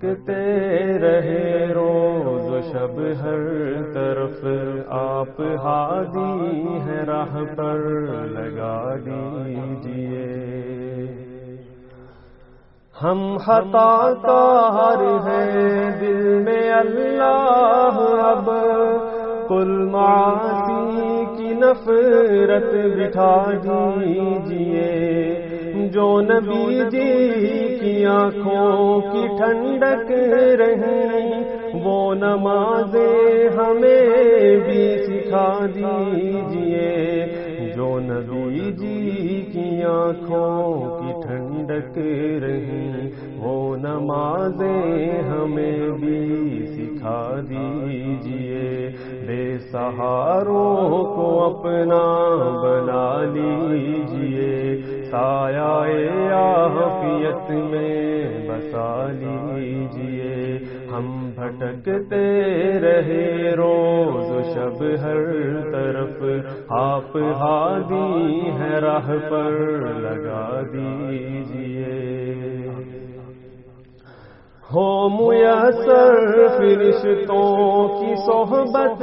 [0.00, 4.46] بھٹکتے رہے روز و شب ہر طرف۔
[4.88, 7.78] آپ ہادی ہے راہ پر،
[8.10, 10.26] لگا دیجیے۔
[13.02, 18.50] ہم خطا کار ہیں دل میں اللہ۔ اب
[19.48, 25.09] کل معاصی کی نفرت بٹھا دیجیے۔
[25.92, 27.28] جو نبی جی
[27.80, 30.12] کی آنکھوں کی ٹھنڈک
[30.60, 31.42] رہی،
[31.84, 37.26] وہ نمازیں ہمیں بھی سکھا دیجیے۔
[37.76, 41.98] جو نبی جی کی آنکھوں کی ٹھنڈک
[42.44, 48.90] رہی، وہ نمازیں ہمیں بھی سکھا دیجیے۔
[49.26, 52.26] بے سہاروں کو اپنا
[52.62, 54.29] بنا لیجیے۔
[55.10, 60.58] سایہ آفیت میں بسا لیجیے۔
[60.92, 62.42] ہم بھٹکتے
[62.78, 65.24] رہے روز و شب ہر
[65.72, 66.22] طرف۔
[66.68, 69.50] آپ ہادی ہے راہ پر،
[69.86, 72.10] لگا دیجیے۔
[74.74, 79.02] ہو میسر، فرشتوں کی صحبت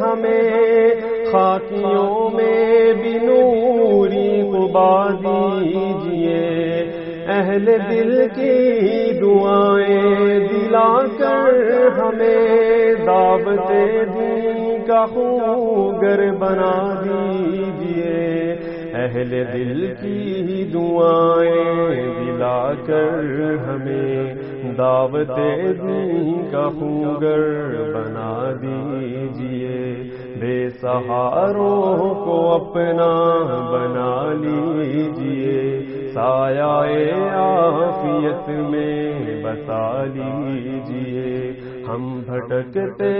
[0.00, 0.94] ہمیں،
[1.32, 4.07] خاکیوں میں بھی نوری
[4.68, 6.36] قبا دیجیے
[7.28, 16.74] اہل دل کی دعائیں دلا کر ہمیں دعوت دین کا خوگر بنا
[17.04, 18.52] دیجیے
[18.98, 24.34] اہل دل کی دعائیں دلا کر ہمیں
[24.78, 27.46] دعوت دین کا خوگر
[27.94, 29.87] بنا دیجیے
[30.40, 33.38] بے سہاروں کو اپنا
[33.72, 35.80] بنا لیجیے۔
[36.14, 41.52] سایہ آفیت میں بتا لیجیے۔
[41.88, 43.14] ہم بھٹکتے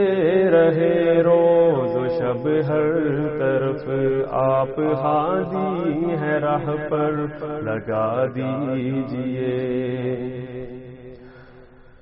[0.51, 2.93] رہے روز و شب ہر
[3.39, 3.89] طرف۔
[4.31, 9.49] آپ ہادی ہے راہ پر، لگا دیجیے۔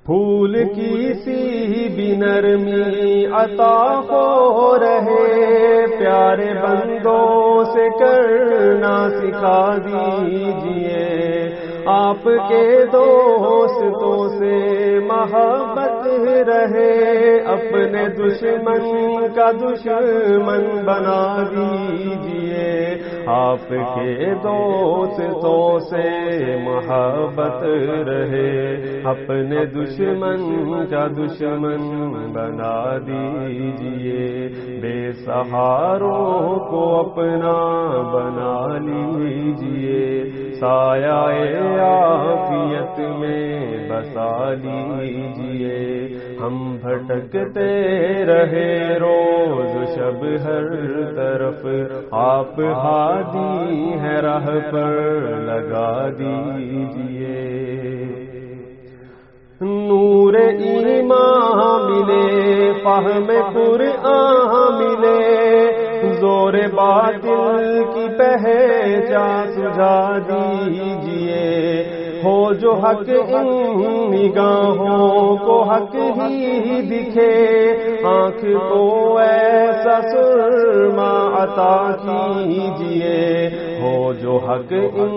[0.06, 11.46] پھول کی سی بھی نرمی عطا ہو رہے پیارے بندوں سے کرنا سکھا دیجیے۔
[11.86, 16.06] آپ کے دوستوں سے محبت
[16.48, 22.97] رہے، اپنے دشمن کا دشمن بنا دیجیے۔
[23.27, 27.65] آپ کے دوستوں سے محبت
[28.09, 28.74] رہے،
[29.04, 34.48] اپنے دشمن کا دشمن بنا دیجیے۔
[34.80, 40.24] بے سہاروں کو اپنا بنا لیجیے۔
[40.60, 46.09] سایہ آفیت میں بسا لیجیے۔
[46.41, 47.84] ہم بھٹکتے
[48.25, 50.67] رہے روز شب ہر
[51.17, 51.67] طرف۔
[52.11, 57.47] آپ ہادی ہے راہ پر لگا دیجیے۔
[59.61, 65.76] نور ایمان ملے، فہم قرآن ملے۔
[66.27, 73.47] زور باطل کی پہچان سجا دیجیے۔ ہو جو حق ان
[74.11, 83.49] نگاہوں کو حق ہی دکھے، آنکھ کو ایسا سرما عطا کیجیے۔
[83.81, 85.11] ہو جو حق ان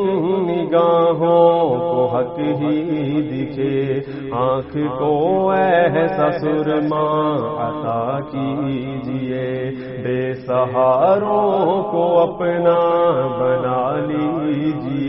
[0.48, 4.00] نگاہوں کو حق ہی دکھے،
[4.32, 9.72] آنکھ کو ایسا سرما عطا کیجیے۔
[10.04, 12.80] بے سہاروں کو اپنا
[13.40, 15.09] بنا لیجیے۔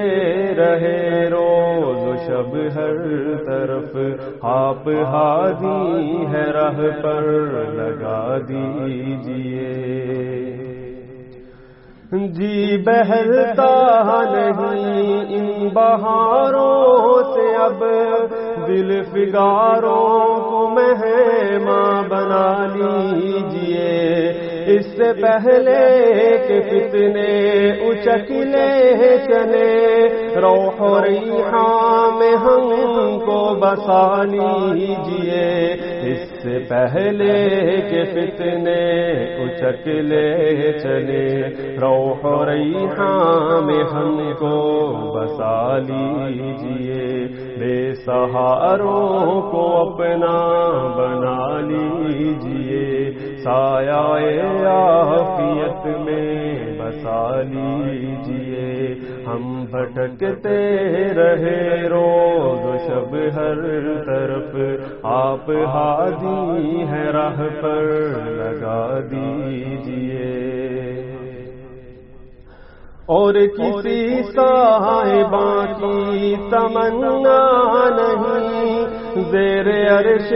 [0.55, 2.97] رہے روز شب ہر
[3.47, 3.97] طرف۔
[4.43, 7.23] آپ ہادی ہے راہ پر،
[7.69, 9.69] لگا دیجیے۔
[12.13, 17.85] جی بہلتا نہیں ان بہاروں سے اب۔
[18.69, 23.89] دل فگاروں کو مہماں بنا لیجیے۔
[24.67, 25.83] اس سے پہلے
[26.49, 27.31] کہ کتنے
[27.71, 28.69] اچکلے
[29.27, 35.47] چلے روح ریحاں میں ہم کو بسا لیجیے
[36.11, 37.33] اس سے پہلے
[37.91, 38.83] کہ فتنے
[39.45, 41.27] اچکلے چلے۔
[41.81, 44.57] روح ریحاں میں ہم کو
[45.15, 47.27] بسا لیجیے
[47.59, 50.37] بے سہاروں کو اپنا
[50.99, 53.11] بنا لیجیے
[53.45, 58.48] سایہ آفیت میں بسا لیجیے
[59.71, 60.77] بھٹکتے
[61.15, 63.55] رہے روز شب ہر
[64.07, 64.57] طرف۔
[65.03, 67.85] آپ ہادی ہے راہ پر،
[68.25, 70.49] لگا دیجیے۔
[73.07, 78.87] اور کسی صاحباں کی تمنا نہیں،
[79.31, 79.69] زیر
[79.99, 80.33] عرش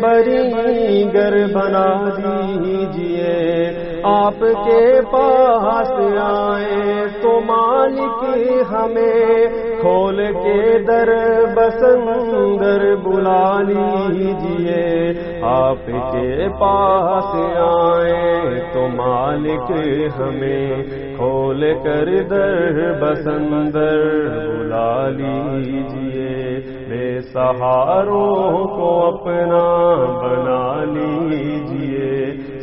[0.00, 5.90] بری گر بنا دیجیے۔ آپ کے پاس
[6.20, 8.24] آئے تو مالک
[8.72, 9.46] ہمیں
[9.80, 11.08] کھول کے در
[11.56, 15.12] بسندر بلا لیجیے۔
[15.42, 18.40] آپ کے پاس آئے
[18.72, 19.72] تو مالک
[20.18, 20.84] ہمیں
[21.16, 31.95] کھول کر در بسندر بلا لیجیے۔ بے سہاروں کو اپنا بنا لیجیے۔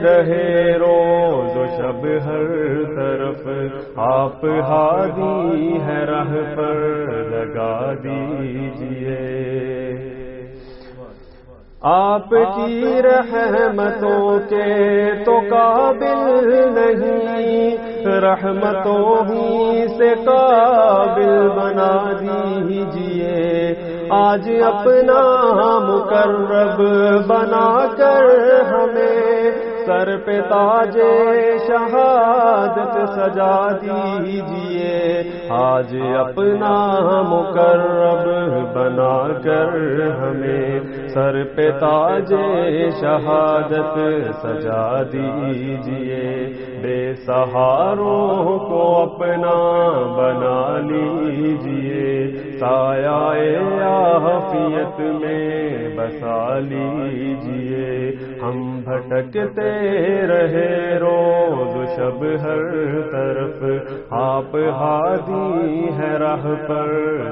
[0.00, 3.48] رہے روز و شب ہر طرف۔
[3.96, 9.24] آپ ہادی ہے راہ پر، لگا دیجیے۔
[11.82, 23.74] آپ کی رحمتوں کے تو قابل نہیں۔ رحمتوں ہی سے قابل بنا دیجیے۔
[24.10, 25.22] آج اپنا
[25.78, 26.82] مقرب
[27.26, 28.24] بنا کر
[28.72, 30.98] ہمیں سر پہ تاج
[31.66, 38.28] شہادت سجا دیجیے۔ آج اپنا مقرب
[38.74, 39.68] بنا کر
[40.10, 42.34] ہمیں سر پہ تاج
[43.00, 43.98] شہادت
[44.42, 46.52] سجا دیجیے۔
[46.82, 52.26] بے سہاروں کو اپنا بنا لیجیے۔
[52.58, 58.10] سایہ آفیت میں بسا لیجیے۔
[58.44, 59.70] ہم بھٹکتے
[60.26, 63.64] رہے روز شب ہر طرف۔
[64.10, 66.86] آپ ہادی ہے راہ پر،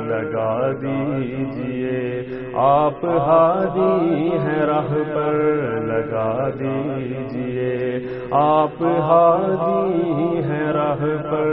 [0.06, 2.22] لگا دیجیے۔
[2.54, 5.32] آپ ہادی ہے راہ پر،
[5.80, 7.98] لگا دیجیے۔
[8.30, 11.46] آپ ہادی ہے راہ پر،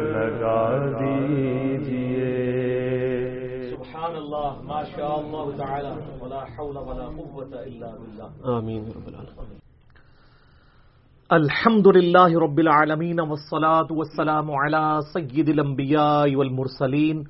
[0.00, 1.01] لگا دیجیے
[4.82, 9.58] ما شاء اللہ تعالی ولا حول ولا قوة الا بالله آمین رب العالمین.
[11.30, 17.20] الحمد لله رب العالمين والصلاة والسلام على سيد الأنبياء والمرسلين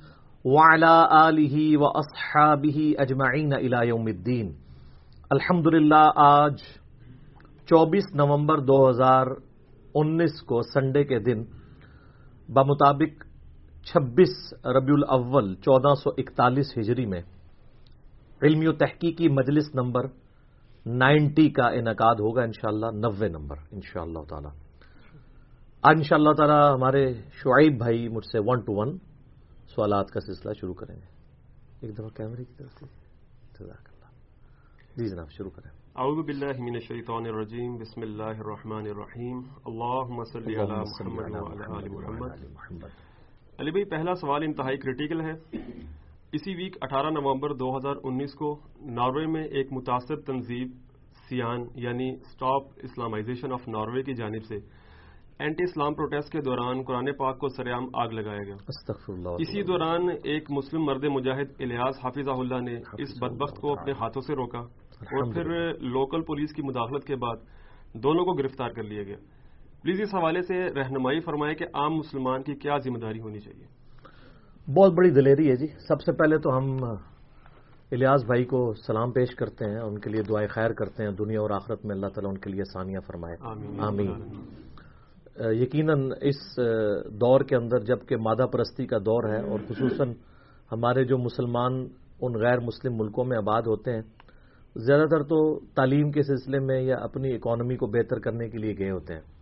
[0.45, 4.49] وعلى آله وأصحابه أجمعين إلى يوم الدين
[5.37, 6.63] الحمد للہ آج
[7.69, 9.31] چوبیس نومبر دو ہزار
[10.01, 11.45] انیس کو سنڈے کے دن
[12.49, 13.23] بمطابق
[13.91, 14.35] چھبیس
[14.79, 17.21] ربیع الاول چودہ سو اکتالیس ہجری میں
[18.43, 20.01] علمی و تحقیقی مجلس نمبر
[20.85, 24.47] نائنٹی کا انعقاد ہوگا انشاءاللہ نوے نمبر انشاءاللہ تعالی۔
[25.81, 28.97] آج انشاءاللہ تعالی ہمارے شعیب بھائی مجھ سے ون ٹو ون
[29.75, 31.05] سوالات کا سلسلہ شروع کریں گے۔
[31.81, 32.85] ایک دفعہ کیمرے کی طرف سے۔
[33.59, 33.73] اللہ
[34.97, 40.55] جی جناب شروع کریں۔ اعوذ باللہ من الشیطان الرجیم بسم اللہ الرحمن الرحیم۔ اللہم صلی
[40.55, 42.89] علی محمد وعلی آل محمد
[43.57, 45.33] علی بھائی پہلا سوال انتہائی کریٹیکل ہے۔
[46.33, 50.67] اسی ویک اٹھارہ نومبر دو ہزار انیس کو ناروے میں ایک متاثر تنظیم
[51.29, 54.55] سیان یعنی اسٹاپ اسلامائزیشن آف ناروے کی جانب سے
[55.39, 58.55] اینٹی اسلام پروٹیسٹ کے دوران قرآن پاک کو سریام آگ لگایا گیا۔
[59.35, 64.21] اسی دوران ایک مسلم مرد مجاہد الیاس حافظہ اللہ نے اس بدبخت کو اپنے ہاتھوں
[64.21, 67.35] سے روکا اور پھر لوکل پولیس کی مداخلت کے بعد
[67.93, 69.17] دونوں کو گرفتار کر لیا گیا۔
[69.83, 73.82] پلیز اس حوالے سے رہنمائی فرمائے کہ عام مسلمان کی کیا ذمہ داری ہونی چاہیے۔
[74.67, 76.83] بہت بڑی دلیری ہے جی۔ سب سے پہلے تو ہم
[77.91, 81.41] الیاس بھائی کو سلام پیش کرتے ہیں ان کے لیے دعائیں خیر کرتے ہیں دنیا
[81.41, 84.11] اور آخرت میں اللہ تعالیٰ ان کے لیے ثانیہ فرمائے۔ آمین۔ آمین۔
[85.37, 86.59] یقیناً اس
[87.21, 90.13] دور کے اندر جبکہ مادہ پرستی کا دور ہے اور خصوصاً
[90.71, 91.87] ہمارے جو مسلمان
[92.21, 94.01] ان غیر مسلم ملکوں میں آباد ہوتے ہیں
[94.75, 98.73] زیادہ تر تو تعلیم کے سلسلے میں یا اپنی اکانومی کو بہتر کرنے کے لیے
[98.79, 99.32] گئے ہوتے ہیں۔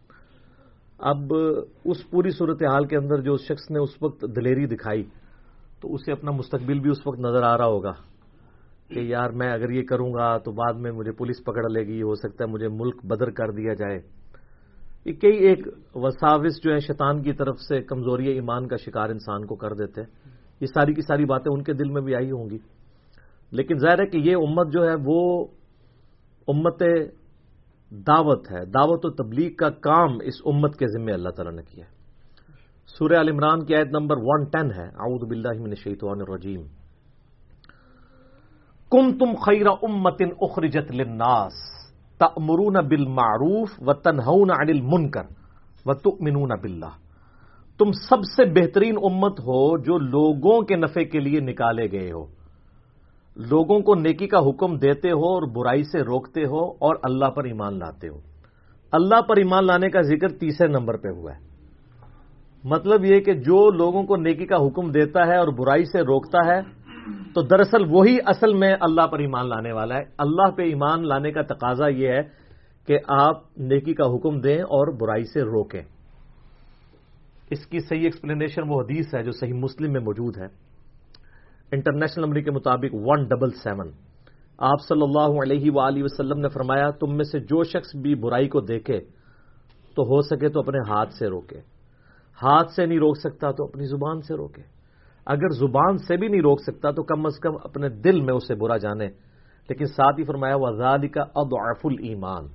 [1.02, 1.34] اب
[1.86, 5.04] اس پوری صورتحال کے اندر جو اس شخص نے اس وقت دلیری دکھائی،
[5.82, 7.92] تو اسے اپنا مستقبل بھی اس وقت نظر آ رہا ہوگا
[8.88, 12.02] کہ یار میں اگر یہ کروں گا تو بعد میں مجھے پولیس پکڑ لے گی،
[12.02, 14.00] ہو سکتا ہے مجھے ملک بدر کر دیا جائے۔
[15.06, 19.46] یہ کئی ایک وساوس جو ہے شیطان کی طرف سے کمزوری ایمان کا شکار انسان
[19.46, 20.02] کو کر دیتے
[20.62, 22.58] یہ ساری کی ساری باتیں ان کے دل میں بھی آئی ہوں گی۔
[23.52, 25.46] لیکن ظاہر ہے کہ یہ امت جو ہے وہ
[26.48, 26.84] امت
[27.92, 31.86] دعوت ہے، دعوت و تبلیغ کا کام اس امت کے ذمے اللہ تعالیٰ نے کیا
[32.88, 36.62] سورہ عال عمران کی آیت نمبر ون ٹین ہے، اعوذ باللہ من الشیطان الرجیم۔
[38.92, 41.54] کم تم خیر امت اخرجت للناس
[42.18, 45.24] تأمرون بالمعروف و تنہون عن المنکر
[45.86, 46.94] و تؤمنون باللہ۔
[47.78, 52.41] تم سب سے بہترین امت ہو جو لوگوں کے نفع کے لیے نکالے گئے ہو۔
[53.36, 57.44] لوگوں کو نیکی کا حکم دیتے ہو اور برائی سے روکتے ہو اور اللہ پر
[57.44, 58.18] ایمان لاتے ہو۔
[58.92, 61.52] اللہ پر ایمان لانے کا ذکر تیسرے نمبر پہ ہوا ہے۔
[62.64, 66.38] مطلب یہ کہ جو لوگوں کو نیکی کا حکم دیتا ہے اور برائی سے روکتا
[66.48, 66.62] ہے،
[67.34, 71.32] تو دراصل وہی اصل میں اللہ پر ایمان لانے والا ہے۔ اللہ پہ ایمان لانے
[71.32, 72.22] کا تقاضا یہ ہے
[72.88, 75.84] کہ آپ نیکی کا حکم دیں اور برائی سے روکیں۔
[77.50, 80.71] اس کی صحیح ایکسپلینیشن وہ حدیث ہے جو صحیح مسلم میں موجود ہے۔
[81.72, 83.92] انٹرنیشنل نمبر کے مطابق ون ڈبل سیون
[84.58, 88.48] آپ صلی اللہ علیہ وآلہ وسلم نے فرمایا، تم میں سے جو شخص بھی برائی
[88.48, 89.00] کو دیکھے،
[89.96, 91.60] تو ہو سکے تو اپنے ہاتھ سے روکے۔
[92.44, 94.62] ہاتھ سے نہیں روک سکتا تو اپنی زبان سے روکے۔
[95.26, 98.56] اگر زبان سے بھی نہیں روک سکتا تو کم از کم اپنے دل میں اسے
[98.56, 99.06] برا جانے۔
[99.70, 102.48] لیکن ساتھ ہی فرمایا وزاد کا اضعف الایمان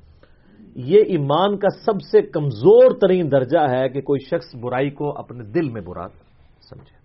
[0.74, 5.44] یہ ایمان کا سب سے کمزور ترین درجہ ہے کہ کوئی شخص برائی کو اپنے
[5.44, 6.06] دل میں برا
[6.68, 6.95] سمجھے۔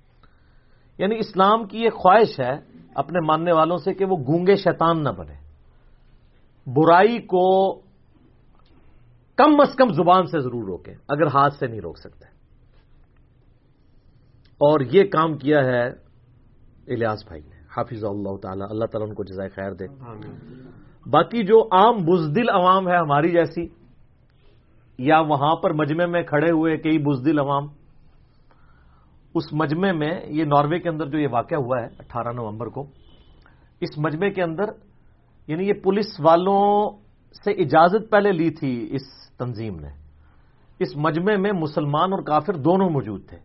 [1.02, 2.60] یعنی اسلام کی یہ خواہش ہے
[2.96, 5.34] اپنے ماننے والوں سے کہ وہ گونگے شیطان نہ بنے۔
[6.68, 7.76] برائی کو
[9.36, 12.26] کم از کم زبان سے ضرور روکیں اگر ہاتھ سے نہیں روک سکتے۔
[14.52, 15.88] اور یہ کام کیا ہے
[16.88, 19.86] الیاس بھائی نے۔ حافظ اللہ تعالی اللہ تعالیٰ ان کو جزائے خیر دے۔
[21.10, 23.68] باقی جو عام بزدل عوام ہے ہماری جیسی
[24.98, 27.68] یا وہاں پر مجمع میں کھڑے ہوئے کئی بزدل عوام
[29.36, 32.82] اس مجمع میں یہ ناروے کے اندر جو یہ واقعہ ہوا ہے، اٹھارہ نومبر کو،
[33.82, 34.64] اس مجمع کے اندر
[35.48, 36.90] یعنی یہ پولیس والوں
[37.44, 39.02] سے اجازت پہلے لی تھی اس
[39.38, 39.90] تنظیم نے۔
[40.80, 43.38] اس مجمع میں مسلمان اور کافر دونوں موجود تھے۔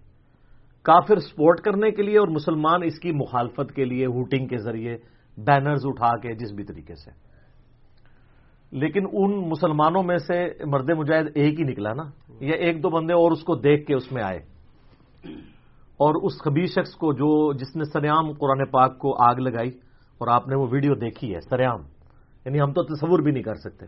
[0.83, 4.97] کافر سپورٹ کرنے کے لیے اور مسلمان اس کی مخالفت کے لیے، ہوٹنگ کے ذریعے،
[5.39, 7.11] بینرز اٹھا کے، جس بھی طریقے سے۔
[8.73, 12.03] لیکن ان مسلمانوں میں سے مرد مجاہد ایک ہی نکلا نا،
[12.41, 14.39] یا ایک دو بندے اور اس کو دیکھ کے اس میں آئے۔
[15.97, 19.69] اور اس خبیر شخص کو جو جس نے سریام قرآن پاک کو آگ لگائی
[20.19, 21.81] اور آپ نے وہ ویڈیو دیکھی ہے سریام
[22.45, 23.87] یعنی ہم تو تصور بھی نہیں کر سکتے۔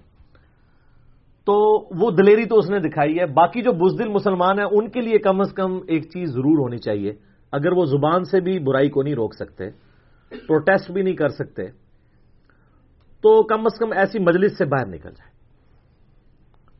[1.44, 1.54] تو
[2.00, 5.18] وہ دلیری تو اس نے دکھائی ہے، باقی جو بزدل مسلمان ہیں، ان کے لیے
[5.18, 7.12] کم از کم ایک چیز ضرور ہونی چاہیے۔
[7.52, 9.70] اگر وہ زبان سے بھی برائی کو نہیں روک سکتے،
[10.28, 11.66] پروٹیسٹ بھی نہیں کر سکتے،
[13.22, 15.38] تو کم از کم ایسی مجلس سے باہر نکل جائے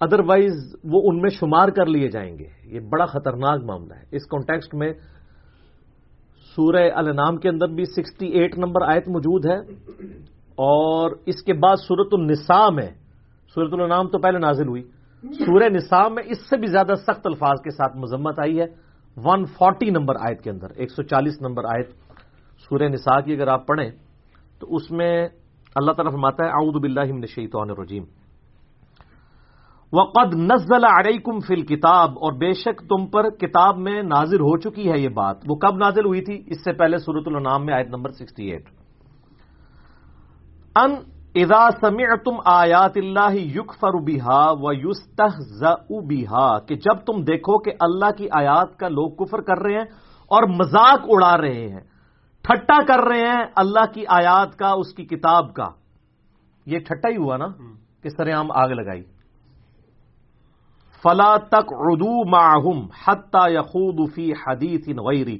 [0.00, 4.26] ادروائز وہ ان میں شمار کر لیے جائیں گے۔ یہ بڑا خطرناک معاملہ ہے۔ اس
[4.26, 4.92] کانٹیکسٹ میں
[6.58, 9.58] سورہ النام کے اندر بھی سکسٹی ایٹ نمبر آیت موجود ہے۔
[10.54, 12.88] اور اس کے بعد سورت النساء میں
[13.54, 14.82] سورت النام تو پہلے نازل ہوئی۔
[15.22, 18.66] سورہ نساء میں اس سے بھی زیادہ سخت الفاظ کے ساتھ مذمت آئی ہے۔
[19.16, 21.90] ون فورٹی نمبر آیت کے اندر ایک سو چالیس نمبر آیت
[22.58, 23.90] سورہ نساء کی اگر آپ پڑھیں
[24.60, 25.28] تو اس میں
[25.74, 28.04] اللہ تعالیٰ فرماتا ہے، اعوذ باللہ من الشیطان الرجیم۔
[29.92, 34.92] وقد نزل علیکم فی الکتاب اور بے شک تم پر کتاب میں نازل ہو چکی
[34.92, 37.88] ہے یہ بات۔ وہ کب نازل ہوئی تھی؟ اس سے پہلے سورت النام میں آیت
[37.88, 38.68] نمبر سکسٹی ایٹ۔
[40.76, 40.94] ان
[41.34, 48.10] اذا سمعتم آیات اللہ یکفر بها و یستہزأ بها کہ جب تم دیکھو کہ اللہ
[48.16, 49.88] کی آیات کا لوگ کفر کر رہے ہیں
[50.30, 51.80] اور مذاق اڑا رہے ہیں
[52.44, 55.70] ٹھٹا کر رہے ہیں اللہ کی آیات کا اس کی کتاب کا۔
[56.66, 57.46] یہ ٹھٹا ہی ہوا نا
[58.02, 59.17] کس طرح ہم آگ لگائی۔
[61.02, 65.38] فلا تک اردو معہم حتہ یخود فی حدیث غیری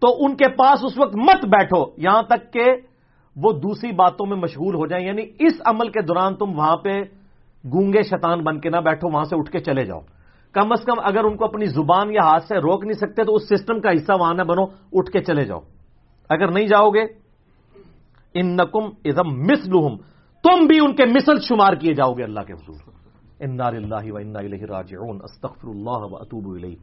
[0.00, 2.64] تو ان کے پاس اس وقت مت بیٹھو، یہاں تک کہ
[3.36, 7.02] وہ دوسری باتوں میں مشغول ہو جائیں۔ یعنی اس عمل کے دوران تم وہاں پہ
[7.72, 10.00] گونگے شیطان بن کے نہ بیٹھو، وہاں سے اٹھ کے چلے جاؤ۔
[10.52, 13.34] کم از کم اگر ان کو اپنی زبان یا ہاتھ سے روک نہیں سکتے، تو
[13.34, 15.60] اس سسٹم کا حصہ وہاں نہ بنو، اٹھ کے چلے جاؤ۔
[16.28, 17.02] اگر نہیں جاؤ گے
[18.34, 19.64] ان نقم ازم مس
[20.42, 22.97] تم بھی ان کے مثل شمار کیے جاؤ گے اللہ کے حضور۔
[23.40, 26.76] انا اللہ و انا الیہ راجعون استغفر اللہ و اتوب الیہ.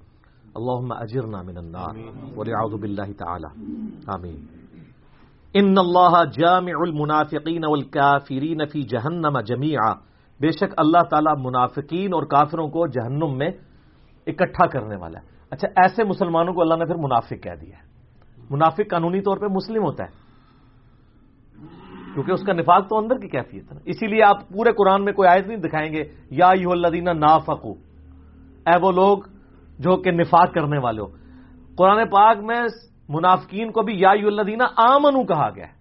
[0.55, 1.95] اللهم اجرنا من النار
[2.38, 3.47] ونعوذ بالله تعالى
[4.07, 4.45] آمین.
[5.53, 9.93] ان اللہ جامع المنافقین والکافرین فی جہنم جميعا
[10.39, 13.50] بے شک اللہ تعالیٰ منافقین اور کافروں کو جہنم میں
[14.27, 17.83] اکٹھا کرنے والا ہے۔ اچھا ایسے مسلمانوں کو اللہ نے پھر منافق کہہ دیا ہے۔
[18.50, 20.25] منافق قانونی طور پہ مسلم ہوتا ہے۔
[22.15, 25.13] کیونکہ اس کا نفاق تو اندر کی کیفیت ہے اسی لیے آپ پورے قرآن میں
[25.13, 27.72] کوئی آیت نہیں دکھائیں گے، یا یو الدینہ نا فکو
[28.67, 29.17] اے وہ لوگ
[29.79, 31.07] جو کہ نفاق کرنے والے ہو۔
[31.77, 32.62] قرآن پاک میں
[33.10, 35.74] منافقین کو بھی یا یو الدینہ آمنو کہا گیا ہے،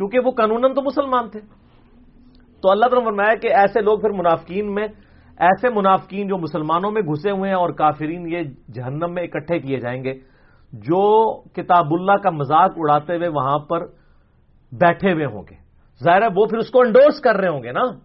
[0.00, 1.40] کیونکہ وہ قانون تو مسلمان تھے۔
[2.62, 4.86] تو اللہ تعالیٰ فرمایا کہ ایسے لوگ پھر منافقین میں،
[5.38, 8.40] ایسے منافقین جو مسلمانوں میں گھسے ہوئے ہیں اور کافرین یہ
[8.74, 10.12] جہنم میں اکٹھے کیے جائیں گے،
[10.72, 11.02] جو
[11.52, 13.86] کتاب اللہ کا مذاق اڑاتے ہوئے وہاں پر
[14.72, 15.62] بیٹھے ہوئے ہوں گے۔
[16.02, 17.98] ظاہر ہے وہ پھر اس کو انڈورس کر رہے ہوں گے نا؟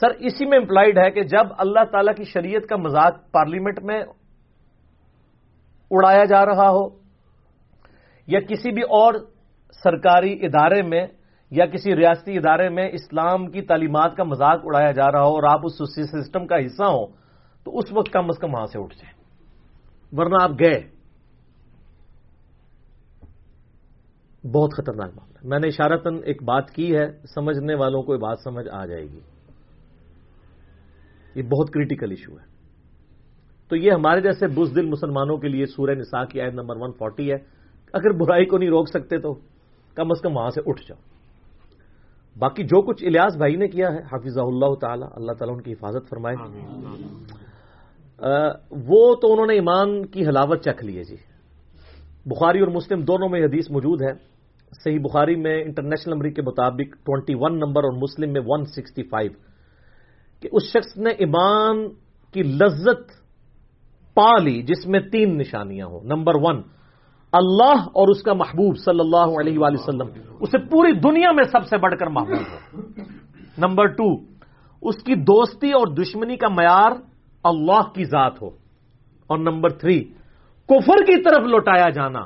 [0.00, 4.02] سر، اسی میں امپلائڈ ہے کہ جب اللہ تعالی کی شریعت کا مذاق پارلیمنٹ میں
[5.90, 6.88] اڑایا جا رہا ہو،
[8.26, 9.14] یا کسی بھی اور
[9.84, 11.06] سرکاری ادارے میں،
[11.50, 15.42] یا کسی ریاستی ادارے میں اسلام کی تعلیمات کا مذاق اڑایا جا رہا ہو اور
[15.42, 15.78] آپ اس
[16.10, 17.06] سسٹم کا حصہ ہو
[17.64, 19.18] تو اس وقت کم از کم وہاں سے اٹھ جائیں۔
[20.12, 20.80] ورنہ آپ گئے۔
[24.52, 28.38] بہت خطرناک معاملہ میں نے اشارتن ایک بات کی ہے، سمجھنے والوں کو یہ بات
[28.44, 29.20] سمجھ آ جائے گی۔
[31.34, 32.44] یہ بہت کریٹیکل ایشو ہے۔
[33.68, 37.30] تو یہ ہمارے جیسے بزدل مسلمانوں کے لیے سورہ نساء کی آیت نمبر ون فورٹی
[37.30, 37.36] ہے۔
[37.92, 39.34] اگر برائی کو نہیں روک سکتے تو
[39.94, 41.00] کم از کم وہاں سے اٹھ جاؤ۔
[42.38, 45.72] باقی جو کچھ الیاس بھائی نے کیا ہے حافظ اللہ تعالی، اللہ تعالیٰ ان کی
[45.72, 46.36] حفاظت فرمائے۔
[48.70, 51.16] وہ تو انہوں نے ایمان کی حلاوت چکھ لیے جی۔
[52.26, 54.37] بخاری اور مسلم دونوں میں حدیث موجود ہے۔
[54.72, 59.02] صحیح بخاری میں انٹرنیشنل نمبر کے مطابق ٹوینٹی ون نمبر اور مسلم میں ون سکسٹی
[59.02, 59.32] فائیو
[60.42, 61.88] کہ اس شخص نے ایمان
[62.34, 63.10] کی لذت
[64.16, 66.00] پا لی جس میں تین نشانیاں ہوں.
[66.04, 66.62] نمبر ون
[67.32, 70.08] اللہ اور اس کا محبوب صلی اللہ علیہ وآلہ وسلم.
[70.40, 72.80] اسے پوری دنیا میں سب سے بڑھ کر محبوب ہو.
[73.58, 74.08] نمبر ٹو
[74.82, 76.92] اس کی دوستی اور دشمنی کا معیار
[77.44, 78.48] اللہ کی ذات ہو.
[79.26, 79.98] اور نمبر تھری
[80.68, 82.20] کفر کی طرف لوٹایا جانا.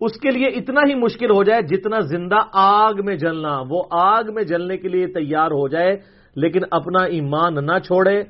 [0.00, 4.22] اس کے لیے اتنا ہی مشکل ہو جائے جتنا زندہ آگ میں جلنا۔ وہ آگ
[4.34, 5.96] میں جلنے کے لیے تیار ہو جائے،
[6.36, 8.20] لیکن اپنا ایمان نہ چھوڑے۔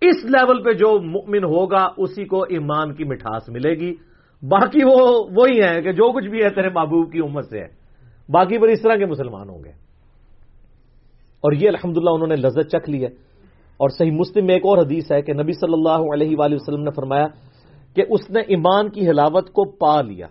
[0.00, 3.94] اس لیول پہ جو مؤمن ہوگا، اسی کو ایمان کی مٹھاس ملے گی۔
[4.42, 7.68] باقی وہ، وہی ہیں کہ جو کچھ بھی ہے تیرے محبوب کی امت سے۔ ہے
[8.28, 9.70] باقی پر اس طرح کے مسلمان ہوں گے۔
[11.40, 13.08] اور یہ الحمدللہ انہوں نے لذت چکھ لی ہے۔
[13.76, 16.82] اور صحیح مسلم میں ایک اور حدیث ہے کہ نبی صلی اللہ علیہ وآلہ وسلم
[16.82, 17.26] نے فرمایا
[17.94, 20.26] کہ اس نے ایمان کی حلاوت کو پا لیا۔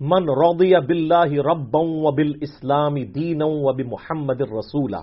[0.00, 4.96] من رضی باللہ ربا و بال اسلامی دین و محمد رسولہ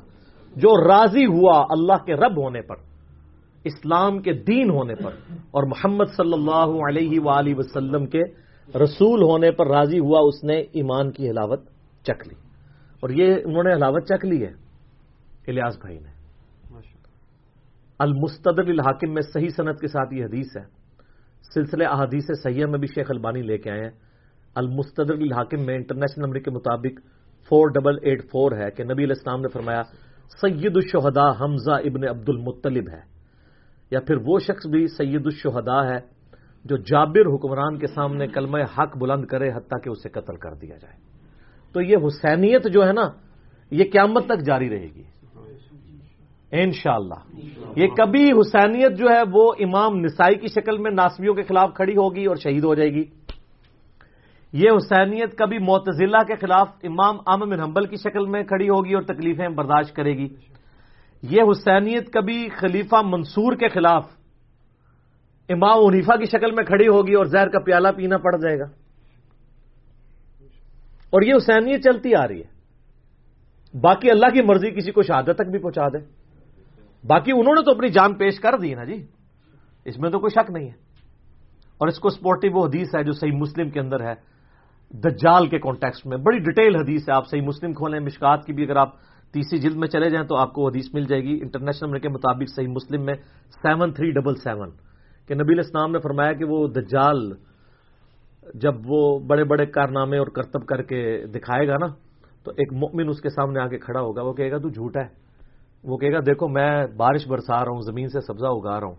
[0.55, 2.75] جو راضی ہوا اللہ کے رب ہونے پر،
[3.63, 5.11] اسلام کے دین ہونے پر،
[5.51, 8.21] اور محمد صلی اللہ علیہ وآلہ وسلم کے
[8.83, 11.63] رسول ہونے پر راضی ہوا، اس نے ایمان کی حلاوت
[12.03, 12.35] چکھ لی۔
[12.99, 14.51] اور یہ انہوں نے حلاوت چکھ لی ہے،
[15.47, 16.15] الیاس بھائی نے۔
[17.99, 20.63] المستدر الحاکم میں صحیح صنعت کے ساتھ یہ حدیث ہے۔
[21.53, 23.91] سلسلے احادیث سیاح میں بھی شیخ البانی لے کے آئے ہیں۔
[24.55, 26.99] المستدر الحاکم میں انٹرنیشنل نمبر کے مطابق
[27.49, 29.83] فور ڈبل ایٹ فور ہے کہ نبی علیہ السلام نے فرمایا،
[30.41, 33.15] سید الشہداء حمزہ ابن عبد المطلب ہے۔
[33.91, 35.97] یا پھر وہ شخص بھی سید الشہداء ہے
[36.65, 40.77] جو جابر حکمران کے سامنے کلمہ حق بلند کرے حتیٰ کہ اسے قتل کر دیا
[40.77, 40.97] جائے۔
[41.73, 43.09] تو یہ حسینیت جو ہے نا،
[43.71, 45.03] یہ قیامت تک جاری رہے گی۔
[46.51, 47.41] انشاءاللہ۔
[47.75, 51.93] یہ کبھی حسینیت جو ہے وہ امام نسائی کی شکل میں ناسبیوں کے خلاف کھڑی
[51.93, 53.03] ہوگی اور شہید ہو جائے گی۔
[54.55, 58.93] یہ حسینیت کبھی معتزلہ کے خلاف امام عام بن حنبل کی شکل میں کھڑی ہوگی
[58.93, 60.27] اور تکلیفیں برداشت کرے گی؟
[61.21, 64.05] یہ حسینیت کبھی خلیفہ منصور کے خلاف
[65.49, 68.65] امام عنیفا کی شکل میں کھڑی ہوگی اور زہر کا پیالہ پینا پڑ جائے گا؟
[71.09, 72.55] اور یہ حسینیت چلتی آ رہی ہے۔
[73.79, 75.97] باقی اللہ کی مرضی کسی کو شہادت تک بھی پہنچا دے۔
[77.07, 79.05] باقی انہوں نے تو اپنی جان پیش کر دی نا جی۔
[79.85, 80.73] اس میں تو کوئی شک نہیں ہے۔
[81.77, 84.34] اور اس کو سپورٹو وہ حدیث ہے جو صحیح مسلم کے اندر ہے۔
[85.03, 88.63] دجال کے کانٹیکسٹ میں۔ بڑی ڈیٹیل حدیث ہے، آپ صحیح مسلم کھولیں، مشکات کی بھی
[88.63, 88.93] اگر آپ
[89.33, 92.55] تیسری جلد میں چلے جائیں تو آپ کو حدیث مل جائے گی۔ انٹرنیشنل کے مطابق
[92.55, 93.13] صحیح مسلم میں
[93.61, 94.69] سیون تھری ڈبل سیون
[95.27, 97.33] کہ نبی اسلام نے فرمایا کہ وہ دجال
[98.53, 101.87] جب وہ بڑے بڑے کارنامے اور کرتب کر کے دکھائے گا نا،
[102.43, 104.99] تو ایک مؤمن اس کے سامنے آ کے کھڑا ہوگا۔ وہ کہے گا، تو جھوٹا
[104.99, 105.07] ہے۔
[105.83, 108.95] وہ کہے گا، دیکھو، میں بارش برسا رہا ہوں، زمین سے سبزہ اگا رہا ہوں،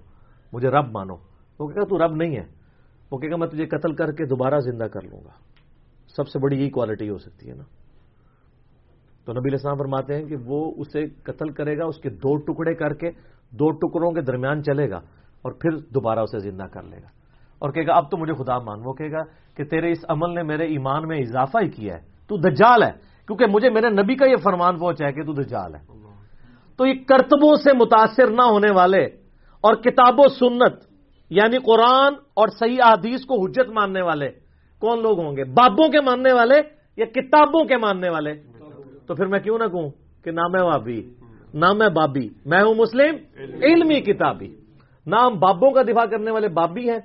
[0.52, 1.14] مجھے رب مانو۔
[1.58, 2.44] وہ کہے گا، تو رب نہیں ہے۔
[3.10, 5.55] وہ کہے گا، میں تجھے قتل کر کے دوبارہ زندہ کر لوں گا۔
[6.16, 7.64] سب سے بڑی یہی کوالٹی ہو سکتی ہے نا۔
[9.24, 12.74] تو نبی اسلام فرماتے ہیں کہ وہ اسے قتل کرے گا، اس کے دو ٹکڑے
[12.74, 13.10] کر کے،
[13.50, 14.96] دو ٹکڑوں کے درمیان چلے گا
[15.42, 17.08] اور پھر دوبارہ اسے زندہ کر لے گا۔
[17.58, 19.22] اور کہے گا، اب تو مجھے خدا مان۔ وہ کہے گا
[19.56, 22.92] کہ تیرے اس عمل نے میرے ایمان میں اضافہ ہی کیا ہے۔ تو دجال ہے،
[23.26, 25.80] کیونکہ مجھے میرے نبی کا یہ فرمان پہنچا ہے کہ تو دجال ہے۔
[26.76, 29.04] تو یہ کرتبوں سے متاثر نہ ہونے والے
[29.60, 30.72] اور کتاب و سنت
[31.30, 34.45] یعنی قرآن اور صحیح حدیث کو حجت ماننے والے
[34.80, 36.54] کون لوگ ہوں گے؟ بابوں کے ماننے والے
[36.96, 38.34] یا کتابوں کے ماننے والے؟
[39.06, 39.90] تو پھر میں کیوں نہ کہوں
[40.24, 41.02] کہ نہ میں بابی
[41.54, 43.14] نہ میں بابی میں ہوں مسلم،
[43.62, 44.54] علمی کتابی۔
[45.06, 46.98] نہ ہم بابوں کا دفاع کرنے والے بابی ہیں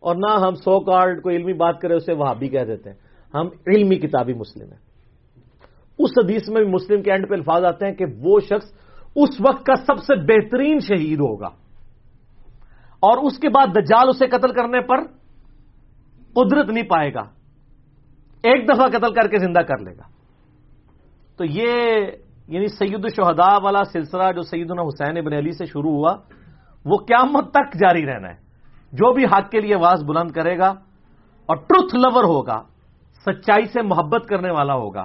[0.00, 2.96] اور نہ ہم سو کارڈ کو علمی بات کرے اسے وہابی کہہ دیتے ہیں۔
[3.34, 4.78] ہم علمی کتابی مسلم ہیں۔
[5.98, 8.72] اس حدیث میں بھی مسلم کے اینڈ پہ الفاظ آتے ہیں کہ وہ شخص
[9.16, 11.48] اس وقت کا سب سے بہترین شہید ہوگا۔
[13.00, 14.96] اور اس کے بعد دجال اسے قتل کرنے پر
[16.38, 17.20] قدرت نہیں پائے گا،
[18.42, 20.02] ایک دفعہ قتل کر کے زندہ کر لے گا۔
[21.36, 22.06] تو یہ
[22.48, 26.16] یعنی سید الشہداء والا سلسلہ جو سیدنا حسین ابن علی سے شروع ہوا،
[26.84, 28.48] وہ قیامت تک جاری رہنا ہے۔
[28.92, 30.68] جو بھی حق کے لیے آواز بلند کرے گا
[31.46, 32.62] اور ٹروتھ لور ہوگا،
[33.26, 35.04] سچائی سے محبت کرنے والا ہوگا،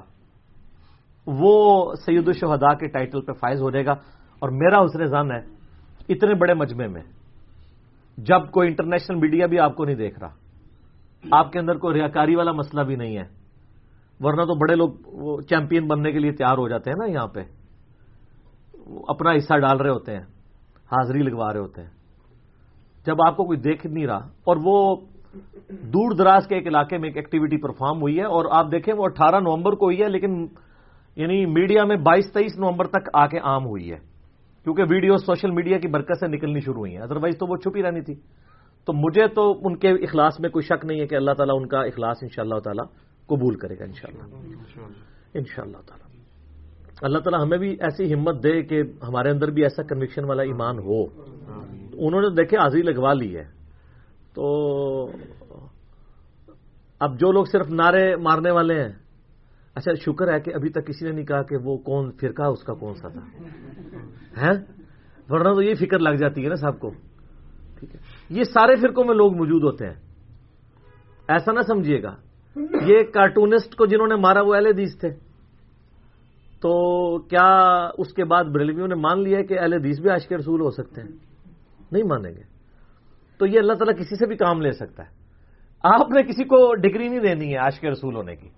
[1.27, 3.91] وہ سید الشہداء کے ٹائٹل پہ فائز ہو جائے گا۔
[4.39, 5.39] اور میرا حسن زن ہے،
[6.09, 7.01] اتنے بڑے مجمع میں،
[8.17, 10.42] جب کوئی انٹرنیشنل میڈیا بھی آپ کو نہیں دیکھ رہا۔
[11.31, 13.23] آپ کے اندر کوئی ریاکاری والا مسئلہ بھی نہیں ہے۔
[14.19, 17.43] ورنہ تو بڑے لوگ چیمپئن بننے کے لیے تیار ہو جاتے ہیں نا یہاں پہ۔
[19.07, 20.23] اپنا حصہ ڈال رہے ہوتے ہیں،
[20.91, 21.89] حاضری لگوا رہے ہوتے ہیں۔
[23.05, 24.95] جب آپ کو کوئی دیکھ نہیں رہا، اور وہ
[25.93, 29.05] دور دراز کے ایک علاقے میں ایک ایکٹیویٹی پرفارم ہوئی ہے، اور آپ دیکھیں وہ
[29.05, 30.45] اٹھارہ نومبر کو ہوئی ہے، لیکن
[31.17, 33.97] یعنی میڈیا میں بائیس تیئیس نومبر تک آ کے عام ہوئی ہے۔
[34.65, 37.83] کیونکہ ویڈیو سوشل میڈیا کی برکت سے نکلنی شروع ہوئی ہیں ادروائز تو وہ چھپی
[37.83, 38.13] رہنی تھی۔
[38.85, 41.67] تو مجھے تو ان کے اخلاص میں کوئی شک نہیں ہے کہ اللہ تعالیٰ ان
[41.67, 42.85] کا اخلاص ان شاء اللہ تعالیٰ
[43.27, 44.35] قبول کرے گا ان شاء اللہ
[45.33, 46.03] ان شاء اللہ تعالیٰ۔
[47.01, 50.79] اللہ تعالیٰ ہمیں بھی ایسی ہمت دے کہ ہمارے اندر بھی ایسا کنوکشن والا ایمان
[50.79, 51.03] ہو۔
[51.93, 53.43] انہوں نے دیکھے حاضری لگوا لی ہے۔
[54.33, 55.07] تو
[56.99, 58.93] اب جو لوگ صرف نعرے مارنے والے ہیں
[59.75, 62.63] اچھا شکر ہے کہ ابھی تک کسی نے نہیں کہا کہ وہ کون فرقہ اس
[62.63, 63.19] کا کون سا تھا؟
[65.29, 66.91] ورنہ تو یہ فکر لگ جاتی ہے نا صاحب کو۔
[68.29, 69.95] یہ سارے فرقوں میں لوگ موجود ہوتے ہیں۔
[71.27, 72.15] ایسا نہ سمجھیے گا۔
[72.85, 75.09] یہ کارٹونسٹ کو جنہوں نے مارا وہ اہل حدیث تھے۔
[76.61, 77.51] تو کیا
[77.97, 80.69] اس کے بعد بریلویوں نے مان لیا کہ اہل حدیث بھی آج کے رسول ہو
[80.69, 81.09] سکتے ہیں؟
[81.91, 82.41] نہیں مانیں گے۔
[83.37, 85.09] تو یہ اللہ تعالیٰ کسی سے بھی کام لے سکتا ہے۔
[85.83, 88.49] آپ نے کسی کو ڈگری نہیں دینی ہے آج کے رسول ہونے کی۔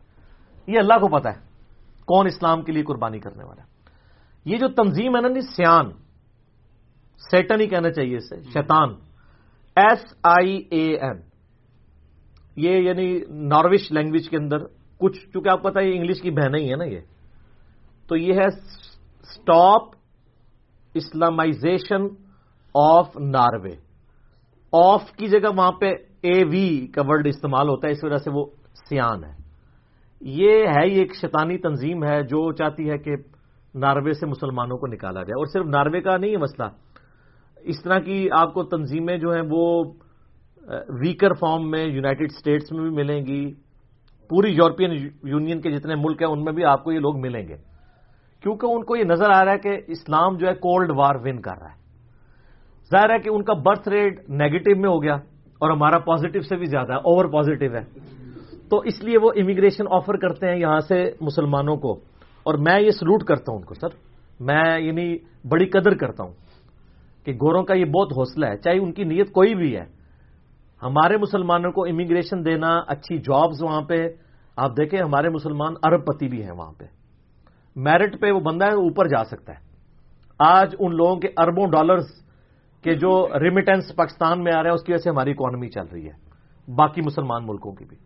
[0.68, 1.40] یہ اللہ کو پتا ہے۔
[2.06, 3.64] کون اسلام کے لیے قربانی کرنے والا
[4.46, 5.90] یہ جو تنظیم ہے نا جی، سیان۔
[7.32, 8.90] سیٹن ہی کہنا چاہیے اسے، شیطان۔
[9.76, 11.22] ایس آئی اے این
[12.56, 14.58] یہ یعنی ناروش لینگویج کے اندر
[14.98, 17.00] کچھ، چونکہ آپ پتا یہ انگلش کی بہن ہی ہے نا یہ۔
[18.08, 19.82] تو یہ ہے stop
[20.94, 22.02] Islamization
[22.76, 23.72] of Norway
[24.72, 25.86] of کی جگہ وہاں پہ
[26.22, 28.46] اے وی کا ورڈ استعمال ہوتا ہے، اس وجہ سے وہ
[28.90, 29.34] سیان ہے۔
[30.22, 33.12] یہ ہے، یہ ایک شیطانی تنظیم ہے جو چاہتی ہے کہ
[33.76, 36.68] ناروے سے مسلمانوں کو نکالا جائے۔ اور صرف ناروے کا نہیں ہے مسئلہ
[37.66, 39.64] اس طرح کی آپ کو تنظیمیں جو ہیں وہ
[41.02, 43.44] ویکر فارم میں یونائٹڈ اسٹیٹس میں بھی ملیں گی.
[44.30, 44.92] پوری یورپین
[45.24, 47.56] یونین کے جتنے ملک ہیں ان میں بھی آپ کو یہ لوگ ملیں گے.
[48.44, 51.42] کیونکہ ان کو یہ نظر آ رہا ہے کہ اسلام جو ہے کولڈ وار ون
[51.42, 51.78] کر رہا ہے.
[52.92, 55.16] ظاہر ہے کہ ان کا برتھ ریٹ نیگیٹو میں ہو گیا
[55.62, 57.84] اور ہمارا پازیٹو سے بھی زیادہ ہے اوور پازیٹو ہے.
[58.70, 61.94] تو اس لیے وہ امیگریشن آفر کرتے ہیں یہاں سے مسلمانوں کو.
[62.46, 63.94] اور میں یہ سلوٹ کرتا ہوں ان کو، سر.
[64.40, 65.08] میں یعنی
[65.50, 66.34] بڑی قدر کرتا ہوں.
[67.26, 69.86] کہ گوروں کا یہ بہت حوصلہ ہے، چاہے ان کی نیت کوئی بھی ہے۔
[70.84, 74.08] ہمارے مسلمانوں کو امیگریشن دینا اچھی جابز وہاں پہ،
[74.56, 76.86] آپ دیکھیں ہمارے مسلمان ارب پتی بھی ہیں وہاں پہ۔
[77.76, 79.60] میرٹ پہ وہ بندہ ہے، اوپر جا سکتا ہے۔
[80.40, 82.06] آج ان لوگوں کے اربوں ڈالرز
[82.84, 85.86] کے جو ریمیٹنس پاکستان میں آ رہا ہے، اس کی وجہ سے ہماری اکانومی چل
[85.94, 86.26] رہی ہے۔
[86.76, 87.98] باقی مسلمان ملکوں کی بھی۔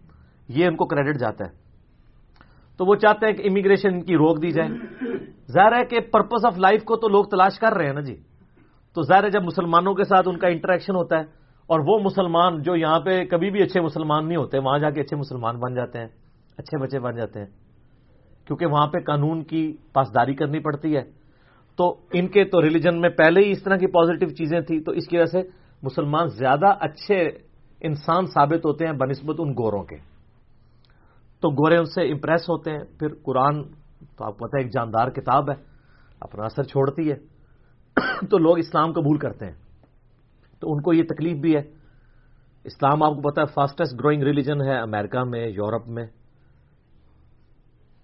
[0.48, 1.52] یہ ان کو کریڈٹ جاتا ہے۔
[2.78, 4.70] تو وہ چاہتے ہیں کہ امیگریشن کی روک دی جائے۔
[5.52, 8.16] ظاہر ہے کہ پرپز آف لائف کو تو لوگ تلاش کر رہے ہیں نا جی۔
[9.00, 11.22] تو ظاہر ہے جب مسلمانوں کے ساتھ ان کا انٹریکشن ہوتا ہے
[11.68, 15.02] اور وہ مسلمان جو یہاں پہ کبھی بھی اچھے مسلمان نہیں ہوتے، وہاں جا کے
[15.02, 16.08] اچھے مسلمان بن جاتے ہیں،
[16.58, 17.46] اچھے بچے بن جاتے ہیں۔
[18.46, 21.02] کیونکہ وہاں پہ قانون کی پاسداری کرنی پڑتی ہے۔
[21.78, 24.92] تو ان کے تو ریلیجن میں پہلے ہی اس طرح کی پازیٹو چیزیں تھیں، تو
[24.92, 25.42] اس کی وجہ سے
[25.84, 27.30] مسلمان زیادہ اچھے
[27.82, 29.96] انسان ثابت ہوتے ہیں بنسبت ان گوروں کے۔
[31.42, 33.64] تو گورے ان سے امپریس ہوتے ہیں۔ پھر قرآن
[34.18, 35.56] تو آپ کو پتا ہے، ایک جاندار کتاب ہے،
[36.22, 37.39] اپنا اثر چھوڑتی ہے۔
[38.30, 39.54] تو لوگ اسلام قبول کرتے ہیں۔
[40.60, 41.62] تو ان کو یہ تکلیف بھی ہے۔
[42.64, 46.08] اسلام آپ کو پتا ہے فاسٹسٹ گروئنگ ریلیجن ہے امریکہ میں، یورپ میں۔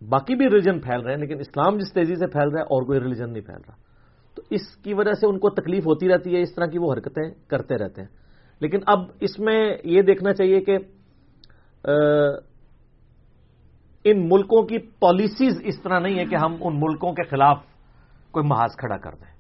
[0.10, 2.84] باقی بھی ریلیجن پھیل رہے ہیں، لیکن اسلام جس تیزی سے پھیل رہا ہے اور
[2.84, 3.76] کوئی ریلیجن نہیں پھیل رہا۔
[4.36, 6.94] تو اس کی وجہ سے ان کو تکلیف ہوتی رہتی ہے، اس طرح کی وہ
[6.94, 8.10] حرکتیں کرتے رہتے ہیں۔
[8.60, 10.78] لیکن اب اس میں یہ دیکھنا چاہیے کہ
[14.04, 17.58] ان ملکوں کی پالیسیز اس طرح نہیں ہے کہ ہم ان ملکوں کے خلاف
[18.32, 19.35] کوئی محاذ کھڑا کر دیں۔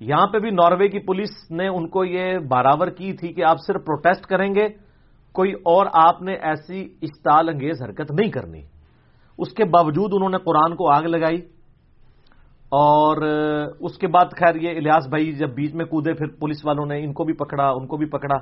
[0.00, 3.56] یہاں پہ بھی ناروے کی پولیس نے ان کو یہ برابر کی تھی کہ آپ
[3.66, 4.68] صرف پروٹیسٹ کریں گے،
[5.32, 8.62] کوئی اور آپ نے ایسی اشتعال انگیز حرکت نہیں کرنی۔
[9.38, 11.36] اس کے باوجود انہوں نے قرآن کو آگ لگائی۔
[12.68, 13.16] اور
[13.80, 17.04] اس کے بعد خیر یہ الیاس بھائی جب بیچ میں کودے، پھر پولیس والوں نے
[17.04, 18.38] ان کو بھی پکڑا، ان کو بھی پکڑا۔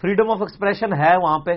[0.00, 1.54] فریڈم آف ایکسپریشن ہے وہاں پہ،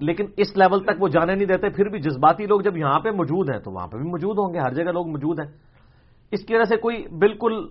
[0.00, 3.10] لیکن اس لیول تک وہ جانے نہیں دیتے۔ پھر بھی جذباتی لوگ جب یہاں پہ
[3.10, 5.52] موجود ہیں تو وہاں پہ بھی موجود ہوں گے، ہر جگہ لوگ موجود ہیں۔
[6.30, 7.68] اس کی وجہ سے کوئی بالکل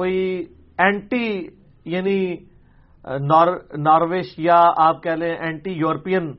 [0.00, 0.20] کوئی
[0.78, 1.26] اینٹی
[1.92, 2.20] یعنی
[3.84, 6.32] نارویش یا آپ کہہ لیں اینٹی یورپین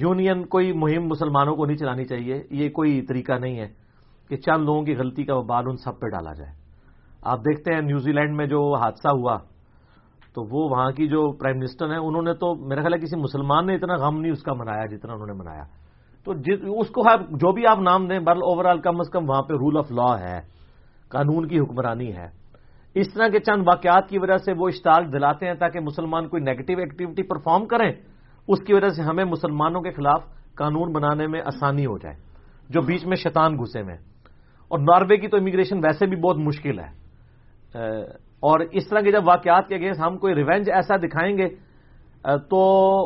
[0.00, 3.68] یونین کوئی مہم مسلمانوں کو نہیں چلانی چاہیے، یہ کوئی طریقہ نہیں ہے
[4.30, 6.52] کہ چند لوگوں کی غلطی کا بال ان سب پہ ڈالا جائے۔
[7.22, 9.36] آپ دیکھتے ہیں نیوزی لینڈ میں جو حادثہ ہوا،
[10.34, 13.16] تو وہ وہاں کی جو پرائم منسٹر ہیں، انہوں نے تو میرا خیال ہے کسی
[13.20, 15.64] مسلمان نے اتنا غم نہیں اس کا منایا جتنا انہوں نے منایا۔
[16.26, 16.32] تو
[16.80, 17.02] اس کو
[17.36, 19.90] جو بھی آپ نام دیں برل اوور آل کم از کم وہاں پہ رول آف
[19.92, 20.38] لا ہے،
[21.10, 22.28] قانون کی حکمرانی ہے۔
[22.94, 26.42] اس طرح کے چند واقعات کی وجہ سے وہ اشتعال دلاتے ہیں تاکہ مسلمان کوئی
[26.42, 27.92] نیگیٹو ایکٹیویٹی پرفارم کریں۔
[28.48, 30.24] اس کی وجہ سے ہمیں مسلمانوں کے خلاف
[30.54, 32.16] قانون بنانے میں آسانی ہو جائے،
[32.70, 33.96] جو بیچ میں شیطان گھسے میں
[34.68, 36.90] اور ناروے کی تو امیگریشن ویسے بھی بہت مشکل ہے۔
[38.40, 41.48] اور اس طرح کے جب واقعات کے اگینسٹ ہم کوئی ریونج ایسا دکھائیں گے
[42.50, 42.60] تو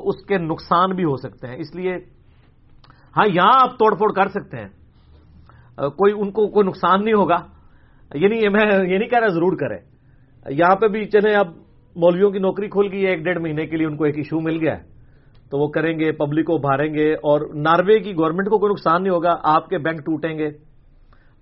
[0.09, 1.97] اس کے نقصان بھی ہو سکتے ہیں۔ اس لیے
[3.17, 4.69] ہاں یہاں آپ توڑ پھوڑ کر سکتے ہیں۔
[5.77, 7.37] کوئی ان کو کوئی نقصان نہیں ہوگا۔
[8.15, 9.97] یعنی میں یہ نہیں کہہ رہا ضرور کرے
[10.51, 11.47] یہاں پہ بھی چلے اب
[11.97, 14.41] مولویوں کی نوکری کھل گئی ہے، ایک ڈیڑھ مہینے کے لیے ان کو ایک ایشو
[14.41, 14.83] مل گیا ہے۔
[15.51, 19.03] تو وہ کریں گے پبلک کو بھاریں گے اور ناروے کی گورنمنٹ کو کوئی نقصان
[19.03, 20.49] نہیں ہوگا، آپ کے بینک ٹوٹیں گے۔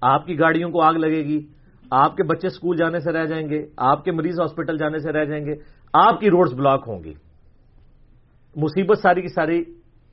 [0.00, 1.46] آپ کی گاڑیوں کو آگ لگے گی،
[1.90, 5.12] آپ کے بچے اسکول جانے سے رہ جائیں گے، آپ کے مریض ہاسپٹل جانے سے
[5.12, 5.52] رہ جائیں گے۔
[5.92, 7.12] آپ کی روڈز بلاک ہوں گی۔
[8.56, 9.64] مصیبت ساری کی ساری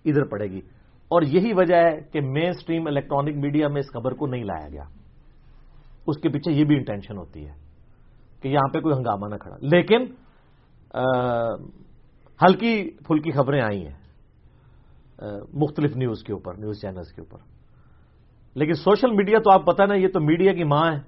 [0.06, 0.60] ادھر پڑے گی۔
[1.08, 4.68] اور یہی وجہ ہے کہ مین سٹریم الیکٹرانک میڈیا میں اس خبر کو نہیں لایا
[4.70, 5.01] گیا۔
[6.08, 7.54] اس کے پیچھے یہ بھی انٹینشن ہوتی ہے
[8.42, 10.04] کہ یہاں پہ کوئی ہنگامہ نہ کھڑا۔ لیکن
[12.46, 14.02] ہلکی پھلکی خبریں آئی ہیں
[15.54, 17.38] مختلف نیوز کے اوپر نیوز چینلز کے اوپر۔
[18.56, 21.00] لیکن سوشل میڈیا تو آپ پتہ نا، یہ تو میڈیا کی ماں ہے۔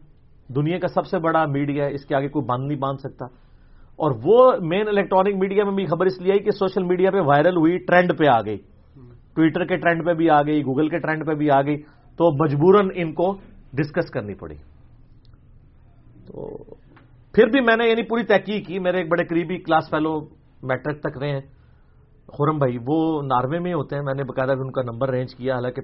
[0.54, 3.26] دنیا کا سب سے بڑا میڈیا ہے، اس کے آگے کوئی بند نہیں باندھ سکتا۔
[3.96, 7.20] اور وہ مین الیکٹرانک میڈیا میں بھی خبر اس لیے آئی کہ سوشل میڈیا پہ
[7.20, 8.58] وائرل ہوئی ٹرینڈ پہ آ گئی۔
[9.36, 11.82] ٹویٹر کے ٹرینڈ پہ بھی آ گئی گوگل کے ٹرینڈ پہ بھی آ گئی۔
[12.18, 13.34] تو مجبوراً ان کو
[13.74, 14.56] ڈسکس کرنی پڑی۔
[16.28, 16.64] تو
[17.34, 20.20] پھر بھی میں نے یعنی پوری تحقیق کی، میرے ایک بڑے قریبی کلاس فیلو
[20.64, 21.42] میٹرک تک رہے ہیں۔
[22.28, 25.36] خورم بھائی، وہ ناروے میں ہوتے ہیں، میں نے باقاعدہ بھی ان کا نمبر ارینج
[25.36, 25.82] کیا، حالانکہ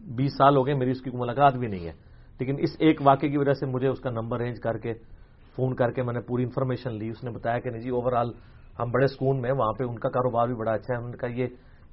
[0.00, 1.92] بیس سال ہو گئے، میری اس کی ملاقات بھی نہیں ہے۔
[2.40, 4.92] لیکن اس ایک واقعے کی وجہ سے مجھے اس کا نمبر ارینج کر کے،
[5.56, 8.12] فون کر کے میں نے پوری انفارمیشن لی۔ اس نے بتایا کہ نہیں جی اوور
[8.12, 8.30] آل
[8.78, 11.26] ہم بڑے سکون میں وہاں پہ ان کا کاروبار بھی بڑا اچھا ہے، ان کا
[11.26, 11.46] یہ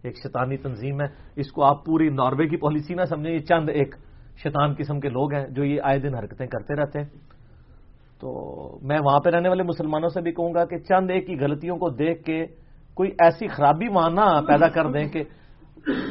[0.04, 3.70] ایک شیطانی تنظیم ہے۔ اس کو آپ پوری ناروے کی پالیسی نہ سمجھیں، یہ چند
[3.70, 3.96] ایک
[4.44, 7.39] شیطان قسم کے لوگ ہیں جو یہ آئے دن حرکتیں کرتے رہتے ہیں۔
[8.22, 8.30] تو
[8.82, 11.78] میں وہاں پہ رہنے والے مسلمانوں سے بھی کہوں گا کہ چند ایک کی غلطیوں
[11.78, 12.46] کو دیکھ کے
[12.94, 15.24] کوئی ایسی خرابی وہاں نہ پیدا کر دیں کہ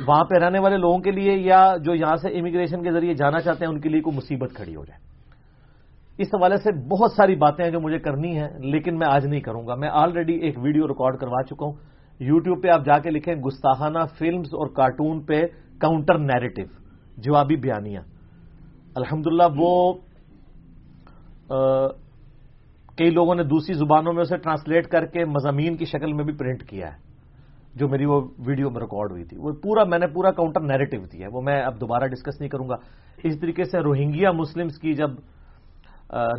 [0.06, 3.40] وہاں پہ رہنے والے لوگوں کے لیے یا جو یہاں سے امیگریشن کے ذریعے جانا
[3.40, 5.00] چاہتے ہیں ان کے لیے کوئی مصیبت کھڑی ہو جائے۔
[6.18, 9.40] اس حوالے سے بہت ساری باتیں ہیں جو مجھے کرنی ہیں، لیکن میں آج نہیں
[9.40, 11.72] کروں گا۔ میں آلریڈی ایک ویڈیو ریکارڈ کروا چکا ہوں۔
[12.20, 15.42] یوٹیوب پہ آپ جا کے لکھیں گستاخانہ فلمز اور کارٹون پہ
[15.78, 16.62] کاؤنٹر نیریٹو
[17.16, 18.02] جوابی بیانیاں۔
[18.94, 19.94] الحمدللہ وہ
[22.96, 26.32] کئی لوگوں نے دوسری زبانوں میں اسے ٹرانسلیٹ کر کے مضامین کی شکل میں بھی
[26.32, 26.98] پرنٹ کیا ہے،
[27.74, 30.96] جو میری وہ ویڈیو میں ریکارڈ ہوئی تھی۔ وہ پورا، میں نے پورا کاؤنٹر نیریٹو
[31.12, 32.74] دیا ہے۔ وہ میں اب دوبارہ ڈسکس نہیں کروں گا۔
[33.22, 35.10] اس طریقے سے روہنگیا مسلمس کی جب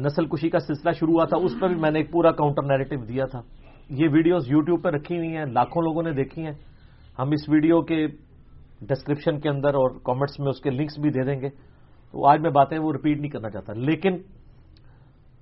[0.06, 2.64] نسل کشی کا سلسلہ شروع ہوا تھا، اس پہ بھی میں نے ایک پورا کاؤنٹر
[2.64, 3.42] نیریٹو دیا تھا۔
[3.90, 6.54] یہ ویڈیوز یوٹیوب پہ رکھی ہوئی ہیں، لاکھوں لوگوں نے دیکھی ہیں۔
[7.20, 8.08] ہم اس ویڈیو کے
[8.82, 11.50] ڈسکرپشن کے اندر اور کامنٹس میں اس کے لنکس بھی دے دیں گے۔
[12.12, 14.18] تو آج میں باتیں وہ رپیٹ نہیں کرنا چاہتا۔ لیکن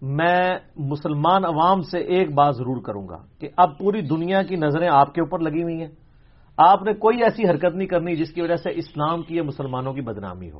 [0.01, 4.89] میں مسلمان عوام سے ایک بات ضرور کروں گا کہ اب پوری دنیا کی نظریں
[4.91, 5.91] آپ کے اوپر لگی ہوئی ہیں۔
[6.57, 9.93] آپ نے کوئی ایسی حرکت نہیں کرنی جس کی وجہ سے اسلام کی یا مسلمانوں
[9.93, 10.59] کی بدنامی ہو۔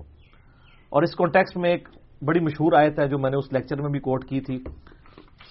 [0.90, 1.90] اور اس کانٹیکس میں ایک
[2.22, 4.60] بڑی مشہور آیت ہے جو میں نے اس لیکچر میں بھی کوٹ کی تھی،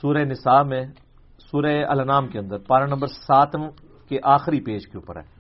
[0.01, 0.85] سورہ نساء میں،
[1.51, 3.53] سورہ الانام کے اندر پارا نمبر سات
[4.09, 5.37] کے آخری پیج کے اوپر ہے۔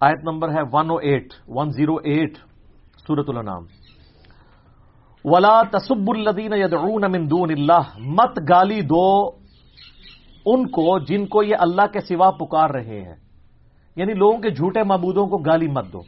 [0.00, 2.38] آیت نمبر ہے one O eight one zero eight
[3.06, 3.62] سورت الانام
[5.24, 9.30] ولا تصب الدین یدعون من دون اللہ، مت گالی دو
[10.46, 13.14] ان کو جن کو یہ اللہ کے سوا پکار رہے ہیں۔
[13.96, 16.00] یعنی لوگوں کے جھوٹے معبودوں کو گالی مت دو۔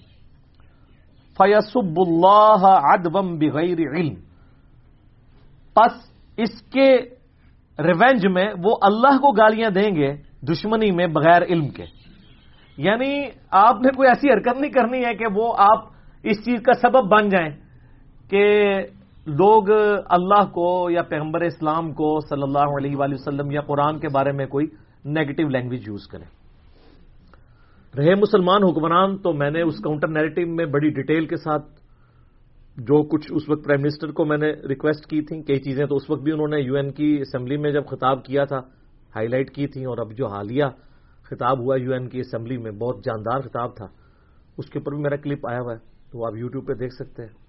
[1.38, 4.14] فیسب اللہ ادبم بغیر علم۔
[5.74, 6.96] پس اس کے
[7.78, 11.84] ریونج میں وہ اللہ کو گالیاں دیں گے دشمنی میں بغیر علم کے۔
[12.76, 15.84] یعنی آپ نے کوئی ایسی حرکت نہیں کرنی ہے کہ وہ آپ
[16.22, 17.50] اس چیز کا سبب بن جائیں
[18.30, 18.74] کہ
[19.26, 19.70] لوگ
[20.08, 24.32] اللہ کو یا پیغمبر اسلام کو صلی اللہ علیہ وآلہ وسلم یا قرآن کے بارے
[24.32, 24.66] میں کوئی
[25.04, 26.26] نیگیٹو لینگویج یوز کریں۔
[27.98, 31.66] رہے مسلمان حکمران، تو میں نے اس کاؤنٹر نیریٹو میں بڑی ڈیٹیل کے ساتھ
[32.76, 35.96] جو کچھ اس وقت پرائم منسٹر کو میں نے ریکویسٹ کی تھیں، کئی چیزیں تو
[35.96, 38.58] اس وقت بھی انہوں نے یو این کی اسمبلی میں جب خطاب کیا تھا
[39.16, 40.64] ہائی لائٹ کی تھیں اور اب جو حالیہ
[41.22, 43.86] خطاب ہوا یو این کی اسمبلی میں، بہت جاندار خطاب تھا۔
[44.58, 45.78] اس کے اوپر بھی میرا کلپ آیا ہوا ہے،
[46.12, 47.45] تو آپ یوٹیوب پہ دیکھ سکتے ہیں۔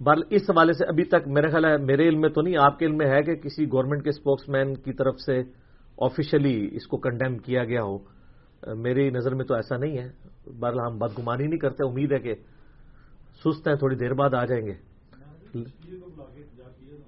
[0.00, 2.78] بر اس حوالے سے ابھی تک میرا خیال ہے، میرے علم میں تو نہیں، آپ
[2.78, 5.42] کے علم میں ہے کہ کسی گورنمنٹ کے اسپوکس مین کی طرف سے
[6.00, 7.98] آفیشلی اس کو کنڈیم کیا گیا ہو۔
[8.74, 10.08] میری نظر میں تو ایسا نہیں ہے۔
[10.60, 12.34] بہرحال ہم بدگمانی نہیں کرتے، امید ہے کہ
[13.44, 14.74] سست ہیں، تھوڑی دیر بعد آ جائیں گے۔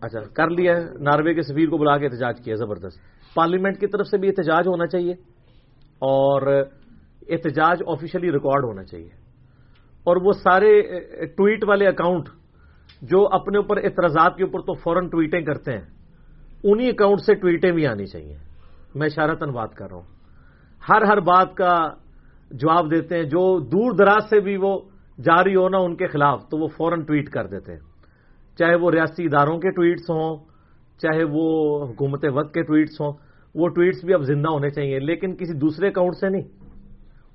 [0.01, 2.99] اچھا کر لیا، ناروے کے سفیر کو بلا کے احتجاج کیا، زبردست۔
[3.35, 5.13] پارلیمنٹ کی طرف سے بھی احتجاج ہونا چاہیے
[5.99, 6.43] اور
[7.29, 9.09] احتجاج آفیشلی ریکارڈ ہونا چاہیے۔
[10.05, 10.83] اور وہ سارے
[11.27, 12.29] ٹویٹ والے اکاؤنٹ
[13.03, 15.85] جو اپنے اوپر اعتراضات کے اوپر تو فوراً ٹویٹیں کرتے ہیں،
[16.65, 18.37] انہی اکاؤنٹ سے ٹویٹیں بھی آنی چاہیے۔
[18.95, 20.05] میں اشارتن بات کر رہا ہوں۔
[20.89, 21.89] ہر ہر بات کا
[22.51, 24.81] جواب دیتے ہیں، جو دور دراز سے بھی وہ
[25.25, 27.81] جاری ہونا ان کے خلاف، تو وہ فوراً ٹویٹ کر دیتے ہیں۔
[28.59, 30.37] چاہے وہ ریاستی اداروں کے ٹویٹس ہوں،
[30.99, 33.13] چاہے وہ حکومت وقت کے ٹویٹس ہوں،
[33.55, 36.43] وہ ٹویٹس بھی اب زندہ ہونے چاہیے، لیکن کسی دوسرے اکاؤنٹ سے نہیں۔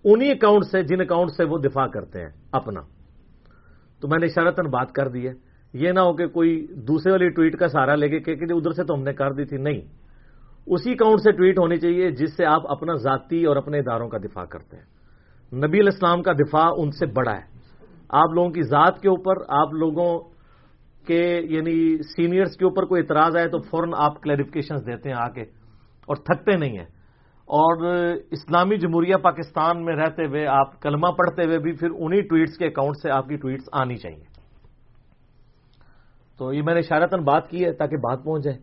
[0.05, 2.81] انہی اکاؤنٹ سے، جن اکاؤنٹ سے وہ دفاع کرتے ہیں، اپنا۔
[4.01, 7.29] تو میں نے اشارتن بات کر دی ہے۔ یہ نہ ہو کہ کوئی دوسرے والی
[7.29, 9.81] ٹویٹ کا سہارا لے کے کہ ادھر سے تو ہم نے کر دی تھی۔ نہیں۔
[10.67, 14.17] اسی اکاؤنٹ سے ٹویٹ ہونی چاہیے جس سے آپ اپنا ذاتی اور اپنے اداروں کا
[14.17, 14.83] دفاع کرتے ہیں۔
[15.67, 17.61] نبی الاسلام کا دفاع ان سے بڑا ہے۔
[18.09, 20.19] آپ لوگوں کی ذات کے اوپر، آپ لوگوں
[21.07, 25.29] کے یعنی سینئرز کے اوپر کوئی اعتراض آئے تو فوراً آپ کلیریفکیشن دیتے ہیں آ
[25.29, 25.41] کے
[26.05, 26.85] اور تھکتے نہیں ہیں۔
[27.41, 27.85] اور
[28.31, 32.65] اسلامی جمہوریہ پاکستان میں رہتے ہوئے، آپ کلمہ پڑھتے ہوئے بھی پھر انہی ٹویٹس کے
[32.65, 34.30] اکاؤنٹ سے آپ کی ٹویٹس آنی چاہیے۔
[36.41, 38.57] تو یہ میں نے اشارتن بات کی ہے تاکہ بات پہنچ جائے۔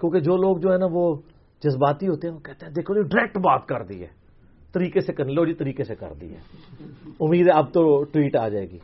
[0.00, 1.16] کیونکہ جو لوگ جو ہے نا وہ
[1.62, 4.06] جذباتی ہوتے ہیں، وہ کہتے ہیں، دیکھو جی ڈائریکٹ بات کر دی ہے۔
[4.72, 6.38] طریقے سے کر لو جی طریقے سے کر دی ہے۔
[7.20, 8.78] امید ہے اب تو ٹویٹ آ جائے گی۔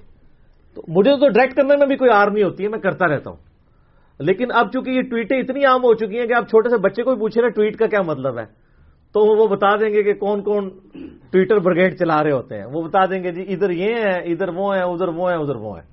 [0.74, 3.30] تو مجھے تو ڈائریکٹ کرنے میں بھی کوئی آر نہیں ہوتی ہے، میں کرتا رہتا
[3.30, 3.36] ہوں۔
[4.18, 7.02] لیکن اب چونکہ یہ ٹویٹیں اتنی عام ہو چکی ہیں کہ آپ چھوٹے سے بچے
[7.02, 8.44] کو بھی پوچھے نا ٹویٹ کا کیا مطلب ہے،
[9.12, 10.70] تو وہ بتا دیں گے کہ کون کون
[11.30, 14.48] ٹویٹر بریگیڈ چلا رہے ہوتے ہیں۔ وہ بتا دیں گے جی ادھر یہ ہے، ادھر
[14.48, 15.91] وہ ہیں ادھر وہ ہیں ادھر وہ ہیں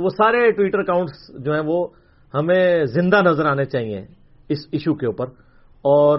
[0.00, 1.88] تو وہ سارے ٹویٹر اکاؤنٹس جو ہیں وہ
[2.34, 4.06] ہمیں زندہ نظر آنے چاہیے
[4.48, 5.26] اس ایشو کے اوپر
[5.82, 6.18] اور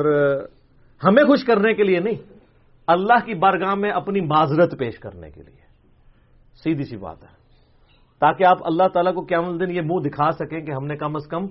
[1.04, 2.16] ہمیں خوش کرنے کے لیے نہیں،
[2.88, 5.62] اللہ کی بارگاہ میں اپنی معذرت پیش کرنے کے لیے۔
[6.64, 7.28] سیدھی سی بات ہے۔
[8.20, 11.16] تاکہ آپ اللہ تعالیٰ کو قیام دن یہ منہ دکھا سکیں کہ ہم نے کم
[11.16, 11.46] از کم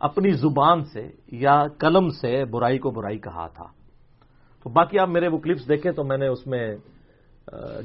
[0.00, 3.66] اپنی زبان سے یا قلم سے برائی کو برائی کہا تھا۔
[4.62, 6.76] تو باقی آپ میرے وہ کلپس دیکھیں تو میں نے اس میں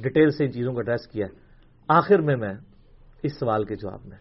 [0.02, 1.26] ڈیٹیل سے ان چیزوں کو ایڈریس کیا۔
[1.88, 2.54] آخر میں میں
[3.24, 4.18] اس سوال کے جواب میں۔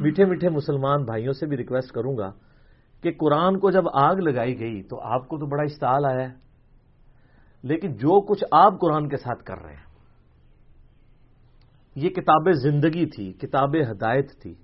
[0.00, 2.32] میٹھے میٹھے مسلمان بھائیوں سے بھی ریکویسٹ کروں گا
[3.02, 6.34] کہ قرآن کو جب آگ لگائی گئی تو آپ کو تو بڑا اشتعال آیا ہے۔
[7.62, 9.92] لیکن جو کچھ آپ قرآن کے ساتھ کر رہے ہیں،
[11.94, 14.54] یہ کتاب زندگی تھی، کتاب ہدایت تھی۔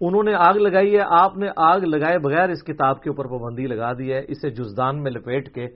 [0.00, 3.66] انہوں نے آگ لگائی ہے، آپ نے آگ لگائے بغیر اس کتاب کے اوپر پابندی
[3.66, 5.68] لگا دی ہے، اسے جزدان میں لپیٹ کے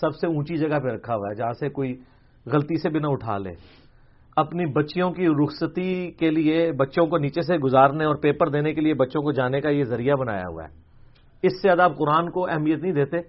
[0.00, 2.00] سب سے اونچی جگہ پہ رکھا ہوا ہے، جہاں سے کوئی
[2.46, 3.81] غلطی سے بھی نہ اٹھا لے۔
[4.36, 8.80] اپنی بچیوں کی رخصتی کے لیے بچوں کو نیچے سے گزارنے اور پیپر دینے کے
[8.80, 10.68] لیے بچوں کو جانے کا یہ ذریعہ بنایا ہوا ہے۔
[11.42, 13.20] اس سے زیادہ آپ قرآن کو اہمیت نہیں دیتے۔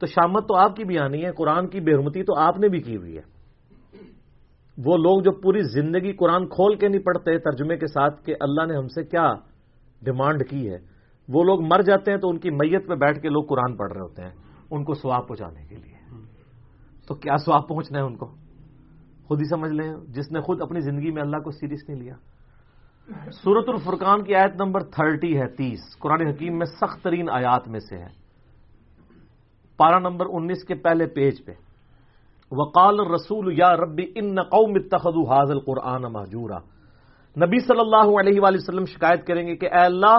[0.00, 2.68] تو شامت تو آپ کی بھی آنی ہے، قرآن کی بے حرمتی تو آپ نے
[2.68, 3.22] بھی کی ہوئی ہے۔
[4.84, 8.66] وہ لوگ جو پوری زندگی قرآن کھول کے نہیں پڑھتے، ترجمے کے ساتھ کہ اللہ
[8.66, 9.34] نے ہم سے کیا
[10.02, 10.78] ڈیمانڈ کی ہے۔
[11.28, 13.92] وہ لوگ مر جاتے ہیں تو ان کی میت پہ بیٹھ کے لوگ قرآن پڑھ
[13.92, 14.30] رہے ہوتے ہیں،
[14.70, 15.96] ان کو سواب پہنچانے کے لیے۔
[17.08, 18.45] تو کیا سواب پہنچنا ہے ان کو؟
[19.28, 22.14] خود ہی سمجھ لیں، جس نے خود اپنی زندگی میں اللہ کو سیریس نہیں لیا۔
[23.30, 27.80] سورت الفرقان کی آیت نمبر تھرٹی ہے، تیس۔ قرآن حکیم میں سخت ترین آیات میں
[27.80, 28.08] سے ہے۔
[29.76, 31.52] پارا نمبر انیس کے پہلے پیج پہ۔
[32.52, 36.58] وقال رسول یا ربی، ان قوم اتخذوا هذا القرآن مہجورا
[37.46, 40.18] نبی صلی اللہ علیہ وآلہ وسلم شکایت کریں گے کہ اے اللہ،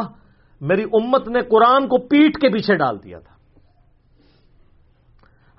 [0.61, 3.35] میری امت نے قرآن کو پیٹ کے پیچھے ڈال دیا تھا۔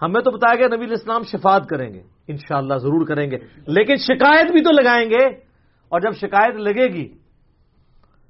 [0.03, 4.53] ہمیں تو بتایا گیا نبی الاسلام شفاعت کریں گے۔ انشاءاللہ ضرور کریں گے۔ لیکن شکایت
[4.53, 5.27] بھی تو لگائیں گے۔
[5.89, 7.09] اور جب شکایت لگے گی،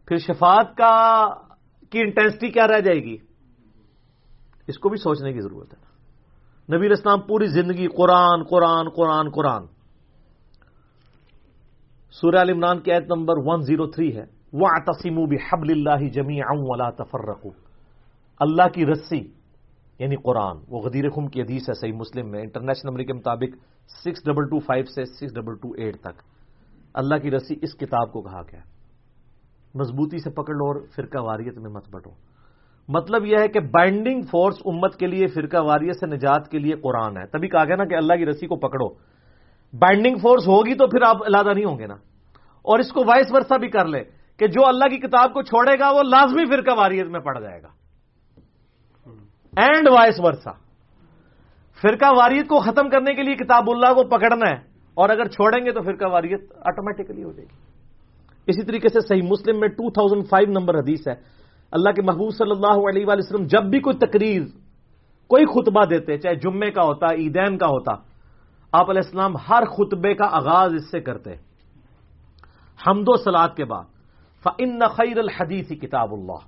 [0.06, 1.26] پھر شفاعت کا
[1.90, 3.16] کی انٹینسٹی کیا رہ جائے گی؟
[4.66, 5.88] اس کو بھی سوچنے کی ضرورت ہے۔
[6.76, 9.62] نبی الاسلام پوری زندگی قرآن قرآن قرآن قرآن۔
[12.10, 16.90] سورہ عمران کی آیت نمبر 103 ہے۔ وہ تسیم بحبل اللہ جمی ولا
[18.40, 19.20] اللہ کی رسی
[19.98, 23.56] یعنی قرآن، وہ غدیر خم کی حدیث ہے، صحیح مسلم میں۔ انٹرنیشنل نمبر کے مطابق
[23.88, 26.22] سکس ڈبل ٹو فائیو سے سکس ڈبل ٹو ایٹ تک۔
[26.94, 28.60] اللہ کی رسی اس کتاب کو کہا گیا
[29.74, 32.10] مضبوطی سے پکڑ لو اور فرقہ واریت میں مت بٹو۔
[32.88, 36.74] مطلب یہ ہے کہ بائنڈنگ فورس امت کے لیے فرقہ واریت سے نجات کے لیے
[36.74, 38.88] قرآن ہے۔ تبھی کہا گیا نا کہ اللہ کی رسی کو پکڑو۔
[39.78, 41.94] بائنڈنگ فورس ہوگی تو پھر آپ علیحدہ نہیں ہوں گے نا۔
[42.62, 44.04] اور اس کو وائس ورثہ بھی کر لے
[44.36, 47.62] کہ جو اللہ کی کتاب کو چھوڑے گا وہ لازمی فرقہ واریت میں پڑ جائے
[47.62, 47.68] گا۔
[49.56, 50.48] اینڈ وائس ورثہ
[51.82, 54.56] فرقہ واریت کو ختم کرنے کے لیے کتاب اللہ کو پکڑنا ہے
[54.94, 57.56] اور اگر چھوڑیں گے تو فرقہ واریت آٹومیٹکلی ہو جائے گی۔
[58.46, 61.14] اسی طریقے سے صحیح مسلم میں 2005 نمبر حدیث ہے۔
[61.72, 64.42] اللہ کے محبوب صلی اللہ علیہ وآلہ وسلم جب بھی کوئی تقریر،
[65.26, 67.92] کوئی خطبہ دیتے، چاہے جمعے کا ہوتا، عیدین کا ہوتا،
[68.72, 71.32] آپ علیہ السلام ہر خطبے کا آغاز اس سے کرتے۔
[72.86, 73.84] حمد و سلاد کے بعد
[74.44, 76.40] فن خیر الحدیث کتاب اللہ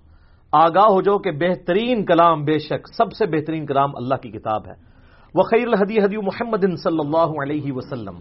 [0.53, 4.67] آگاہ ہو جاؤ کہ بہترین کلام بے شک، سب سے بہترین کلام اللہ کی کتاب
[4.67, 4.90] ہے۔
[5.35, 8.15] وہ خیر الحدی حدی محمد صلی اللہ علیہ وسلم۔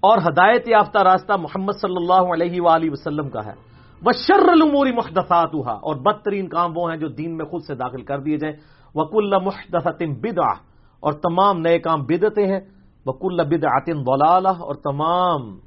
[0.00, 3.52] اور ہدایت یافتہ راستہ محمد صلی اللہ علیہ وآلہ وسلم کا ہے۔
[4.04, 8.02] وہ شر الموری محدثات اور بدترین کام وہ ہیں جو دین میں خود سے داخل
[8.02, 8.56] کر دیے جائیں۔
[8.94, 10.50] وکل محدثت بدا
[11.00, 12.60] اور تمام نئے کام بدتے ہیں۔
[13.06, 15.58] وکل بدعت ضلالہ۔ اور تمام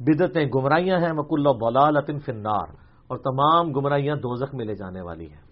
[0.00, 2.66] بدتیں گمراہیاں ہیں۔ وکل ضلالت فنار
[3.06, 5.47] اور تمام گمراہیاں دوزخ میں لے جانے والی ہیں۔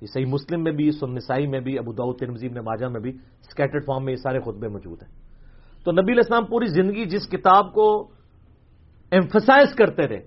[0.00, 3.10] یہ صحیح مسلم میں بھی سنسائی میں بھی، ابو داؤ ترمزیم نے ماجہ میں بھی
[3.40, 5.10] اسکیٹرڈ فارم میں یہ سارے خطبے موجود ہیں۔
[5.84, 8.10] تو نبی الاسلام پوری زندگی جس کتاب کو
[9.10, 10.18] ایمفسائز کرتے تھے،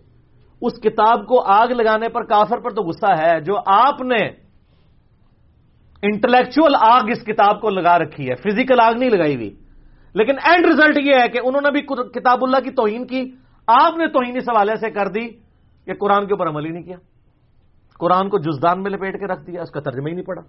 [0.61, 4.51] اس کتاب کو آگ لگانے پر کافر پر تو غصہ ہے، جو آپ نے
[6.03, 9.55] انٹلیکچل آگ اس کتاب کو لگا رکھی ہے فزیکل آگ نہیں لگائی ہوئی۔
[10.13, 11.81] لیکن اینڈ ریزلٹ یہ ہے کہ انہوں نے بھی
[12.19, 13.31] کتاب اللہ کی توہین کی،
[13.67, 15.27] آپ نے توہین اس حوالے سے کر دی
[15.85, 16.97] کہ قرآن کے اوپر عمل ہی نہیں کیا۔
[18.01, 20.41] قرآن کو جزدان میں لپیٹ کے رکھ دیا، اس کا ترجمہ ہی نہیں پڑا۔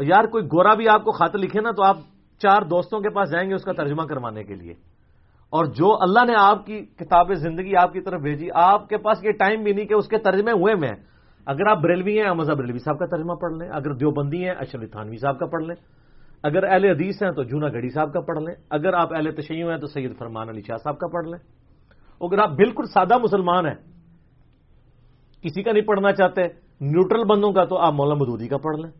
[0.00, 1.96] یار کوئی گورا بھی آپ کو خط لکھے نا تو آپ
[2.38, 4.72] چار دوستوں کے پاس جائیں گے اس کا ترجمہ کروانے کے لیے۔
[5.50, 9.24] اور جو اللہ نے آپ کی کتاب زندگی آپ کی طرف بھیجی، آپ کے پاس
[9.24, 10.92] یہ ٹائم بھی نہیں کہ اس کے ترجمے ہوئے میں۔
[11.46, 14.90] اگر آپ بریلوی ہیں مذہب بریلوی صاحب کا ترجمہ پڑھ لیں۔ اگر دیوبندی ہیں، اشرف
[14.90, 15.76] تھانوی صاحب کا پڑھ لیں۔
[16.42, 19.70] اگر اہل حدیث ہیں تو جونا گڑی صاحب کا پڑھ لیں۔ اگر آپ اہل تشیع
[19.70, 21.38] ہیں تو سید فرمان علی شاہ صاحب کا پڑھ لیں۔
[22.20, 23.95] اگر آپ بالکل سادہ مسلمان ہیں
[25.46, 26.42] کسی کا نہیں پڑھنا چاہتے
[26.80, 28.90] نیوٹرل بندوں کا، تو آپ مولانا مدودی کا پڑھ لیں۔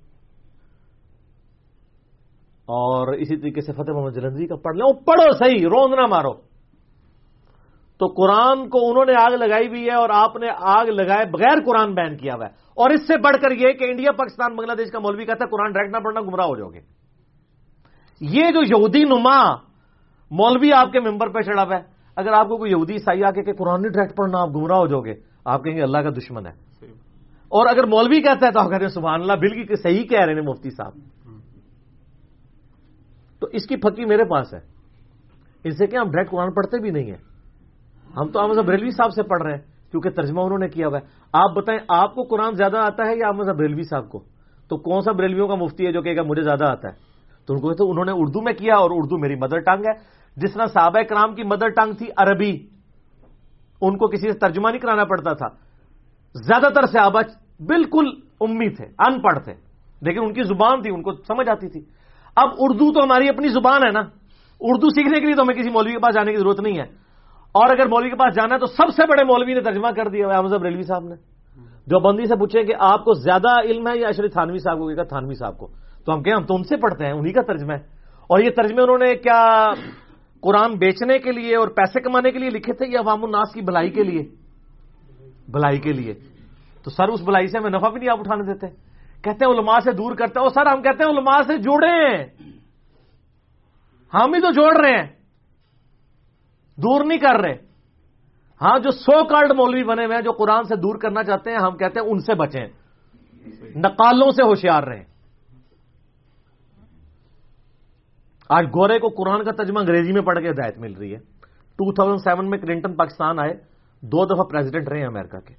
[2.67, 6.07] اور اسی طریقے سے فتح محمد جلندری کا پڑھ لیں۔ وہ پڑھو صحیح، روند نہ
[6.07, 6.57] مارو۔
[7.99, 11.65] تو قرآن کو انہوں نے آگ لگائی ہوئی ہے اور آپ نے آگ لگائے بغیر
[11.67, 14.73] قرآن بین کیا ہوا ہے۔ اور اس سے بڑھ کر یہ کہ انڈیا، پاکستان، بنگلہ
[14.73, 16.81] دیش کا مولوی کہتا ہے، قرآن ڈائریکٹ نہ پڑھنا، گمراہ ہو جاؤ گے۔
[18.21, 19.55] یہ جو یہودی نما
[20.31, 21.83] مولوی آپ کے ممبر پہ چڑھا ہوا ہے،
[22.17, 24.87] اگر آپ کو کوئی یہودی عیسائی آ کے کہ قرآن ڈائریکٹ پڑھنا، آپ گمراہ ہو
[24.87, 26.53] جاؤ گے۔ آپ کہیں گے اللہ کا دشمن ہے۔
[27.49, 30.21] اور اگر مولوی کہتا ہے تو آپ کہتے ہیں سبحان اللہ بل کی صحیح کہہ
[30.21, 30.93] رہے ہیں مفتی صاحب۔
[33.41, 34.61] تو اس کی پھکی میرے پاس ہے۔
[35.65, 37.19] اس سے کہ ہم ڈائریکٹ قرآن پڑھتے بھی نہیں ہیں؟
[38.17, 40.99] ہم تو احمد بریلوی صاحب سے پڑھ رہے ہیں کیونکہ ترجمہ انہوں نے کیا ہوا
[40.99, 44.19] ہے۔ آپ بتائیں آپ کو قرآن زیادہ آتا ہے یا احمد بریلوی صاحب کو؟
[44.69, 46.95] تو کون سا بریلویوں کا مفتی ہے جو کہ مجھے زیادہ آتا ہے؟
[47.47, 49.99] تو ان کو تو انہوں نے اردو میں کیا اور اردو میری مدر ٹنگ ہے۔
[50.37, 52.76] جس طرح صحابہ کرام کی مدر ٹنگ تھی عربی۔
[53.81, 55.49] ان کو کسی سے ترجمہ نہیں کرانا پڑتا تھا۔
[56.35, 57.21] زیادہ تر صحابہ
[57.61, 58.05] بالکل
[58.41, 59.55] امی تھے، ان پڑھ تھے۔
[60.01, 61.81] لیکن ان کی زبان تھی، ان کو سمجھ آتی تھی۔
[62.37, 64.01] اب اردو تو ہماری اپنی زبان ہے نا۔
[64.61, 67.07] اردو سیکھنے کے لیے تو ہمیں کسی مولوی کے پاس جانے کی ضرورت نہیں ہے۔
[67.53, 70.09] اور اگر مولوی کے پاس جانا ہے تو سب سے بڑے مولوی نے ترجمہ کر
[70.09, 71.15] دیا۔ احمد ریلوی صاحب نے۔
[71.87, 75.05] جو بندی سے پوچھیں کہ آپ کو زیادہ علم ہے یا اشرف تھانوی صاحب کو؟
[75.05, 75.69] تھانوی صاحب کو۔
[76.07, 77.79] تو ہم کہیں ہم تو ان سے پڑھتے ہیں، انہی کا ترجمہ ہے۔
[78.29, 79.67] اور یہ ترجمے انہوں نے کیا
[80.47, 83.61] قرآن بیچنے کے لیے اور پیسے کمانے کے لیے لکھے تھے یا عوام الناس کی
[83.61, 84.23] بھلائی کے لیے؟
[85.49, 86.15] بھلائی کے لیے۔
[86.85, 88.67] تو سر اس بھلائی سے ہمیں نفع بھی نہیں آپ اٹھانے دیتے۔
[89.23, 92.17] کہتے ہیں علماء سے دور کرتے ہیں۔ اور سر ہم کہتے ہیں علماء سے جڑے
[92.17, 92.27] ہیں۔
[94.15, 95.07] ہم ہی تو جوڑ رہے ہیں۔
[96.77, 97.55] دور نہیں کر رہے۔
[98.63, 101.59] ہاں جو سو کارڈ مولوی بنے ہوئے ہیں، جو قرآن سے دور کرنا چاہتے ہیں،
[101.59, 102.69] ہم کہتے ہیں ان سے بچیں۔
[103.77, 105.05] نقالوں سے ہوشیار رہیں۔
[108.49, 111.19] آج گورے کو قرآن کا ترجمہ انگریزی میں پڑھ کے ہدایت مل رہی ہے۔
[111.77, 113.55] ٹو تھاؤزینڈ سیون میں کلنٹن پاکستان آئے،
[114.03, 115.55] دو دفعہ پریزیڈنٹ رہے ہیں امریکہ کے۔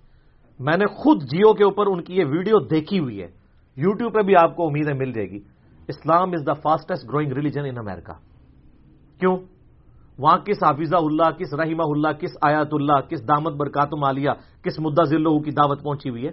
[0.59, 3.27] میں نے خود جیو کے اوپر ان کی یہ ویڈیو دیکھی ہوئی ہے۔
[3.75, 5.39] یوٹیوب پہ بھی آپ کو امیدیں مل جائے گی۔
[5.87, 8.13] Islam is the fastest growing religion in America
[9.19, 9.37] کیوں؟
[10.17, 14.29] وہاں کس حافظہ اللہ، کس رحمہ اللہ، کس آیات اللہ، کس دامت برکات مالیہ،
[14.63, 16.31] کس مدعا ذلو کی دعوت پہنچی ہوئی ہے؟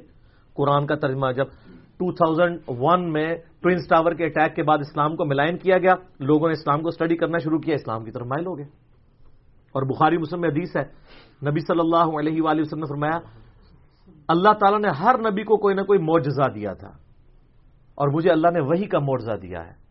[0.55, 1.45] قرآن کا ترجمہ جب
[2.01, 6.53] 2001 میں ٹوئنس ٹاور کے اٹیک کے بعد اسلام کو ملائن کیا گیا۔ لوگوں نے
[6.53, 8.67] اسلام کو اسٹڈی کرنا شروع کیا، اسلام کی طرف مائل ہو گئے۔
[9.73, 10.83] اور بخاری مسلم میں حدیث ہے۔
[11.51, 13.19] نبی صلی اللہ علیہ وآلہ وسلم نے فرمایا،
[14.29, 16.89] اللہ تعالیٰ نے ہر نبی کو کوئی نہ کوئی معجزہ دیا تھا۔
[17.95, 19.85] اور مجھے اللہ نے وہی کا معجزہ دیا ہے۔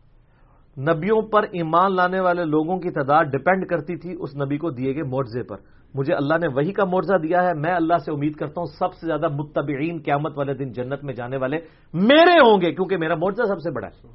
[0.80, 4.94] نبیوں پر ایمان لانے والے لوگوں کی تعداد ڈپینڈ کرتی تھی اس نبی کو دیے
[4.94, 5.56] گئے معجزے پر۔
[5.94, 8.94] مجھے اللہ نے وہی کا معجزہ دیا ہے، میں اللہ سے امید کرتا ہوں سب
[8.94, 11.56] سے زیادہ متبعین قیامت والے دن جنت میں جانے والے
[11.92, 14.06] میرے ہوں گے، کیونکہ میرا معجزہ سب سے بڑا ہے۔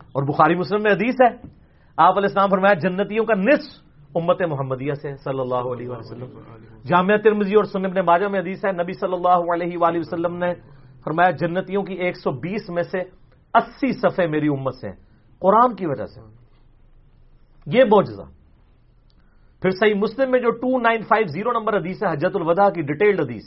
[0.00, 1.48] اور بخاری مسلم میں حدیث ہے،
[1.96, 3.82] آپ علیہ السلام فرمایا، جنتیوں کا نصف
[4.14, 6.40] امت محمدیہ سے صلی اللہ علیہ وسلم۔
[6.88, 10.36] جامعہ ترمزی اور سنب نے باجہ میں حدیث ہے، نبی صلی اللہ علیہ وآلہ وسلم
[10.36, 10.54] نے
[11.04, 12.98] فرمایا، جنتیوں کی ایک سو بیس میں سے
[13.54, 14.96] اسی صفحے میری امت سے ہیں۔
[15.40, 16.20] قرآن کی وجہ سے۔
[17.66, 18.39] یہ معجزہ۔
[19.62, 22.82] پھر صحیح مسلم میں جو two nine five zero number حدیث ہے، حجت الوداع کی
[22.82, 23.42] ڈیٹیلڈ حدیث۔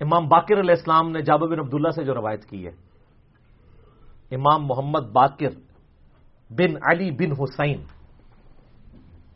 [0.00, 2.70] امام باقر علیہ السلام نے جابر بن عبداللہ سے جو روایت کی ہے۔
[4.36, 5.58] امام محمد باقر
[6.50, 7.82] بن علی بن حسین۔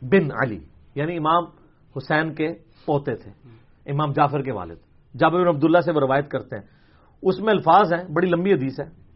[0.01, 0.59] بن علی
[0.95, 1.43] یعنی امام
[1.97, 2.53] حسین کے
[2.85, 3.31] پوتے تھے۔
[3.85, 4.77] امام جعفر کے والد۔
[5.17, 6.63] جابر بن عبداللہ سے وہ روایت کرتے ہیں۔
[7.21, 9.06] اس میں الفاظ ہیں، بڑی لمبی حدیث ہے۔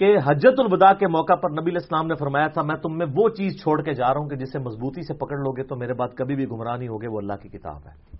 [0.00, 3.28] کہ حجت الوداع کے موقع پر نبی الاسلام نے فرمایا تھا، میں تم میں وہ
[3.28, 5.94] چیز چھوڑ کے جا رہا ہوں کہ جسے مضبوطی سے پکڑ لو گے تو میرے
[5.94, 8.16] بعد کبھی بھی گمراہ نہیں ہوگے، وہ اللہ کی کتاب ہے۔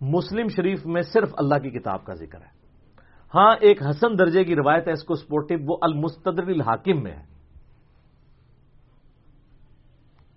[0.00, 2.60] مسلم شریف میں صرف اللہ کی کتاب کا ذکر ہے۔
[3.34, 7.24] ہاں ایک حسن درجے کی روایت ہے، اس کو سپورٹو وہ المستدر الحاکم میں ہے۔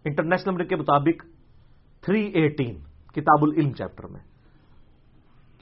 [0.06, 1.26] انٹرنیشنل نمبر کے مطابق
[2.06, 2.76] 318
[3.14, 4.33] کتاب العلم چیپٹر میں۔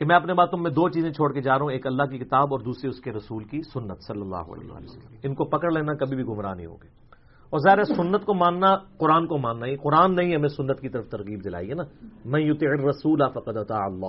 [0.01, 2.17] کہ میں اپنے باتوں میں دو چیزیں چھوڑ کے جا رہا ہوں، ایک اللہ کی
[2.17, 5.71] کتاب اور دوسری اس کے رسول کی سنت صلی اللہ علیہ وسلم ان کو پکڑ
[5.71, 6.87] لینا کبھی بھی گمراہ نہیں ہوگے۔
[7.49, 11.09] اور ظاہر سنت کو ماننا، قرآن کو ماننا ہی قرآن نہیں ہمیں سنت کی طرف
[11.09, 11.83] ترغیب دلائی ہے نا۔
[12.25, 14.05] میں یوت رسول فقد اللہ۔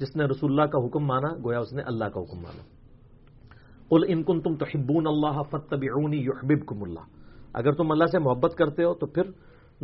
[0.00, 2.62] جس نے رسول اللہ کا حکم مانا، گویا اس نے اللہ کا حکم مانا۔
[3.88, 7.00] قل ان کن تم تحبون اللہ فتبعونی یحببکم اللہ۔
[7.52, 9.24] اگر تم اللہ سے محبت کرتے ہو تو پھر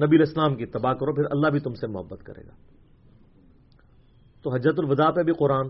[0.07, 2.84] نبی الاسلام کی تباہ کرو، پھر اللہ بھی تم سے محبت کرے گا۔
[4.45, 5.69] تو حجت الوداع پہ بھی قرآن۔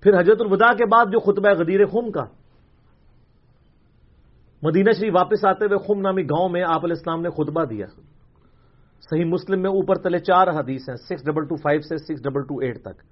[0.00, 2.24] پھر حجت الوداع کے بعد جو خطبہ غدیر خم کا۔
[4.62, 7.86] مدینہ شریف واپس آتے ہوئے خم نامی گاؤں میں آپ علیہ السلام نے خطبہ دیا۔
[9.10, 12.42] صحیح مسلم میں اوپر تلے چار حدیث ہیں سکس ڈبل ٹو فائیو سے سکس ڈبل
[12.42, 13.02] ٹو ایٹ تک۔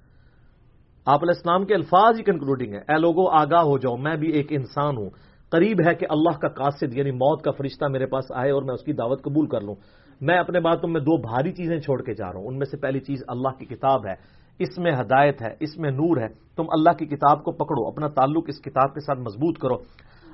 [1.07, 4.31] آپ علیہ السلام کے الفاظ ہی کنکلوڈنگ ہے اے لوگوں آگاہ ہو جاؤ، میں بھی
[4.31, 5.11] ایک انسان ہوں۔
[5.51, 8.75] قریب ہے کہ اللہ کا قاصد یعنی موت کا فرشتہ میرے پاس آئے اور میں
[8.75, 9.75] اس کی دعوت قبول کر لوں۔
[10.21, 12.77] میں اپنے باتوں میں دو بھاری چیزیں چھوڑ کے جا رہا ہوں۔ ان میں سے
[12.77, 14.15] پہلی چیز اللہ کی کتاب ہے۔
[14.59, 18.09] اس میں ہدایت ہے، اس میں نور ہے۔ تم اللہ کی کتاب کو پکڑو، اپنا
[18.09, 19.75] تعلق اس کتاب کے ساتھ مضبوط کرو۔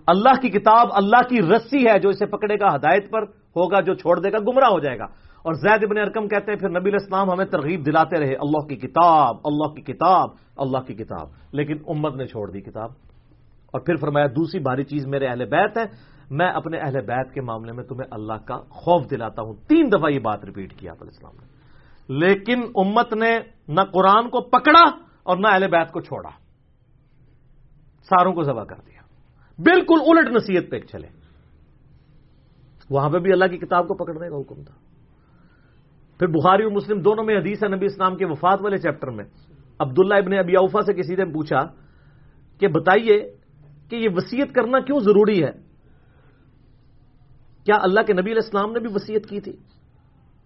[0.07, 3.23] اللہ کی کتاب اللہ کی رسی ہے، جو اسے پکڑے گا، ہدایت پر
[3.57, 5.05] ہوگا، جو چھوڑ دے گا، گمراہ ہو جائے گا۔
[5.43, 8.77] اور زید ابن ارکم کہتے ہیں، پھر نبی الاسلام ہمیں ترغیب دلاتے رہے، اللہ کی
[8.77, 12.91] کتاب، اللہ کی کتاب، اللہ کی کتاب۔ لیکن امت نے چھوڑ دی کتاب۔
[13.73, 15.85] اور پھر فرمایا، دوسری بھاری چیز میرے اہل بیت ہے،
[16.31, 20.11] میں اپنے اہل بیت کے معاملے میں تمہیں اللہ کا خوف دلاتا ہوں۔ تین دفعہ
[20.11, 21.55] یہ بات ریپیٹ کیا السلام نے
[22.09, 23.39] لیکن امت نے
[23.69, 24.85] نہ قرآن کو پکڑا
[25.23, 26.31] اور نہ اہل بیت کو چھوڑا۔
[28.03, 29.01] ساروں کو ذبح کر دیا۔
[29.59, 31.07] بالکل الٹ نصیحت پہ چلے۔
[32.91, 34.75] وہاں پہ بھی اللہ کی کتاب کو پکڑنے کا حکم تھا۔
[36.19, 39.25] پھر بخاری اور مسلم دونوں میں حدیث ہے نبی اسلام کے وفات والے چیپٹر میں۔
[39.79, 41.61] عبداللہ ابن ابی اوفا سے کسی نے پوچھا
[42.59, 43.37] کہ بتائیے
[43.89, 45.51] کہ یہ وسیعت کرنا کیوں ضروری ہے؟
[47.65, 49.53] کیا اللہ کے نبی علیہ السلام نے بھی وسیعت کی تھی؟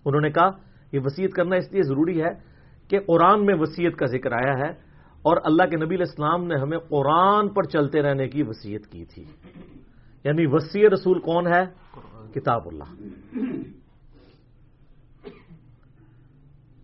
[0.04, 0.50] انہوں نے کہا،
[0.92, 2.47] یہ وسیعت کرنا اس لیے ضروری ہے
[2.88, 4.70] کہ قرآن میں وسیعت کا ذکر آیا ہے
[5.22, 9.04] اور اللہ کے نبی علیہ السلام نے ہمیں قرآن پر چلتے رہنے کی وسیعت کی
[9.04, 9.24] تھی۔
[10.24, 11.64] یعنی وسیع رسول کون ہے؟
[12.34, 12.94] کتاب اللہ۔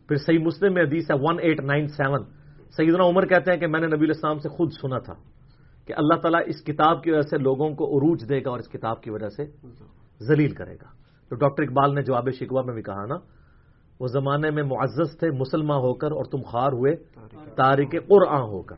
[0.09, 2.24] پھر صحیح مسلم میں حدیث ہے ون ایٹ نائن سیون
[2.76, 5.14] سیدنا عمر کہتے ہیں کہ میں نے نبی علیہ السلام سے خود سنا تھا
[5.86, 8.68] کہ اللہ تعالیٰ اس کتاب کی وجہ سے لوگوں کو عروج دے گا اور اس
[8.68, 9.44] کتاب کی وجہ سے
[10.22, 13.14] ذلیل کرے گا۔ تو ڈاکٹر اقبال نے جواب شکوا میں بھی کہا نا
[14.01, 16.97] وہ زمانے میں معزز تھے مسلمان ہو کر اور تم خار ہوئے
[17.55, 18.76] تاریخ قرآن ہو کر۔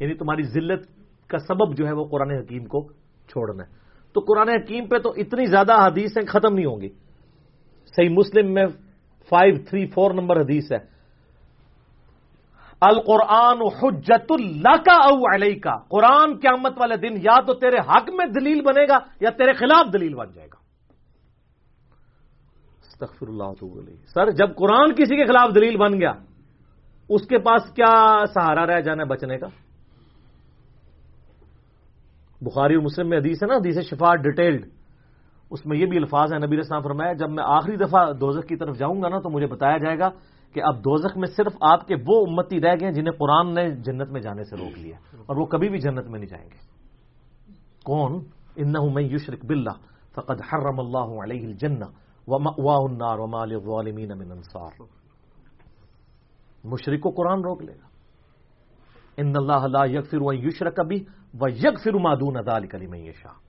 [0.00, 0.88] یعنی تمہاری ذلت
[1.28, 2.88] کا سبب جو ہے وہ قرآن حکیم کو
[3.28, 3.74] چھوڑنا ہے۔
[4.12, 6.88] تو قرآن حکیم پہ تو اتنی زیادہ حدیثیں ختم نہیں ہوں گی۔
[7.96, 8.66] صحیح مسلم میں
[9.28, 10.96] فائیو تھری فور نمبر حدیث ہے۔
[12.80, 18.10] القرآن حجت اللہ کا او علیہ کا قرآن قیامت والے دن یا تو تیرے حق
[18.14, 20.55] میں دلیل بنے گا یا تیرے خلاف دلیل بن جائے گا۔
[23.00, 26.12] استغفر اللہ علیہ۔ سر، جب قرآن کسی کے خلاف دلیل بن گیا،
[27.08, 29.46] اس کے پاس کیا سہارا رہ جانا بچنے کا؟
[32.40, 34.66] بخاری اور مسلم میں حدیث ہے نا، حدیث شفا ڈیٹیلڈ۔
[35.50, 38.56] اس میں یہ بھی الفاظ ہیں، نبی اسلام فرمایا، جب میں آخری دفعہ دوزخ کی
[38.56, 40.08] طرف جاؤں گا نا، تو مجھے بتایا جائے گا
[40.54, 44.10] کہ اب دوزخ میں صرف آپ کے وہ امتی رہ گئے جنہیں قرآن نے جنت
[44.10, 46.58] میں جانے سے روک لیا اور وہ کبھی بھی جنت میں نہیں جائیں گے۔
[47.84, 48.24] کون؟
[48.56, 49.72] ان میں یشرک بلّہ
[50.14, 51.84] فقد حرم اللہ علیہ الجنہ۔
[52.28, 54.82] النار وما للظالمین من انصار
[56.64, 57.86] مشرق کو قرآن روک لے گا۔
[59.16, 61.04] ان اللہ لا یغفر و یشرک بھی
[61.40, 63.46] و یغفر ما دون ذلک لمن یشاء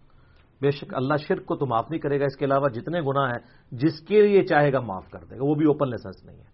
[0.61, 3.29] بے شک اللہ شرک کو تو معاف نہیں کرے گا، اس کے علاوہ جتنے گناہ
[3.29, 3.39] ہیں،
[3.71, 6.49] جس کے لیے چاہے گا معاف کر دے گا۔ وہ بھی اوپن لائسنس نہیں ہے۔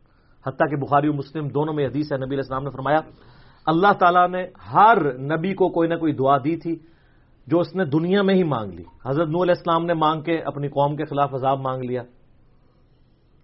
[0.48, 3.00] حتیٰ کہ بخاری و مسلم دونوں میں حدیث ہے، نبی علیہ السلام نے فرمایا،
[3.66, 6.93] اللہ تعالیٰ نے ہر نبی کو کوئی نہ کوئی دعا دی تھی۔
[7.48, 10.40] جو اس نے دنیا میں ہی مانگ لی۔ حضرت نو علیہ السلام نے مانگ کے
[10.40, 12.04] اپنی قوم کے خلاف عذاب مانگ لیا۔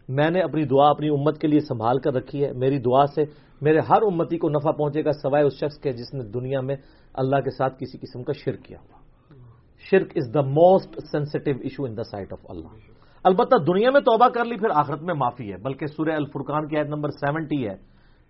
[0.10, 3.24] میں نے اپنی دعا اپنی امت کے لیے سنبھال کر رکھی ہے۔ میری دعا سے
[3.62, 6.76] میرے ہر امتی کو نفع پہنچے گا سوائے اس شخص کے جس نے دنیا میں
[7.14, 9.00] اللہ کے ساتھ کسی قسم کا شرک کیا ہوا۔
[9.92, 12.68] شرک is the most sensitive issue in the sight of اللہ
[13.24, 16.78] البتہ دنیا میں توبہ کر لی، پھر آخرت میں معافی ہے۔ بلکہ سورہ الفرقان کی
[16.78, 17.76] عید نمبر سیونٹی ہے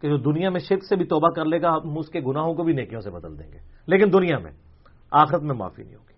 [0.02, 2.54] کہ جو دنیا میں شرک سے بھی توبہ کر لے گا، ہم اس کے گناہوں
[2.54, 3.58] کو بھی نیکیوں سے بدل دیں گے۔
[3.88, 4.52] لیکن دنیا میں
[5.12, 6.10] آخرت میں معافی نہیں ہوگی۔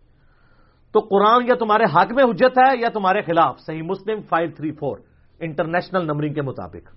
[0.91, 4.71] تو قرآن یا تمہارے حق میں حجت ہے یا تمہارے خلاف، صحیح مسلم five three
[4.71, 4.97] four,
[5.39, 6.93] international numbering کے مطابق۔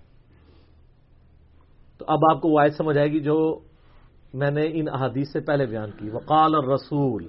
[1.99, 3.59] تو اب آپ کو وہ آیت سمجھ آئے گی جو
[4.35, 7.29] میں نے ان احادیث سے پہلے بیان کی۔ وقال الرسول،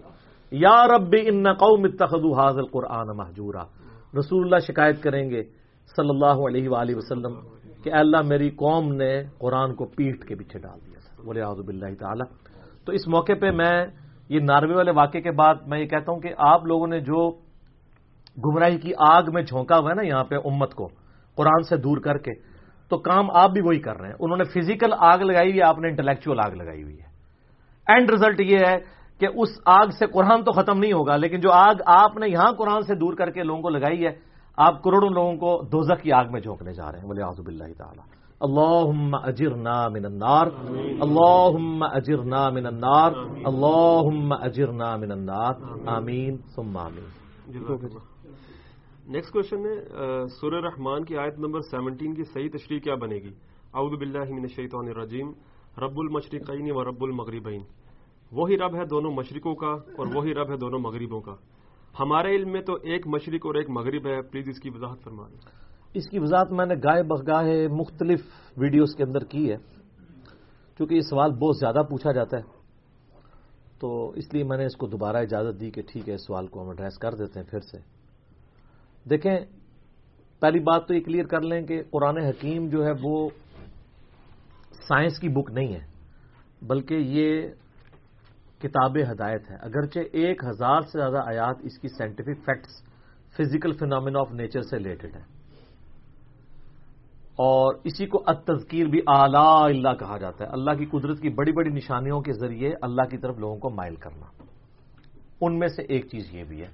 [0.52, 3.64] یا رب ان قوم اتخذوا هذا القرآن محجورا۔
[4.20, 5.44] رسول اللہ شکایت کریں گے
[5.96, 7.34] صلی اللہ علیہ وآلہ وسلم
[7.84, 11.68] کہ اللہ میری قوم نے قرآن کو پیٹ کے پیچھے ڈال دیا تھا۔ بولے آزب
[11.68, 12.24] اللہ تعالی
[12.86, 13.86] تو اس موقع پہ میں
[14.30, 17.32] یہ ناروے والے واقعے کے بعد میں یہ کہتا ہوں کہ آپ لوگوں نے جو
[18.46, 20.88] گمراہی کی آگ میں جھونکا ہوا ہے نا یہاں پہ امت کو،
[21.36, 22.32] قرآن سے دور کر کے،
[22.90, 25.64] تو کام آپ بھی وہی کر رہے ہیں۔ انہوں نے فزیکل آگ لگائی ہوئی ہے،
[25.64, 27.08] آپ نے انٹلیکچوئل آگ لگائی ہوئی ہے۔
[27.88, 28.78] اینڈ ریزلٹ یہ ہے
[29.20, 32.52] کہ اس آگ سے قرآن تو ختم نہیں ہوگا، لیکن جو آگ آپ نے یہاں
[32.52, 34.12] قرآن سے دور کر کے لوگوں کو لگائی ہے،
[34.58, 37.74] آپ کروڑوں لوگوں کو دوزخ کی آگ میں جھونکنے جا رہے ہیں۔ بولے آزب اللہ
[37.78, 40.48] تعالیٰ اللہ اجر نام انار
[41.02, 43.12] اللہ اجر نام انار
[43.46, 45.54] اللہ اجر نام انار
[45.86, 47.08] آمین، ثم آمین۔
[49.08, 49.76] نیکسٹ کوشچن ہے
[50.28, 53.32] سورہ رحمان کی آیت نمبر سیونٹین کی صحیح تشریح کیا بنے گی؟
[53.74, 55.32] اعوذ باللہ من الشیطان الرجیم،
[55.78, 57.62] رب المشرقین و رب المغربین۔
[58.32, 61.36] وہی رب ہے دونوں مشرقوں کا اور وہی رب ہے دونوں مغربوں کا۔
[62.00, 65.28] ہمارے علم میں تو ایک مشرق اور ایک مغرب ہے، پلیز اس کی وضاحت فرما
[65.28, 65.65] دیں
[65.96, 68.20] اس کی وضاحت میں نے گائے بغاہ مختلف
[68.58, 69.58] ویڈیوز کے اندر کی ہے،
[70.78, 72.44] کیونکہ یہ سوال بہت زیادہ پوچھا جاتا ہے۔
[73.80, 76.48] تو اس لیے میں نے اس کو دوبارہ اجازت دی کہ ٹھیک ہے، اس سوال
[76.48, 77.78] کو ہم ایڈریس کر دیتے ہیں پھر سے۔
[79.10, 79.40] دیکھیں،
[80.40, 83.30] پہلی بات تو یہ کلیئر کر لیں کہ قرآن حکیم جو ہے وہ
[84.88, 85.86] سائنس کی بک نہیں ہے،
[86.62, 87.48] بلکہ یہ
[88.60, 92.84] کتاب ہدایت ہے۔ اگرچہ ایک ہزار سے زیادہ آیات اس کی scientific facts
[93.38, 95.36] physical phenomena of nature سے ریلیٹڈ ہے
[97.36, 101.52] اور اسی کو تذکیر بھی اعلی اللہ کہا جاتا ہے۔ اللہ کی قدرت کی بڑی
[101.52, 104.44] بڑی نشانیوں کے ذریعے اللہ کی طرف لوگوں کو مائل کرنا۔
[105.42, 106.68] ان میں سے ایک چیز یہ بھی ہے۔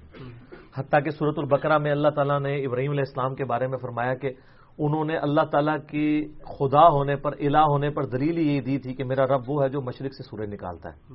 [0.76, 4.14] حتیٰ کہ صورت البقرہ میں اللہ تعالیٰ نے ابراہیم علیہ السلام کے بارے میں فرمایا
[4.14, 4.30] کہ
[4.78, 8.94] انہوں نے اللہ تعالیٰ کی خدا ہونے پر، الہ ہونے پر دلیل یہ دی تھی
[8.94, 11.14] کہ میرا رب وہ ہے جو مشرق سے سورج نکالتا ہے۔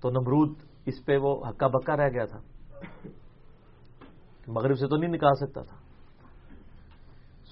[0.00, 0.54] تو نمرود
[0.86, 2.40] اس پہ وہ ہکا بکا رہ گیا تھا۔
[4.46, 5.83] مغرب سے تو نہیں نکال سکتا تھا۔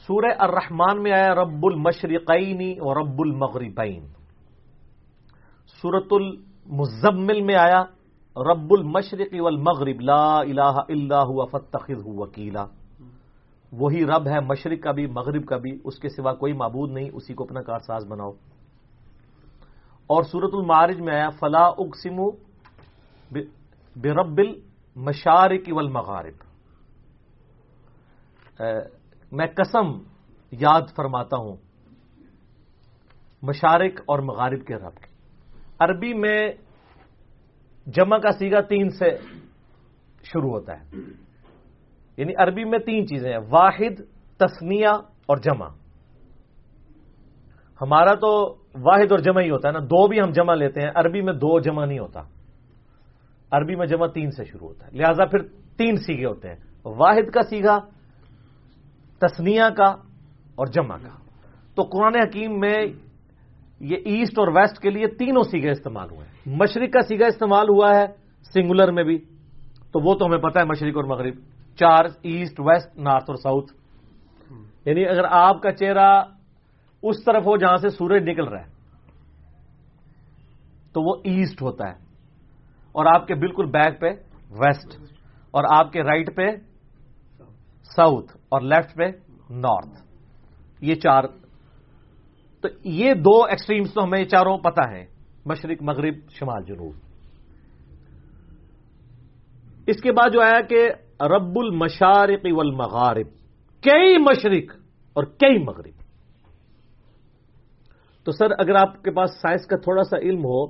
[0.07, 4.07] سورہ الرحمان میں آیا رب المشرقین اور رب المغربین۔
[5.83, 7.85] سورت المزمل میں آیا
[8.37, 12.65] رب المشرق والمغرب، لا الہ الا ہوا فتخذ وکیلا۔
[13.73, 17.11] وہی رب ہے، مشرق کا بھی، مغرب کا بھی، اس کے سوا کوئی معبود نہیں،
[17.13, 18.31] اسی کو اپنا کارساز بناؤ۔
[20.07, 22.17] اور سورت المعارج میں آیا فلا اقسم
[23.97, 26.53] برب المشارق والمغارب۔
[29.33, 29.99] میں قسم
[30.51, 31.57] یاد فرماتا ہوں
[33.43, 35.13] مشارق اور مغارب کے رب کی
[35.79, 36.53] عربی میں
[37.87, 39.11] جمع کا سیگا تین سے
[40.23, 40.85] شروع ہوتا ہے۔
[42.17, 44.01] یعنی عربی میں تین چیزیں ہیں، واحد
[44.37, 44.89] تسنیہ
[45.27, 45.69] اور جمع۔
[47.81, 50.91] ہمارا تو واحد اور جمع ہی ہوتا ہے نا، دو بھی ہم جمع لیتے ہیں،
[50.95, 52.21] عربی میں دو جمع نہیں ہوتا۔
[53.51, 55.43] عربی میں جمع تین سے شروع ہوتا ہے۔ لہذا پھر
[55.77, 57.79] تین سیگے ہوتے ہیں۔ واحد کا سیگا
[59.27, 59.89] تسنیا کا
[60.55, 61.09] اور جمع کا۔
[61.75, 62.87] تو قرآن حکیم میں
[63.81, 67.67] یہ ایسٹ اور ویسٹ کے لیے تینوں سیگے استعمال ہوئے ہیں۔ مشرق کا سیگا استعمال
[67.69, 68.07] ہوا ہے
[68.55, 69.19] سنگولر میں بھی۔
[69.93, 71.35] تو وہ تو ہمیں پتا ہے مشرق اور مغرب۔
[71.77, 73.73] چار ایسٹ، ویسٹ، نارتھ اور ساؤتھ۔
[74.85, 76.23] یعنی اگر آپ کا چہرہ
[77.03, 78.71] اس طرف ہو جہاں سے سورج نکل رہا ہے،
[80.93, 81.95] تو وہ ایسٹ ہوتا ہے۔
[82.93, 84.11] اور آپ کے بالکل بیک پہ
[84.51, 85.01] ویسٹ،
[85.51, 86.47] اور آپ کے رائٹ پہ
[87.97, 89.05] ساؤتھ۔ اور لیفٹ پہ
[89.51, 90.03] نارتھ۔
[90.81, 91.23] یہ چار۔
[92.61, 95.07] تو یہ دو ایکسٹریمز تو ہمیں یہ چاروں پتہ ہیں،
[95.47, 96.93] مشرق، مغرب، شمال، جنوب۔
[99.87, 100.91] اس کے بعد جو آیا کہ
[101.23, 103.27] رب المشارق والمغارب،
[103.83, 104.77] کئی مشرق
[105.13, 106.03] اور کئی مغرب۔
[108.25, 110.67] تو سر، اگر آپ کے پاس سائنس کا تھوڑا سا علم ہو،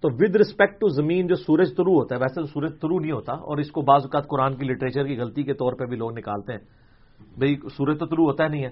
[0.00, 3.12] تو ود ریسپیکٹ ٹو زمین جو سورج ترو ہوتا ہے، ویسے تو سورج ترو نہیں
[3.12, 5.96] ہوتا، اور اس کو بعض اوقات قرآن کی لٹریچر کی غلطی کے طور پہ بھی
[5.96, 6.79] لوگ نکالتے ہیں۔
[7.38, 8.70] بھئی سورج تو ترو ہوتا نہیں ہے۔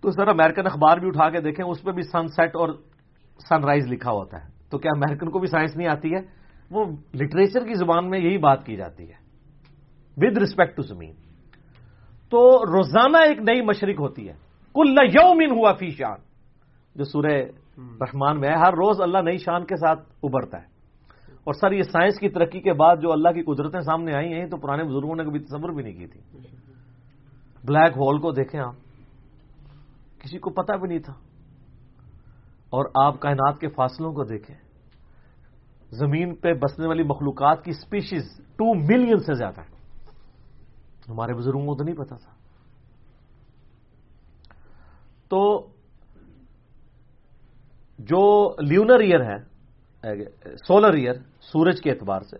[0.00, 2.68] تو سر امیرکن اخبار بھی اٹھا کے دیکھیں، اس پہ بھی سن سیٹ اور
[3.48, 6.20] سن رائز لکھا ہوتا ہے۔ تو کیا امیرکن کو بھی سائنس نہیں آتی ہے؟
[6.70, 6.84] وہ
[7.14, 9.14] لٹریچر کی زبان میں یہی بات کی جاتی ہے۔
[10.16, 11.12] ود ریسپیکٹ ٹو زمین
[12.30, 14.34] تو روزانہ ایک نئی مشرق ہوتی ہے۔
[14.74, 16.18] کل یومن ہوا فی شان۔
[16.94, 17.42] جو سورہ
[17.78, 20.78] رحمان میں ہے، ہر روز اللہ نئی شان کے ساتھ ابھرتا ہے۔
[21.44, 24.46] اور سر، یہ سائنس کی ترقی کے بعد جو اللہ کی قدرتیں سامنے آئی ہیں
[24.46, 26.20] تو پرانے بزرگوں نے کبھی تصور بھی نہیں کی تھی۔
[27.68, 28.74] بلیک ہول کو دیکھیں آپ،
[30.20, 31.12] کسی کو پتا بھی نہیں تھا۔
[32.70, 34.56] اور آپ کائنات کے فاصلوں کو دیکھیں،
[35.90, 39.78] زمین پہ بسنے والی مخلوقات کی اسپیشیز ٹو ملین سے زیادہ ہے
[41.08, 42.32] ہمارے بزرگوں کو تو نہیں پتا تھا۔
[45.28, 45.66] تو
[47.98, 49.58] جو لیونر ایئر ہے
[50.66, 52.36] سولر ایئر سورج کے اعتبار سے،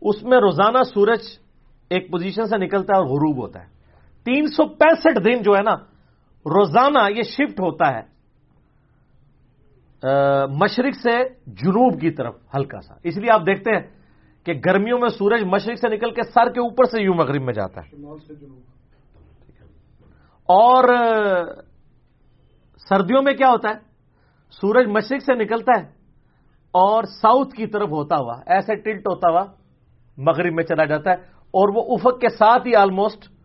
[0.00, 1.20] اس میں روزانہ سورج
[1.90, 3.75] ایک پوزیشن سے نکلتا ہے اور غروب ہوتا ہے۔
[4.26, 5.74] تین سو پینسٹھ دن جو ہے نا
[6.46, 8.16] روزانہ یہ شفٹ ہوتا ہے
[10.50, 11.12] مشرق سے
[11.46, 13.82] جنوب کی طرف ہلکا سا۔ اس لیے آپ دیکھتے ہیں
[14.46, 17.52] کہ گرمیوں میں سورج مشرق سے نکل کے سر کے اوپر سے یوں مغرب میں
[17.52, 17.88] جاتا ہے۔
[20.48, 20.84] اور
[22.88, 23.74] سردیوں میں کیا ہوتا ہے؟
[24.50, 25.86] سورج مشرق سے نکلتا ہے
[26.74, 29.44] اور ساؤتھ کی طرف ہوتا ہوا ایسے ٹلٹ ہوتا ہوا
[30.18, 31.16] مغرب میں چلا جاتا ہے
[31.54, 33.35] اور وہ افق کے ساتھ ہی آلموسٹ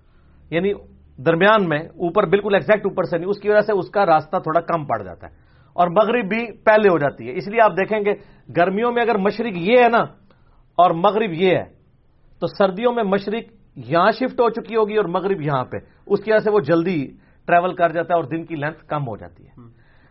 [0.52, 0.74] یعنی
[1.18, 4.38] درمیان میں اوپر بالکل ایگزیکٹ اوپر سے نہیں، اس کی وجہ سے اس کا راستہ
[4.38, 5.34] تھوڑا کم پڑ جاتا ہے
[5.74, 8.14] اور مغرب بھی پہلے ہو جاتی ہے۔ اس لیے آپ دیکھیں گے
[8.58, 9.99] گرمیوں میں اگر مشرق یہ ہے نا
[10.76, 11.64] اور مغرب یہ ہے،
[12.39, 15.78] تو سردیوں میں مشرق یہاں شفٹ ہو چکی ہوگی اور مغرب یہاں پہ۔
[16.08, 17.08] اس کی وجہ سے وہ جلدی
[17.45, 19.62] ٹریول کر جاتا ہے اور دن کی لینتھ کم ہو جاتی ہے۔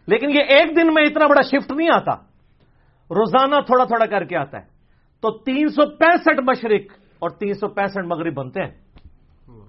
[0.07, 2.14] لیکن یہ ایک دن میں اتنا بڑا شفٹ نہیں آتا،
[3.11, 4.66] روزانہ تھوڑا تھوڑا کر کے آتا ہے۔
[5.20, 8.70] تو تین سو پینسٹھ مشرق اور تین سو پینسٹھ مغرب بنتے ہیں۔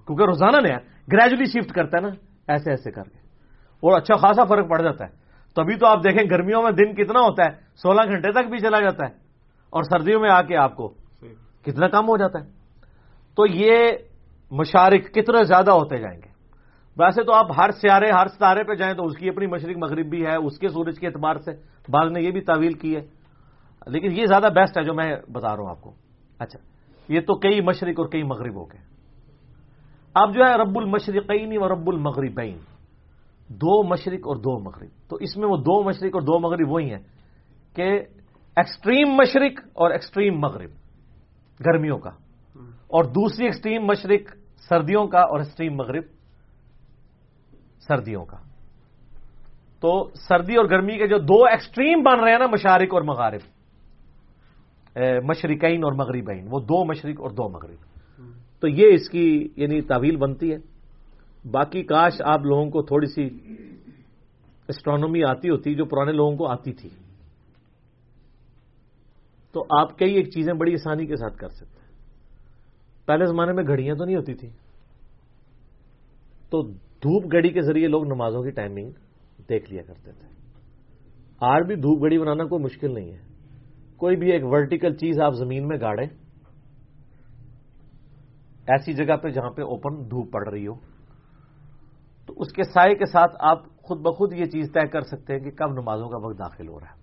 [0.06, 0.76] کیونکہ روزانہ نیا
[1.12, 2.08] گریجولی شفٹ کرتا ہے نا
[2.48, 3.18] ایسے ایسے کر کے۔
[3.80, 5.10] اور اچھا خاصا فرق پڑ جاتا ہے۔
[5.56, 8.80] تبھی تو آپ دیکھیں گرمیوں میں دن کتنا ہوتا ہے سولہ گھنٹے تک بھی چلا
[8.80, 9.14] جاتا ہے۔
[9.70, 10.88] اور سردیوں میں آ کے آپ کو
[11.62, 12.50] کتنا کم ہو جاتا ہے۔
[13.36, 13.90] تو یہ
[14.50, 16.32] مشارق کتنے زیادہ ہوتے جائیں گے۔
[16.98, 20.06] ویسے تو آپ ہر سیارے ہر ستارے پہ جائیں تو اس کی اپنی مشرق مغرب
[20.06, 21.50] بھی ہے اس کے سورج کے اعتبار سے۔
[21.88, 23.00] بعض نے یہ بھی تعویل کی ہے۔
[23.86, 25.92] لیکن یہ زیادہ بیسٹ ہے جو میں بتا رہا ہوں آپ کو۔
[26.38, 26.58] اچھا
[27.08, 28.91] یہ تو کئی مشرق اور کئی مغرب ہو گئے۔
[30.14, 32.58] اب جو ہے رب المشرقین و رب المغربین۔
[33.48, 36.90] دو مشرق اور دو مغرب۔ تو اس میں وہ دو مشرق اور دو مغرب وہی
[36.90, 37.02] ہیں
[37.74, 38.00] کہ
[38.56, 40.70] ایکسٹریم مشرق اور ایکسٹریم مغرب،
[41.66, 42.10] گرمیوں کا۔
[42.66, 44.36] اور دوسری ایکسٹریم مشرق،
[44.68, 46.02] سردیوں کا، اور ایکسٹریم مغرب،
[47.88, 48.36] سردیوں کا۔
[49.80, 53.40] تو سردی اور گرمی کے جو دو ایکسٹریم بن رہے ہیں نا، مشارق اور مغارب
[55.24, 57.91] مشرقین اور مغربین، وہ دو مشرق اور دو مغرب۔
[58.62, 60.56] تو یہ اس کی یعنی تعویل بنتی ہے۔
[61.50, 63.28] باقی کاش آپ لوگوں کو تھوڑی سی
[64.68, 66.88] اسٹرانومی آتی ہوتی جو پرانے لوگوں کو آتی تھی۔
[69.52, 71.92] تو آپ کئی ایک چیزیں بڑی آسانی کے ساتھ کر سکتے ہیں۔
[73.06, 74.48] پہلے زمانے میں گھڑیاں تو نہیں ہوتی تھی
[76.50, 78.90] تو دھوپ گھڑی کے ذریعے لوگ نمازوں کی ٹائمنگ
[79.48, 80.28] دیکھ لیا کرتے تھے۔
[81.40, 83.18] آج بھی دھوپ گھڑی بنانا کوئی مشکل نہیں ہے۔
[83.96, 86.21] کوئی بھی ایک ورٹیکل چیز آپ زمین میں گاڑیں۔
[88.66, 90.74] ایسی جگہ پہ جہاں پہ اوپن دھوپ پڑ رہی ہو۔
[92.26, 95.40] تو اس کے سائے کے ساتھ آپ خود بخود یہ چیز طے کر سکتے ہیں
[95.40, 97.02] کہ کب نمازوں کا وقت داخل ہو رہا ہے۔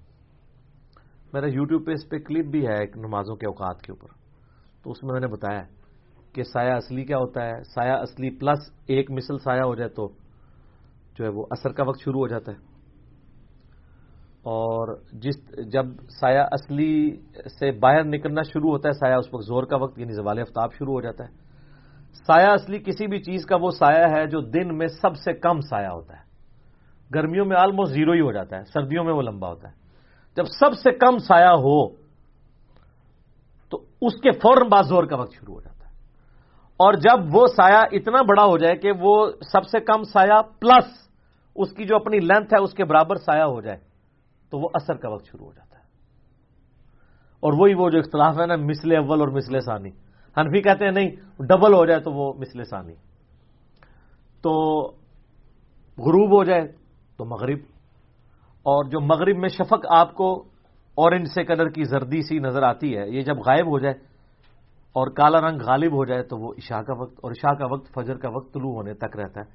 [1.34, 4.08] میرا یوٹیوب پہ اس پہ کلپ بھی ہے ایک نمازوں کے اوقات کے اوپر۔
[4.84, 5.62] تو اس میں میں نے بتایا
[6.34, 10.08] کہ سایہ اصلی کیا ہوتا ہے۔ سایہ اصلی پلس ایک مثل سایہ ہو جائے تو
[11.16, 12.58] جو ہے وہ اثر کا وقت شروع ہو جاتا ہے۔
[14.40, 15.86] اور جس جب
[16.20, 17.22] سایہ اصلی
[17.60, 20.74] سے باہر نکلنا شروع ہوتا ہے، سایہ اس وقت زور کا وقت یعنی زوال افتاب
[20.74, 21.49] شروع ہو جاتا ہے۔
[22.14, 25.60] سایہ اصلی کسی بھی چیز کا وہ سایہ ہے جو دن میں سب سے کم
[25.60, 26.24] سایہ ہوتا ہے۔
[27.16, 29.74] گرمیوں میں آلموسٹ زیرو ہی ہو جاتا ہے، سردیوں میں وہ لمبا ہوتا ہے۔
[30.36, 31.90] جب سب سے کم سایہ ہو،
[33.70, 35.94] تو اس کے فوراً بعد زور کا وقت شروع ہو جاتا ہے۔
[36.78, 41.10] اور جب وہ سایہ اتنا بڑا ہو جائے کہ وہ سب سے کم سایہ پلس
[41.56, 43.78] اس کی جو اپنی لینتھ ہے، اس کے برابر سایہ ہو جائے،
[44.50, 45.84] تو وہ اثر کا وقت شروع ہو جاتا ہے۔
[47.40, 49.90] اور وہی وہ جو اختلاف ہے نا مسل اول اور مسل ثانی۔
[50.40, 51.10] حنفی کہتے ہیں نہیں،
[51.40, 52.94] ڈبل ہو جائے تو وہ مسل ثانی۔
[54.42, 54.82] تو
[55.98, 56.68] غروب ہو جائے
[57.18, 57.58] تو مغرب۔
[58.60, 60.44] اور جو مغرب میں شفق آپ کو
[60.96, 63.94] اورنج سے کلر کی زردی سی نظر آتی ہے، یہ جب غائب ہو جائے
[64.92, 67.94] اور کالا رنگ غالب ہو جائے تو وہ عشاء کا وقت اور عشاء کا وقت
[67.94, 69.46] فجر کا وقت طلوع ہونے تک رہتا ہے،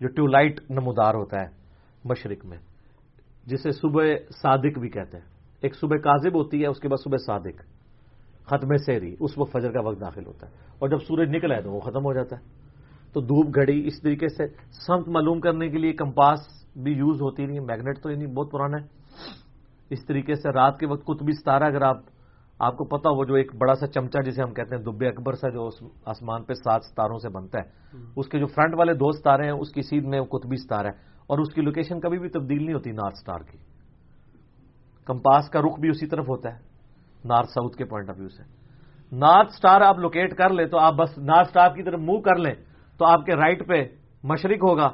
[0.00, 1.46] جو ٹیو لائٹ نمودار ہوتا ہے
[2.04, 2.58] مشرق میں،
[3.46, 4.04] جسے صبح
[4.42, 5.24] صادق بھی کہتے ہیں۔
[5.60, 7.77] ایک صبح کاذب ہوتی ہے، اس کے بعد صبح صادق۔
[8.50, 11.62] ختم سیری اس وقت فجر کا وقت داخل ہوتا ہے۔ اور جب سورج نکل آئے
[11.62, 12.42] تو وہ ختم ہو جاتا ہے۔
[13.12, 14.46] تو دھوپ گھڑی اس طریقے سے
[14.86, 16.38] سمت معلوم کرنے کے لیے کمپاس
[16.76, 18.86] بھی یوز ہوتی نہیں میگنیٹ تو یعنی بہت پرانا ہے۔
[19.90, 21.96] اس طریقے سے رات کے وقت کتبی ستارہ اگر آپ
[22.58, 25.32] آپ کو پتا ہو جو ایک بڑا سا چمچا جسے ہم کہتے ہیں دبے اکبر
[25.32, 25.68] سا جو
[26.04, 27.64] آسمان پہ سات ستاروں سے بنتا ہے۔
[28.16, 30.92] اس کے جو فرنٹ والے دو ستارے ہیں اس کی سیدھ میں کتبی ستارہ ہے۔
[31.26, 33.58] اور اس کی لوکیشن کبھی بھی تبدیل نہیں ہوتی نارتھ سٹار کی۔
[35.04, 36.67] کمپاس کا رخ بھی اسی طرف ہوتا ہے۔
[37.28, 38.42] نارتھ ساؤتھ کے پوائنٹ آف ویو سے۔
[39.12, 42.36] نارتھ سٹار آپ لوکیٹ کر لیں تو آپ بس نارتھ سٹار کی طرف موو کر
[42.36, 42.54] لیں
[42.98, 43.84] تو آپ کے رائٹ پہ
[44.22, 44.90] مشرق ہوگا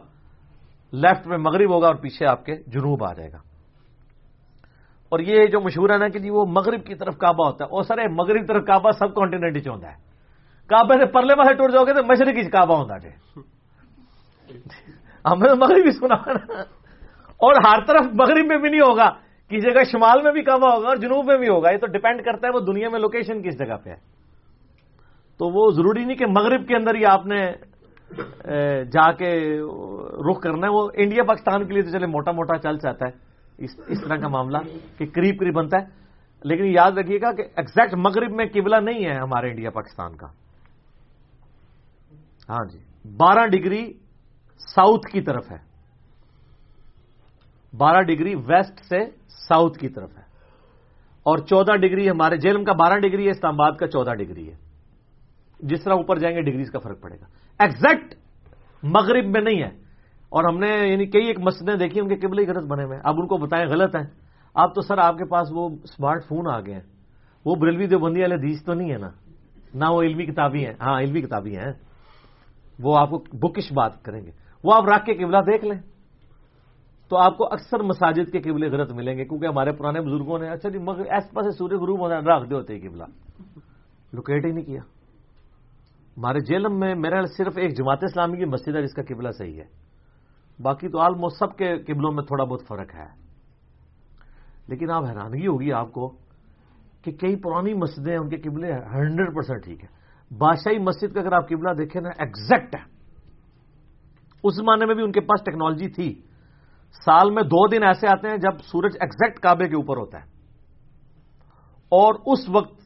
[0.93, 3.39] لیفٹ میں مغرب ہوگا اور پیچھے آپ کے جنوب آ جائے گا۔
[5.09, 7.71] اور یہ جو مشہور ہے نا کہ جی وہ مغرب کی طرف کعبہ ہوتا ہے۔
[7.71, 9.97] اور سر، مغرب طرف کعبہ سب کانٹینٹ چاہتا ہے۔
[10.67, 13.09] کعبے سے پرلے پاسے ٹوٹ جاؤ گے تو مشرق ہی کعبہ ہوتا جی
[15.27, 16.15] ہمیں تو مغرب ہی سنا۔
[17.37, 19.11] اور ہر طرف مغرب میں بھی نہیں ہوگا۔
[19.57, 22.25] کسی جگہ شمال میں بھی کعبہ ہوگا اور جنوب میں بھی ہوگا، یہ تو ڈپینڈ
[22.25, 23.97] کرتا ہے وہ دنیا میں لوکیشن کس جگہ پہ ہے۔
[25.39, 27.53] تو وہ ضروری نہیں کہ مغرب کے اندر ہی آپ نے
[28.85, 29.61] جا کے
[30.31, 33.35] رخ کرنا ہے۔ وہ انڈیا، پاکستان کے لیے تو چلے، موٹا موٹا چل جاتا ہے۔
[33.87, 34.59] اس طرح کا معاملہ
[34.99, 35.87] کہ قریب قریب بنتا ہے۔
[36.45, 40.27] لیکن یاد رکھیے گا کہ ایگزیکٹ مغرب میں قبلہ نہیں ہے ہمارے انڈیا، پاکستان کا۔
[42.49, 42.79] ہاں جی
[43.17, 43.93] بارہ ڈگری
[44.59, 45.75] ساؤتھ کی طرف ہے۔
[47.77, 50.23] بارہ ڈگری ویسٹ سے ساؤتھ کی طرف ہے۔
[51.23, 54.57] اور چودہ ڈگری ہمارے جیلم کا بارہ ڈگری ہے، اسلام آباد کا چودہ ڈگری ہے۔
[55.61, 57.25] جس طرح اوپر جائیں گے ڈگریز کا فرق پڑے گا۔
[57.59, 58.15] ایگزیکٹ
[58.83, 59.85] مغرب میں نہیں ہے۔
[60.29, 62.99] اور ہم نے یعنی کئی ایک مسجدیں دیکھی، ان کے قبل ہی غلط بنے ہوئے۔
[63.05, 64.07] اب ان کو بتائیں غلط ہیں۔
[64.55, 66.83] اب تو سر، آپ کے پاس وہ اسمارٹ فون آ گئے ہیں۔
[67.45, 69.11] وہ بریلوی دیوبندی والے دیش تو نہیں ہے نا۔
[69.75, 71.73] نہ وہ علمی کتابی ہیں۔ ہاں علمی کتابی ہیں۔
[72.79, 74.31] وہ آپ کو بکش بات کریں گے۔
[74.65, 75.94] وہ آپ رکھ کے قبلہ دیکھ لیں۔
[77.15, 80.49] تو آپ کو اکثر مساجد کے قبلے غلط ملیں گے کیونکہ ہمارے پرانے بزرگوں نے
[80.49, 83.05] اچھا جی مگر ایس پاس سورج غروب ہونا رکھ دے ہوتے قبلہ۔
[84.13, 84.81] لوکیٹ ہی نہیں کیا۔
[86.17, 89.61] ہمارے جیلم میں میرا صرف ایک جماعت اسلامی کی مسجد ہے جس کا قبلہ صحیح
[89.61, 89.65] ہے۔
[90.63, 93.07] باقی تو آلموسٹ سب کے قبلوں میں تھوڑا بہت فرق ہے۔
[94.69, 96.09] لیکن آپ حیرانگی ہوگی آپ کو
[97.05, 99.89] کہ کئی پرانی مسجدیں ان کے قبلے ہنڈریڈ پرسینٹ ٹھیک ہے
[100.39, 102.83] بادشاہی مسجد کا اگر آپ قبلہ دیکھیں نا ایگزیکٹ ہے۔
[104.45, 106.23] اس زمانے میں بھی ان کے پاس ٹیکنالوجی تھی۔
[107.05, 110.25] سال میں دو دن ایسے آتے ہیں جب سورج ایگزیکٹ کعبے کے اوپر ہوتا ہے۔
[111.89, 112.81] اور اس وقت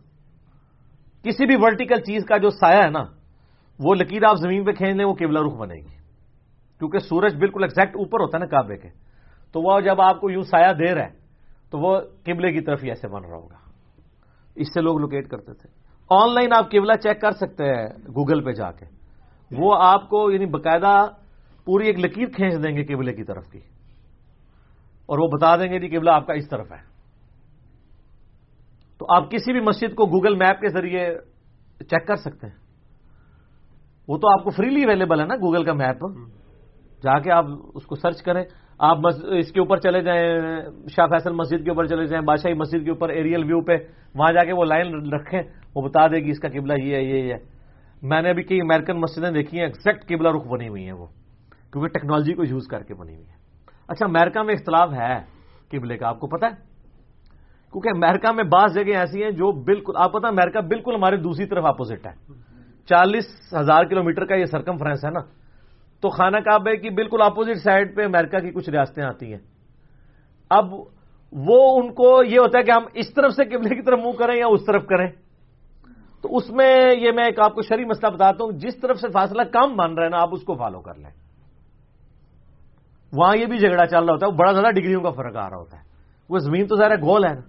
[1.24, 3.04] کسی بھی ورٹیکل چیز کا جو سایہ ہے نا،
[3.78, 5.98] وہ لکیر آپ زمین پہ کھینچ لیں، وہ قبلہ رخ بنے گی۔
[6.78, 8.88] کیونکہ سورج بالکل ایگزیکٹ اوپر ہوتا ہے نا کعبے کے۔
[9.52, 11.12] تو وہ جب آپ کو یوں سایہ دے رہا ہے،
[11.70, 13.56] تو وہ قبلے کی طرف ہی ایسے بن رہا ہوگا۔
[14.54, 15.68] اس سے لوگ لوکیٹ کرتے تھے۔
[16.10, 18.86] آن لائن آپ قبلہ چیک کر سکتے ہیں گوگل پہ جا کے۔
[19.58, 21.06] وہ آپ کو یعنی باقاعدہ
[21.64, 23.60] پوری ایک لکیر کھینچ دیں گے قبلے کی طرف کی۔
[25.08, 26.82] اور وہ بتا دیں گے جی قبلہ آپ کا اس طرف ہے۔
[28.98, 31.14] تو آپ کسی بھی مسجد کو گوگل میپ کے ذریعے
[31.78, 32.54] چیک کر سکتے ہیں۔
[34.08, 36.04] وہ تو آپ کو فریلی اویلیبل ہے نا گوگل کا میپ
[37.02, 37.44] جا کے آپ
[37.74, 38.44] اس کو سرچ کریں۔
[38.78, 40.38] آپ اس کے اوپر چلے جائیں،
[40.88, 43.76] شاہ فیصل مسجد کے اوپر چلے جائیں، بادشاہی مسجد کے اوپر ایریل ویو پہ،
[44.14, 45.42] وہاں جا کے وہ لائن رکھیں۔
[45.74, 47.38] وہ بتا دے گی اس کا قبلہ یہ ہے یہ ہے۔
[48.02, 51.06] میں نے ابھی کئی امیرکن مسجدیں دیکھی ہیں ایکزیکٹ قبلہ رخ بنی ہوئی ہیں وہ۔
[51.72, 53.37] کیونکہ ٹیکنالوجی کو یوز کر کے بنی ہوئی ہے
[53.88, 55.20] اچھا امیرکا میں اختلاف ہے،
[55.70, 56.52] قبلے کا، آپ کو پتا ہے؟
[57.72, 61.46] کیونکہ امیرکا میں بعض جگہ ایسی ہیں جو بالکل، آپ پتا امیرکا بالکل ہمارے دوسری
[61.46, 62.32] طرف اپوزٹ ہے۔
[62.86, 63.24] چالیس
[63.60, 65.20] ہزار کلو میٹر کا یہ سرکم فرنس ہے نا۔
[66.00, 69.40] تو خانہ کعبے کی بالکل اپوزٹ سائڈ پہ امریکہ کی کچھ ریاستیں آتی ہیں۔
[70.50, 70.74] اب
[71.32, 74.12] وہ ان کو یہ ہوتا ہے کہ ہم اس طرف سے قبلے کی طرف منہ
[74.18, 75.08] کریں یا اس طرف کریں۔
[76.22, 79.08] تو اس میں یہ میں ایک آپ کو شری مسئلہ بتاتا ہوں، جس طرف سے
[79.12, 81.27] فاصلہ کم مان رہے ہیں نا، آپ اس کو فالو کر لیں۔
[83.12, 85.56] وہاں یہ بھی جھگڑا چل رہا ہوتا ہے بڑا زیادہ ڈگریوں کا فرق آ رہا
[85.56, 85.82] ہوتا ہے۔
[86.30, 87.40] وہ زمین تو ظاہر گول ہے نا۔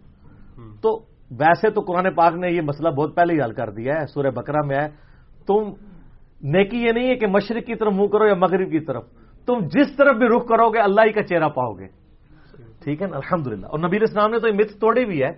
[0.82, 1.00] تو
[1.32, 4.30] ویسے تو قرآن پاک نے یہ مسئلہ بہت پہلے ہی حل کر دیا ہے سورہ
[4.30, 4.88] بکرا میں ہے۔
[5.48, 5.64] تم
[6.42, 9.04] نیکی یہ نہیں ہے کہ مشرق کی طرف منہ کرو یا مغرب کی طرف۔
[9.46, 11.88] تم جس طرف بھی رخ کرو گے اللہ ہی کا چہرہ پاؤ گے۔
[12.84, 15.32] ٹھیک ہے نا؟ الحمد اور نبی اسلام نے تو یہ مت توڑی بھی ہے۔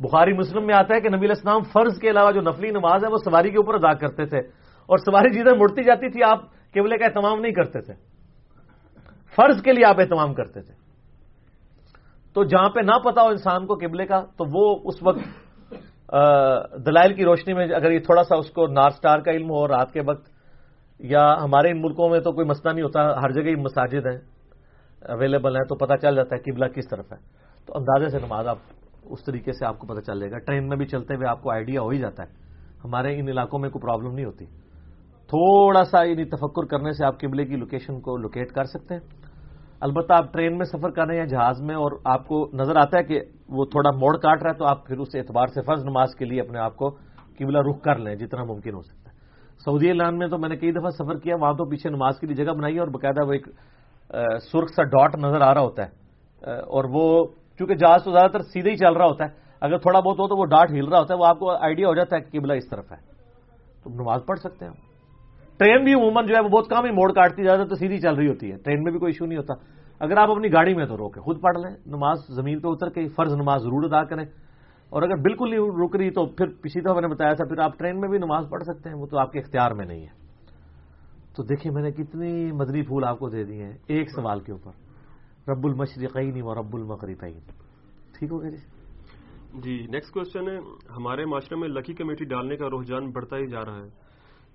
[0.00, 3.08] بخاری مسلم میں آتا ہے کہ نبی اسلام فرض کے علاوہ جو نفلی نماز ہے
[3.10, 4.38] وہ سواری کے اوپر ادا کرتے تھے۔
[4.86, 6.40] اور سواری جدھر مڑتی جاتی تھی آپ
[6.72, 8.09] قبلے کا اہتمام نہیں کرتے تھے۔
[9.36, 10.74] فرض کے لیے آپ اہتمام کرتے تھے۔
[12.34, 15.48] تو جہاں پہ نہ پتا ہو انسان کو قبلے کا، تو وہ اس وقت
[16.86, 19.68] دلائل کی روشنی میں اگر یہ تھوڑا سا اس کو نار سٹار کا علم ہو
[19.68, 20.28] رات کے وقت،
[20.98, 24.18] یا ہمارے ان ملکوں میں تو کوئی مسئلہ نہیں ہوتا، ہر جگہ ہی مساجد ہیں
[25.08, 27.18] اویلیبل ہیں، تو پتہ چل جاتا ہے قبلہ کس طرف ہے۔
[27.66, 28.58] تو اندازے سے نماز آپ
[29.04, 31.42] اس طریقے سے آپ کو پتہ چل جائے گا۔ ٹرین میں بھی چلتے ہوئے آپ
[31.42, 32.28] کو آئیڈیا ہو ہی جاتا ہے۔
[32.84, 34.46] ہمارے ان علاقوں میں کوئی پرابلم نہیں ہوتی۔
[35.26, 39.19] تھوڑا سا یعنی تفکر کرنے سے آپ قبلے کی لوکیشن کو لوکیٹ کر سکتے ہیں۔
[39.80, 42.76] البتہ آپ ٹرین میں سفر کر رہے ہیں یا جہاز میں اور آپ کو نظر
[42.76, 45.62] آتا ہے کہ وہ تھوڑا موڑ کاٹ رہا ہے تو آپ پھر اس اعتبار سے
[45.62, 46.90] فرض نماز کے لیے اپنے آپ کو
[47.38, 49.16] قبلہ رخ کر لیں جتنا ممکن ہو سکتا ہے۔
[49.64, 52.26] سعودی اعلان میں تو میں نے کئی دفعہ سفر کیا، وہاں تو پیچھے نماز کے
[52.26, 53.48] لیے جگہ بنائی ہے اور باقاعدہ وہ ایک
[54.52, 56.00] سرخ سا ڈاٹ نظر آ رہا ہوتا ہے۔
[56.52, 57.26] اور وہ
[57.58, 60.28] چونکہ جہاز تو زیادہ تر سیدھے ہی چل رہا ہوتا ہے۔ اگر تھوڑا بہت ہو
[60.28, 62.40] تو وہ ڈاٹ ہل رہا ہوتا ہے، وہ آپ کو آئیڈیا ہو جاتا ہے کہ
[62.40, 62.96] قبلہ اس طرف ہے۔
[63.84, 64.89] تو نماز پڑھ سکتے ہیں۔
[65.60, 68.00] ٹرین بھی عموماً جو ہے وہ بہت کم ہی موڑ کاٹتی جاتا ہے تو سیدھی
[68.00, 69.54] چل رہی ہوتی ہے۔ ٹرین میں بھی کوئی ایشو نہیں ہوتا۔
[70.00, 73.08] اگر آپ اپنی گاڑی میں تو روکیں، خود پڑھ لیں، نماز زمین پہ اتر کے
[73.08, 74.24] فرض نماز ضرور ادا کریں۔
[74.90, 77.58] اور اگر بالکل نہیں رک رہی تو پھر پچھلی دفعہ میں نے بتایا تھا، پھر
[77.58, 80.00] آپ ٹرین میں بھی نماز پڑھ سکتے ہیں، وہ تو آپ کے اختیار میں نہیں
[80.00, 80.20] ہے۔
[81.36, 84.52] تو دیکھیں میں نے کتنی مدری پھول آپ کو دے دیے ہیں ایک سوال کے
[84.52, 84.72] اوپر۔
[85.50, 87.40] رب المشرقین و رب المغربین۔
[88.18, 88.56] ٹھیک ہو گیا جی؟
[89.54, 90.56] جی نیکسٹ کوشچن ہے،
[90.96, 94.09] ہمارے معاشرے میں لکی کمیٹی ڈالنے کا رجحان بڑھتا ہی جا رہا ہے۔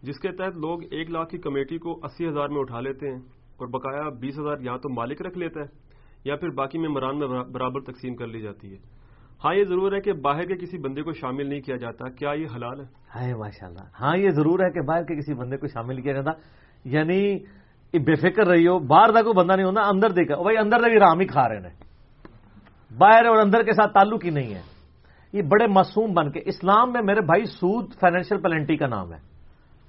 [0.06, 3.20] جس کے تحت لوگ ایک لاکھ کی کمیٹی کو اسی ہزار میں اٹھا لیتے ہیں
[3.58, 5.66] اور بقایا بیس ہزار یا تو مالک رکھ لیتا ہے
[6.26, 8.78] یا پھر باقی میں مران میں برابر تقسیم کر لی جاتی ہے۔
[9.46, 12.32] ہاں یہ ضرور ہے کہ باہر کے کسی بندے کو شامل نہیں کیا جاتا۔ کیا
[12.32, 12.86] یہ حلال ہے؟
[13.34, 16.32] ماشاء اللہ ہاں یہ ضرور ہے کہ باہر کے کسی بندے کو شامل کیا جاتا۔
[16.86, 17.38] یعنی
[17.94, 21.00] بے فکر رہی ہو، باہر کا کوئی بندہ نہیں ہوتا، اندر دیکھا۔ بھائی، اندر بھی
[21.00, 21.76] رام ہی کھا رہے ہیں
[22.98, 24.62] باہر اور اندر کے ساتھ تعلق ہی نہیں ہے۔
[25.34, 29.35] یہ بڑے معصوم بن کے۔ اسلام میں میرے بھائی سود فائنینشیل پلنٹی کا نام ہے۔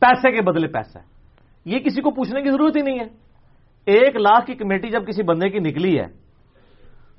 [0.01, 0.99] پیسے کے بدلے پیسہ
[1.65, 3.09] یہ کسی کو پوچھنے کی ضرورت ہی نہیں ہے۔
[3.87, 6.07] ایک لاکھ کی کمیٹی جب کسی بندے کی نکلی ہے،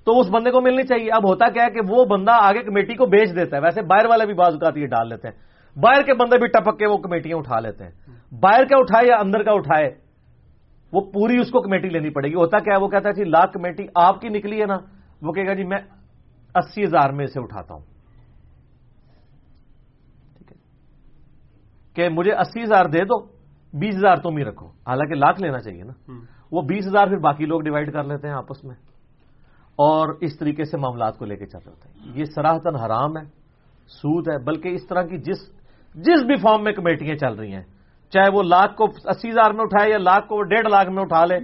[0.06, 2.96] تو اس بندے کو ملنی چاہیے۔ اب ہوتا کیا ہے کہ وہ بندہ آگے کمیٹی
[2.96, 5.36] کو بیچ دیتا ہے۔ ویسے باہر والے بھی بعض اوقات یہ ڈال لیتے ہیں۔
[5.80, 7.92] باہر کے بندے بھی ٹپک کے وہ کمیٹیاں اٹھا لیتے ہیں۔
[8.40, 9.90] باہر کا اٹھائے یا اندر کا اٹھائے،
[10.94, 13.24] وہ پوری اس کو کمیٹی لینی پڑے گی۔ ہوتا کیا ہے؟ وہ کہتا ہے جی
[13.24, 14.78] لاکھ کمیٹی آپ کی نکلی ہے نا۔
[15.22, 15.78] وہ کہے گا جی میں
[16.56, 17.82] اسی ہزار میں سے اٹھاتا ہوں
[20.38, 20.58] ٹھیک ہے
[21.98, 23.26] کہ مجھے اسی ہزار دے دو
[23.74, 25.94] بیس ہزار تم ہی رکھو۔ حالانکہ لاکھ لینا چاہیے نا۔
[26.52, 28.76] وہ بیس ہزار پھر باقی لوگ ڈیوائڈ کر لیتے ہیں آپس میں۔
[29.76, 33.24] اور اس طریقے سے معاملات کو لے کے چل رہے ہیں۔ یہ سراہتن حرام ہے
[33.88, 35.58] سود ہے بلکہ اس طرح کی جس
[35.96, 37.64] جس بھی فارم میں کمیٹیاں چل رہی ہیں
[38.14, 41.26] چاہے وہ لاکھ کو اسی ہزار میں اٹھائے یا لاکھ کو ڈیڑھ لاکھ میں اٹھا
[41.26, 41.40] لے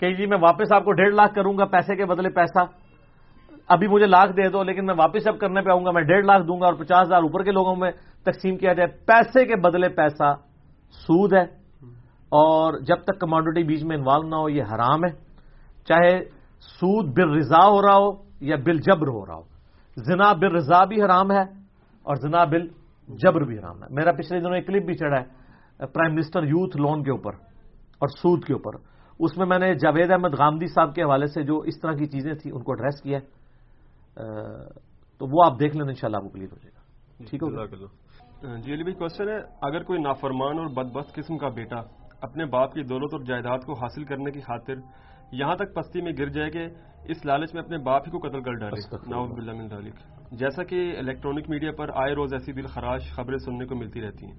[0.00, 2.58] کہ جی میں واپس آپ کو ڈیڑھ لاکھ کروں گا پیسے کے بدلے پیسہ
[3.68, 6.26] ابھی مجھے لاکھ دے دو لیکن میں واپس اب کرنے پہ آؤں گا میں ڈیڑھ
[6.26, 7.90] لاکھ دوں گا اور پچاس ہزار اوپر کے لوگوں میں
[8.32, 10.34] تقسیم کیا جائے پیسے کے بدلے پیسہ
[11.06, 11.44] سود ہے۔
[12.38, 15.10] اور جب تک کمانڈیٹی بیچ میں انوالو نہ ہو یہ حرام ہے۔
[15.88, 16.24] چاہے
[16.60, 18.10] سود بل رضا ہو رہا ہو
[18.40, 19.42] یا بل جبر ہو رہا ہو۔
[19.96, 21.42] زنا بل رضا بھی حرام ہے
[22.06, 22.66] اور زنا بل
[23.22, 26.76] جبر بھی حرام ہے۔ میرا پچھلے دنوں ایک کلپ بھی چڑھا ہے پرائم منسٹر یوتھ
[26.76, 27.32] لون کے اوپر
[28.00, 28.72] اور سود کے اوپر۔
[29.20, 32.06] اس میں میں نے جاوید احمد غامدی صاحب کے حوالے سے جو اس طرح کی
[32.06, 33.18] چیزیں تھیں ان کو ایڈریس کیا
[35.18, 36.82] تو وہ آپ دیکھ لیں ان شاء اللہ وہ کلیئر ہو جائے گا۔
[37.30, 37.64] ٹھیک ہوگا
[38.42, 41.76] جی علی بھائی کوشچن ہے اگر کوئی نافرمان اور بدبخت قسم کا بیٹا
[42.20, 44.74] اپنے باپ کی دولت اور جائیداد کو حاصل کرنے کی خاطر
[45.32, 46.66] یہاں تک پستی میں گر جائے کہ
[47.04, 49.94] اس لالچ میں اپنے باپ ہی کو قتل کر ڈالے۔ ناؤز بلّہ من ڈالک
[50.32, 54.26] جیسا کہ الیکٹرانک میڈیا پر آئے روز ایسی دل خراش خبریں سننے کو ملتی رہتی
[54.26, 54.36] ہیں۔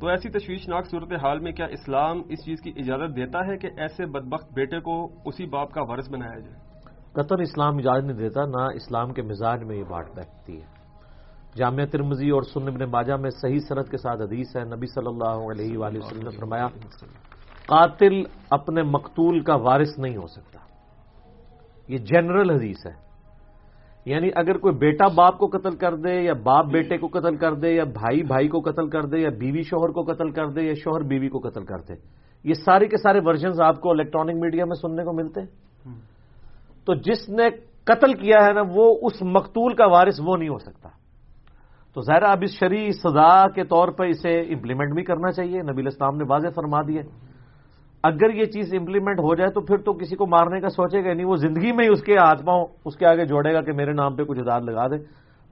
[0.00, 3.68] تو ایسی تشویشناک صورت حال میں کیا اسلام اس چیز کی اجازت دیتا ہے کہ
[3.76, 6.56] ایسے بدبخت بیٹے کو اسی باپ کا ورث بنایا جائے؟
[7.12, 10.81] قطر اسلام اجازت نہیں دیتا نہ اسلام کے مزاج میں یہ بات بیٹھتی ہے۔
[11.56, 15.06] جامعہ ترمزی اور سن ابن ماجہ میں صحیح صنعت کے ساتھ حدیث ہے۔ نبی صلی
[15.06, 16.68] اللہ علیہ وآلہ وسلم نے فرمایا،
[17.66, 20.58] قاتل اپنے مقتول کا وارث نہیں ہو سکتا۔
[21.88, 23.12] یہ جنرل حدیث ہے۔
[24.04, 27.54] یعنی اگر کوئی بیٹا باپ کو قتل کر دے یا باپ بیٹے کو قتل کر
[27.54, 30.62] دے یا بھائی بھائی کو قتل کر دے یا بیوی شوہر کو قتل کر دے
[30.62, 31.94] یا شوہر بیوی کو قتل کر دے،
[32.44, 35.48] یہ سارے کے سارے ورژنز آپ کو الیکٹرانک میڈیا میں سننے کو ملتے۔ ہیں
[36.86, 37.50] تو جس نے
[37.84, 41.01] قتل کیا ہے نا، وہ اس مقتول کا وارث وہ نہیں ہو سکتا۔
[41.94, 45.86] تو ظاہر اب اس شرعی سزا کے طور پہ اسے امپلیمنٹ بھی کرنا چاہیے۔ نبی
[45.86, 47.00] اسلام نے واضح فرما دیے
[48.02, 51.14] اگر یہ چیز امپلیمنٹ ہو جائے تو پھر تو کسی کو مارنے کا سوچے گا
[51.14, 53.72] نہیں، وہ زندگی میں ہی اس کے ہاتھ پاؤں اس کے آگے جوڑے گا کہ
[53.72, 54.96] میرے نام پہ کچھ ادار لگا دے۔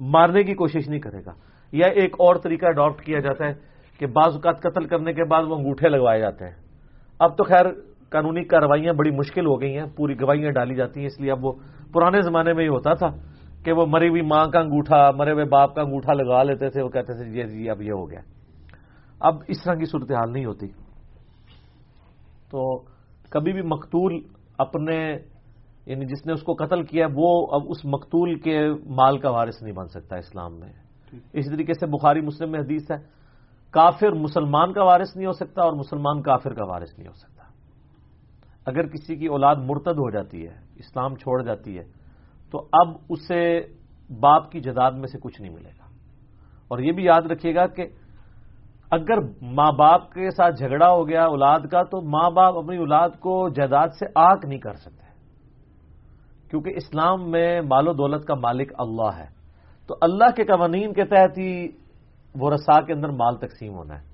[0.00, 1.30] مارنے کی کوشش نہیں کرے گا۔
[1.72, 3.54] یا ایک اور طریقہ اڈاپٹ کیا جاتا ہے
[3.98, 6.54] کہ بعض اوقات قتل کرنے کے بعد وہ انگوٹھے لگوائے جاتے ہیں۔
[7.18, 7.64] اب تو خیر
[8.10, 11.44] قانونی کاروائیاں بڑی مشکل ہو گئی ہیں، پوری گواہیاں ڈالی جاتی ہیں، اس لیے اب
[11.44, 11.52] وہ
[11.92, 13.29] پرانے زمانے میں ہی ہوتا تھا۔
[13.64, 16.82] کہ وہ مری ہوئی ماں کا انگوٹھا مرے ہوئے باپ کا انگوٹھا لگا لیتے تھے
[16.82, 18.20] وہ کہتے تھے جی جی اب یہ ہو گیا۔
[19.20, 20.66] اب اس طرح کی صورتحال نہیں ہوتی۔
[22.50, 22.78] تو
[23.30, 24.20] کبھی بھی مقتول
[24.58, 25.16] اپنے
[25.86, 29.62] یعنی جس نے اس کو قتل کیا وہ اب اس مقتول کے مال کا وارث
[29.62, 30.72] نہیں بن سکتا اسلام میں۔
[31.32, 32.96] اسی طریقے سے بخاری مسلم میں حدیث ہے
[33.70, 37.44] کافر مسلمان کا وارث نہیں ہو سکتا اور مسلمان کافر کا وارث نہیں ہو سکتا۔
[38.66, 41.99] اگر کسی کی اولاد مرتد ہو جاتی ہے اسلام چھوڑ جاتی ہے
[42.50, 43.60] تو اب اسے
[44.20, 45.84] باپ کی جداد میں سے کچھ نہیں ملے گا۔
[46.68, 47.86] اور یہ بھی یاد رکھیے گا کہ
[48.90, 53.10] اگر ماں باپ کے ساتھ جھگڑا ہو گیا اولاد کا، تو ماں باپ اپنی اولاد
[53.10, 55.00] کو جائیداد سے آگ نہیں کر سکتے۔
[56.50, 59.26] کیونکہ اسلام میں مال و دولت کا مالک اللہ ہے۔
[59.86, 61.68] تو اللہ کے قوانین کے تحت ہی
[62.34, 64.04] وہ رسا کے اندر مال تقسیم ہونا ہے۔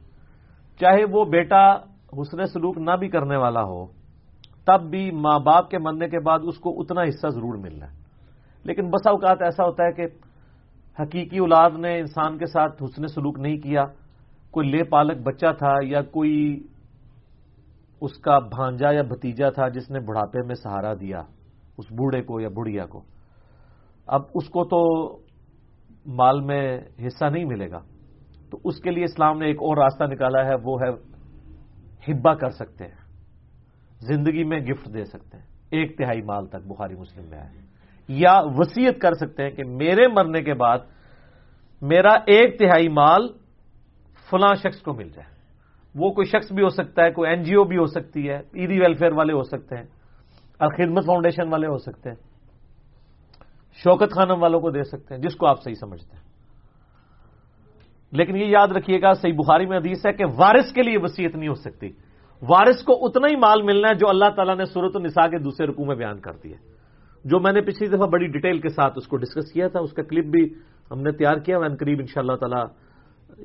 [0.80, 1.74] چاہے وہ بیٹا
[2.12, 3.86] حسن سلوک نہ بھی کرنے والا ہو،
[4.66, 8.05] تب بھی ماں باپ کے مرنے کے بعد اس کو اتنا حصہ ضرور ملنا ہے۔
[8.66, 10.06] لیکن بسا اوقات ایسا ہوتا ہے کہ
[11.02, 13.84] حقیقی اولاد نے انسان کے ساتھ حسن سلوک نہیں کیا،
[14.50, 16.62] کوئی لے پالک بچہ تھا یا کوئی
[18.00, 21.20] اس کا بھانجا یا بھتیجا تھا جس نے بڑھاپے میں سہارا دیا،
[21.78, 23.02] اس بوڑھے کو یا بڑھیا کو۔
[24.06, 25.12] اب اس کو تو
[26.06, 27.78] مال میں حصہ نہیں ملے گا۔
[28.50, 30.88] تو اس کے لیے اسلام نے ایک اور راستہ نکالا ہے، وہ ہے
[32.12, 33.12] ہبا کر سکتے ہیں۔
[34.00, 37.65] زندگی میں گفٹ دے سکتے ہیں۔ ایک تہائی مال تک بخاری مسلم میں آئے۔
[38.08, 40.78] یا وسیعت کر سکتے ہیں کہ میرے مرنے کے بعد
[41.82, 43.28] میرا ایک تہائی مال
[44.30, 45.36] فلاں شخص کو مل جائے۔
[45.94, 48.40] وہ کوئی شخص بھی ہو سکتا ہے، کوئی این جی او بھی ہو سکتی ہے
[48.52, 49.84] ایری ویلفیئر والے ہو سکتے ہیں
[50.58, 52.16] الخدمت فاؤنڈیشن والے ہو سکتے ہیں۔
[53.72, 56.22] شوکت خانم والوں کو دے سکتے ہیں، جس کو آپ صحیح سمجھتے ہیں۔
[58.12, 61.36] لیکن یہ یاد رکھیے گا، صحیح بخاری میں حدیث ہے کہ وارث کے لیے وسیعت
[61.36, 61.88] نہیں ہو سکتی۔
[62.42, 65.66] وارث کو اتنا ہی مال ملنا ہے جو اللہ تعالیٰ نے صورت النساء کے دوسرے
[65.66, 66.75] رقو میں بیان کر دیا
[67.26, 69.92] جو میں نے پچھلی دفعہ بڑی ڈیٹیل کے ساتھ اس کو ڈسکس کیا تھا، اس
[69.92, 70.54] کا کلپ بھی
[70.90, 72.64] ہم نے تیار کیا وین قریب ان شاء اللہ تعالیٰ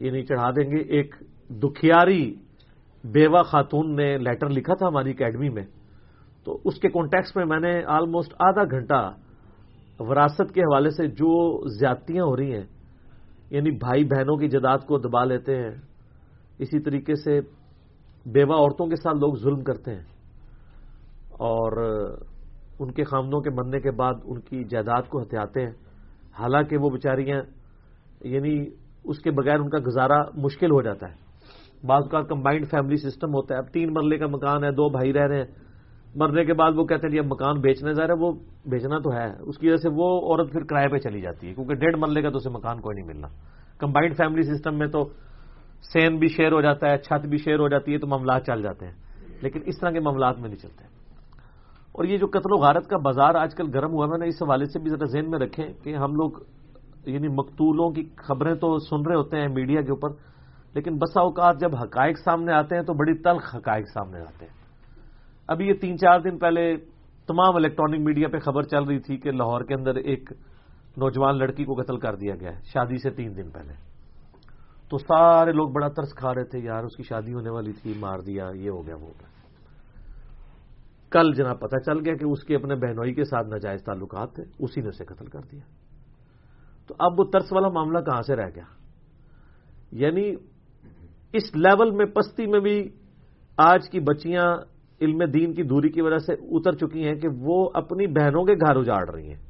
[0.01, 1.15] یہ نہیں چڑھا دیں گے۔ ایک
[1.49, 2.35] دکھیاری
[3.03, 5.65] بیوہ خاتون نے لیٹر لکھا تھا ہماری اکیڈمی میں۔
[6.43, 9.13] تو اس کے کانٹیکس میں میں نے آلموسٹ آدھا گھنٹہ
[9.99, 12.65] وراثت کے حوالے سے جو زیادتیاں ہو رہی ہیں
[13.49, 15.71] یعنی بھائی بہنوں کی جداد کو دبا لیتے ہیں،
[16.59, 17.39] اسی طریقے سے
[18.25, 20.03] بیوہ عورتوں کے ساتھ لوگ ظلم کرتے ہیں۔
[21.31, 21.71] اور
[22.81, 25.71] ان کے خامدوں کے مرنے کے بعد ان کی جائیداد کو ہتھیاتے ہیں۔
[26.39, 27.41] حالانکہ وہ بیچاریاں
[28.21, 28.65] یعنی
[29.03, 31.31] اس کے بغیر ان کا گزارا مشکل ہو جاتا ہے۔
[31.87, 35.13] بعض کا کمبائنڈ فیملی سسٹم ہوتا ہے۔ اب تین مرلے کا مکان ہے، دو بھائی
[35.13, 35.45] رہ رہے ہیں۔
[36.15, 38.31] مرنے کے بعد وہ کہتے ہیں جی اب مکان بیچنے جا رہے وہ
[38.65, 41.53] بیچنا تو ہے۔ اس کی وجہ سے وہ عورت پھر کرائے پہ چلی جاتی ہے،
[41.53, 43.27] کیونکہ ڈیڑھ مرلے کا تو اسے مکان کوئی نہیں ملنا۔
[43.77, 45.09] کمبائنڈ فیملی سسٹم میں تو
[45.93, 48.61] سین بھی شیئر ہو جاتا ہے، چھت بھی شیئر ہو جاتی ہے، تو معاملات چل
[48.61, 48.93] جاتے ہیں۔
[49.41, 50.90] لیکن اس طرح کے معاملات میں نہیں چلتے۔
[51.91, 54.41] اور یہ جو قتل و غارت کا بازار آج کل گرم ہوا میں نے اس
[54.41, 56.31] حوالے سے بھی ذرا ذہن میں رکھیں کہ ہم لوگ
[57.05, 60.09] یعنی مقتولوں کی خبریں تو سن رہے ہوتے ہیں میڈیا کے اوپر،
[60.73, 64.53] لیکن بسا اوقات جب حقائق سامنے آتے ہیں تو بڑی تلخ حقائق سامنے آتے ہیں۔
[65.47, 66.77] ابھی یہ تین چار دن پہلے
[67.27, 70.31] تمام الیکٹرانک میڈیا پہ خبر چل رہی تھی کہ لاہور کے اندر ایک
[70.97, 73.73] نوجوان لڑکی کو قتل کر دیا گیا ہے، شادی سے تین دن پہلے۔
[74.89, 77.93] تو سارے لوگ بڑا ترس کھا رہے تھے، یار اس کی شادی ہونے والی تھی،
[77.99, 79.30] مار دیا، یہ ہو گیا، وہ ہو گیا۔
[81.11, 84.43] کل جناب پتہ چل گیا کہ اس کے اپنے بہنوئی کے ساتھ ناجائز تعلقات تھے،
[84.59, 85.61] اسی نے اسے قتل کر دیا۔
[86.87, 88.63] تو اب وہ ترس والا معاملہ کہاں سے رہ گیا؟
[89.91, 90.35] یعنی
[91.33, 92.89] اس لیول میں پستی میں بھی
[93.57, 94.55] آج کی بچیاں
[95.01, 98.53] علم دین کی دوری کی وجہ سے اتر چکی ہیں کہ وہ اپنی بہنوں کے
[98.53, 99.41] گھر اجاڑ رہی ہیں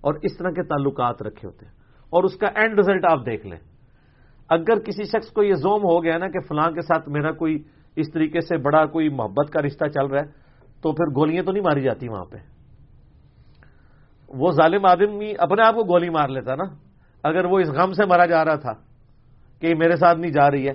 [0.00, 1.72] اور اس طرح کے تعلقات رکھے ہوتے ہیں۔
[2.10, 3.58] اور اس کا اینڈ رزلٹ آپ دیکھ لیں۔
[4.48, 7.62] اگر کسی شخص کو یہ زوم ہو گیا نا کہ فلاں کے ساتھ میرا کوئی
[7.96, 10.37] اس طریقے سے بڑا کوئی محبت کا رشتہ چل رہا ہے
[10.82, 12.36] تو پھر گولیاں تو نہیں ماری جاتی وہاں پہ۔
[14.28, 16.64] وہ ظالم آدمی اپنے آپ کو گولی مار لیتا نا۔
[17.22, 18.72] اگر وہ اس غم سے مرا جا رہا تھا
[19.60, 20.72] کہ میرے ساتھ نہیں جا رہی ہے۔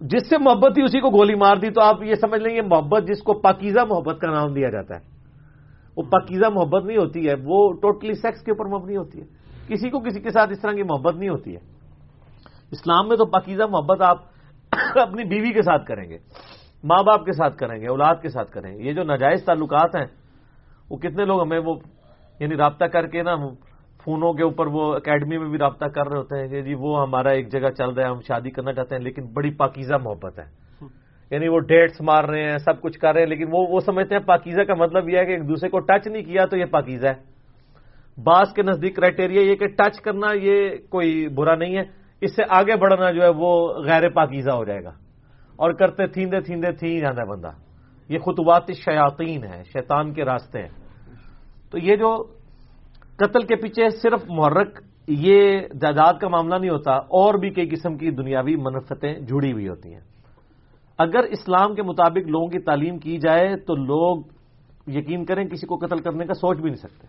[0.00, 2.62] جس سے محبت تھی اسی کو گولی مار دی۔ تو آپ یہ سمجھ لیں گے،
[2.62, 5.00] محبت جس کو پاکیزہ محبت کا نام دیا جاتا ہے۔
[5.96, 9.26] وہ پاکیزہ محبت نہیں ہوتی ہے، وہ ٹوٹلی سیکس کے اوپر مبنی ہوتی ہے۔
[9.68, 11.60] کسی کو کسی کے ساتھ اس طرح کی محبت نہیں ہوتی ہے۔
[12.70, 14.18] اسلام میں تو پاکیزہ محبت آپ
[15.00, 16.18] اپنی بیوی کے ساتھ کریں گے۔
[16.86, 19.96] ماں باپ کے ساتھ کریں گے، اولاد کے ساتھ کریں گے۔ یہ جو ناجائز تعلقات
[19.96, 20.06] ہیں،
[20.90, 21.74] وہ کتنے لوگ ہمیں وہ
[22.40, 23.36] یعنی رابطہ کر کے نا
[24.04, 27.02] فونوں کے اوپر وہ اکیڈمی میں بھی رابطہ کر رہے ہوتے ہیں کہ جی وہ
[27.02, 30.38] ہمارا ایک جگہ چل رہا ہے، ہم شادی کرنا چاہتے ہیں، لیکن بڑی پاکیزہ محبت
[30.38, 30.66] ہے۔
[31.30, 34.14] یعنی وہ ڈیٹس مار رہے ہیں، سب کچھ کر رہے ہیں، لیکن وہ وہ سمجھتے
[34.14, 36.64] ہیں پاکیزہ کا مطلب یہ ہے کہ ایک دوسرے کو ٹچ نہیں کیا تو یہ
[36.64, 37.36] پاکیزہ ہے۔
[38.24, 41.82] بعض کے نزدیک کرائٹیریا یہ کہ ٹچ کرنا یہ کوئی برا نہیں ہے،
[42.20, 45.05] اس سے آگے بڑھنا جو ہے وہ غیر پاکیزہ ہو جائے گا۔
[45.56, 47.50] اور کرتے تھیندے تھیندے تھی جانا ہے بندہ۔
[48.08, 50.68] یہ خطوات شیاطین ہیں، شیطان کے راستے ہیں۔
[51.70, 52.24] تو یہ جو
[53.16, 57.96] قتل کے پیچھے صرف محرک، یہ جائیداد کا معاملہ نہیں ہوتا، اور بھی کئی قسم
[57.96, 60.00] کی دنیاوی منفتیں جڑی ہوئی ہوتی ہیں۔
[60.98, 64.22] اگر اسلام کے مطابق لوگوں کی تعلیم کی جائے تو لوگ
[64.86, 67.06] یقین کریں کسی کو قتل کرنے کا سوچ بھی نہیں سکتے۔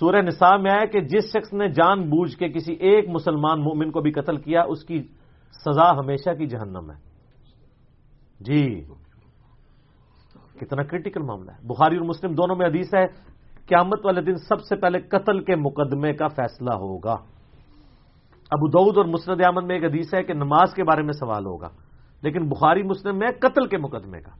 [0.00, 3.90] سورہ نساء میں آیا کہ جس شخص نے جان بوجھ کے کسی ایک مسلمان مومن
[3.90, 5.02] کو بھی قتل کیا، اس کی
[5.52, 7.07] سزا ہمیشہ کی جہنم ہے۔
[8.40, 8.84] جی۔
[10.60, 13.06] کتنا کریٹیکل معاملہ ہے۔ بخاری اور مسلم دونوں میں حدیث ہے،
[13.66, 17.12] قیامت والے دن سب سے پہلے قتل کے مقدمے کا فیصلہ ہوگا۔
[18.50, 21.46] ابو دعود اور مسرد احمد میں ایک حدیث ہے کہ نماز کے بارے میں سوال
[21.46, 21.68] ہوگا،
[22.22, 24.30] لیکن بخاری مسلم میں قتل کے مقدمے کا۔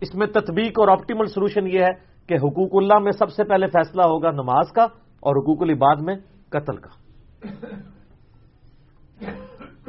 [0.00, 1.92] اس میں تطبیق اور آپٹیمل سولوشن یہ ہے
[2.26, 4.82] کہ حقوق اللہ میں سب سے پہلے فیصلہ ہوگا نماز کا
[5.20, 6.16] اور حقوق العباد میں
[6.48, 6.88] قتل کا۔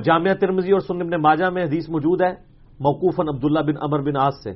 [0.04, 2.47] جامعہ ترمزی اور سنم نے ماجہ میں حدیث موجود ہے
[2.80, 4.52] موقوفن عبداللہ بن امر بن آس سے،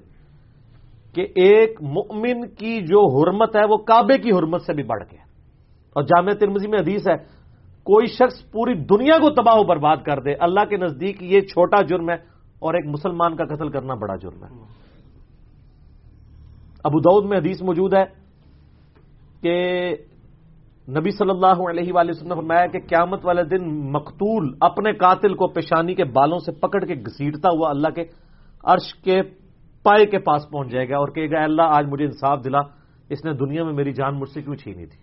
[1.15, 5.17] کہ ایک مؤمن کی جو حرمت ہے، وہ کعبے کی حرمت سے بھی بڑھ کے
[5.95, 7.15] اور جامعہ ترمزی میں حدیث ہے،
[7.83, 11.81] کوئی شخص پوری دنیا کو تباہ و برباد کر دے، اللہ کے نزدیک یہ چھوٹا
[11.81, 12.15] جرم ہے
[12.61, 14.49] اور ایک مسلمان کا قتل کرنا بڑا جرم ہے۔
[16.83, 18.03] ابو دعود میں حدیث موجود ہے
[19.41, 19.55] کہ
[20.97, 25.33] نبی صلی اللہ علیہ وآلہ وسلم نے فرمایا کہ قیامت والے دن مقتول اپنے قاتل
[25.33, 28.03] کو پیشانی کے بالوں سے پکڑ کے گھسیٹتا ہوا اللہ کے
[28.63, 29.21] عرش کے
[29.85, 32.61] پائے کے پاس پہنچ جائے گا اور کہے گا اللہ، آج مجھے انصاف دلا،
[33.09, 34.99] اس نے دنیا میں میری جان مجھ سے کیوں چھینی تھی؟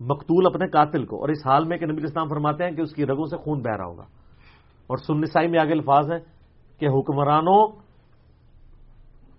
[0.00, 2.94] مقتول اپنے قاتل کو، اور اس حال میں کہ نبی اسلام فرماتے ہیں کہ اس
[2.94, 4.06] کی رگوں سے خون بہ رہا ہوگا۔
[4.90, 6.20] اور سنسائی میں آگے الفاظ ہیں
[6.80, 7.60] کہ حکمرانوں،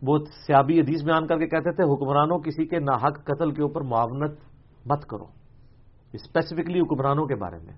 [0.01, 3.81] وہ سیابی حدیث بیان کر کے کہتے تھے، حکمرانوں کسی کے ناحق قتل کے اوپر
[3.81, 4.48] معاونت
[4.85, 5.25] مت کرو۔
[6.13, 7.73] اسپیسیفکلی حکمرانوں کے بارے میں۔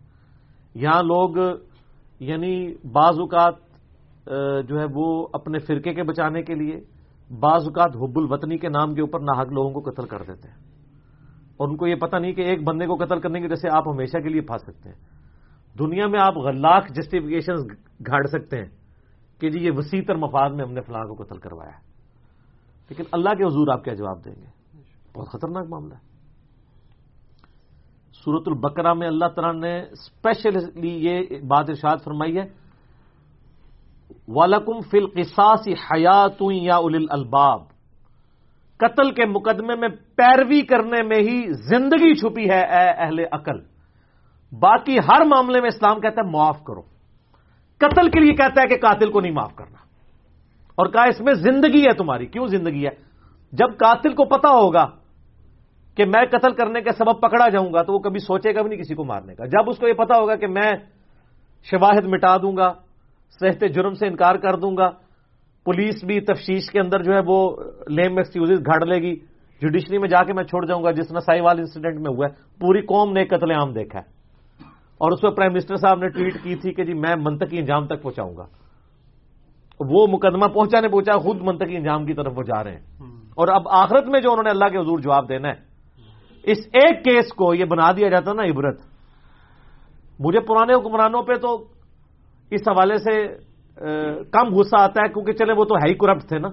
[0.75, 1.57] یہاں لوگ
[2.19, 3.53] یعنی بعض اوقات
[4.67, 6.79] جو ہے وہ اپنے فرقے کے بچانے کے لیے
[7.39, 10.57] بعض اوقات حب الوطنی کے نام کے اوپر ناحق لوگوں کو قتل کر دیتے ہیں۔
[11.57, 13.67] اور ان کو یہ پتہ نہیں کہ ایک بندے کو قتل کرنے کی وجہ سے
[13.71, 14.95] آپ ہمیشہ کے لیے پھنس سکتے ہیں۔
[15.79, 17.55] دنیا میں آپ لاکھ جسٹیفکیشن
[18.05, 18.69] گھاڑ سکتے ہیں
[19.39, 21.91] کہ جی یہ وسیع تر مفاد میں ہم نے فلاں کو قتل کروایا ہے۔
[22.89, 24.45] لیکن اللہ کے حضور آپ کیا جواب دیں گے؟
[25.15, 26.10] بہت خطرناک معاملہ ہے۔
[28.25, 32.45] سورت البقرہ میں اللہ تعالیٰ نے اسپیشلی یہ بات ارشاد فرمائی ہے
[34.27, 37.61] والم فل قصاص حیات یا ال الباب
[38.77, 43.59] قتل کے مقدمے میں پیروی کرنے میں ہی زندگی چھپی ہے، اے اہل عقل۔
[44.59, 46.81] باقی ہر معاملے میں اسلام کہتا ہے معاف کرو۔
[47.77, 49.77] قتل کے لیے کہتا ہے کہ قاتل کو نہیں معاف کرنا۔
[50.75, 52.91] اور کہا اس میں زندگی ہے تمہاری۔ کیوں زندگی ہے؟
[53.51, 54.87] جب قاتل کو پتا ہوگا
[56.01, 58.69] کہ میں قتل کرنے کے سبب پکڑا جاؤں گا تو وہ کبھی سوچے گا بھی
[58.69, 60.71] نہیں کسی کو مارنے کا۔ جب اس کو یہ پتا ہوگا کہ میں
[61.63, 62.73] شواہد مٹا دوں گا
[63.39, 64.89] صحت جرم سے انکار کر دوں گا
[65.65, 67.55] پولیس بھی تفشیش کے اندر جو ہے وہ
[67.89, 69.15] لیم ایکسکیوز گھڑ لے گی۔
[69.61, 72.59] جوڈیشری میں جا کے میں چھوڑ جاؤں گا جس نسائی وال انسیڈنٹ میں ہوا ہے۔
[72.59, 74.03] پوری قوم نے قتل عام دیکھا ہے۔
[74.97, 77.87] اور اس پہ پرائم منسٹر صاحب نے ٹویٹ کی تھی کہ جی میں منطقی انجام
[77.87, 78.45] تک پہنچاؤں گا۔
[79.79, 82.81] وہ مقدمہ پہنچا نہیں پہنچا خود منطقی انجام کی طرف وہ جا رہے ہیں۔
[83.35, 85.70] اور اب آخرت میں جو انہوں نے اللہ کے حضور جواب دینا ہے
[86.43, 88.79] اس ایک کیس کو یہ بنا دیا جاتا نا عبرت۔
[90.19, 91.55] مجھے پرانے حکمرانوں پہ تو
[92.51, 93.27] اس حوالے سے
[94.31, 96.49] کم غصہ آتا ہے، کیونکہ چلے وہ تو ہائی کرپٹ تھے نا۔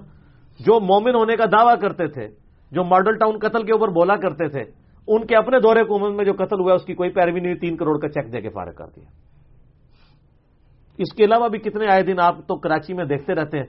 [0.59, 2.27] جو مومن ہونے کا دعویٰ کرتے تھے،
[2.71, 4.63] جو ماڈل ٹاؤن قتل کے اوپر بولا کرتے تھے،
[5.07, 7.77] ان کے اپنے دورے حکومت میں جو قتل ہوا اس کی کوئی پیروی نہیں تین
[7.77, 9.09] کروڑ کا چیک دے کے فارغ کر دیا۔
[10.97, 13.65] اس کے علاوہ بھی کتنے آئے دن آپ تو کراچی میں دیکھتے رہتے ہیں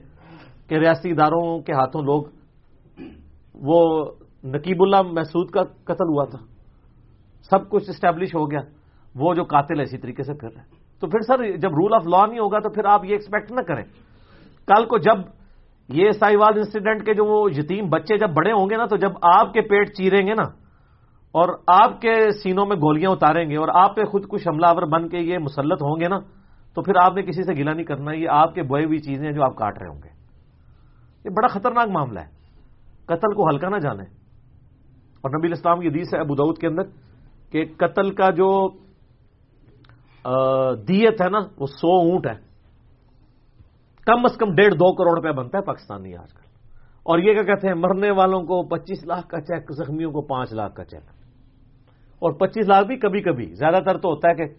[0.69, 2.23] کہ ریاستی اداروں کے ہاتھوں لوگ
[3.55, 4.11] وہ
[4.43, 6.37] نقیب اللہ محسود کا قتل ہوا تھا۔
[7.49, 8.59] سب کچھ اسٹیبلش ہو گیا۔
[9.15, 10.63] وہ جو قاتل ہے اسی طریقے سے پھر رہے۔
[10.99, 13.61] تو پھر سر، جب رول آف لا نہیں ہوگا تو پھر آپ یہ ایکسپیکٹ نہ
[13.61, 13.83] کریں۔
[14.67, 15.17] کل کو جب
[15.89, 19.11] یہ سائیوال انسیڈنٹ کے جو وہ یتیم بچے جب بڑے ہوں گے نا، تو جب
[19.21, 20.43] آپ کے پیٹ چیریں گے نا،
[21.31, 24.83] اور آپ کے سینوں میں گولیاں اتاریں گے، اور آپ پہ خود کچھ حملہ آور
[24.83, 26.19] بن کے یہ مسلط ہوں گے نا،
[26.73, 29.31] تو پھر آپ نے کسی سے گلا نہیں کرنا، یہ آپ کے بوئے ہوئی چیزیں
[29.31, 30.09] جو آپ کاٹ رہے ہوں گے۔
[31.25, 32.27] یہ بڑا خطرناک معاملہ ہے۔
[33.05, 34.20] قتل کو ہلکا نہ جانے
[35.21, 36.83] اور نبی الاسلام کی حدیث ہے ابو دعود کے اندر
[37.51, 38.67] کہ قتل کا جو
[40.75, 42.51] دیت ہے نا، وہ سو اونٹ ہے
[44.05, 46.45] کم از کم ڈیڑھ دو کروڑ روپے بنتا ہے پاکستانی آج کل۔
[47.03, 50.53] اور یہ کیا کہتے ہیں، مرنے والوں کو پچیس لاکھ کا چیک، زخمیوں کو پانچ
[50.53, 51.03] لاکھ کا چیک۔
[52.19, 54.55] اور پچیس لاکھ بھی کبھی کبھی، زیادہ تر تو ہوتا ہے کہ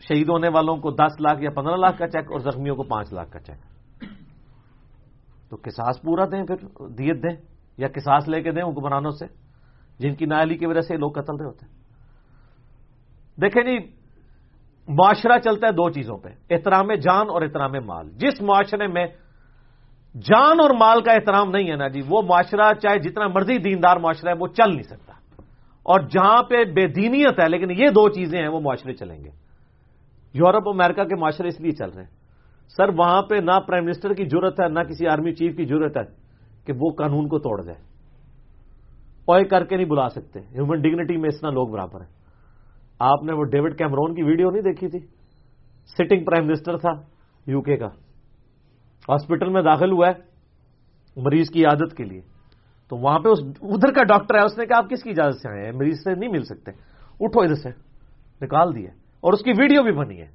[0.00, 3.12] شہید ہونے والوں کو دس لاکھ یا پندرہ لاکھ کا چیک اور زخمیوں کو پانچ
[3.12, 3.60] لاکھ کا چیک۔
[5.50, 9.26] تو کساس پورا دیں پھر، دیت دیں۔ یا کساس لے کے دیں حکمرانوں سے،
[9.98, 11.72] جن کی نالی کی وجہ سے لوگ قتل رہے ہوتے ہیں۔
[13.40, 13.78] دیکھیں جی
[14.88, 19.06] معاشرہ چلتا ہے دو چیزوں پہ، احترام جان اور احترام مال۔ جس معاشرے میں
[20.14, 23.96] جان اور مال کا احترام نہیں ہے نا جی وہ معاشرہ چاہے جتنا مرضی دیندار
[23.96, 25.12] معاشرہ ہے، وہ چل نہیں سکتا۔
[25.82, 29.30] اور جہاں پہ بے دینیت ہے، لیکن یہ دو چیزیں ہیں، وہ معاشرے چلیں گے۔
[30.34, 32.10] یورپ امریکہ کے معاشرے اس لیے چل رہے ہیں۔
[32.76, 35.96] سر، وہاں پہ نہ پرائم منسٹر کی ضرورت ہے، نہ کسی آرمی چیف کی ضرورت
[35.96, 36.27] ہے۔
[36.68, 37.78] کہ وہ قانون کو توڑ جائے۔
[39.24, 42.08] اوئے کر کے نہیں بلا سکتے۔ ہیومن ڈگنیٹی میں اتنا لوگ برابر ہیں۔
[42.98, 44.98] آپ نے وہ ڈیوڈ کیمرون کی ویڈیو نہیں دیکھی تھی؟
[45.86, 46.90] سٹنگ پرائم منسٹر تھا
[47.46, 47.86] یو کے کا۔
[49.08, 50.12] ہاسپٹل میں داخل ہوا ہے
[51.20, 52.20] مریض کی عادت کے لیے۔
[52.88, 55.40] تو وہاں پہ اس ادھر کا ڈاکٹر ہے اس نے کہا آپ کس کی اجازت
[55.40, 56.70] سے آئے ہیں؟ مریض سے نہیں مل سکتے۔
[57.20, 57.68] اٹھو ادھر سے۔
[58.44, 58.88] نکال دیے۔
[59.20, 60.26] اور اس کی ویڈیو بھی بنی ہے۔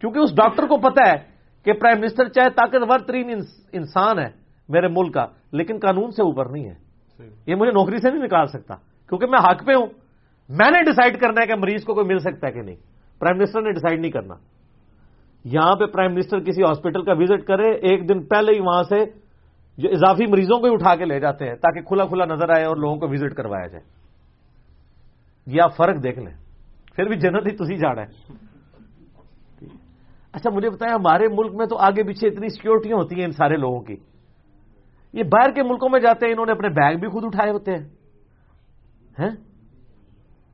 [0.00, 1.29] کیونکہ اس ڈاکٹر کو پتا ہے
[1.64, 3.40] کہ پرائم منسٹر چاہے طاقتور ترین
[3.72, 4.28] انسان ہے
[4.68, 6.74] میرے ملک کا لیکن قانون سے اوپر نہیں ہے۔
[7.46, 8.74] یہ مجھے نوکری سے نہیں نکال سکتا
[9.08, 9.86] کیونکہ میں حق پہ ہوں۔
[10.48, 12.76] میں نے ڈیسائیڈ کرنا ہے کہ مریض کو کوئی مل سکتا ہے کہ نہیں۔
[13.18, 14.34] پرائم منسٹر نے ڈیسائیڈ نہیں کرنا۔
[15.44, 19.04] یہاں پہ پرائم منسٹر کسی ہاسپٹل کا وزٹ کرے ایک دن پہلے ہی وہاں سے
[19.78, 22.64] جو اضافی مریضوں کو ہی اٹھا کے لے جاتے ہیں تاکہ کھلا کھلا نظر آئے
[22.64, 23.84] اور لوگوں کو وزٹ کروایا جائے۔
[25.46, 26.34] یہ آپ فرق دیکھ لیں۔
[26.96, 28.32] پھر بھی جنت ہی تھی جانا ہے۔
[30.32, 33.56] اچھا مجھے بتائیں، ہمارے ملک میں تو آگے پیچھے اتنی سیکورٹیاں ہوتی ہیں ان سارے
[33.56, 33.96] لوگوں کی۔
[35.12, 37.72] یہ باہر کے ملکوں میں جاتے ہیں، انہوں نے اپنے بیگ بھی خود اٹھائے ہوتے
[37.72, 37.84] ہیں۔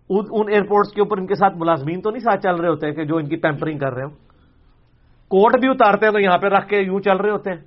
[0.09, 2.95] ان ایئرپورٹس کے اوپر ان کے ساتھ ملازمین تو نہیں ساتھ چل رہے ہوتے ہیں
[2.95, 4.15] کہ جو ان کی پیمپرنگ کر رہے ہوں۔
[5.29, 7.61] کوٹ بھی اتارتے ہیں تو یہاں پہ رکھ کے یوں چل رہے ہوتے ہیں۔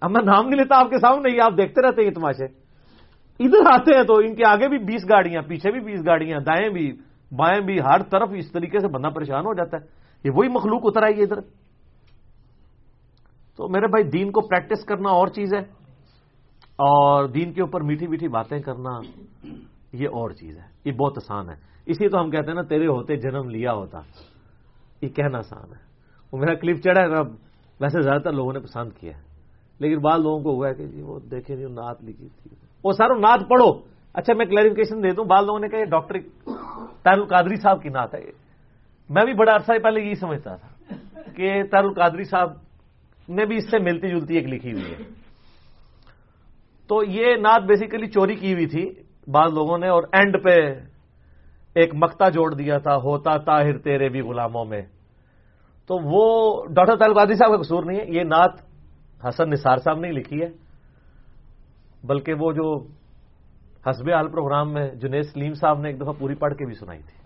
[0.00, 2.44] اب میں نام نہیں لیتا، آپ کے سامنے آپ دیکھتے رہتے ہیں یہ تماشے۔
[3.40, 6.68] ادھر آتے ہیں تو ان کے آگے بھی بیس گاڑیاں، پیچھے بھی بیس گاڑیاں، دائیں
[6.68, 6.92] بھی،
[7.36, 10.80] بائیں بھی، ہر طرف اس طریقے سے بندہ پریشان ہو جاتا ہے۔ یہ وہی مخلوق
[10.84, 11.40] اتر آئی ہے ادھر۔
[13.56, 15.60] تو میرے بھائی، دین کو پریکٹس کرنا اور چیز ہے۔
[16.76, 18.90] اور دین کے اوپر میٹھی میٹھی باتیں کرنا،
[19.92, 21.54] یہ اور چیز ہے۔ یہ بہت آسان ہے۔
[21.86, 23.98] اسی تو ہم کہتے ہیں نا، تیرے ہوتے جنم لیا ہوتا۔
[25.02, 25.92] یہ کہنا آسان ہے۔
[26.32, 27.08] وہ میرا کلپ چڑھا ہے
[27.80, 29.22] ویسے زیادہ تر لوگوں نے پسند کیا ہے۔
[29.78, 32.50] لیکن بعض لوگوں کو ہوا ہے کہ جی وہ دیکھیں نہیں نعت لکھی تھی۔
[32.84, 33.72] وہ ساروں نعت پڑھو۔
[34.14, 36.20] اچھا میں کلیریفکیشن دے دوں۔ بعض لوگوں نے کہا، یہ ڈاکٹر
[37.02, 38.41] تیر القادری صاحب کی نعت ہے۔
[39.12, 40.68] میں بھی بڑا عرصہ پہلے یہی سمجھتا تھا
[41.36, 42.52] کہ تیر القادری صاحب
[43.28, 45.04] نے بھی اس سے ملتی جلتی ایک لکھی ہوئی ہے۔
[46.88, 48.94] تو یہ نعت بیسیکلی چوری کی ہوئی تھی
[49.30, 50.74] بعض لوگوں نے اور اینڈ پہ
[51.74, 54.82] ایک مکتا جوڑ دیا تھا، ہوتا طاہر تیرے بھی غلاموں میں۔
[55.86, 58.60] تو وہ ڈاکٹر تعلق قادری صاحب کا قصور نہیں ہے، یہ نعت
[59.28, 60.48] حسن نثار صاحب نے لکھی ہے۔
[62.06, 62.78] بلکہ وہ جو
[63.86, 67.00] حسب حال پروگرام میں جنید سلیم صاحب نے ایک دفعہ پوری پڑھ کے بھی سنائی
[67.00, 67.21] تھی۔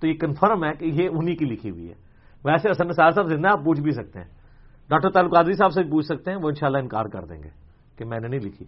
[0.00, 1.94] تو یہ کنفرم ہے کہ یہ انہی کی لکھی ہوئی ہے۔
[2.44, 4.26] ویسے حسن نثار صاحب زندہ آپ پوچھ بھی سکتے ہیں۔
[4.88, 7.48] ڈاکٹر تعلق قادری صاحب سے بھی پوچھ سکتے ہیں وہ انشاءاللہ انکار کر دیں گے
[7.98, 8.66] کہ میں نے نہیں لکھی۔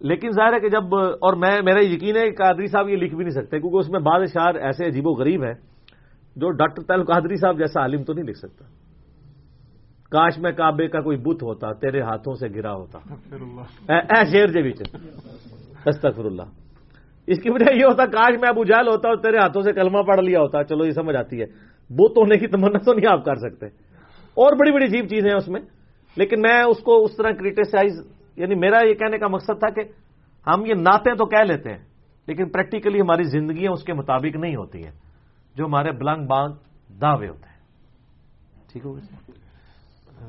[0.00, 3.14] لیکن ظاہر ہے کہ جب اور میں میرا یقین ہے کہ قادری صاحب یہ لکھ
[3.14, 5.54] بھی نہیں سکتے کیونکہ اس میں بعض اشعار ایسے عجیب و غریب ہیں
[6.36, 8.64] جو ڈاکٹر تعلق قادری صاحب جیسا عالم تو نہیں لکھ سکتا۔
[10.10, 12.98] کاش میں کعبے کا کوئی بت ہوتا تیرے ہاتھوں سے گرا ہوتا۔
[13.92, 14.72] اے شیر جی
[15.86, 16.63] استغفر اللہ۔
[17.26, 20.02] اس کی وجہ یہ ہوتا کاش میں ابو جال ہوتا اور تیرے ہاتھوں سے کلمہ
[20.02, 21.46] پڑھ لیا ہوتا، چلو یہ سمجھ آتی ہے۔
[21.90, 23.66] بت ہونے کی تمنا تو نہیں آپ کر سکتے۔
[24.34, 25.60] اور بڑی بڑی عجیب چیزیں ہیں اس میں۔
[26.16, 27.92] لیکن میں اس کو اس طرح کریٹیسائز
[28.36, 29.80] یعنی میرا یہ کہنے کا مقصد تھا کہ
[30.46, 31.84] ہم یہ نعتیں تو کہہ لیتے ہیں،
[32.26, 34.92] لیکن پریکٹیکلی ہماری زندگیاں اس کے مطابق نہیں ہوتی ہیں،
[35.56, 36.52] جو ہمارے بلنگ بانگ
[37.00, 37.54] دعوے ہوتے ہیں۔
[38.72, 39.00] ٹھیک ہوگا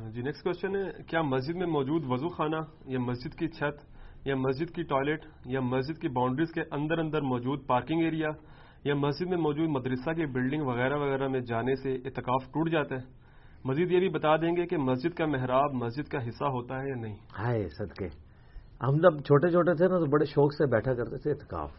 [0.10, 3.95] جی نیکسٹ کوشچن ہے، کیا مسجد میں موجود وضو خانہ یا مسجد کی چھت
[4.26, 8.28] یا مسجد کی ٹوائلٹ یا مسجد کی باؤنڈریز کے اندر اندر موجود پارکنگ ایریا
[8.84, 12.96] یا مسجد میں موجود مدرسہ کی بلڈنگ وغیرہ وغیرہ میں جانے سے اتکاف ٹوٹ جاتا
[12.96, 13.02] ہے۔
[13.66, 16.90] مزید یہ بھی بتا دیں گے کہ مسجد کا محراب مسجد کا حصہ ہوتا ہے
[16.90, 18.08] یا نہیں۔ ہائے، صدقے۔
[18.84, 21.72] ہم جب چھوٹے چھوٹے تھے نا تو بڑے شوق سے بیٹھا کرتے تھے اتکاف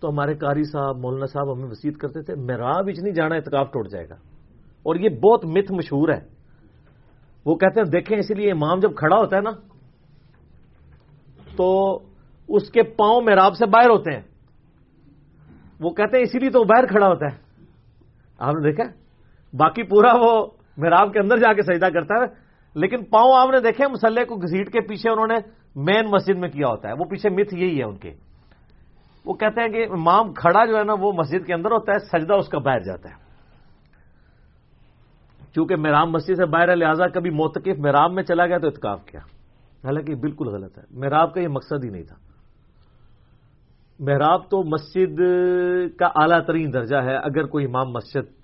[0.00, 3.72] تو ہمارے قاری صاحب، مولانا صاحب ہمیں وسیعت کرتے تھے، محراب اچ نہیں جانا اتکاف
[3.72, 4.14] ٹوٹ جائے گا۔
[4.82, 6.20] اور یہ بہت مت مشہور ہے۔
[7.46, 9.71] وہ کہتے ہیں، دیکھیں، اسی لیے امام جب کھڑا ہوتا ہے نا
[11.56, 11.98] تو
[12.48, 14.22] اس کے پاؤں محراب سے باہر ہوتے ہیں۔
[15.80, 17.40] وہ کہتے ہیں اسی لیے تو وہ باہر کھڑا ہوتا ہے۔
[18.38, 18.84] آپ نے دیکھا؟
[19.56, 20.46] باقی پورا وہ
[20.76, 22.42] محراب کے اندر جا کے سجدہ کرتا ہے۔
[22.74, 25.34] لیکن پاؤں آپ نے دیکھے، مسلح کو گھسیٹ کے پیچھے انہوں نے
[25.76, 28.12] مین مسجد میں کیا ہوتا ہے۔ وہ پیچھے مت یہی ہے ان کے۔
[29.24, 31.98] وہ کہتے ہیں کہ امام کھڑا جو ہے نا، وہ مسجد کے اندر ہوتا ہے،
[31.98, 33.14] سجدہ اس کا باہر جاتا ہے۔
[35.54, 39.20] چونکہ میرام مسجد سے باہر لہٰذا کبھی موتقف میرام میں چلا گیا تو اتکاف کیا۔
[39.84, 42.16] حالانکہ بالکل غلط ہے۔ میراب کا یہ مقصد ہی نہیں تھا۔
[43.98, 45.20] محراب تو مسجد
[45.98, 48.42] کا اعلیٰ ترین درجہ ہے۔ اگر کوئی امام مسجد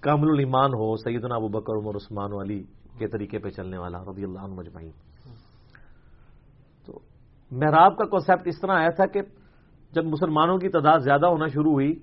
[0.00, 2.62] کامل الایمان ہو، سیدنا ابو بکر، عمر، عثمان، علی
[2.98, 4.90] کے طریقے پہ چلنے والا، رضی اللہ عنہ مجمعین
[6.86, 6.98] تو
[7.50, 9.20] محراب کا کانسیپٹ اس طرح آیا تھا کہ
[9.92, 11.94] جب مسلمانوں کی تعداد زیادہ ہونا شروع ہوئی،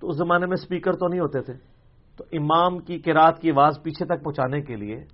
[0.00, 1.54] تو اس زمانے میں سپیکر تو نہیں ہوتے تھے۔
[2.16, 5.04] تو امام کی کراط کی آواز پیچھے تک پہنچانے کے لیے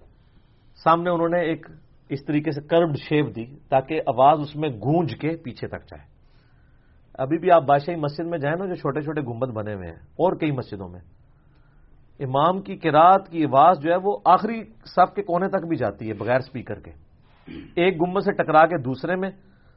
[0.84, 1.66] سامنے انہوں نے ایک
[2.10, 6.04] اس طریقے سے کربڈ شیپ دی تاکہ آواز اس میں گونج کے پیچھے تک جائے۔
[7.18, 9.98] ابھی بھی آپ بادشاہی مسجد میں جائیں نا جو چھوٹے چھوٹے گنبد بنے ہوئے ہیں،
[10.18, 11.00] اور کئی مسجدوں میں۔
[12.20, 16.08] امام کی کراط کی آواز جو ہے وہ آخری صف کے کونے تک بھی جاتی
[16.08, 16.90] ہے بغیر سپیکر کے۔
[17.74, 19.30] ایک گنبد سے ٹکرا کے دوسرے میں،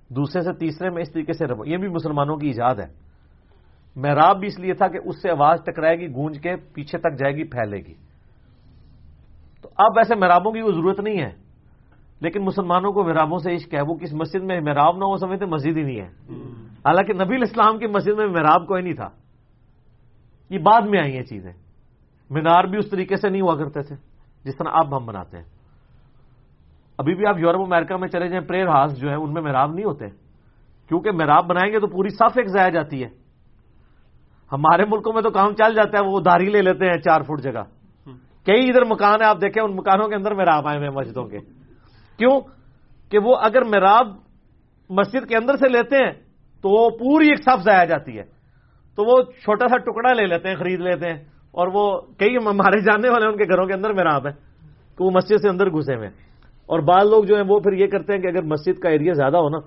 [0.10, 2.88] دوسرے سے تیسرے میں اس طریقے سے یہ بھی مسلمانوں کی ایجاد ہے۔
[3.96, 7.20] محراب بھی اس لیے تھا کہ اس سے آواز ٹکرائے گی، گونج کے پیچھے تک
[7.20, 7.94] جائے گی، پھیلے گی۔
[9.62, 11.49] تو اب ایسے محرابوں کی وہ ضرورت نہیں ہے۔
[12.22, 15.46] لیکن مسلمانوں کو محرابوں سے عشق ہے۔ وہ کس مسجد میں محراب نہ ہو سمجھتے
[15.46, 16.08] مسجد ہی نہیں ہے۔
[16.70, 19.10] حالانکہ نبی الاسلام کی مسجد میں محراب کوئی نہیں تھا۔
[20.50, 21.52] یہ بعد میں آئی ہیں چیزیں۔
[22.30, 23.96] مینار بھی اس طریقے سے نہیں ہوا کرتے تھے
[24.44, 25.46] جس طرح اب ہم بناتے ہیں۔
[26.98, 29.74] ابھی بھی آپ یورپ امریکہ میں چلے جائیں پریئر ہاؤس جو ہے ان میں محراب
[29.74, 30.06] نہیں ہوتے۔
[30.88, 33.10] کیونکہ محراب بنائیں گے تو پوری صف ایک ضائع جاتی ہے۔
[34.52, 37.42] ہمارے ملکوں میں تو کام چل جاتا ہے وہ ادھاری لے لیتے ہیں چار فٹ
[37.44, 37.64] جگہ۔
[38.46, 41.59] کئی ادھر مکان ہے آپ دیکھیں ان مکانوں کے اندر محراب آئے ہوئے مسجدوں کے۔
[42.20, 42.42] کیوں
[43.12, 44.08] کہ وہ اگر محراب
[44.90, 46.12] مسجد کے اندر سے لیتے ہیں
[46.62, 48.24] تو وہ پوری ایک صف ضائع جاتی ہے۔
[48.96, 52.82] تو وہ چھوٹا سا ٹکڑا لے لیتے ہیں، خرید لیتے ہیں اور وہ کئی ہمارے
[52.82, 54.32] جاننے والے ان کے گھروں کے اندر محراب ہے
[54.98, 56.08] کہ وہ مسجد سے اندر گھسے ہوئے
[56.66, 59.14] اور بعض لوگ جو ہیں وہ پھر یہ کرتے ہیں کہ اگر مسجد کا ایریا
[59.14, 59.60] زیادہ ہو نا،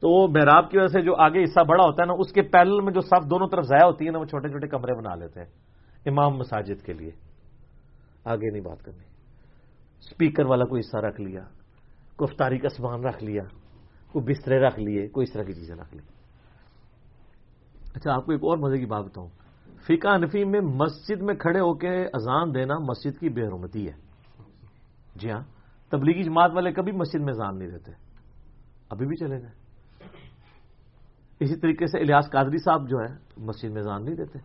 [0.00, 2.42] تو وہ محراب کی وجہ سے جو آگے حصہ بڑا ہوتا ہے نا، اس کے
[2.42, 5.14] پیرل میں جو صف دونوں طرف ضائع ہوتی ہے نا، وہ چھوٹے چھوٹے کمرے بنا
[5.14, 5.48] لیتے ہیں۔
[6.06, 7.10] امام مساجد کے لیے۔
[8.24, 9.04] آگے نہیں بات کرنی۔
[9.98, 11.40] اسپیکر والا کوئی حصہ رکھ لیا۔
[12.22, 13.42] گفتاری کا سامان رکھ لیا،
[14.12, 16.02] کوئی بسترے رکھ لیے، کوئی اس طرح کی چیزیں رکھ لی
[17.94, 19.28] اچھا آپ کو ایک اور مزے کی بات بتاؤں۔
[19.82, 23.92] فقہ انفی میں مسجد میں کھڑے ہو کے اذان دینا مسجد کی بے حرمتی ہے۔
[25.16, 25.40] جی ہاں
[25.90, 27.92] تبلیغی جماعت والے کبھی مسجد میں اذان نہیں دیتے۔
[28.90, 29.50] ابھی بھی چلے گئے۔
[31.40, 34.38] اسی طریقے سے الیاس قادری صاحب جو ہے، مسجد میں اذان نہیں دیتے۔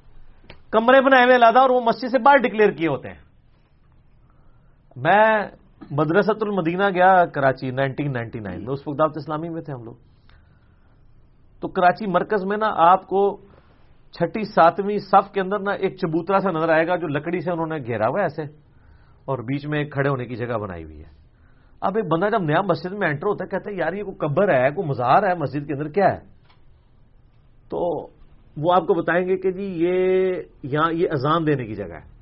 [0.72, 3.20] کمرے بنائے ہوئے لادا اور وہ مسجد سے باہر ڈکلیئر کیے ہوتے ہیں۔
[4.96, 5.48] میں
[5.92, 9.84] مدرسۃ المدینہ گیا کراچی نائنٹین نائنٹی نائن میں اس وقت دعوت اسلامی میں تھے ہم
[9.84, 9.94] لوگ۔
[11.62, 13.38] تو کراچی مرکز میں نا آپ کو
[14.12, 17.52] چھٹی ساتویں صف کے اندر نا ایک چبوترا سا نظر آئے گا جو لکڑی سے
[17.52, 18.44] انہوں نے گھیرا ہوا ہے ایسے۔
[19.26, 21.20] اور بیچ میں ایک کھڑے ہونے کی جگہ بنائی ہوئی ہے۔
[21.82, 24.18] اب ایک بندہ جب نیا مسجد میں انٹر ہوتا ہے، کہتا ہے، یار، یہ کوئی
[24.18, 26.20] قبر ہے، کوئی مزار ہے، مسجد کے اندر کیا ہے؟
[27.70, 28.08] تو
[28.58, 32.19] وہ آپ کو بتائیں گے کہ جی یہ یہاں یہ اذان دینے کی جگہ ہے۔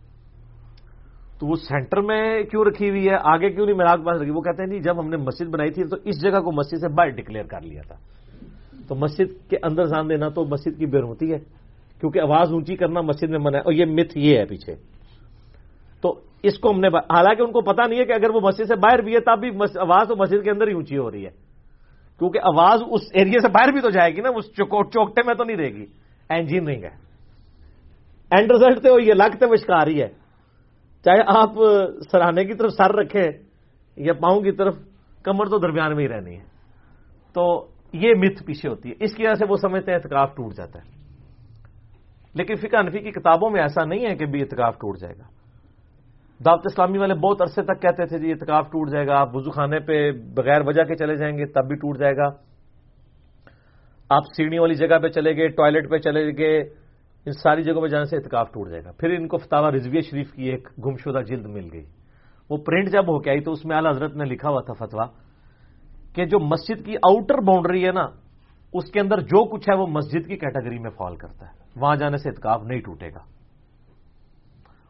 [1.39, 4.41] تو وہ سینٹر میں کیوں رکھی ہوئی ہے؟ آگے کیوں نہیں میرا پاس رکھی؟ وہ
[4.41, 6.87] کہتے ہیں جی جب ہم نے مسجد بنائی تھی تو اس جگہ کو مسجد سے
[6.87, 7.95] باہر ڈکلیئر کر لیا تھا۔
[8.87, 11.37] تو مسجد کے اندر اذان دینا تو مسجد کی بےروتی ہے،
[11.99, 14.75] کیونکہ آواز اونچی کرنا مسجد میں منع ہے۔ اور یہ مت یہ ہے پیچھے۔
[16.01, 18.63] تو اس کو ہم نے حالانکہ ان کو پتا نہیں ہے کہ اگر وہ مسجد
[18.67, 19.49] سے باہر بھی ہے، تب بھی
[19.79, 21.31] آواز تو مسجد کے اندر ہی اونچی ہو رہی ہے۔
[22.19, 25.43] کیونکہ آواز اس ایریا سے باہر بھی تو جائے گی نا اس چوکٹے میں تو
[25.43, 25.85] نہیں رہے گی۔
[26.29, 27.07] انجینئرنگ ہے۔
[28.31, 30.26] اینڈ ریزلٹ تو یہ لگتے وہ شکار ہے۔
[31.05, 31.49] چاہے آپ
[32.11, 33.31] سراہنے کی طرف سر رکھیں
[33.97, 34.75] یا پاؤں کی طرف،
[35.23, 36.45] کمر تو درمیان میں ہی رہنی ہے۔
[37.33, 40.53] تو یہ مت پیچھے ہوتی ہے۔ اس کی وجہ سے وہ سمجھتے ہیں اعتکاف ٹوٹ
[40.53, 40.97] جاتا ہے۔
[42.35, 45.23] لیکن فقہ انفی کی کتابوں میں ایسا نہیں ہے کہ بھی اعتکاف ٹوٹ جائے گا۔
[46.45, 49.51] دعوت اسلامی والے بہت عرصے تک کہتے تھے جی اعتکاف ٹوٹ جائے گا، آپ وضو
[49.51, 52.27] خانے پہ بغیر وجہ کے چلے جائیں گے تب بھی ٹوٹ جائے گا۔
[54.09, 56.86] آپ سیڑھی والی جگہ پہ چلے گئے، ٹوائلٹ پہ چلے گئے
[57.27, 60.01] ان ساری جگہوں پہ جانے سے اعتکاف ٹوٹ جائے گا۔ پھر ان کو فتح رضویہ
[60.01, 61.85] شریف کی ایک گمشدہ جلد مل گئی۔
[62.49, 64.73] وہ پرنٹ جب ہو کے آئی تو اس میں اعلی حضرت نے لکھا ہوا تھا
[64.73, 65.05] فتوا
[66.13, 68.05] کہ جو مسجد کی آؤٹر باؤنڈری ہے نا،
[68.73, 71.95] اس کے اندر جو کچھ ہے وہ مسجد کی کیٹیگری میں فال کرتا ہے۔ وہاں
[71.95, 73.19] جانے سے اتکاف نہیں ٹوٹے گا۔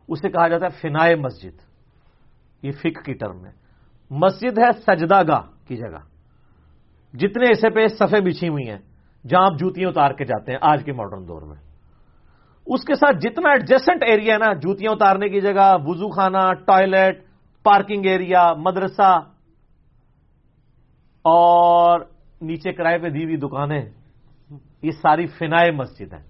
[0.08, 1.62] اسے کہا جاتا ہے فنائے مسجد۔
[2.64, 3.52] یہ فک کی ٹرم ہے۔
[4.10, 6.00] مسجد ہے سجدہ گاہ کی جگہ۔
[7.14, 8.80] جتنے ایسے پہ سفے بچھی ہوئی ہیں،
[9.28, 11.67] جہاں آپ جوتیاں اتار کے جاتے ہیں آج کے ماڈرن دور میں۔
[12.70, 17.24] اس کے ساتھ جتنا ایڈجسٹنٹ ایریا ہے نا جوتیاں اتارنے کی جگہ وزو خانہ ٹوائلٹ
[17.64, 19.20] پارکنگ ایریا مدرسہ
[21.22, 22.00] اور
[22.42, 23.82] نیچے کرائے پہ دی ہوئی دکانیں
[24.82, 26.24] یہ ساری فنائے مسجد ہیں۔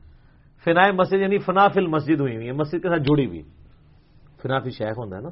[0.66, 3.42] فنائے مسجد یعنی فنافل مسجد ہوئی ہوئی ہے مسجد کے ساتھ جڑی ہوئی
[4.42, 5.30] فنافی شیخ ہوتا ہے نا۔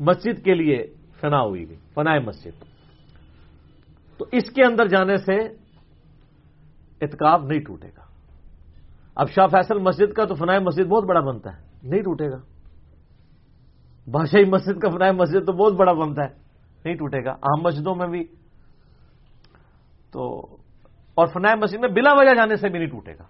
[0.00, 0.86] مسجد کے لیے
[1.20, 2.64] فنا ہوئی ہوئی فنائے مسجد۔
[4.18, 5.36] تو اس کے اندر جانے سے
[7.00, 8.07] اتکاب نہیں ٹوٹے گا۔
[9.18, 12.36] اب شاہ فیصل مسجد کا تو فنائے مسجد بہت بڑا بنتا ہے۔ نہیں ٹوٹے گا۔
[14.10, 16.28] بادشاہی مسجد کا فنائے مسجد تو بہت بڑا بنتا ہے۔
[16.84, 18.24] نہیں ٹوٹے گا۔ عام مسجدوں میں بھی۔
[20.12, 20.40] تو
[21.14, 23.24] اور فنائے مسجد میں بلا وجہ جانے سے بھی نہیں ٹوٹے گا۔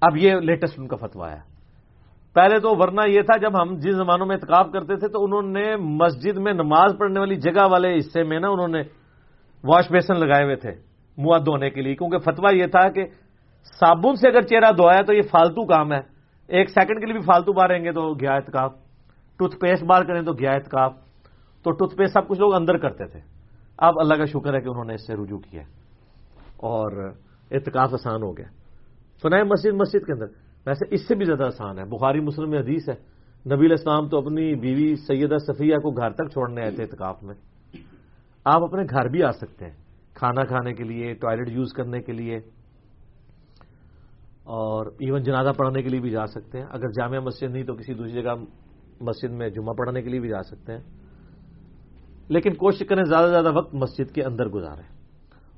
[0.00, 1.40] اب یہ لیٹسٹ ان کا فتوا ہے۔
[2.34, 5.42] پہلے تو ورنہ یہ تھا جب ہم جس زمانوں میں اتقاف کرتے تھے تو انہوں
[5.42, 8.80] نے مسجد میں نماز پڑھنے والی جگہ والے حصے میں نا انہوں نے
[9.64, 10.70] واش بیسن لگائے ہوئے تھے۔
[11.18, 13.04] منہ دھونے کے لیے کیونکہ فتوا یہ تھا کہ
[13.64, 16.00] صابن سے اگر چہرہ دھویا تو یہ فالتو کام ہے۔
[16.48, 18.72] ایک سیکنڈ کے لیے بھی فالتو ماریں گے تو گیا اعتکاف۔
[19.38, 20.92] ٹوتھ پیسٹ بار کریں تو گیا اعتکاف۔
[21.62, 23.20] تو ٹوتھ پیسٹ سب کچھ لوگ اندر کرتے تھے۔
[23.78, 25.62] اب اللہ کا شکر ہے کہ انہوں نے اس سے رجوع کیا
[26.56, 27.12] اور
[27.50, 28.46] اعتکاف آسان ہو گیا۔
[29.22, 30.26] تو نئے مسجد مسجد کے اندر۔
[30.66, 33.18] ویسے اس سے بھی زیادہ آسان ہے۔ بخاری، مسلم میں حدیث ہے۔
[33.54, 37.34] نبی الاسلام تو اپنی بیوی سیدہ صفیہ کو گھر تک چھوڑنے آئے تھے اعتکاف میں۔
[38.44, 39.76] آپ اپنے گھر بھی آ سکتے ہیں۔
[40.14, 42.40] کھانا کھانے کے لیے، ٹوائلٹ یوز کرنے کے لیے۔
[44.48, 47.74] اور ایون جنازہ پڑھنے کے لیے بھی جا سکتے ہیں۔ اگر جامع مسجد نہیں تو
[47.74, 48.34] کسی دوسری جگہ
[49.00, 50.80] مسجد میں جمعہ پڑھنے کے لیے بھی جا سکتے ہیں۔
[52.28, 54.82] لیکن کوشش کریں زیادہ سے زیادہ وقت مسجد کے اندر گزاریں۔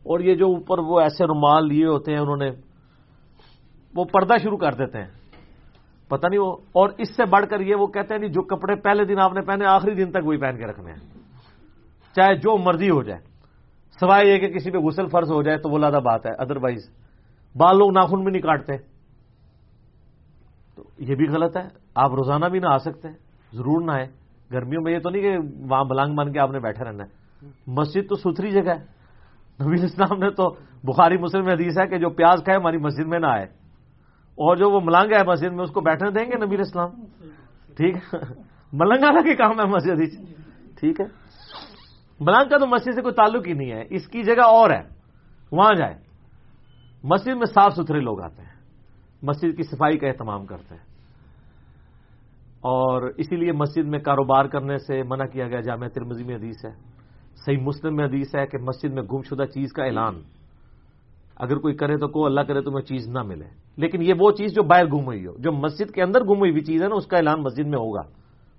[0.02, 2.50] اور یہ جو اوپر وہ ایسے رومال لیے ہوتے ہیں، انہوں نے
[3.94, 5.10] وہ پردہ شروع کر دیتے ہیں۔
[6.08, 9.04] پتہ نہیں وہ، اور اس سے بڑھ کر یہ وہ کہتے ہیں جو کپڑے پہلے
[9.04, 11.00] دن آپ نے پہنے، آخری دن تک وہی پہن کے رکھنے ہیں۔
[12.16, 13.20] چاہے جو مرضی ہو جائے،
[14.00, 16.58] سوائے یہ کہ کسی پہ غسل فرض ہو جائے تو وہ لادہ بات ہے۔ ادر
[17.54, 18.76] بال لوگ ناخن بھی نہیں کاٹتے
[20.76, 23.16] تو یہ بھی غلط ہے۔ آپ روزانہ بھی نہ آ سکتے ہیں۔
[23.52, 24.06] ضرور نہ آئے
[24.52, 25.36] گرمیوں میں یہ تو نہیں کہ
[25.70, 27.20] وہاں بلانگ بن کے آپ نے بیٹھے رہنا ہے۔
[27.66, 29.00] مسجد تو ستھری جگہ ہے۔
[29.64, 30.48] نبی اسلام نے تو
[30.84, 33.44] بخاری مسلم میں حدیث ہے کہ جو پیاز کھائے ہماری مسجد میں نہ آئے۔
[34.30, 36.90] اور جو وہ ملنگ ہے مسجد میں، اس کو بیٹھنے دیں گے نبی اسلام؟
[37.76, 38.18] ٹھیک ہے۔
[38.72, 40.16] ملنگا کا کام ہے مسجد
[40.80, 41.06] ٹھیک ہے۔
[42.20, 44.82] ملنگ کا تو مسجد سے کوئی تعلق ہی نہیں ہے۔ اس کی جگہ اور ہے۔
[45.52, 46.09] وہاں جائے
[47.04, 48.60] مسجد میں صاف ستھرے لوگ آتے ہیں۔
[49.22, 50.82] مسجد کی صفائی کا اہتمام کرتے ہیں۔
[52.60, 56.64] اور اسی لیے مسجد میں کاروبار کرنے سے منع کیا گیا، جامعہ ترمزی میں حدیث
[56.64, 56.70] ہے۔
[57.46, 60.14] صحیح مسلم میں حدیث ہے کہ مسجد میں گم شدہ چیز کا اعلان۔
[61.36, 63.44] اگر کوئی کرے تو کو اللہ کرے تو میں چیز نہ ملے۔
[63.76, 66.50] لیکن یہ وہ چیز جو باہر گم ہوئی ہو، جو مسجد کے اندر گم ہوئی
[66.50, 68.02] ہوئی چیز ہے نا، اس کا اعلان مسجد میں ہوگا۔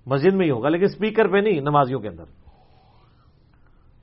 [0.06, 2.24] مسجد میں ہی ہوگا، لیکن اسپیکر پہ نہیں، نمازیوں کے اندر۔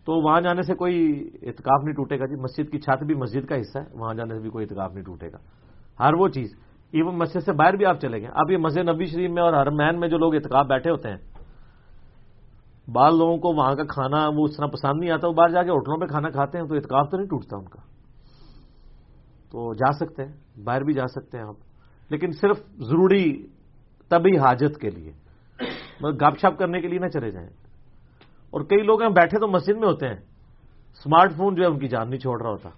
[0.09, 3.47] تو وہاں جانے سے کوئی اعتکاف نہیں ٹوٹے گا جی مسجد کی چھت بھی مسجد
[3.47, 5.37] کا حصہ ہے، وہاں جانے سے بھی کوئی اعتکاف نہیں ٹوٹے گا۔
[6.03, 6.55] ہر وہ چیز۔
[6.91, 9.53] ایون مسجد سے باہر بھی آپ چلے گئے۔ اب یہ مسجد نبی شریف میں اور
[9.53, 11.17] ہر مین میں جو لوگ اعتکاف بیٹھے ہوتے ہیں،
[12.91, 15.63] بعض لوگوں کو وہاں کا کھانا وہ اس طرح پسند نہیں آتا، وہ باہر جا
[15.63, 17.81] کے ہوٹلوں پہ کھانا کھاتے ہیں تو اعتکاف تو نہیں ٹوٹتا ان کا۔
[19.51, 21.55] تو جا سکتے ہیں، باہر بھی جا سکتے ہیں آپ۔
[22.09, 23.47] لیکن صرف ضروری
[24.09, 25.11] تبھی حاجت کے لیے
[26.01, 27.68] مطلب گپ شپ کرنے کے لیے نہ چلے جائیں۔
[28.49, 30.17] اور کئی لوگ ہیں بیٹھے تو مسجد میں ہوتے ہیں۔
[30.91, 32.69] اسمارٹ فون جو ہے ان کی جان نہیں چھوڑ رہا ہوتا۔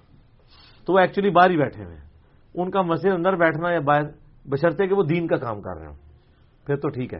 [0.85, 2.06] تو وہ ایکچولی باہر ہی بیٹھے ہوئے ہیں۔
[2.56, 4.02] ان کا مسجد اندر بیٹھنا یا باہر
[4.49, 5.95] بشرتے کہ وہ دین کا کام کر رہے ہوں۔
[6.65, 7.19] پھر تو ٹھیک ہے۔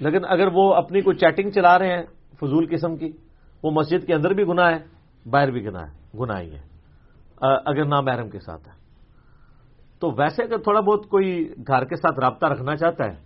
[0.00, 2.02] لیکن اگر وہ اپنی کوئی چیٹنگ چلا رہے ہیں
[2.40, 3.12] فضول قسم کی،
[3.62, 4.78] وہ مسجد کے اندر بھی گناہ ہے،
[5.30, 6.62] باہر بھی گناہ ہے، گناہ ہی ہے۔
[7.40, 8.72] اگر نامحرم کے ساتھ ہے۔
[10.00, 13.25] تو ویسے اگر تھوڑا بہت کوئی گھر کے ساتھ رابطہ رکھنا چاہتا ہے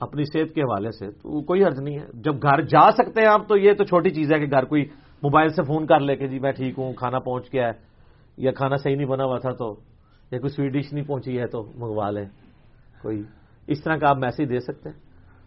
[0.00, 3.28] اپنی صحت کے حوالے سے، تو کوئی حرض نہیں ہے۔ جب گھر جا سکتے ہیں
[3.28, 4.84] آپ، تو یہ تو چھوٹی چیز ہے کہ گھر کوئی
[5.22, 7.72] موبائل سے فون کر لے کہ جی میں ٹھیک ہوں، کھانا پہنچ گیا ہے،
[8.36, 9.76] یا کھانا صحیح نہیں بنا ہوا تھا تو،
[10.30, 12.26] یا کوئی سویٹ ڈش نہیں پہنچی ہے تو منگوا لیں۔
[13.02, 13.22] کوئی
[13.66, 14.96] اس طرح کا آپ میسج دے سکتے ہیں۔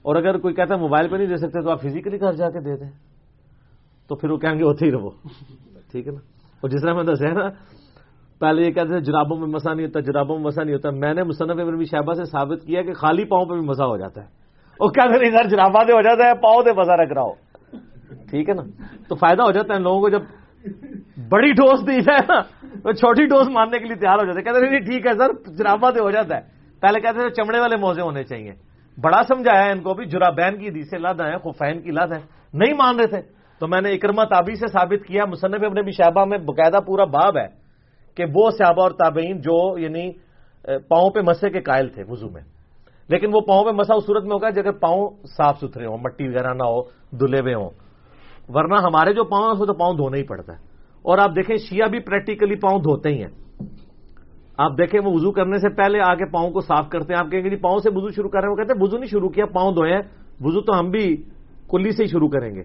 [0.01, 2.49] اور اگر کوئی کہتا ہے موبائل پہ نہیں دے سکتے، تو آپ فزیکلی گھر جا
[2.49, 2.91] کے دے دیں۔
[4.07, 5.09] تو پھر وہ کہیں گے ہوتے ہی رہو۔
[5.91, 6.19] ٹھیک ہے نا؟
[6.61, 7.49] اور جس طرح میں دسے نا،
[8.39, 11.13] پہلے یہ کہتے تھے، جرابوں میں مسا نہیں ہوتا، جرابوں میں مسا نہیں ہوتا۔ میں
[11.13, 14.23] نے مصنف ابن شہبہ سے ثابت کیا کہ خالی پاؤں پہ بھی مزہ ہو جاتا
[14.23, 14.38] ہے۔
[14.79, 17.33] اور کہتے نہیں سر جرابا دے ہو جاتا ہے، پاؤں دے مزہ رکھ رہا ہو
[18.29, 18.63] ٹھیک ہے نا؟
[19.09, 20.21] تو فائدہ ہو جاتا ہے لوگوں کو جب
[21.29, 22.41] بڑی ڈوز دی ہے نا
[22.93, 25.99] چھوٹی ڈوز ماننے کے لیے تیار ہو جاتے کہتے نہیں، ٹھیک ہے سر جرابا دے
[25.99, 26.41] ہو جاتا ہے۔
[26.81, 28.53] پہلے کہتے تھے، چمڑے والے موزے ہونے چاہیے۔
[28.97, 32.21] بڑا سمجھایا ان کو بھی، جرابین کی دی سے لد ہے خفین کی لد ہے
[32.53, 33.21] نہیں مان رہے تھے۔
[33.59, 37.05] تو میں نے اکرما تابی سے ثابت کیا، مصنف اپنے بھی شہبہ میں باقاعدہ پورا
[37.05, 37.47] باب ہے
[38.15, 40.05] کہ وہ صحابہ اور تابعین جو یعنی
[40.89, 42.41] پاؤں پہ مسے کے قائل تھے وضو میں۔
[43.09, 46.27] لیکن وہ پاؤں پہ مسا اس صورت میں ہوگا جگہ پاؤں صاف ستھرے ہوں، مٹی
[46.27, 46.81] وغیرہ نہ ہو
[47.11, 47.69] دلے ہوئے ہوں۔
[48.49, 50.57] ورنہ ہمارے جو پاؤں ہیں تو پاؤں دھونا ہی پڑتا ہے۔
[51.01, 53.63] اور آپ دیکھیں، شیعہ بھی پریکٹیکلی پاؤں دھوتے ہی ہیں۔
[54.57, 57.43] آپ دیکھیں، وہ وضو کرنے سے پہلے آگے پاؤں کو صاف کرتے ہیں۔ آپ کہیں
[57.43, 59.29] گے جی پاؤں سے وضو شروع کر رہے ہیں۔ وہ کہتے ہیں، وضو نہیں شروع
[59.29, 60.01] کیا، پاؤں دھوئے ہیں۔
[60.41, 61.23] وضو تو ہم بھی
[61.69, 62.63] کلی سے ہی شروع کریں گے۔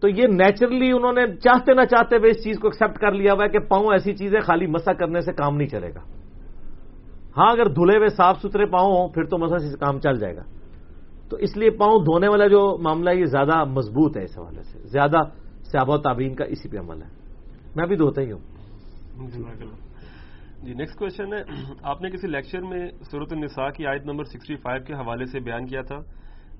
[0.00, 3.32] تو یہ نیچرلی انہوں نے چاہتے نہ چاہتے ہوئے اس چیز کو ایکسپٹ کر لیا
[3.32, 6.21] ہوا ہے کہ پاؤں ایسی چیز ہے، خالی مسا کرنے سے کام نہیں چلے گا۔
[7.36, 10.42] ہاں اگر دھلے ہوئے صاف ستھرے پاؤں ہوں، پھر تو مسئلہ کام چل جائے گا۔
[11.28, 14.62] تو اس لیے پاؤں دھونے والا جو معاملہ ہے، یہ زیادہ مضبوط ہے اس حوالے
[14.62, 15.16] سے۔ زیادہ
[15.72, 17.08] سیاب و تعبین کا اسی پہ عمل ہے۔
[17.74, 18.40] میں بھی دھوتا ہی ہوں۔
[20.62, 21.42] جی نیکسٹ کوشچن ہے۔
[21.82, 25.40] آپ نے کسی لیکچر میں صورت النساء کی آیت نمبر سکسٹی فائیو کے حوالے سے
[25.40, 25.98] بیان کیا تھا۔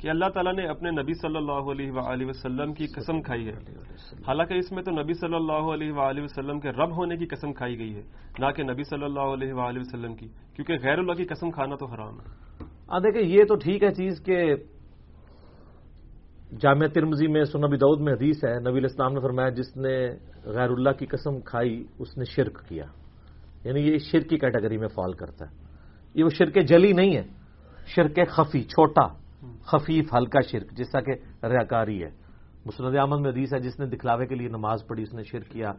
[0.02, 3.52] کہ اللہ تعالیٰ نے اپنے نبی صلی اللہ علیہ وآلہ وسلم کی قسم کھائی ہے۔
[4.26, 7.52] حالانکہ اس میں تو نبی صلی اللہ علیہ وآلہ وسلم کے رب ہونے کی قسم
[7.52, 8.02] کھائی گئی ہے،
[8.38, 11.76] نہ کہ نبی صلی اللہ علیہ وآلہ وسلم کی، کیونکہ غیر اللہ کی قسم کھانا
[11.76, 12.26] تو حرام ہے۔
[12.98, 14.54] دیکھیں، یہ تو ٹھیک ہے چیز کہ
[16.60, 20.06] جامعہ ترمزی میں سنبی دعود میں حدیث ہے، نبی الاسلام نے فرمایا، جس نے
[20.44, 22.84] غیر اللہ کی قسم کھائی، اس نے شرک کیا۔
[23.64, 25.56] یعنی یہ شرک کی کیٹیگری میں فال کرتا ہے۔
[26.14, 27.22] یہ وہ شرک جلی نہیں ہے،
[27.86, 29.21] شرک خفی، چھوٹا۔
[29.64, 32.10] خفیف ہلکا شرک جیسا کہ ریاکاری ہے۔
[32.66, 35.52] مسند احمد میں حدیث ہے، جس نے دکھلاوے کے لیے نماز پڑھی، اس نے شرک
[35.52, 35.72] کیا۔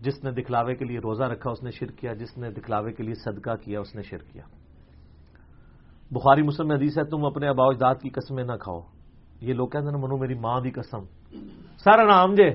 [0.00, 3.02] جس نے دکھلاوے کے لیے روزہ رکھا، اس نے شرک کیا۔ جس نے دکھلاوے کے
[3.02, 4.42] لیے صدقہ کیا، اس نے شرک کیا۔
[6.10, 8.80] بخاری مسلم میں حدیث ہے، تم اپنے ابا اجداد کی قسمیں نہ کھاؤ۔
[9.40, 11.04] یہ لوگ کہتے ہیں، منو میری ماں دی قسم۔
[11.78, 12.50] سارا نام جے۔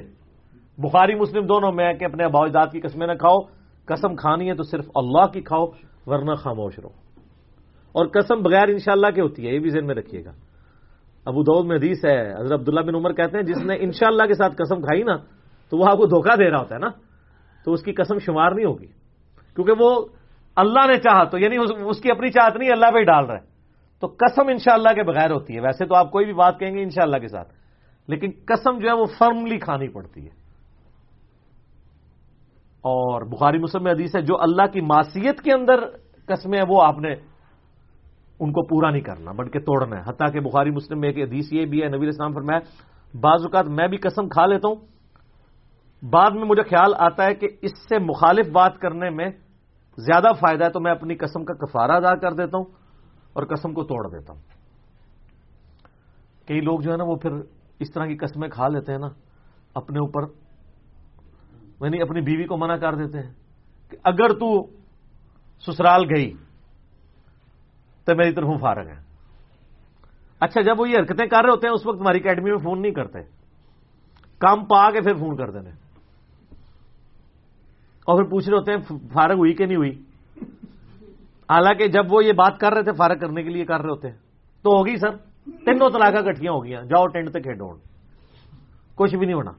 [0.77, 3.39] بخاری مسلم دونوں میں کہ اپنے ابا اجداد کی قسمیں نہ کھاؤ۔
[3.85, 5.65] قسم کھانی ہے تو صرف اللہ کی کھاؤ،
[6.05, 7.02] ورنہ خاموش رہو۔
[7.93, 10.31] اور قسم بغیر انشاءاللہ کے ہوتی ہے، یہ بھی ذہن میں رکھیے گا۔
[11.25, 14.33] ابو دعود میں حدیث ہے، حضرت عبداللہ بن عمر کہتے ہیں، جس نے انشاءاللہ کے
[14.33, 15.15] ساتھ قسم کھائی نا،
[15.69, 16.89] تو وہ آپ کو دھوکہ دے رہا ہوتا ہے نا،
[17.65, 18.87] تو اس کی قسم شمار نہیں ہوگی۔
[19.55, 20.05] کیونکہ وہ
[20.55, 23.35] اللہ نے چاہا تو یعنی اس کی اپنی چاہت نہیں، اللہ پہ ہی ڈال رہا
[23.35, 23.45] ہے
[23.99, 26.83] تو قسم انشاءاللہ کے بغیر ہوتی ہے۔ ویسے تو آپ کوئی بھی بات کہیں گے
[26.83, 27.53] انشاءاللہ کے ساتھ،
[28.07, 30.31] لیکن قسم جو ہے وہ فرملی کھانی پڑتی ہے۔
[32.81, 35.75] اور بخاری مسلم میں حدیث ہے، جو اللہ کی معصیت کے اندر
[36.25, 37.15] قسمیں ہیں، وہ آپ نے
[38.43, 41.53] ان کو پورا نہیں کرنا، بلکہ توڑنا ہے۔ حتیٰ کہ بخاری مسلم میں ایک حدیث
[41.53, 42.59] یہ بھی ہے، نبی اسلام پر میں
[43.13, 44.75] بعض اوقات میں بھی قسم کھا لیتا ہوں،
[46.03, 49.29] بعد میں مجھے خیال آتا ہے کہ اس سے مخالف بات کرنے میں
[49.97, 52.65] زیادہ فائدہ ہے تو میں اپنی قسم کا کفارہ ادا کر دیتا ہوں
[53.33, 54.41] اور قسم کو توڑ دیتا ہوں۔
[56.47, 57.31] کئی لوگ جو ہے نا، وہ پھر
[57.79, 59.07] اس طرح کی قسمیں کھا لیتے ہیں نا،
[59.75, 60.21] اپنے اوپر
[61.81, 63.31] یعنی اپنی بیوی کو منع کر دیتے ہیں
[63.91, 64.49] کہ اگر تو
[65.63, 66.31] سسرال گئی
[68.05, 68.95] تو میری طرف فارغ ہے
[70.39, 72.81] اچھا جب وہ یہ حرکتیں کر رہے ہوتے ہیں، اس وقت ہماری اکیڈمی میں فون
[72.81, 73.19] نہیں کرتے۔
[74.39, 75.69] کام پا کے پھر فون کر دینے
[78.05, 78.79] اور پھر پوچھ رہے ہوتے ہیں
[79.13, 80.03] فارغ ہوئی کہ نہیں ہوئی؟
[81.49, 84.09] حالانکہ جب وہ یہ بات کر رہے تھے، فارغ کرنے کے لیے کر رہے ہوتے
[84.09, 84.17] ہیں۔
[84.63, 85.17] تو ہوگی سر،
[85.65, 87.75] تینوں طلاقہ کٹیاں ہو گیا جاؤ ٹینٹ سے کھیڈو
[88.95, 89.51] کچھ بھی نہیں ہونا۔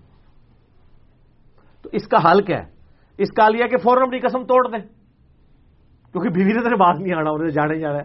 [1.83, 2.71] تو اس کا حل کیا ہے؟
[3.19, 5.04] اس کا لیا کہ فوراً اپنی قسم توڑ دیں۔
[6.15, 8.05] کیونکہ بیوی نے تیرے بات نہیں آنا انہیں جانے جا رہا ہے۔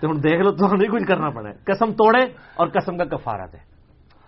[0.00, 2.24] تو ہوں دیکھ لو تو کچھ کرنا پڑے قسم توڑے
[2.56, 3.56] اور قسم کا کفارہ دے۔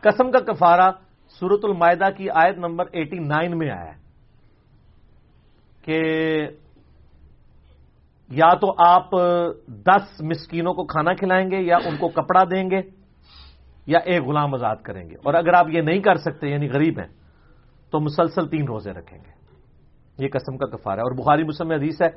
[0.00, 0.90] قسم کا کفارہ
[1.28, 4.00] سورت المائدہ کی آیت نمبر ایٹی نائن میں آیا ہے
[5.84, 6.00] کہ
[8.30, 9.10] یا تو آپ
[9.68, 12.80] دس مسکینوں کو کھانا کھلائیں گے یا ان کو کپڑا دیں گے
[13.86, 16.98] یا ایک غلام آزاد کریں گے۔ اور اگر آپ یہ نہیں کر سکتے یعنی غریب
[16.98, 17.08] ہیں،
[17.90, 19.31] تو مسلسل تین روزے رکھیں گے۔
[20.22, 22.08] یہ قسم کا کفارہ ہے۔ اور بخاری مسلم میں حدیث ہے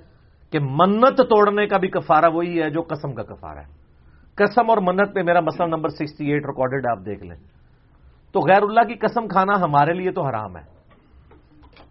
[0.52, 3.86] کہ منت توڑنے کا بھی کفارہ وہی ہے جو قسم کا کفارہ ہے۔
[4.36, 7.38] قسم اور منت پہ میرا مسئلہ نمبر سکسٹی ایٹ ریکارڈیڈ آپ دیکھ لیں۔
[8.32, 10.62] تو غیر اللہ کی قسم کھانا ہمارے لیے تو حرام ہے۔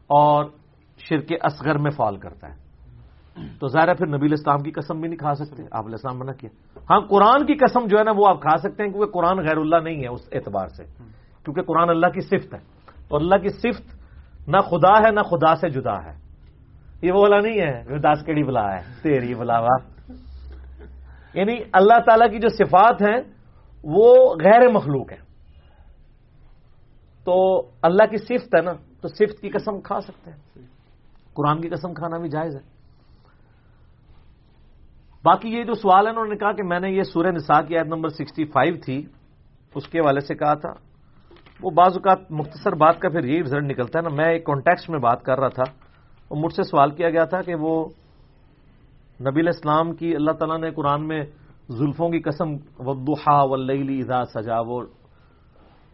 [0.07, 0.45] اور
[0.99, 2.65] شرک اصغر میں فال کرتا ہے۔
[3.61, 6.33] تو ظاہر ہے پھر نبی اسلام کی قسم بھی نہیں کھا سکتے۔ آپ السلام منع
[6.33, 6.51] کیا
[6.91, 9.57] ہاں قرآن کی قسم جو ہے نا وہ آپ کھا سکتے ہیں کیونکہ قرآن غیر
[9.57, 10.85] اللہ نہیں ہے اس اعتبار سے۔
[11.45, 12.59] کیونکہ قرآن اللہ کی صفت ہے۔
[13.09, 14.04] اور اللہ کی صفت
[14.49, 16.19] نہ خدا ہے، نہ خدا سے جدا ہے۔
[17.03, 19.77] یہ وہ والا نہیں ہے داس کیڑی بلا ہے، تیری بلاوا۔
[21.35, 23.21] یعنی اللہ تعالی کی جو صفات ہیں،
[23.85, 25.17] وہ غیر مخلوق ہے
[27.25, 30.67] تو اللہ کی صفت ہے نا، تو صفت کی قسم کھا سکتے ہیں۔
[31.35, 32.61] قرآن کی قسم کھانا بھی جائز ہے۔
[35.25, 37.77] باقی یہ جو سوال ہے، انہوں نے کہا کہ میں نے یہ سورہ نساء کی
[37.77, 39.07] آیت نمبر سکسٹی فائیو تھی،
[39.75, 40.94] اس کے والے سے کہا تھا۔
[41.63, 44.89] وہ بعض اوقات مختصر بات کا پھر یہی رزلٹ نکلتا ہے نا، میں ایک کانٹیکس
[44.89, 45.63] میں بات کر رہا تھا
[46.29, 47.85] اور مجھ سے سوال کیا گیا تھا کہ وہ
[49.21, 51.25] نبی اسلام کی اللہ تعالیٰ نے قرآن میں
[51.69, 54.83] زلفوں کی قسم ودوحا ولی اذا سجا وہ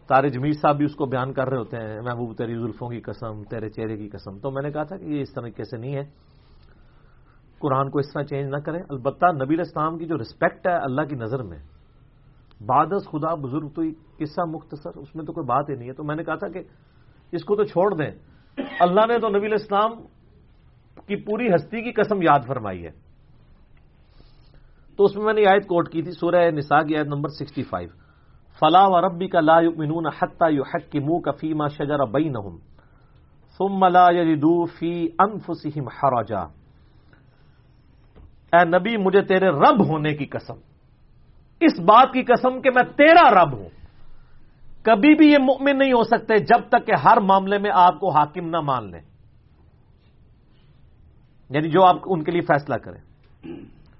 [0.07, 3.01] تارے جمیل صاحب بھی اس کو بیان کر رہے ہوتے ہیں محبوب تیری زلفوں کی
[3.01, 5.77] قسم، تیرے چہرے کی قسم۔ تو میں نے کہا تھا کہ یہ اس طریقے سے
[5.77, 6.03] نہیں ہے۔
[7.59, 11.01] قرآن کو اس طرح چینج نہ کریں۔ البتہ نبی اسلام کی جو رسپیکٹ ہے اللہ
[11.01, 11.57] کی نظر میں
[12.65, 13.81] بادس خدا بزرگ تو
[14.17, 16.47] قصہ مختصر، اس میں تو کوئی بات ہی نہیں ہے۔ تو میں نے کہا تھا
[16.47, 16.61] کہ
[17.31, 18.11] اس کو تو چھوڑ دیں۔
[18.79, 19.91] اللہ نے تو نبی اسلام
[21.07, 22.89] کی پوری ہستی کی قسم یاد فرمائی ہے۔
[24.97, 27.63] تو اس میں میں نے آیت کوٹ کی تھی، سورہ نساء کی آیت نمبر سکسٹی
[27.63, 27.89] فائیو۔
[28.59, 32.57] فلاح و ربی کا لا یؤمنون حتی یحق کی منہ کا فیما شجر بینہم
[33.57, 36.41] ثم لا یجدو فی انفسہم حرجا۔
[38.53, 40.70] اے نبی، مجھے تیرے رب ہونے کی قسم۔
[41.61, 43.69] اس بات کی قسم کہ میں تیرا رب ہوں۔
[44.83, 48.09] کبھی بھی یہ مؤمن نہیں ہو سکتے جب تک کہ ہر معاملے میں آپ کو
[48.09, 49.01] حاکم نہ مان لیں۔
[51.49, 53.01] یعنی جو آپ ان کے لیے فیصلہ کریں۔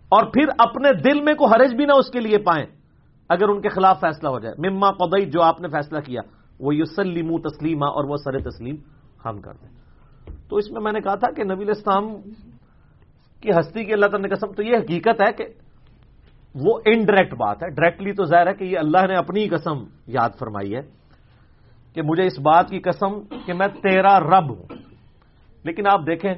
[0.09, 2.65] اور پھر اپنے دل میں کو حرج بھی نہ اس کے لیے پائیں،
[3.29, 6.21] اگر ان کے خلاف فیصلہ ہو جائے۔ مما قدئی جو آپ نے فیصلہ کیا،
[6.59, 8.75] وہ یوسلیم تسلیمہ اور وہ سر تسلیم
[9.25, 9.69] ہم کر دیں۔
[10.49, 12.21] تو اس میں میں نے کہا تھا کہ نبی اسلام
[13.41, 15.45] کی ہستی کی اللہ تعالیٰ نے قسم، تو یہ حقیقت ہے کہ
[16.55, 17.69] وہ انڈائریکٹ بات ہے.
[17.69, 20.81] ڈائریکٹلی تو ظاہر ہے کہ یہ اللہ نے اپنی قسم یاد فرمائی ہے
[21.95, 24.65] کہ مجھے اس بات کی قسم کہ میں تیرا رب ہوں.
[25.65, 26.33] لیکن آپ دیکھیں،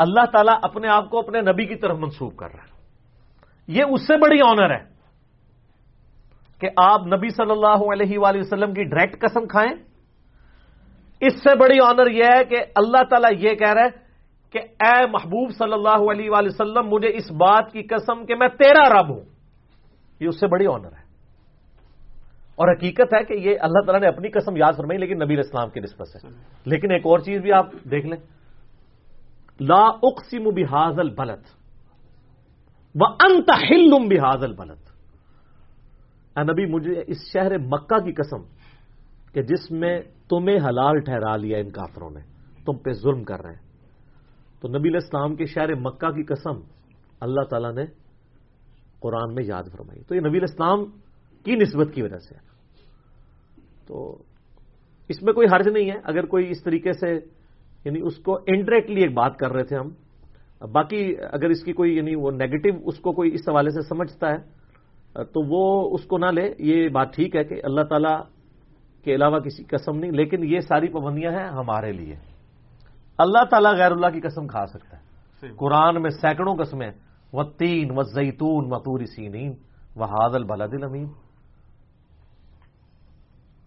[0.00, 2.74] اللہ تعالیٰ اپنے آپ کو اپنے نبی کی طرف منسوخ کر رہا ہے.
[3.68, 4.82] یہ اس سے بڑی آنر ہے
[6.60, 9.72] کہ آپ نبی صلی اللہ علیہ وآلہ وسلم کی ڈائریکٹ قسم کھائیں.
[11.22, 14.04] اس سے بڑی آنر یہ ہے کہ اللہ تعالیٰ یہ کہہ رہا ہے
[14.58, 18.48] کہ اے محبوب صلی اللہ علیہ وآلہ وسلم، مجھے اس بات کی قسم کہ میں
[18.48, 19.20] تیرا رب ہوں۔
[20.20, 21.06] یہ اس سے بڑی آنر ہے۔
[22.56, 25.70] اور حقیقت ہے کہ یہ اللہ تعالیٰ نے اپنی قسم یاد فرمائی، لیکن نبی اسلام
[25.70, 26.28] کی نسبت سے۔
[26.64, 28.18] لیکن ایک اور چیز بھی آپ دیکھ لیں۔
[29.60, 31.42] لا اقسم بحاظ البلد
[33.00, 34.80] و انت حلم بحاظ البلد۔
[36.38, 38.42] اے نبی، مجھے اس شہر مکہ کی قسم
[39.32, 42.20] کہ جس میں تمہیں حلال ٹھہرا لیا ان کافروں نے،
[42.64, 43.65] تم پہ ظلم کر رہے ہیں۔
[44.60, 46.60] تو نبی الاسلام کے شہر مکہ کی قسم
[47.20, 47.84] اللہ تعالیٰ نے
[49.00, 50.84] قرآن میں یاد فرمائی۔ تو یہ نبی الاسلام
[51.44, 52.34] کی نسبت کی وجہ سے
[53.86, 54.18] تو
[55.08, 57.12] اس میں کوئی حرج نہیں ہے۔ اگر کوئی اس طریقے سے
[57.84, 59.88] یعنی اس کو انڈائریکٹلی ایک بات کر رہے تھے ہم،
[60.72, 64.32] باقی اگر اس کی کوئی یعنی وہ نیگیٹو اس کو کوئی اس حوالے سے سمجھتا
[64.32, 64.38] ہے،
[65.24, 68.14] تو وہ اس کو نہ لے۔ یہ بات ٹھیک ہے کہ اللہ تعالی
[69.04, 72.14] کے علاوہ کسی قسم نہیں، لیکن یہ ساری پابندیاں ہیں ہمارے لیے۔
[73.18, 75.02] اللہ تعالیٰ غیر اللہ کی قسم کھا سکتا ہے۔
[75.56, 76.90] قرآن میں سینکڑوں قسمیں
[77.32, 79.52] و تین و زیتون و توری سینین
[79.96, 81.08] و حادل بلاد امین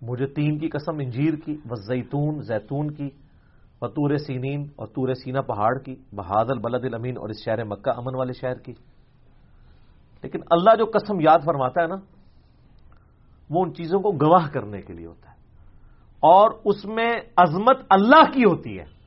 [0.01, 3.09] مجھے تین کی قسم انجیر کی و زیتون زیتون کی
[3.81, 7.89] و تور سینین اور تور سینا پہاڑ کی بہاد البلد الامین اور اس شہر مکہ
[7.89, 8.73] امن والے شہر کی۔
[10.23, 11.95] لیکن اللہ جو قسم یاد فرماتا ہے نا
[13.49, 15.35] وہ ان چیزوں کو گواہ کرنے کے لیے ہوتا ہے۔
[16.19, 18.98] اور اس میں عظمت اللہ کی ہوتی ہے۔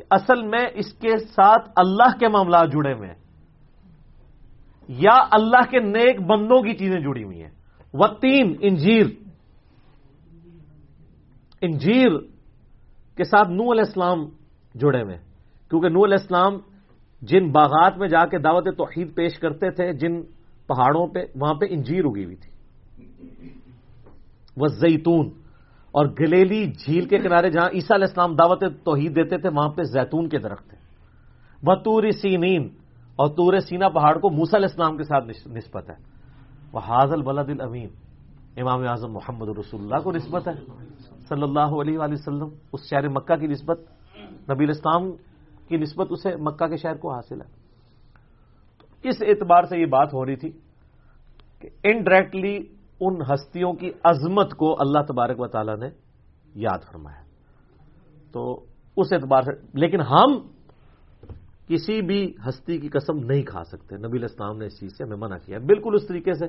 [0.00, 3.14] کہ اصل میں اس کے ساتھ اللہ کے معاملات جڑے ہوئے ہیں۔
[4.88, 7.50] یا اللہ کے نیک بندوں کی چیزیں جڑی ہوئی ہیں۔
[7.94, 9.06] وہ تین انجیر
[11.60, 12.18] انجیر
[13.16, 14.24] کے ساتھ نو علیہ السلام
[14.74, 15.16] جڑے ہوئے
[15.70, 16.58] کیونکہ نو علیہ السلام
[17.22, 20.22] جن باغات میں جا کے دعوت توحید پیش کرتے تھے، جن
[20.66, 22.50] پہاڑوں پہ، وہاں پہ انجیر اگی ہوئی تھی۔
[24.56, 25.30] وہ زیتون
[25.92, 29.82] اور گلیلی جھیل کے کنارے جہاں عیسیٰ علیہ السلام دعوت توحید دیتے تھے، وہاں پہ
[29.82, 30.78] زیتون کے درخت تھے۔
[31.62, 32.68] وہ سینین
[33.16, 35.94] اور تور سینا پہاڑ کو موسا علیہ السلام کے ساتھ نسبت ہے۔
[36.72, 37.88] وہ حاضل بلد الامین،
[38.56, 40.54] امام اعظم محمد رسول اللہ کو نسبت ہے۔
[41.28, 43.80] صلی اللہ علیہ وآلہ وسلم، اس شہر مکہ کی نسبت،
[44.50, 45.12] نبی الاسلام
[45.68, 47.48] کی نسبت اسے مکہ کے شہر کو حاصل ہے۔
[49.08, 50.50] اس اعتبار سے یہ بات ہو رہی تھی
[51.60, 52.58] کہ انڈائریکٹلی
[53.00, 55.88] ان ہستیوں کی عظمت کو اللہ تبارک و تعالی نے
[56.54, 57.22] یاد فرمایا۔
[58.32, 58.64] تو
[58.96, 60.38] اس اعتبار سے، لیکن ہم
[61.68, 65.16] کسی بھی ہستی کی قسم نہیں کھا سکتے۔ نبی الاسلام نے اس چیز سے ہمیں
[65.16, 66.46] منع کیا۔ بالکل اس طریقے سے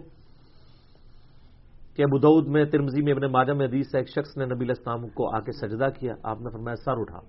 [1.96, 4.66] کہ ابو دعود میں ترمزی میں اپنے ماجہ میں حدیث سے ایک شخص نے نبی
[4.66, 7.20] الاسلام کو آ کے سجدہ کیا۔ آپ نے فرمایا، سر اٹھا۔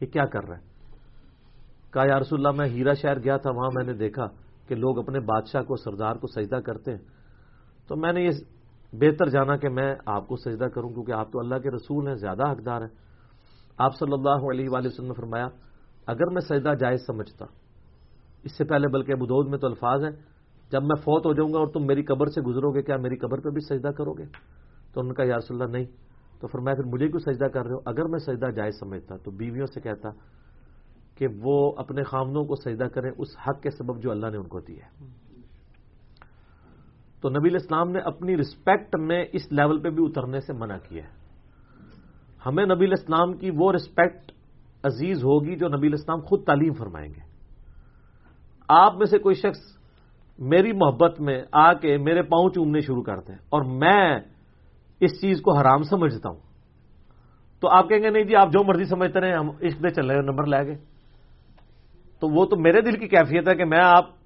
[0.00, 0.62] یہ کیا کر رہا ہے؟
[1.92, 4.26] کہا، یا رسول اللہ، میں ہیرا شہر گیا تھا، وہاں میں نے دیکھا
[4.68, 6.98] کہ لوگ اپنے بادشاہ کو، سردار کو سجدہ کرتے ہیں۔
[7.88, 8.30] تو میں نے یہ
[8.92, 12.14] بہتر جانا کہ میں آپ کو سجدہ کروں، کیونکہ آپ تو اللہ کے رسول ہیں،
[12.14, 12.88] زیادہ حقدار ہیں۔
[13.78, 15.46] آپ صلی اللہ علیہ وآلہ وسلم نے فرمایا،
[16.06, 17.44] اگر میں سجدہ جائز سمجھتا،
[18.44, 20.12] اس سے پہلے بلکہ ابود میں تو الفاظ ہیں،
[20.72, 23.16] جب میں فوت ہو جاؤں گا اور تم میری قبر سے گزرو گے کیا میری
[23.16, 24.24] قبر پہ بھی سجدہ کرو گے؟
[24.94, 25.86] تو ان کا یا رسول اللہ، نہیں۔
[26.40, 29.30] تو فرمایا، پھر مجھے کیوں سجدہ کر رہے ہو؟ اگر میں سجدہ جائز سمجھتا، تو
[29.30, 30.08] بیویوں سے کہتا
[31.14, 34.48] کہ وہ اپنے خامدوں کو سجدہ کریں، اس حق کے سبب جو اللہ نے ان
[34.48, 35.18] کو دی ہے۔
[37.20, 41.04] تو نبی الاسلام نے اپنی رسپیکٹ میں اس لیول پہ بھی اترنے سے منع کیا
[41.04, 41.10] ہے۔
[42.46, 44.32] ہمیں نبی الاسلام کی وہ رسپیکٹ
[44.82, 47.20] عزیز ہوگی جو نبی الاسلام خود تعلیم فرمائیں گے۔
[48.68, 49.78] آپ میں سے کوئی شخص
[50.38, 54.18] میری محبت میں آ کے میرے پاؤں چومنے شروع کرتے ہیں اور میں
[55.00, 56.40] اس چیز کو حرام سمجھتا ہوں۔
[57.60, 60.10] تو آپ کہیں گے نہیں جی آپ جو مرضی سمجھتے رہے ہم عشق دے چل
[60.10, 60.76] رہے نمبر لے گئے۔
[62.20, 64.17] تو وہ تو میرے دل کی کیفیت ہے کہ میں آپ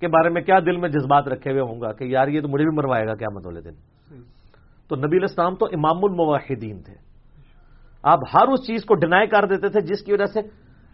[0.00, 2.48] کے بارے میں کیا دل میں جذبات رکھے ہوئے ہوں گا کہ یار یہ تو
[2.48, 3.70] مجھے بھی مروائے گا کیا مت دن۔
[4.88, 6.94] تو نبی الاسلام تو امام المواحدین تھے۔
[8.02, 10.40] آپ ہر اس چیز کو ڈینائی کر دیتے تھے جس کی وجہ سے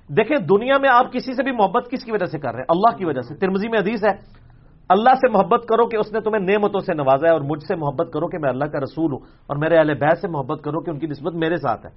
[0.09, 2.67] دیکھیں دنیا میں آپ کسی سے بھی محبت کس کی وجہ سے کر رہے ہیں؟
[2.69, 4.43] اللہ کی وجہ سے۔ ترمزی میں حدیث ہے
[4.89, 7.77] اللہ سے محبت کرو کہ اس نے تمہیں نعمتوں سے نوازا ہے اور مجھ سے
[7.77, 10.81] محبت کرو کہ میں اللہ کا رسول ہوں اور میرے اہل بیت سے محبت کرو
[10.81, 11.91] کہ ان کی نسبت میرے ساتھ ہے۔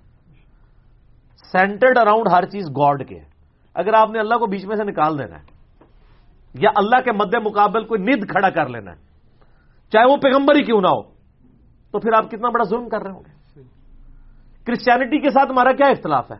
[1.52, 3.20] سینٹرڈ اراؤنڈ ہر چیز گاڈ کے۔
[3.74, 5.55] اگر آپ نے اللہ کو بیچ میں سے نکال دینا ہے
[6.60, 8.98] یا اللہ کے مد مقابل کوئی ند کھڑا کر لینا ہے۔
[9.90, 11.02] چاہے وہ پیغمبر ہی کیوں نہ ہو۔
[11.92, 13.62] تو پھر آپ کتنا بڑا ظلم کر رہے ہوں گے؟
[14.66, 16.38] کرسچینٹی کے ساتھ ہمارا کیا اختلاف ہے؟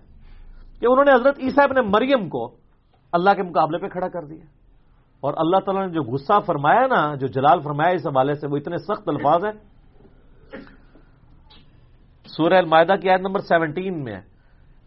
[0.80, 2.56] کہ انہوں نے حضرت عیسیٰ اپنے مریم کو
[3.12, 4.46] اللہ کے مقابلے پہ کھڑا کر دیا۔
[5.20, 8.58] اور اللہ تعالیٰ نے جو غصہ فرمایا نا، جو جلال فرمایا اس حوالے سے، وہ
[8.58, 9.52] اتنے سخت الفاظ ہیں۔
[12.26, 14.35] سورہ المائدہ کی آیت نمبر سیونٹین میں ہے۔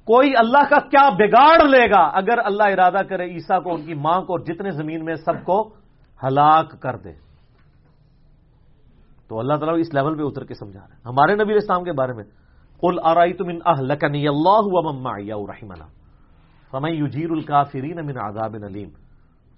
[0.09, 3.94] کوئی اللہ کا کیا بگاڑ لے گا اگر اللہ ارادہ کرے عیسیٰ کو ان کی
[3.94, 5.56] ماں کو جتنے زمین میں سب کو
[6.20, 7.12] ہلاک کر دے
[9.28, 11.93] تو اللہ تعالیٰ اس لیول پہ اتر کے سمجھا رہے ہیں۔ ہمارے نبی اسلام کے
[11.93, 12.24] بارے میں
[12.82, 14.64] قل آرائی تم ان اہلکنی اللہ
[15.52, 15.90] رحم اللہ
[16.72, 18.90] فمن یجیر الکافرین من عذاب علیم۔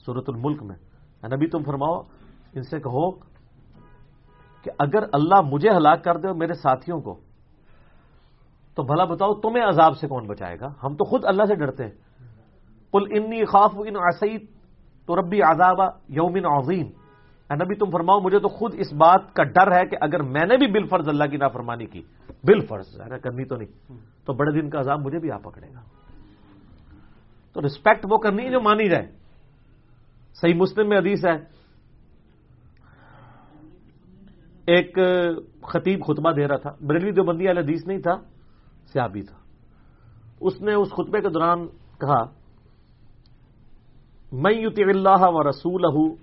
[0.06, 0.78] صورت الملک میں
[1.30, 1.96] نبی تم فرماؤ،
[2.54, 3.10] ان سے کہو
[4.64, 7.29] کہ اگر اللہ مجھے ہلاک کر دے میرے ساتھیوں کو
[8.80, 11.84] تو بھلا بتاؤ تمہیں عذاب سے کون بچائے گا؟ ہم تو خود اللہ سے ڈرتے
[11.84, 11.90] ہیں۔
[12.90, 14.42] قل انی خاف ان عصیت
[15.06, 16.86] تو ربی عذاب یومن عظیم۔
[17.50, 20.46] اے نبی، تم فرماؤ، مجھے تو خود اس بات کا ڈر ہے کہ اگر میں
[20.46, 22.02] نے بھی بال فرض اللہ کی نافرمانی کی
[22.44, 25.80] بال فرض کرنی تو نہیں، تو بڑے دن کا عذاب مجھے بھی آ پکڑے گا۔
[27.52, 29.06] تو رسپیکٹ وہ کرنی ہے جو مانی جائے۔
[30.34, 31.36] صحیح مسلم میں حدیث ہے۔
[34.66, 34.98] ایک
[35.62, 38.39] خطیب خطبہ دے رہا تھا۔ بریلوی جو بندی والا حدیث نہیں تھا۔
[38.92, 39.36] سیابی تھا۔
[40.40, 41.66] اس نے اس خطبے کے دوران
[42.00, 42.40] کہا
[44.32, 46.14] میں یوتی اللہ و رسول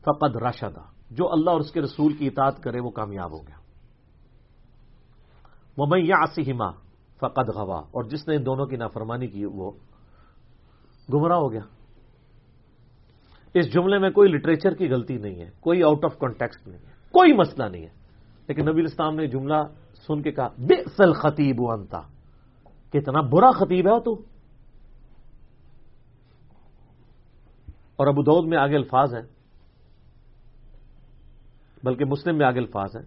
[0.00, 0.80] فقد راشدہ
[1.10, 3.56] جو اللہ اور اس کے رسول کی اطاعت کرے، وہ کامیاب ہو گیا۔
[5.78, 6.24] وہ میں یا
[7.16, 9.70] فقد غوا۔ اور جس نے ان دونوں کی نافرمانی کی، وہ
[11.12, 11.60] گمراہ ہو گیا۔
[13.54, 16.92] اس جملے میں کوئی لٹریچر کی غلطی نہیں ہے، کوئی آؤٹ آف کانٹیکسٹ نہیں ہے،
[17.12, 18.02] کوئی مسئلہ نہیں ہے۔
[18.48, 19.56] لیکن نبی اسلام نے جملہ
[20.06, 22.00] سن کے کہا بے سل خطیب انتا
[22.90, 24.12] کتنا برا خطیب ہے تو۔
[27.96, 29.22] اور ابو دود میں آگے الفاظ ہیں،
[31.84, 33.04] بلکہ مسلم میں آگے الفاظ ہیں۔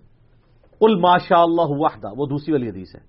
[0.80, 3.02] کل ماشاء اللہ واحدہ وہ دوسری والی حدیث ہے۔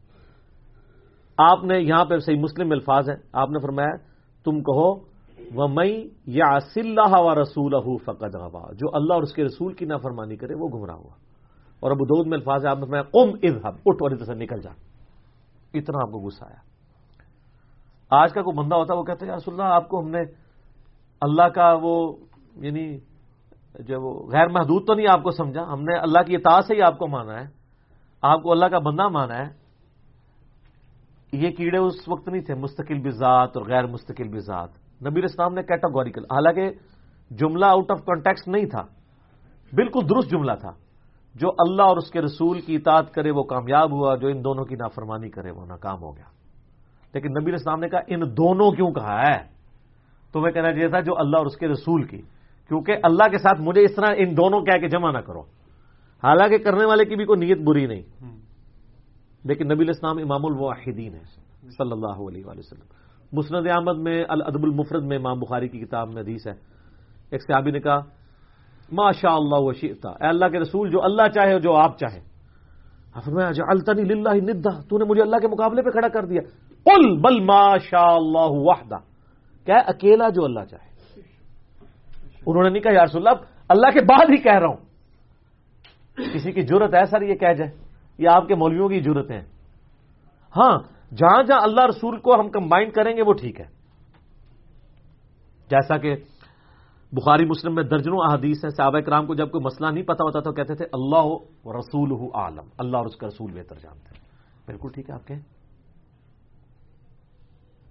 [1.39, 3.97] آپ نے یہاں پہ صحیح مسلم میں الفاظ ہیں۔ آپ نے فرمایا،
[4.45, 5.17] تم کہو
[5.55, 9.85] وہ مئی یا اللہ و رسول فقد غوا جو اللہ اور اس کے رسول کی
[9.85, 11.26] نافرمانی کرے، وہ گمراہ ہوا۔
[11.81, 14.71] اور ابو دود میں الفاظ آپ نے قم اذهب، اٹھ والی طرح نکل جا۔
[15.75, 16.77] اتنا آپ کو غصہ آیا۔
[18.11, 20.21] آج کا کوئی بندہ ہوتا وہ کہتے ہیں رسول اللہ، آپ کو ہم نے
[21.21, 22.17] اللہ کا وہ
[22.57, 22.99] یعنی
[23.81, 26.75] جو وہ غیر محدود تو نہیں آپ کو سمجھا؟ ہم نے اللہ کی اطاعت سے
[26.75, 27.45] ہی آپ کو مانا ہے۔
[28.23, 29.67] آپ کو اللہ کا بندہ مانا ہے۔
[31.33, 34.69] یہ کیڑے اس وقت نہیں تھے، مستقل بزاد اور غیر مستقل بزاد
[35.07, 36.71] نبیر اسلام نے کیٹاگوریکل حالانکہ
[37.31, 38.83] جملہ آؤٹ آف کانٹیکس نہیں تھا،
[39.73, 40.71] بالکل درست جملہ تھا۔
[41.41, 44.65] جو اللہ اور اس کے رسول کی اطاعت کرے وہ کامیاب ہوا جو ان دونوں
[44.65, 46.25] کی نافرمانی کرے وہ ناکام ہو گیا۔
[47.15, 49.57] لیکن نبی اسلام نے کہا ان دونوں کیوں کہا ہے؟
[50.33, 52.23] تو میں کہنا چاہیے تھا جو اللہ اور اس کے رسول کی
[52.69, 55.41] کیونکہ اللہ کے ساتھ مجھے اس طرح ان دونوں کہہ کے جمع نہ کرو۔
[56.25, 58.03] حالانکہ کرنے والے کی بھی کوئی نیت بری نہیں۔
[59.45, 61.23] لیکن نبی اسلام امام الواحدین ہے
[61.63, 62.87] صلی اللہ علیہ وآلہ وسلم۔
[63.33, 66.53] مسند احمد میں الادب المفرد میں امام بخاری کی کتاب میں حدیث ہے۔
[67.31, 67.99] ایک صحابی نے کہا
[68.93, 72.21] ما شاء اللہ و شیتا اے اللہ کے رسول، جو اللہ چاہے جو آپ چاہے۔
[73.69, 76.41] الطنی للہ ندا۔ تو نے مجھے اللہ کے مقابلے پہ کھڑا کر دیا۔
[76.85, 78.97] قل بل ما شاء اللہ وحدہ۔
[79.65, 81.21] کہ اکیلا جو اللہ چاہے۔
[82.47, 84.77] انہوں نے نہیں کہا، یا رسول اللہ اللہ کے بعد ہی کہہ رہا ہوں۔
[86.35, 87.71] کسی کی ضرورت ہے سر، یہ کہہ جائے۔
[88.19, 89.41] یہ آپ کے مولویوں کی ضرورت ہے
[90.57, 90.79] ہاں
[91.17, 93.67] جہاں جہاں اللہ رسول کو ہم کمبائن کریں گے، وہ ٹھیک ہے۔
[95.71, 96.15] جیسا کہ
[97.13, 100.41] بخاری مسلم میں درجنوں احادیث ہیں، صحابہ کرام کو جب کوئی مسئلہ نہیں پتا ہوتا
[100.41, 101.27] تو کہتے تھے، اللہ
[101.79, 104.21] رسول عالم اللہ اور اس کا رسول بہتر جانتے ہیں۔
[104.67, 105.41] بالکل ٹھیک ہے آپ کہیں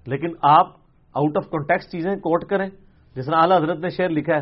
[0.06, 0.68] لیکن آپ
[1.14, 2.70] آؤٹ آف کانٹیکس چیزیں کوٹ کریں،
[3.16, 4.42] جس طرح اعلی حضرت نے شعر لکھا ہے،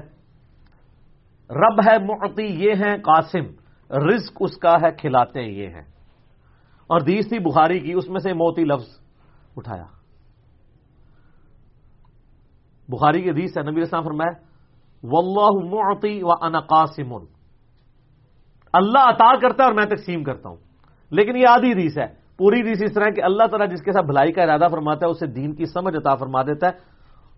[1.49, 3.43] رب ہے معطی، یہ ہیں قاسم،
[3.95, 5.83] رزق اس کا ہے، کھلاتے یہ ہیں۔
[6.87, 8.99] اور دیس تھی بخاری کی، اس میں سے موتی لفظ
[9.57, 9.85] اٹھایا۔
[12.89, 14.52] بخاری کی حدیث ہے، نبی اسلام فرمایا
[15.03, 17.13] واللہ معطی و انا قاسم.
[18.73, 20.57] اللہ عطا کرتا ہے اور میں تقسیم کرتا ہوں.
[21.11, 22.07] لیکن یہ آدھی حدیث ہے.
[22.37, 25.11] پوری حدیث اس طرح کہ اللہ تعالیٰ جس کے ساتھ بھلائی کا ارادہ فرماتا ہے،
[25.11, 26.73] اسے دین کی سمجھ عطا فرما دیتا ہے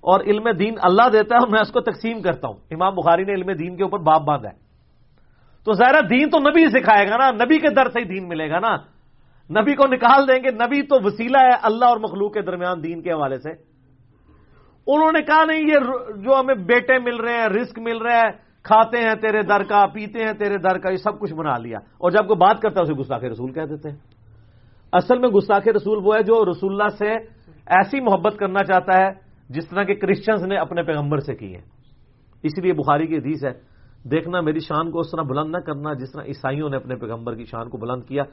[0.03, 2.57] اور علم دین اللہ دیتا ہے اور میں اس کو تقسیم کرتا ہوں.
[2.71, 4.55] امام بخاری نے علم دین کے اوپر باپ باندھا ہے.
[5.65, 8.49] تو ظاہر دین تو نبی سکھائے گا نا، نبی کے در سے ہی دین ملے
[8.49, 8.75] گا نا.
[9.49, 13.01] نبی کو نکال دیں گے، نبی تو وسیلہ ہے اللہ اور مخلوق کے درمیان دین
[13.01, 13.51] کے حوالے سے.
[14.87, 15.79] انہوں نے کہا نہیں، یہ
[16.21, 18.29] جو ہمیں بیٹے مل رہے ہیں رسک مل رہا ہے،
[18.63, 21.77] کھاتے ہیں تیرے در کا، پیتے ہیں تیرے در کا، یہ سب کچھ بنا لیا۔
[21.77, 23.97] اور جب کوئی بات کرتا ہے، اسے گستاخ رسول کہہ دیتے ہیں۔
[24.93, 27.11] اصل میں گستاخ رسول وہ ہے جو رسول اللہ سے
[27.65, 29.09] ایسی محبت کرنا چاہتا ہے،
[29.49, 31.61] جس طرح کے کرسچنز نے اپنے پیغمبر سے کی ہے۔
[32.43, 33.53] اسی لیے بخاری کی حدیث ہے،
[34.09, 37.35] دیکھنا میری شان کو اس طرح بلند نہ کرنا، جس طرح عیسائیوں نے اپنے پیغمبر
[37.35, 38.23] کی شان کو بلند کیا۔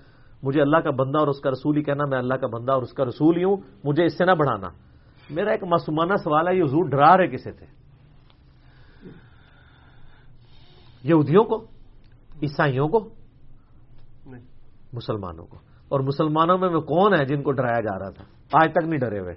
[0.42, 2.82] مجھے اللہ کا بندہ اور اس کا رسول ہی کہنا، میں اللہ کا بندہ اور
[2.82, 4.68] اس کا رسول ہی ہوں، مجھے اس سے نہ بڑھانا۔
[5.30, 7.66] میرا ایک معصومانہ سوال ہے یہ حضور ڈرا رہے کسے تھے؟
[11.02, 11.64] یہودیوں کو؟
[12.42, 13.08] عیسائیوں کو؟
[14.92, 15.56] مسلمانوں کو۔
[15.88, 18.98] اور مسلمانوں میں وہ کون ہے جن کو ڈرایا جا رہا تھا؟ آج تک نہیں
[18.98, 19.34] ڈرے ہوئے۔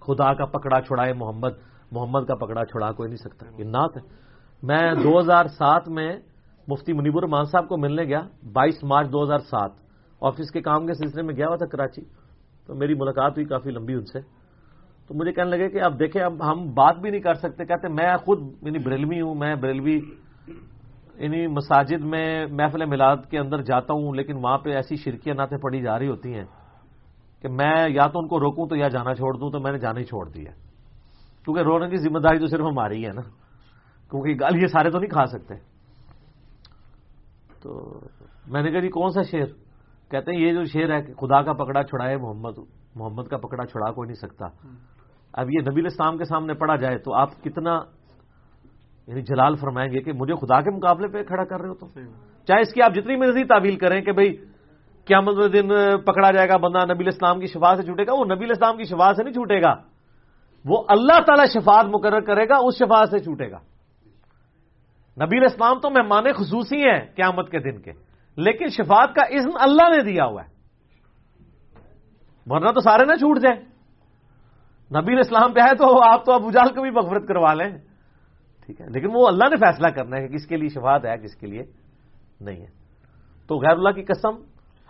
[0.00, 1.50] خدا کا پکڑا چھڑائے محمد
[1.92, 4.02] محمد کا پکڑا چھڑا کوئی نہیں سکتا۔ یہ نعت ہے۔
[4.62, 6.16] میں دو ہزار سات میں
[6.68, 8.20] مفتی منیب الرحمان صاحب کو ملنے گیا
[8.52, 9.70] بائیس مارچ دو ہزار سات۔
[10.20, 12.02] آفس کے کام کے سلسلے میں گیا ہوا تھا کراچی۔
[12.72, 14.20] تو میری ملاقات ہوئی کافی لمبی ان سے۔
[15.08, 17.88] تو مجھے کہنے لگے کہ اب دیکھیں، اب ہم بات بھی نہیں کر سکتے۔ کہتے
[17.88, 20.00] میں خود یعنی بریلوی ہوں، میں بریلوی
[21.14, 25.58] یعنی مساجد میں محفل میلاد کے اندر جاتا ہوں، لیکن وہاں پہ ایسی شرکیاں نعتیں
[25.58, 26.44] پڑی جا رہی ہوتی ہیں
[27.42, 29.78] کہ میں یا تو ان کو روکوں تو یا جانا چھوڑ دوں، تو میں نے
[29.78, 30.50] جانا ہی چھوڑ دیا۔
[31.44, 33.22] کیونکہ رونے کی ذمہ داری تو صرف ہماری ہے نا۔
[34.10, 35.54] کیونکہ گل یہ سارے تو نہیں کھا سکتے۔
[37.62, 38.00] تو
[38.46, 39.46] میں نے کہا جی کون سا شیر
[40.12, 42.58] کہتے ہیں یہ جو شیر ہے کہ خدا کا پکڑا چھڑائے محمد
[42.94, 44.46] محمد کا پکڑا چھڑا کوئی نہیں سکتا۔
[45.32, 47.80] اب یہ نبی اسلام کے سامنے پڑا جائے تو آپ کتنا
[49.08, 51.86] یعنی جلال فرمائیں گے کہ مجھے خدا کے مقابلے پہ کھڑا کر رہے ہو تو
[52.46, 54.36] چاہے اس کی آپ جتنی مرضی تعویل کریں کہ بھائی
[55.06, 55.68] کیا مطلب دن
[56.04, 58.84] پکڑا جائے گا بندہ نبی اسلام کی شفا سے چھوٹے گا وہ نبی اسلام کی
[58.84, 59.74] شفا سے نہیں چھوٹے گا۔
[60.64, 63.58] وہ اللہ تعالی شفاعت مقرر کرے گا اس شفا سے چھوٹے گا۔
[65.16, 67.92] نبی اسلام تو مہمان خصوصی ہیں قیامت کے دن کے۔
[68.36, 70.52] لیکن شفاعت کا اذن اللہ نے دیا ہوا ہے۔
[72.46, 73.60] ورنہ تو سارے نہ چھوٹ جائیں۔
[75.00, 77.78] نبی اسلام پہ ہے تو آپ تو ابو جال کو بھی مغفرت کروا لیں۔
[78.66, 81.16] ٹھیک ہے۔ لیکن وہ اللہ نے فیصلہ کرنا ہے کہ کس کے لیے شفاعت ہے،
[81.16, 81.62] کس کے لیے
[82.40, 82.66] نہیں ہے۔
[83.46, 84.42] تو غیر اللہ کی قسم،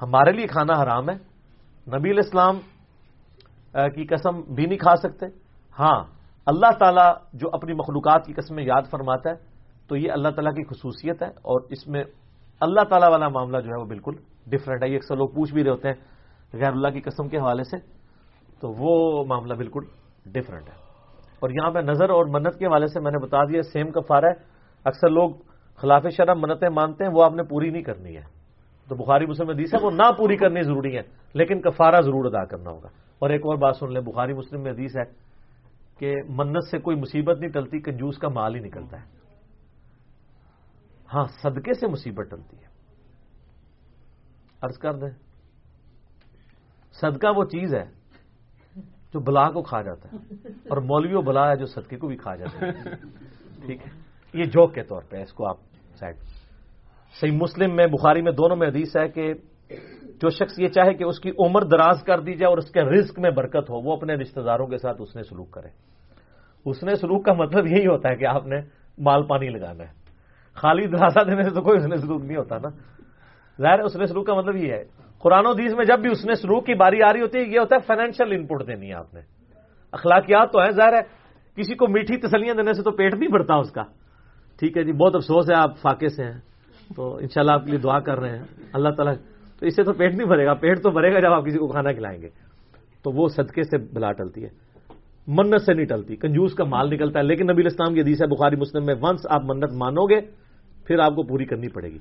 [0.02, 1.14] ہمارے لیے کھانا حرام ہے۔
[1.98, 2.59] نبی الاسلام
[3.73, 5.27] کی قسم بھی نہیں کھا سکتے۔
[5.78, 6.05] ہاں
[6.47, 9.35] اللہ تعالیٰ جو اپنی مخلوقات کی قسمیں یاد فرماتا ہے،
[9.89, 12.05] تو یہ اللہ تعالیٰ کی خصوصیت ہے اور اس میں
[12.63, 14.13] اللہ تعالیٰ والا معاملہ جو ہے وہ بالکل
[14.47, 15.95] ڈفرینٹ ہے۔ یہ اکثر لوگ پوچھ بھی رہے ہوتے ہیں
[16.53, 17.77] غیر اللہ کی قسم کے حوالے سے،
[18.61, 19.81] تو وہ معاملہ بالکل
[20.27, 20.75] ڈفرینٹ ہے۔
[21.41, 24.25] اور یہاں پہ نظر اور منت کے حوالے سے میں نے بتا دیا سیم کفارہ
[24.25, 24.45] ہے۔
[24.85, 25.31] اکثر لوگ
[25.77, 28.23] خلاف شرم منتیں مانتے ہیں، وہ آپ نے پوری نہیں کرنی ہے۔
[28.89, 31.03] تو بخاری مسلم حدیث ہے، وہ نہ پوری کرنی ضروری ہے،
[31.35, 34.73] لیکن کفارہ ضرور ادا کرنا ہوگا۔ اور ایک اور بات سن لیں، بخاری مسلم میں
[34.73, 35.05] حدیث ہے
[35.99, 39.22] کہ منت سے کوئی مصیبت نہیں ٹلتی، کنجوس کا مال ہی نکلتا ہے۔
[41.15, 42.73] ہاں صدقے سے مصیبت ٹلتی ہے۔
[44.63, 45.11] عرض کر دیں،
[46.93, 47.85] صدقہ وہ چیز ہے
[49.15, 50.17] جو بلا کو کھا جاتا ہے
[50.49, 52.73] اور مولوی و بلا ہے جو صدقے کو بھی کھا جاتا ہے۔
[53.67, 53.91] ٹھیک ہے؟
[54.35, 55.57] یہ جوک کے طور پہ اس کو آپ
[55.95, 56.17] سائڈ۔
[57.21, 59.35] صحیح مسلم میں، بخاری میں دونوں میں حدیث ہے کہ
[60.03, 62.83] جو شخص یہ چاہے کہ اس کی عمر دراز کر دی جائے اور اس کے
[62.83, 65.69] رزق میں برکت ہو، وہ اپنے رشتہ داروں کے ساتھ اس نے سلوک کرے۔
[66.67, 68.57] اس نے سلوک کا مطلب یہی ہوتا ہے کہ آپ نے
[68.99, 70.02] مال پانی لگانا ہے۔
[70.55, 72.69] خالی دراسا دینے سے تو کوئی اس نے سلوک نہیں ہوتا نا۔
[73.61, 74.85] ظاہر ہے اس نے سلوک کا مطلب یہ ہے۔
[75.19, 77.45] قرآن و حدیث میں جب بھی اس نے سلوک کی باری آ رہی ہوتی ہے،
[77.45, 79.20] یہ ہوتا ہے فائنینشیل ان پٹ دینی ہے آپ نے۔
[79.93, 81.01] اخلاقیات تو ہے ظاہر ہے
[81.57, 83.83] کسی کو میٹھی تسلیاں دینے سے تو پیٹ نہیں بھرتا اس کا۔
[84.59, 86.41] ٹھیک ہے جی بہت افسوس ہے، آپ فاقے سے ہیں۔
[86.97, 89.15] تو انشاءاللہ آپ کے لیے دعا کر رہے ہیں۔ اللہ تعالیٰ،
[89.61, 91.59] تو اس سے تو پیٹ نہیں بھرے گا، پیٹ تو بھرے گا جب آپ کسی
[91.59, 92.29] کو کھانا کھلائیں گے۔
[93.03, 94.49] تو وہ صدقے سے بلا ٹلتی ہے۔
[95.27, 98.27] منت سے نہیں ٹلتی، کنجوس کا مال نکلتا ہے۔ لیکن نبی اسلام کی حدیث ہے،
[98.27, 100.41] بخاری مسلم میں ونس آپ منت مانو گے
[100.87, 101.99] پھر آپ کو پوری کرنی پڑے گی۔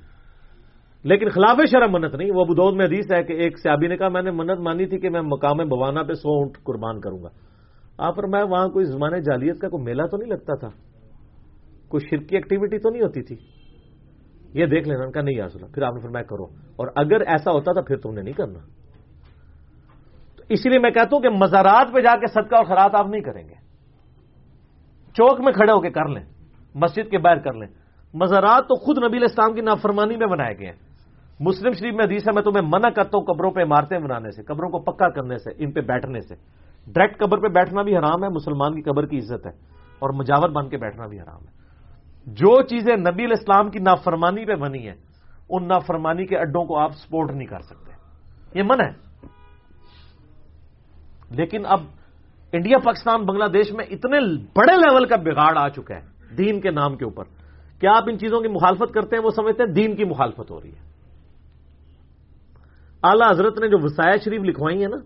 [1.04, 4.08] لیکن خلاف شرم منت نہیں، وہ بدود میں حدیث ہے کہ ایک سیابی نے کہا،
[4.08, 7.28] میں نے منت مانی تھی کہ میں مقام بوانا پہ سو اونٹ قربان کروں گا۔
[7.98, 10.68] آپ پر میں وہاں کوئی زمانے جالیت کا کوئی میلہ تو نہیں لگتا تھا؟
[11.88, 13.36] کوئی شرکی ایکٹیویٹی تو نہیں ہوتی تھی؟
[14.54, 16.44] یہ دیکھ لینا، ان کا نہیں آسلا پھر آپ نے فرمایا، کرو۔
[16.76, 18.58] اور اگر ایسا ہوتا تھا پھر تم نے نہیں کرنا۔
[20.36, 23.06] تو اسی لیے میں کہتا ہوں کہ مزارات پہ جا کے صدقہ اور خرات آپ
[23.06, 23.54] نہیں کریں گے۔
[25.14, 26.24] چوک میں کھڑے ہو کے کر لیں،
[26.74, 27.81] مسجد کے باہر کر لیں۔
[28.14, 30.92] مزارات تو خود نبی اسلام کی نافرمانی میں بنائے گئے ہیں۔
[31.40, 34.42] مسلم شریف میں حدیث ہے، میں تمہیں منع کرتا ہوں قبروں پہ عمارتیں بنانے سے،
[34.42, 36.34] قبروں کو پکا کرنے سے، ان پہ بیٹھنے سے۔
[36.86, 39.52] ڈائریکٹ قبر پہ بیٹھنا بھی حرام ہے، مسلمان کی قبر کی عزت ہے،
[39.98, 41.52] اور مجاور بن کے بیٹھنا بھی حرام ہے۔
[42.26, 44.96] جو چیزیں نبی الاسلام کی نافرمانی پہ بنی ہیں،
[45.50, 47.92] ان نافرمانی کے اڈوں کو آپ سپورٹ نہیں کر سکتے۔
[48.58, 48.90] یہ من ہے۔
[51.30, 51.80] لیکن اب
[52.52, 56.70] انڈیا، پاکستان، بنگلہ دیش میں اتنے بڑے لیول کا بگاڑ آ چکا ہے، دین کے
[56.70, 57.24] نام کے اوپر۔
[57.82, 60.60] کیا آپ ان چیزوں کی مخالفت کرتے ہیں؟ وہ سمجھتے ہیں دین کی مخالفت ہو
[60.60, 60.92] رہی ہے۔
[63.02, 64.96] اعلی حضرت نے جو وسایہ شریف لکھوائی ہے نا،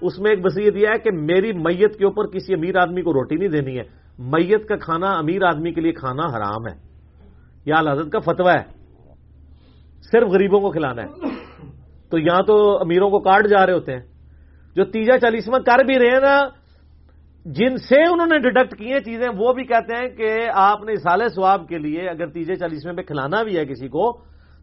[0.00, 3.12] اس میں ایک وسیعت یہ ہے کہ میری میت کے اوپر کسی امیر آدمی کو
[3.12, 3.82] روٹی نہیں دینی ہے۔
[4.18, 6.78] میت کا کھانا امیر آدمی کے لیے کھانا حرام ہے۔
[7.64, 8.64] یا حضرت کا فتوا ہے۔
[10.12, 11.28] صرف غریبوں کو کھلانا ہے۔
[12.10, 14.02] تو یہاں تو امیروں کو کاٹ جا رہے ہوتے ہیں۔
[14.76, 16.59] جو تیجا چالیسواں کر بھی رہے ہیں نا
[17.44, 20.96] جن سے انہوں نے ڈیڈکٹ کی ہیں چیزیں، وہ بھی کہتے ہیں کہ آپ نے
[20.96, 24.12] سال سواب کے لیے اگر تیجے چالیسویں پہ کھلانا بھی ہے کسی کو،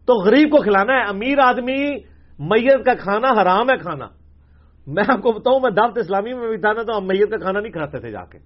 [0.06, 1.96] تو غریب کو کھلانا ہے۔ امیر آدمی
[2.38, 4.06] میت کا کھانا حرام ہے کھانا۔
[4.86, 7.36] میں آپ کو بتاؤں، میں دعوت اسلامی میں بھی تھا نا، تو ہم میت کا
[7.36, 8.38] کھانا نہیں کھاتے تھے جا کے۔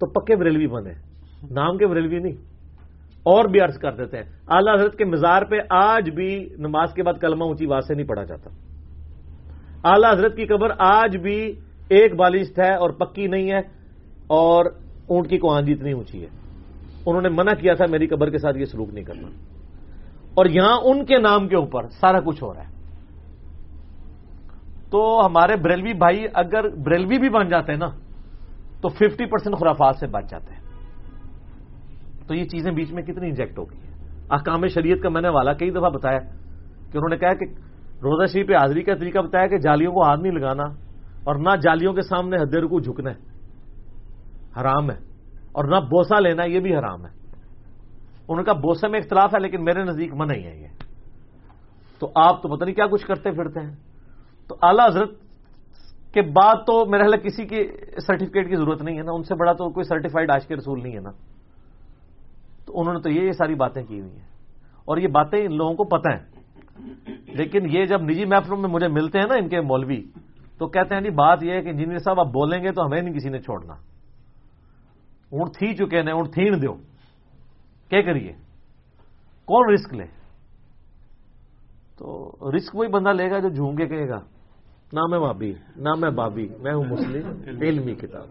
[0.00, 0.92] تو پکے بریلوی بنے۔
[1.50, 2.36] نام کے بریلوی نہیں۔
[3.22, 7.02] اور بھی عرض کر دیتے ہیں۔ اعلی حضرت کے مزار پہ آج بھی نماز کے
[7.02, 8.50] بعد کلمہ اونچی بات سے نہیں پڑھا جاتا۔
[9.84, 11.54] اعلی حضرت کی قبر آج بھی
[11.90, 13.58] ایک بالشت ہے اور پکی نہیں ہے
[14.26, 14.64] اور
[15.08, 16.28] اونٹ کی کوانجی اتنی اونچی ہے۔
[17.06, 19.28] انہوں نے منع کیا تھا میری قبر کے ساتھ یہ سلوک نہیں کرنا۔
[20.34, 22.68] اور یہاں ان کے نام کے اوپر سارا کچھ ہو رہا ہے۔
[24.90, 27.88] تو ہمارے بریلوی بھائی اگر بریلوی بھی بن جاتے ہیں نا،
[28.80, 30.60] تو ففٹی پرسینٹ خرافات سے بچ جاتے ہیں۔
[32.28, 33.94] تو یہ چیزیں بیچ میں کتنی انجیکٹ ہو گئی ہیں۔
[34.30, 36.18] احکام شریعت کا میں نے والا کئی دفعہ بتایا
[36.92, 37.44] کہ انہوں نے کہا کہ
[38.02, 40.89] روزہ شریف پہ حاضری کا طریقہ بتایا کہ جالیوں کو ہاتھ نہیں لگانا۔
[41.24, 43.16] اور نہ جالیوں کے سامنے حد رکو جھکنا ہے۔
[44.60, 44.96] حرام ہے۔
[45.52, 47.10] اور نہ بوسا لینا یہ بھی حرام ہے۔
[48.28, 50.66] ان کا بوسے میں اختلاف ہے لیکن میرے نزدیک منع ہی ہے یہ۔
[51.98, 53.76] تو آپ تو پتہ نہیں کیا کچھ کرتے پھرتے ہیں۔
[54.48, 55.10] تو اعلی حضرت
[56.12, 57.64] کے بعد تو میرے خیال کسی کی
[58.06, 60.82] سرٹیفکیٹ کی ضرورت نہیں ہے نا۔ ان سے بڑا تو کوئی سرٹیفائڈ آج کے رسول
[60.82, 61.10] نہیں ہے نا۔
[62.66, 64.28] تو انہوں نے تو یہ ساری باتیں کی ہوئی ہیں۔
[64.84, 66.40] اور یہ باتیں ان لوگوں کو پتہ ہیں۔
[67.26, 70.02] لیکن یہ جب نجی محفلوں میں مجھے ملتے ہیں نا ان کے مولوی
[70.60, 73.02] تو کہتے ہیں جی بات یہ ہے کہ انجینئر صاحب آپ بولیں گے تو ہمیں
[73.02, 73.72] نہیں کسی نے چھوڑنا۔
[75.32, 76.74] اونٹ تھی چکے نے اونٹ تھین دو
[77.88, 78.32] کیا کریے؟
[79.44, 80.04] کون رسک لے؟
[81.98, 84.20] تو رسک وہی بندہ لے گا جو جھونگے کہے گا
[84.92, 87.26] نہ میں بابی نہ میں بابی میں ہوں مسلم
[87.62, 88.26] علمی کتاب۔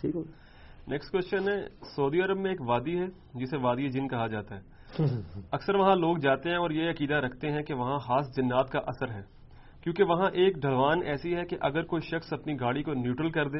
[0.00, 0.22] ٹھیک ہو
[0.88, 4.60] نیکسٹ کوشچن ہے سعودی عرب میں ایک وادی ہے جسے وادی جن کہا جاتا ہے۔
[5.50, 8.78] اکثر وہاں لوگ جاتے ہیں اور یہ عقیدہ رکھتے ہیں کہ وہاں خاص جنات کا
[8.78, 9.39] اثر ہے۔
[9.82, 13.48] کیونکہ وہاں ایک ڈھلوان ایسی ہے کہ اگر کوئی شخص اپنی گاڑی کو نیوٹرل کر
[13.48, 13.58] دے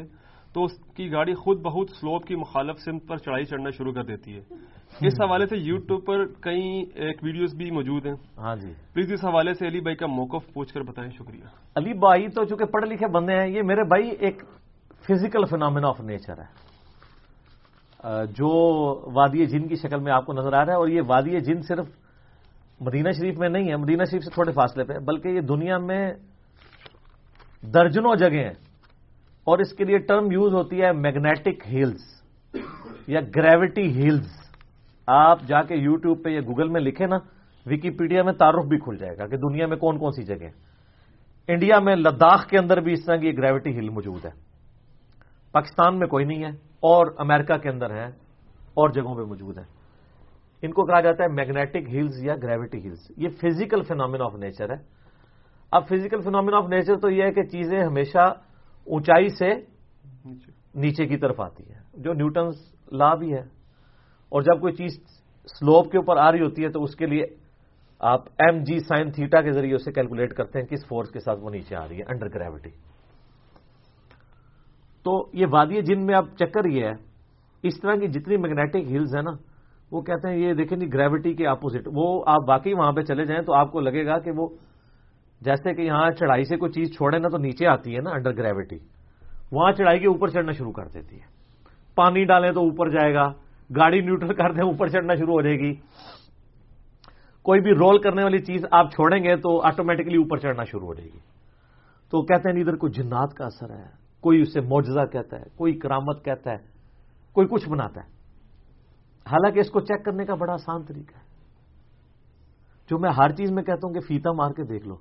[0.53, 4.05] تو اس کی گاڑی خود بہت سلوپ کی مخالف سمت پر چڑھائی چڑھنا شروع کر
[4.05, 4.41] دیتی ہے۔
[5.07, 9.25] اس حوالے سے یوٹیوب پر کئی ایک ویڈیوز بھی موجود ہیں۔ ہاں جی۔ پلیز اس
[9.25, 11.45] حوالے سے علی بھائی کا موقف پوچھ کر بتائیں شکریہ۔
[11.77, 14.43] علی بھائی تو چونکہ پڑھے لکھے بندے ہیں یہ میرے بھائی ایک
[15.09, 16.71] فزیکل فینامنا آف نیچر ہے۔
[18.37, 18.49] جو
[19.15, 21.63] وادی جن کی شکل میں آپ کو نظر آ رہا ہے اور یہ وادی جن
[21.63, 21.87] صرف
[22.81, 26.13] مدینہ شریف میں نہیں ہے، مدینہ شریف سے تھوڑے فاصلے پہ بلکہ یہ دنیا میں
[27.75, 28.71] درجنوں جگہ ہیں۔
[29.47, 32.01] اور اس کے لیے ٹرم یوز ہوتی ہے میگنیٹک ہلز
[33.07, 34.29] یا گریوٹی ہلز
[35.07, 37.17] آپ جا کے یوٹیوب پہ یا گوگل میں لکھیں نا
[37.67, 40.49] وکیپیڈیا میں تعارف بھی کھل جائے گا کہ دنیا میں کون کون سی جگہ
[41.49, 44.31] انڈیا میں لداخ کے اندر بھی اس طرح کی گریوٹی ہل موجود ہے۔
[45.53, 46.51] پاکستان میں کوئی نہیں ہے،
[46.81, 48.07] اور امریکہ کے اندر ہے،
[48.75, 49.80] اور جگہوں پہ موجود ہے۔
[50.63, 54.71] ان کو کہا جاتا ہے میگنیٹک ہلز یا گریوٹی ہلز یہ فزیکل فینومین آف نیچر
[54.71, 54.77] ہے۔
[55.73, 58.25] اب فزیکل فینومین آف نیچر تو یہ ہے کہ چیزیں ہمیشہ
[58.87, 59.53] اونچائی سے
[60.75, 62.55] نیچے۔ کی طرف آتی ہے جو نیوٹنز
[62.93, 63.41] لا بھی ہے
[64.33, 64.99] اور جب کوئی چیز
[65.49, 67.25] سلوپ کے اوپر آ رہی ہوتی ہے تو اس کے لیے
[68.01, 71.41] آپ ایم جی سائن تھیٹا کے ذریعے اسے کیلکولیٹ کرتے ہیں کس فورس کے ساتھ
[71.41, 72.71] وہ نیچے آ رہی ہے انڈر گریوٹی
[75.07, 76.93] تو یہ وادی جن میں اب چکر یہ ہے
[77.65, 79.31] اس طرح کی جتنی میگنیٹک ہلز ہیں نا
[79.93, 83.25] وہ کہتے ہیں، یہ دیکھیں جی گریوٹی کے اپوزٹ وہ آپ واقعی وہاں پہ چلے
[83.25, 84.49] جائیں تو آپ کو لگے گا کہ وہ
[85.41, 88.37] جیسے کہ یہاں چڑھائی سے کوئی چیز چھوڑے نا تو نیچے آتی ہے نا انڈر
[88.37, 88.79] گریوٹی
[89.53, 91.27] وہاں چڑھائی کے اوپر چڑھنا شروع کر دیتی ہے۔
[91.95, 93.27] پانی ڈالیں تو اوپر جائے گا،
[93.77, 95.75] گاڑی نیوٹرل کر دیں، اوپر چڑھنا شروع ہو جائے گی۔
[97.43, 100.95] کوئی بھی رول کرنے والی چیز آپ چھوڑیں گے تو آٹومیٹکلی اوپر چڑھنا شروع ہو
[100.95, 101.19] جائے گی۔
[102.11, 103.89] تو کہتے ہیں جی، ادھر کوئی جنات کا اثر ہے،
[104.21, 106.59] کوئی اسے معجزہ کہتا ہے، کوئی کرامت کہتا ہے،
[107.33, 108.20] کوئی کچھ بناتا ہے۔
[109.27, 111.31] حالانکہ اس کو چیک کرنے کا بڑا آسان طریقہ ہے۔
[112.91, 114.95] جو میں ہر چیز میں کہتا ہوں کہ فیتا مار کے دیکھ لو۔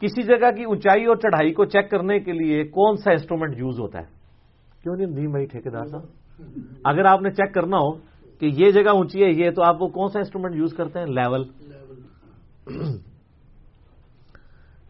[0.00, 3.80] کسی جگہ کی اونچائی اور چڑھائی کو چیک کرنے کے لیے کون سا انسٹرومنٹ یوز
[3.80, 4.06] ہوتا ہے؟
[4.82, 6.02] کیوں نہیں؟ نہیں بھائی، ٹھیکیدار صاحب۔
[6.84, 7.92] اگر آپ نے چیک کرنا ہو
[8.38, 11.06] کہ یہ جگہ اونچی ہے، یہ تو آپ وہ کون سا انسٹرومنٹ یوز کرتے ہیں؟
[11.06, 11.48] لیول۔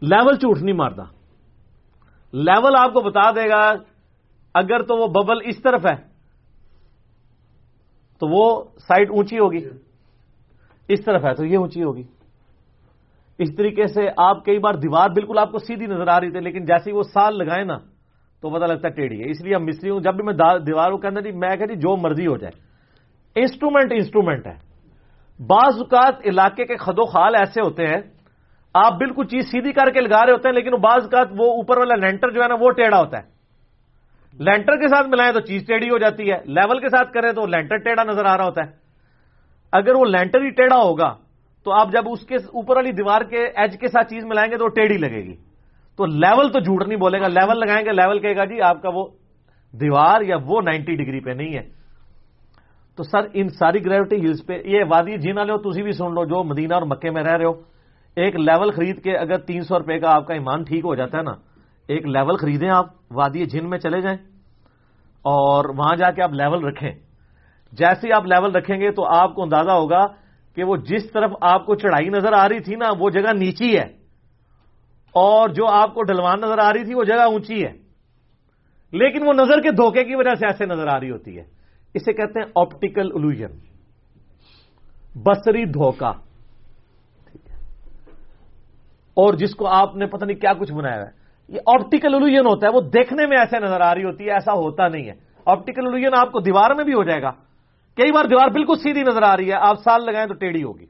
[0.01, 1.03] لیول جھوٹ نہیں مارتا۔
[2.33, 3.73] لیول آپ کو بتا دے گا،
[4.53, 6.10] اگر تو وہ ببل اس طرف ہے۔
[8.21, 9.65] تو وہ سائڈ اونچی ہوگی۔
[10.89, 12.03] اس طرف ہے تو یہ اونچی ہوگی۔
[13.39, 16.39] اس طریقے سے آپ کئی بار دیوار بالکل آپ کو سیدھی نظر آ رہی تھی
[16.39, 17.77] لیکن جیسے وہ سال لگائے نا
[18.41, 20.33] تو پتا لگتا ہے ٹیڑھی ہے۔ اس لیے ہم مستری ہوں جب بھی میں
[20.67, 22.53] دیوار کو کہنا جی میں کہ جی جو مرضی ہو جائے۔
[23.35, 24.57] انسٹرومنٹ انسٹرومنٹ ہے۔
[25.39, 28.01] بعض اوقات علاقے کے خد و خال ایسے ہوتے ہیں
[28.75, 31.77] آپ بالکل چیز سیدھی کر کے لگا رہے ہوتے ہیں لیکن بعض اوقات وہ اوپر
[31.77, 33.30] والا لینٹر جو ہے نا وہ ٹیڑھا ہوتا ہے۔
[34.39, 37.45] لینٹر کے ساتھ ملائیں تو چیز ٹیڑھی ہو جاتی ہے، لیول کے ساتھ کریں تو
[37.45, 38.71] لینٹر ٹیڑھا نظر آ رہا ہوتا ہے۔
[39.71, 41.15] اگر وہ لینٹر ہی ٹیڑھا ہوگا،
[41.63, 44.57] تو آپ جب اس کے اوپر والی دیوار کے ایج کے ساتھ چیز ملائیں گے
[44.57, 45.35] تو وہ ٹیڑھی لگے گی۔
[45.97, 48.81] تو لیول تو جھوٹ نہیں بولے گا، لیول لگائیں گے، لیول کہے گا جی آپ
[48.81, 49.07] کا وہ
[49.73, 51.81] دیوار یا وہ نائنٹی ڈگری پہ نہیں ہے۔
[52.95, 56.13] تو سر، ان ساری گریوٹی ہلز پہ، یہ وادی جن والے ہو تھی بھی سن
[56.13, 57.53] لو، جو مدینہ اور مکے میں رہ رہے ہو،
[58.15, 61.17] ایک لیول خرید کے اگر تین سو روپے کا آپ کا ایمان ٹھیک ہو جاتا
[61.17, 61.31] ہے نا
[61.91, 64.17] ایک لیول خریدیں آپ، وادی جن میں چلے جائیں
[65.21, 66.91] اور وہاں جا کے آپ لیول رکھیں۔
[67.71, 70.05] جیسے ہی آپ لیول رکھیں گے تو آپ کو اندازہ ہوگا
[70.55, 73.77] کہ وہ جس طرف آپ کو چڑھائی نظر آ رہی تھی نا، وہ جگہ نیچی
[73.77, 73.83] ہے۔
[75.11, 77.73] اور جو آپ کو ڈلوان نظر آ رہی تھی، وہ جگہ اونچی ہے۔
[78.91, 81.43] لیکن وہ نظر کے دھوکے کی وجہ سے ایسے نظر آ رہی ہوتی ہے۔
[81.93, 83.59] اسے کہتے ہیں آپٹیکل الوژن
[85.15, 86.11] بسری دھوکا
[89.13, 91.20] اور جس کو آپ نے پتہ نہیں کیا کچھ بنایا ہے۔
[91.51, 94.51] یہ آپٹیکل الوژن ہوتا ہے، وہ دیکھنے میں ایسے نظر آ رہی ہوتی ہے، ایسا
[94.53, 95.13] ہوتا نہیں ہے۔
[95.45, 97.31] آپٹیکل الوژن آپ کو دیوار میں بھی ہو جائے گا۔
[97.95, 100.85] کئی بار دیوار بالکل سیدھی نظر آ رہی ہے، آپ سال لگائیں تو ٹیڑھی ہوگی۔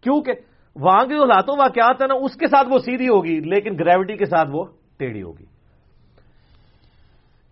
[0.00, 0.32] کیونکہ
[0.76, 4.16] وہاں کے جو لاتوں واقعات ہیں نا، اس کے ساتھ وہ سیدھی ہوگی، لیکن گریوٹی
[4.16, 4.64] کے ساتھ وہ
[4.98, 5.44] ٹیڑھی ہوگی۔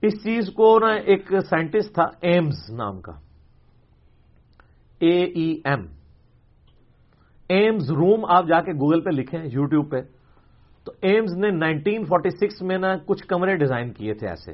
[0.03, 3.13] اس چیز کو نا ایک سائنٹسٹ تھا ایمز نام کا۔
[4.99, 5.87] اے ای ایم
[7.49, 10.22] ایمز روم آپ جا کے گوگل پہ لکھیں یوٹیوب پہ۔
[10.85, 14.53] تو ایمز نے نائنٹین فورٹی سکس میں نا کچھ کمرے ڈیزائن کیے تھے ایسے۔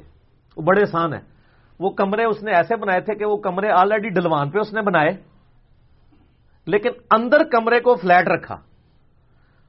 [0.57, 1.21] وہ بڑے آسان ہیں۔
[1.79, 4.81] وہ کمرے اس نے ایسے بنائے تھے کہ وہ کمرے آلریڈی ڈلوان پہ اس نے
[4.81, 5.09] بنائے۔
[6.67, 8.55] لیکن اندر کمرے کو فلیٹ رکھا۔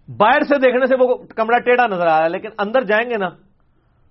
[0.09, 3.17] باہر سے دیکھنے سے وہ کمرہ ٹیڑھا نظر آ رہا ہے، لیکن اندر جائیں گے
[3.17, 3.29] نا،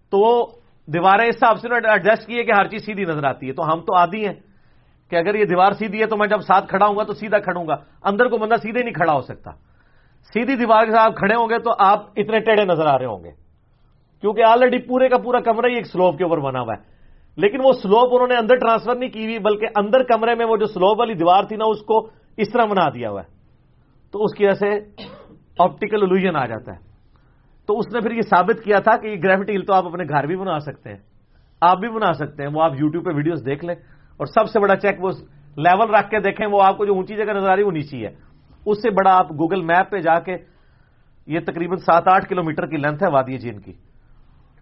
[0.09, 0.45] تو وہ
[0.93, 3.79] دیواریں اس حساب سے ایڈجسٹ کیے کہ ہر چیز سیدھی نظر آتی ہے۔ تو ہم
[3.79, 4.33] تو آدھی ہیں
[5.09, 7.39] کہ اگر یہ دیوار سیدھی ہے تو میں جب ساتھ کھڑا ہوں گا تو سیدھا
[7.39, 7.73] کھڑوں گا۔
[8.03, 9.51] اندر کو بندہ سیدھے نہیں کھڑا ہو سکتا۔
[10.23, 13.23] سیدھی دیوار کے ساتھ کھڑے ہوں گے تو آپ اتنے ٹیڑھے نظر آ رہے ہوں
[13.23, 13.31] گے۔
[14.21, 16.99] کیونکہ آلریڈی پورے کا پورا کمرہ ہی ایک سلوپ کے اوپر بنا ہوا ہے۔
[17.37, 20.57] لیکن وہ سلوپ انہوں نے اندر ٹرانسفر نہیں کی ہوئی، بلکہ اندر کمرے میں وہ
[20.57, 23.27] جو سلوپ والی دیوار تھی نا، اس کو اس طرح بنا دیا ہوا ہے۔
[24.11, 24.69] تو اس کی وجہ سے
[25.59, 26.79] آپٹیکل الوژن آ جاتا ہے۔
[27.67, 30.03] تو اس نے پھر یہ ثابت کیا تھا کہ یہ گریوٹی ہل تو آپ اپنے
[30.03, 30.97] گھر بھی بنا سکتے ہیں۔
[31.61, 33.75] آپ بھی بنا سکتے ہیں۔ وہ آپ یوٹیوب پہ ویڈیوز دیکھ لیں۔
[34.17, 35.09] اور سب سے بڑا چیک وہ
[35.57, 37.71] لیول رکھ کے دیکھیں، وہ آپ کو جو اونچی جگہ نظر آ رہی ہے، وہ
[37.71, 38.28] نیچی ہے۔
[38.65, 40.35] اس سے بڑا آپ گوگل میپ پہ جا کے
[41.27, 43.73] یہ تقریباً سات آٹھ کلو میٹر کی لینتھ ہے وادی جین کی۔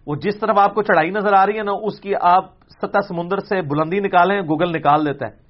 [0.07, 2.45] وہ جس طرف آپ کو چڑھائی نظر آ رہی ہے نا، اس کی آپ
[2.82, 5.48] سطح سمندر سے بلندی نکالیں، گوگل نکال دیتا ہے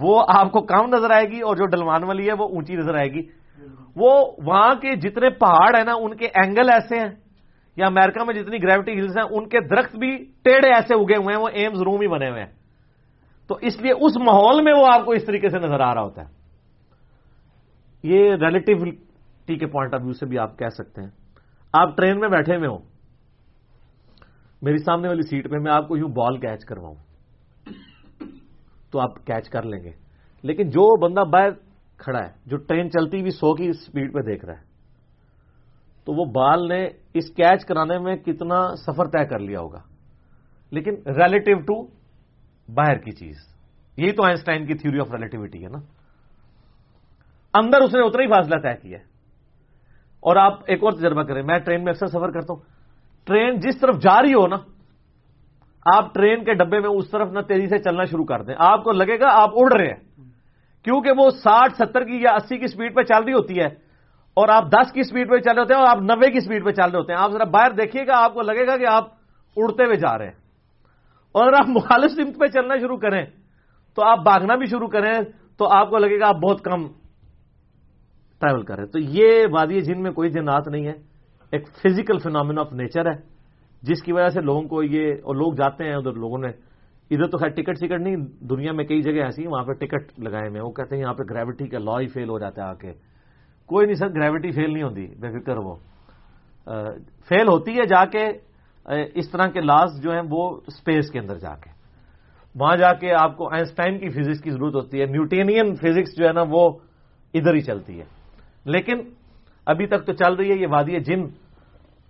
[0.00, 2.94] وہ آپ کو کم نظر آئے گی اور جو ڈلوان والی ہے، وہ اونچی نظر
[2.94, 3.22] آئے گی۔
[3.96, 7.10] وہ وہاں کے جتنے پہاڑ ہیں نا، ان کے اینگل ایسے ہیں۔
[7.76, 11.34] یا امریکہ میں جتنی گریوٹی ہلز ہیں، ان کے درخت بھی ٹیڑھے ایسے اگے ہوئے
[11.34, 12.50] ہیں، وہ ایمز روم ہی بنے ہوئے ہیں۔
[13.48, 16.02] تو اس لیے اس ماحول میں وہ آپ کو اس طریقے سے نظر آ رہا
[16.02, 16.39] ہوتا ہے۔
[18.02, 21.10] یہ ریلیٹیوٹی کے پوائنٹ آف ویو سے بھی آپ کہہ سکتے ہیں۔
[21.72, 22.78] آپ ٹرین میں بیٹھے ہوئے ہوں۔
[24.62, 26.94] میری سامنے والی سیٹ پہ میں آپ کو یوں بال کیچ کرواؤں۔
[28.90, 29.90] تو آپ کیچ کر لیں گے۔
[30.42, 31.50] لیکن جو بندہ باہر
[31.96, 34.62] کھڑا ہے، جو ٹرین چلتی ہوئی سو کی اسپیڈ پہ دیکھ رہا ہے،
[36.04, 39.78] تو وہ بال نے اس کیچ کرانے میں کتنا سفر طے کر لیا ہوگا۔
[40.70, 41.82] لیکن ریلیٹو ٹو
[42.74, 43.36] باہر کی چیز۔
[43.96, 45.99] یہی تو آئنسٹائن کی تھیوری آف ریلیٹیوٹی ہے نا۔
[47.54, 48.98] اندر اس نے اتنا ہی فاصلہ طے کیا
[50.20, 52.60] اور آپ ایک اور تجربہ کریں، میں ٹرین میں اکثر سفر کرتا ہوں۔
[53.26, 54.56] ٹرین جس طرف جا رہی ہو نا،
[55.96, 58.84] آپ ٹرین کے ڈبے میں اس طرف نہ تیزی سے چلنا شروع کر دیں۔ آپ
[58.84, 60.24] کو لگے گا آپ اڑ رہے ہیں،
[60.84, 63.90] کیونکہ وہ ساٹھ، ستر کی یا اسی کی سپیڈ پہ چل رہی ہوتی ہے۔
[64.34, 66.64] اور آپ دس کی سپیڈ پہ چل رہے ہوتے ہیں اور آپ نبے کی سپیڈ
[66.64, 68.86] پہ چل رہے ہوتے ہیں۔ آپ ذرا باہر دیکھیے گا، آپ کو لگے گا کہ
[68.86, 69.04] آپ
[69.56, 70.32] اڑتے ہوئے جا رہے ہیں۔
[71.32, 73.26] اور اگر آپ مخالف سمت پہ چلنا شروع کریں،
[73.94, 75.12] تو آپ بھاگنا بھی شروع کریں،
[75.56, 76.99] تو آپ کو لگے گا آپ بہت کم
[78.40, 80.94] ٹریول کر رہے ہیں۔ تو یہ وادی جن میں کوئی جنات نہیں ہے۔
[81.52, 83.16] ایک فزیکل فینامین آف نیچر ہے،
[83.82, 86.48] جس کی وجہ سے لوگوں کو یہ، اور لوگ جاتے ہیں ادھر لوگوں نے۔
[87.10, 88.16] ادھر تو خیر ٹکٹ سکٹ نہیں،
[88.50, 91.14] دنیا میں کئی جگہ ایسی ہیں وہاں پہ ٹکٹ لگائے ہوئے وہ کہتے ہیں یہاں
[91.14, 92.92] پہ گریوٹی کا لا ہی فیل ہو جاتا ہے آ کے۔
[93.68, 95.74] کوئی نہیں سر گریوٹی فیل نہیں ہوتی، بے فکر وہ
[97.28, 98.24] فیل ہوتی ہے جا کے
[99.14, 101.70] اس طرح کے لاس جو ہیں وہ اسپیس کے اندر جا کے۔
[102.54, 106.26] وہاں جا کے آپ کو آئنسٹائن کی فزکس کی ضرورت ہوتی ہے۔ نیوٹینین فزکس جو
[106.26, 106.68] ہے نا وہ
[107.34, 108.19] ادھر ہی چلتی ہے۔
[108.64, 109.00] لیکن
[109.66, 111.20] ابھی تک تو چل رہی ہے یہ وادی جن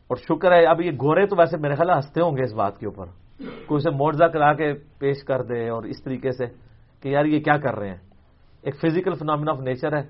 [0.08, 2.78] اور شکر ہے اب یہ گورے تو ویسے میرے خیال ہنستے ہوں گے اس بات
[2.78, 3.06] کے اوپر۔
[3.66, 6.46] کوئی اسے موڑزہ کرا کے پیش کر دے اور اس طریقے سے
[7.02, 7.96] کہ یار یہ کیا کر رہے ہیں۔
[8.62, 10.08] ایک فزیکل فنامین آف نیچر ہے۔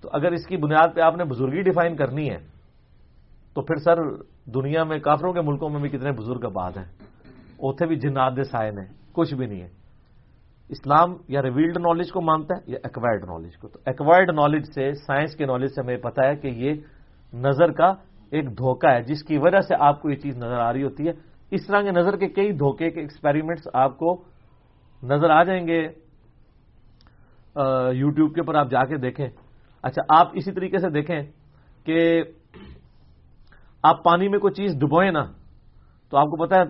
[0.00, 2.38] تو اگر اس کی بنیاد پہ آپ نے بزرگی ڈیفائن کرنی ہے،
[3.54, 3.96] تو پھر سر
[4.46, 6.92] دنیا میں کافروں کے ملکوں میں بھی کتنے بزرگ آباد ہیں۔
[7.56, 9.83] اوتھے بھی جنات سائن ہیں کچھ بھی نہیں ہے۔
[10.68, 14.92] اسلام یا ریویلڈ نالج کو مانتا ہے یا ایکوائرڈ نالج کو۔ تو ایکوائرڈ نالج سے
[15.06, 16.74] سائنس کے نالج سے ہمیں پتا ہے کہ یہ
[17.32, 17.92] نظر کا
[18.30, 21.06] ایک دھوکہ ہے جس کی وجہ سے آپ کو یہ چیز نظر آ رہی ہوتی
[21.08, 21.12] ہے۔
[21.50, 24.14] اس طرح کے نظر کے کئی دھوکے کے ایکسپیریمنٹس آپ کو
[25.02, 25.80] نظر آ جائیں گے۔
[27.94, 29.26] یوٹیوب کے اوپر آپ جا کے دیکھیں۔
[29.82, 31.20] اچھا آپ اسی طریقے سے دیکھیں
[31.86, 32.22] کہ
[33.82, 35.22] آپ پانی میں کوئی چیز ڈبوئیں نا
[36.10, 36.64] تو آپ کو پتا ہے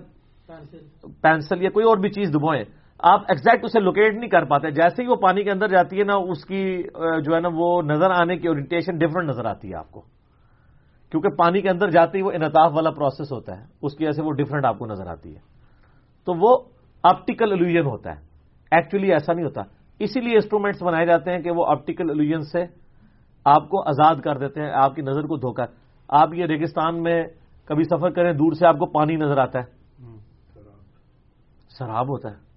[1.22, 2.64] پینسل یا کوئی اور بھی چیز ڈبوئیں۔
[3.06, 6.05] آپ ایگزیکٹ اسے لوکیٹ نہیں کر پاتے۔ جیسے ہی وہ پانی کے اندر جاتی ہے
[6.05, 6.82] نا اس کی
[7.24, 10.02] جو ہے نا وہ نظر آنے کی اورینٹیشن ڈفرنٹ نظر آتی ہے آپ کو۔
[11.10, 14.12] کیونکہ پانی کے اندر جاتے ہی وہ انعطاف والا پروسیس ہوتا ہے۔ اس کی وجہ
[14.12, 15.40] سے وہ ڈفرنٹ آپ کو نظر آتی ہے۔
[16.24, 16.59] تو وہ
[17.02, 18.20] آپٹیکل الوژن ہوتا ہے۔
[18.70, 19.62] ایکچولی ایسا نہیں ہوتا۔
[19.98, 22.64] اسی لیے انسٹرومینٹس بنائے جاتے ہیں کہ وہ آپٹیکل الوژن سے
[23.44, 25.64] آپ کو آزاد کر دیتے ہیں آپ کی نظر کو دھوکا
[26.09, 27.24] آپ یہ ریگستان میں
[27.64, 29.85] کبھی سفر کریں دور سے آپ کو پانی نظر آتا ہے۔
[31.78, 32.53] شراب ہوتا ہے۔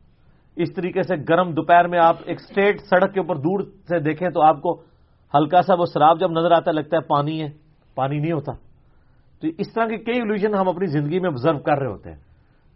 [0.57, 4.29] اس طریقے سے گرم دوپہر میں آپ ایک اسٹیٹ سڑک کے اوپر دور سے دیکھیں
[4.29, 4.81] تو آپ کو
[5.35, 7.47] ہلکا سا وہ شراب جب نظر آتا ہے، لگتا ہے پانی ہے،
[7.95, 8.51] پانی نہیں ہوتا۔
[9.41, 12.17] تو اس طرح کے کئی الوژن ہم اپنی زندگی میں آبزرو کر رہے ہوتے ہیں۔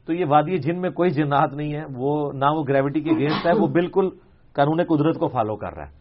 [0.06, 3.48] تو یہ وادی جن میں کوئی جنات نہیں ہے، وہ نہ وہ گریوٹی کے اگینسٹ
[3.48, 4.10] ہے، وہ بالکل
[4.54, 5.92] قانون قدرت کو فالو کر رہا ہے۔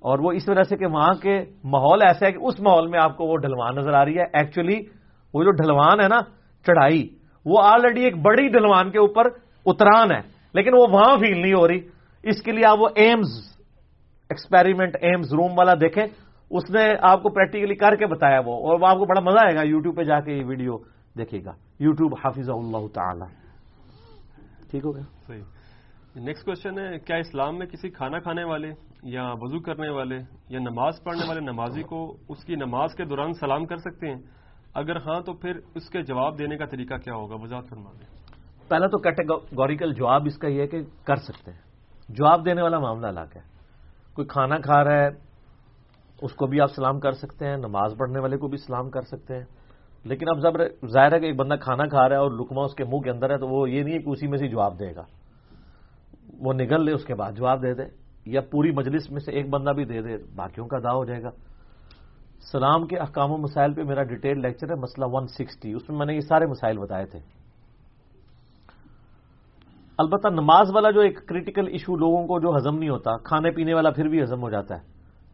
[0.00, 3.00] اور وہ اس وجہ سے کہ وہاں کے ماحول ایسا ہے کہ اس ماحول میں
[3.02, 4.80] آپ کو وہ ڈھلوان نظر آ رہی ہے۔ ایکچولی
[5.34, 6.20] وہ جو ڈھلوان ہے نا،
[6.66, 7.08] چڑھائی،
[7.46, 9.24] وہ آلریڈی ایک بڑی ڈھلوان کے اوپر
[9.66, 11.80] اتران ہے۔ لیکن وہ وہاں فیل نہیں ہو رہی۔
[12.22, 13.56] اس کے لیے آپ وہ ایمز
[14.28, 16.06] ایکسپیریمنٹ ایمز روم والا دیکھیں۔
[16.50, 19.38] اس نے آپ کو پریکٹیکلی کر کے بتایا وہ۔ اور وہ آپ کو بڑا مزہ
[19.38, 20.76] آئے گا یوٹیوب پہ جا کے یہ ویڈیو
[21.18, 23.50] دیکھے گا۔ یوٹیوب حافظ اللہ تعالی۔
[24.70, 25.42] ٹھیک ہو گیا؟ صحیح۔
[26.16, 28.70] نیکسٹ کوشچن ہے، کیا اسلام میں کسی کھانا کھانے والے
[29.02, 30.18] یا وضو کرنے والے
[30.48, 34.18] یا نماز پڑھنے والے نمازی کو اس کی نماز کے دوران سلام کر سکتے ہیں؟
[34.74, 38.19] اگر ہاں تو پھر اس کے جواب دینے کا طریقہ کیا ہوگا؟ وضاحت فرما دیں۔
[38.70, 41.58] پہلا تو کیٹیگوریکل جواب اس کا یہ ہے کہ کر سکتے ہیں۔
[42.08, 43.40] جواب دینے والا معاملہ الگ ہے۔
[44.14, 45.08] کوئی کھانا کھا رہا ہے،
[46.22, 49.00] اس کو بھی آپ سلام کر سکتے ہیں، نماز پڑھنے والے کو بھی سلام کر
[49.00, 49.44] سکتے ہیں۔
[50.04, 50.52] لیکن اب جب
[50.86, 53.10] ظاہر ہے کہ ایک بندہ کھانا کھا رہا ہے اور لکما اس کے منہ کے
[53.10, 55.02] اندر ہے تو وہ یہ نہیں ہے کہ اسی میں سے جواب دے گا۔
[56.38, 57.82] وہ نگل لے، اس کے بعد جواب دے دے۔
[58.26, 61.22] یا پوری مجلس میں سے ایک بندہ بھی دے دے، باقیوں کا ادا ہو جائے
[61.22, 61.30] گا۔
[62.52, 65.98] سلام کے احکام و مسائل پہ میرا ڈیٹیل لیکچر ہے مسئلہ ون سکسٹی اس میں
[65.98, 67.39] میں نے یہ سارے مسائل بتائے تھے۔
[70.00, 73.74] البتہ نماز والا جو ایک کریٹیکل ایشو لوگوں کو جو ہزم نہیں ہوتا، کھانے پینے
[73.74, 74.80] والا پھر بھی ہزم ہو جاتا ہے۔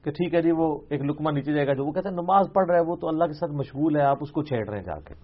[0.04, 2.46] کہ ٹھیک ہے جی وہ ایک لکما نیچے جائے گا جو وہ کہتے ہیں نماز
[2.54, 4.78] پڑھ رہا ہے وہ تو اللہ کے ساتھ مشغول ہے، آپ اس کو چھیڑ رہے
[4.78, 5.14] ہیں جا کے۔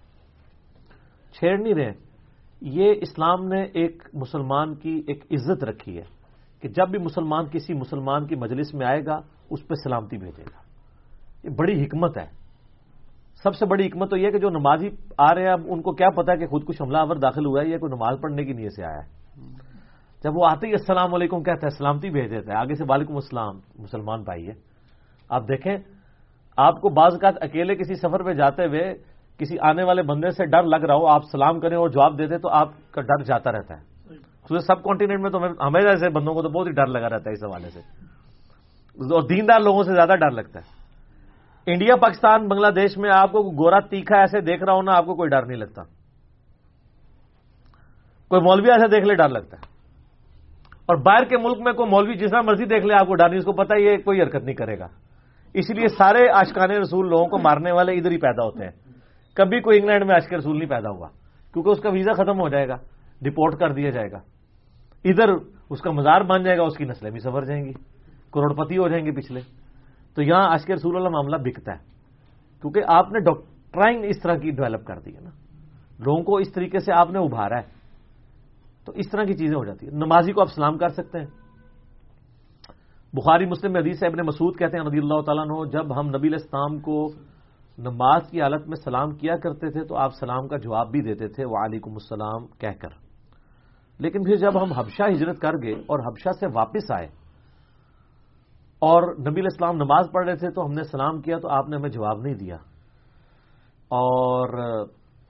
[1.39, 1.91] چھیڑ نہیں رہے۔
[2.61, 6.03] یہ اسلام نے ایک مسلمان کی ایک عزت رکھی ہے
[6.61, 10.43] کہ جب بھی مسلمان کسی مسلمان کی مجلس میں آئے گا، اس پہ سلامتی بھیجے
[10.43, 10.59] گا۔
[11.43, 12.25] یہ بڑی حکمت ہے۔
[13.43, 14.87] سب سے بڑی حکمت تو یہ کہ جو نمازی
[15.17, 17.61] آ رہے ہیں، اب ان کو کیا پتا کہ خود کچھ حملہ آور داخل ہوا
[17.61, 19.22] ہے یا کوئی نماز پڑھنے کی نیت سے آیا ہے۔
[20.23, 23.15] جب وہ آتے ہی السلام علیکم کہتا ہے سلامتی بھیج دیتا ہے آگے سے وعلیکم
[23.15, 24.53] السلام مسلمان بھائی ہے۔
[25.29, 25.77] آپ دیکھیں
[26.57, 28.93] آپ کو بعض کا اکیلے کسی سفر پہ جاتے ہوئے
[29.37, 32.27] کسی آنے والے بندے سے ڈر لگ رہا ہو آپ سلام کریں اور جواب دیں
[32.27, 33.93] تو آپ کا ڈر جاتا رہتا ہے۔
[34.59, 37.33] سب کانٹیننٹ میں تو ہمیں جیسے بندوں کو تو بہت ہی ڈر لگا رہتا ہے
[37.33, 37.79] اس حوالے سے۔
[38.97, 40.83] اور دیندار لوگوں سے زیادہ ڈر لگتا ہے۔
[41.71, 45.05] انڈیا پاکستان بنگلہ دیش میں آپ کو گورا تیکھا ایسے دیکھ رہا ہو نا آپ
[45.05, 45.81] کو کوئی ڈر نہیں لگتا۔
[48.33, 49.65] کوئی مولوی ایسے دیکھ لے ڈر لگتا ہے۔
[50.85, 53.29] اور باہر کے ملک میں کوئی مولوی جس طرح مرضی دیکھ لے، آپ کو ڈر
[53.29, 54.87] نہیں، اس کو پتا یہ کوئی حرکت نہیں کرے گا۔
[55.53, 58.71] اس لیے سارے آشکان رسول لوگوں کو مارنے والے ادھر ہی پیدا ہوتے ہیں۔
[59.35, 61.07] کبھی کوئی انگلینڈ میں آشک رسول نہیں پیدا ہوا،
[61.53, 62.75] کیونکہ اس کا ویزا ختم ہو جائے گا،
[63.21, 64.17] ڈپورٹ کر دیا جائے گا۔
[65.05, 65.33] ادھر
[65.69, 67.71] اس کا مزار بن جائے گا، اس کی نسلیں بھی سفر جائیں گی
[68.33, 69.39] کروڑ پتی ہو جائیں گے پچھلے۔
[70.15, 71.83] تو یہاں آشک رسول والا معاملہ بکتا ہے۔
[72.61, 75.29] کیونکہ آپ نے ڈاکٹرائن اس طرح کی ڈیولپ کر دی ہے نا۔
[75.99, 77.72] لوگوں کو اس طریقے سے آپ نے ابھارا ہے۔
[78.85, 81.27] تو اس طرح کی چیزیں ہو جاتی ہیں۔ نمازی کو آپ سلام کر سکتے ہیں۔
[83.13, 86.79] بخاری مسلم حدیث ابن مسعود کہتے ہیں رضی اللہ تعالیٰ عنہ، جب ہم نبی الاسلام
[86.79, 87.07] کو
[87.77, 91.27] نماز کی حالت میں سلام کیا کرتے تھے تو آپ سلام کا جواب بھی دیتے
[91.27, 92.89] تھے، وعلیکم السلام کہہ کر۔
[93.99, 97.07] لیکن پھر جب ہم حبشہ ہجرت کر گئے اور حبشہ سے واپس آئے
[98.79, 101.75] اور نبی الاسلام نماز پڑھ رہے تھے تو ہم نے سلام کیا تو آپ نے
[101.75, 102.55] ہمیں جواب نہیں دیا۔
[103.87, 104.59] اور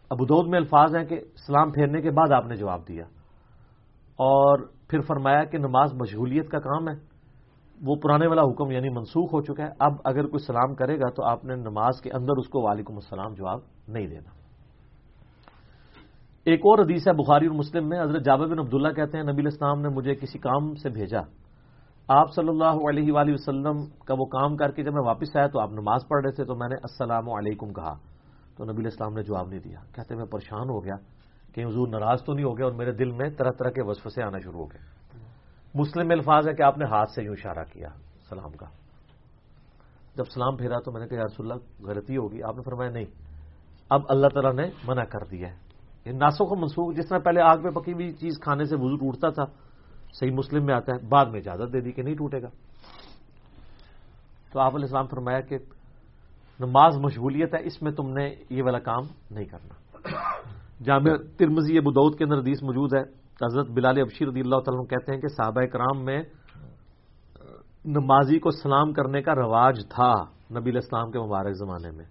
[0.09, 3.03] ابودود میں الفاظ ہیں کہ سلام پھیرنے کے بعد آپ نے جواب دیا۔
[4.23, 6.93] اور پھر فرمایا کہ نماز مشغولیت کا کام ہے۔
[7.81, 11.09] وہ پرانے والا حکم یعنی منسوخ ہو چکا ہے۔ اب اگر کوئی سلام کرے گا
[11.09, 14.43] تو آپ نے نماز کے اندر اس کو وعلیکم السلام جواب نہیں دینا۔
[16.45, 19.41] ایک اور حدیث ہے بخاری اور مسلم میں۔ حضرت جابر بن عبداللہ کہتے ہیں، نبی
[19.41, 21.19] الاسلام نے مجھے کسی کام سے بھیجا۔
[22.07, 25.47] آپ صلی اللہ علیہ وآلہ وسلم کا وہ کام کر کے جب میں واپس آیا
[25.47, 27.93] تو آپ نماز پڑھ رہے تھے تو میں نے السلام علیکم کہا۔
[28.57, 30.95] تو نبی الاسلام نے جواب نہیں دیا۔ کہتے میں پریشان ہو گیا۔
[31.53, 34.23] کہ حضور ناراض تو نہیں ہو گیا اور میرے دل میں طرح طرح کے وسوسے
[34.23, 34.81] آنا شروع ہو گئے۔
[35.75, 37.87] مسلم میں الفاظ ہے کہ آپ نے ہاتھ سے یوں اشارہ کیا،
[38.29, 38.65] سلام کا۔
[40.15, 42.89] جب سلام پھیرا تو میں نے کہا، یا رسول اللہ، غلطی ہوگی۔ آپ نے فرمایا،
[42.89, 43.05] نہیں۔
[43.89, 45.55] اب اللہ تعالیٰ نے منع کر دیا ہے۔
[46.05, 48.95] یہ ناسوں کو منسوخ، جس طرح پہلے آگ میں پکی ہوئی چیز کھانے سے وضو
[48.95, 49.45] ٹوٹتا تھا،
[50.13, 52.47] صحیح مسلم میں آتا ہے۔ بعد میں اجازت دے دی کہ نہیں ٹوٹے گا۔
[54.53, 55.57] تو آپ علیہ السلام فرمایا کہ
[56.59, 59.73] نماز مشغولیت ہے، اس میں تم نے یہ والا کام نہیں کرنا۔
[60.85, 63.01] جامع ترمزی بدعود کے اندر حدیث موجود ہے۔
[63.45, 66.23] حضرت بلال ابشیر رضی اللہ تعالیٰ کہتے ہیں کہ صحابہ کرام میں
[67.85, 70.13] نمازی کو سلام کرنے کا رواج تھا
[70.59, 72.05] نبی الاسلام کے مبارک زمانے میں۔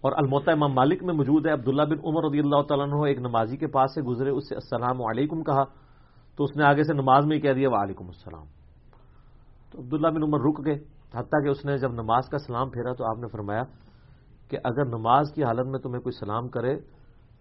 [0.00, 3.18] اور الموتا امام مالک میں موجود ہے۔ عبداللہ بن عمر رضی اللہ تعالیٰ عنہ ایک
[3.18, 5.64] نمازی کے پاس سے گزرے اس سے السلام علیکم کہا۔
[6.36, 8.44] تو اس نے آگے سے نماز میں ہی کہہ دیا، وعلیکم السلام۔
[9.72, 10.74] تو عبداللہ بن عمر رک گئے،
[11.14, 13.62] حتیٰ کہ اس نے جب نماز کا سلام پھیرا تو آپ نے فرمایا
[14.50, 16.76] کہ اگر نماز کی حالت میں تمہیں کوئی سلام کرے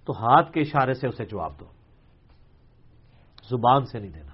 [0.05, 1.65] تو ہاتھ کے اشارے سے اسے جواب دو۔
[3.49, 4.29] زبان سے نہیں دینا۔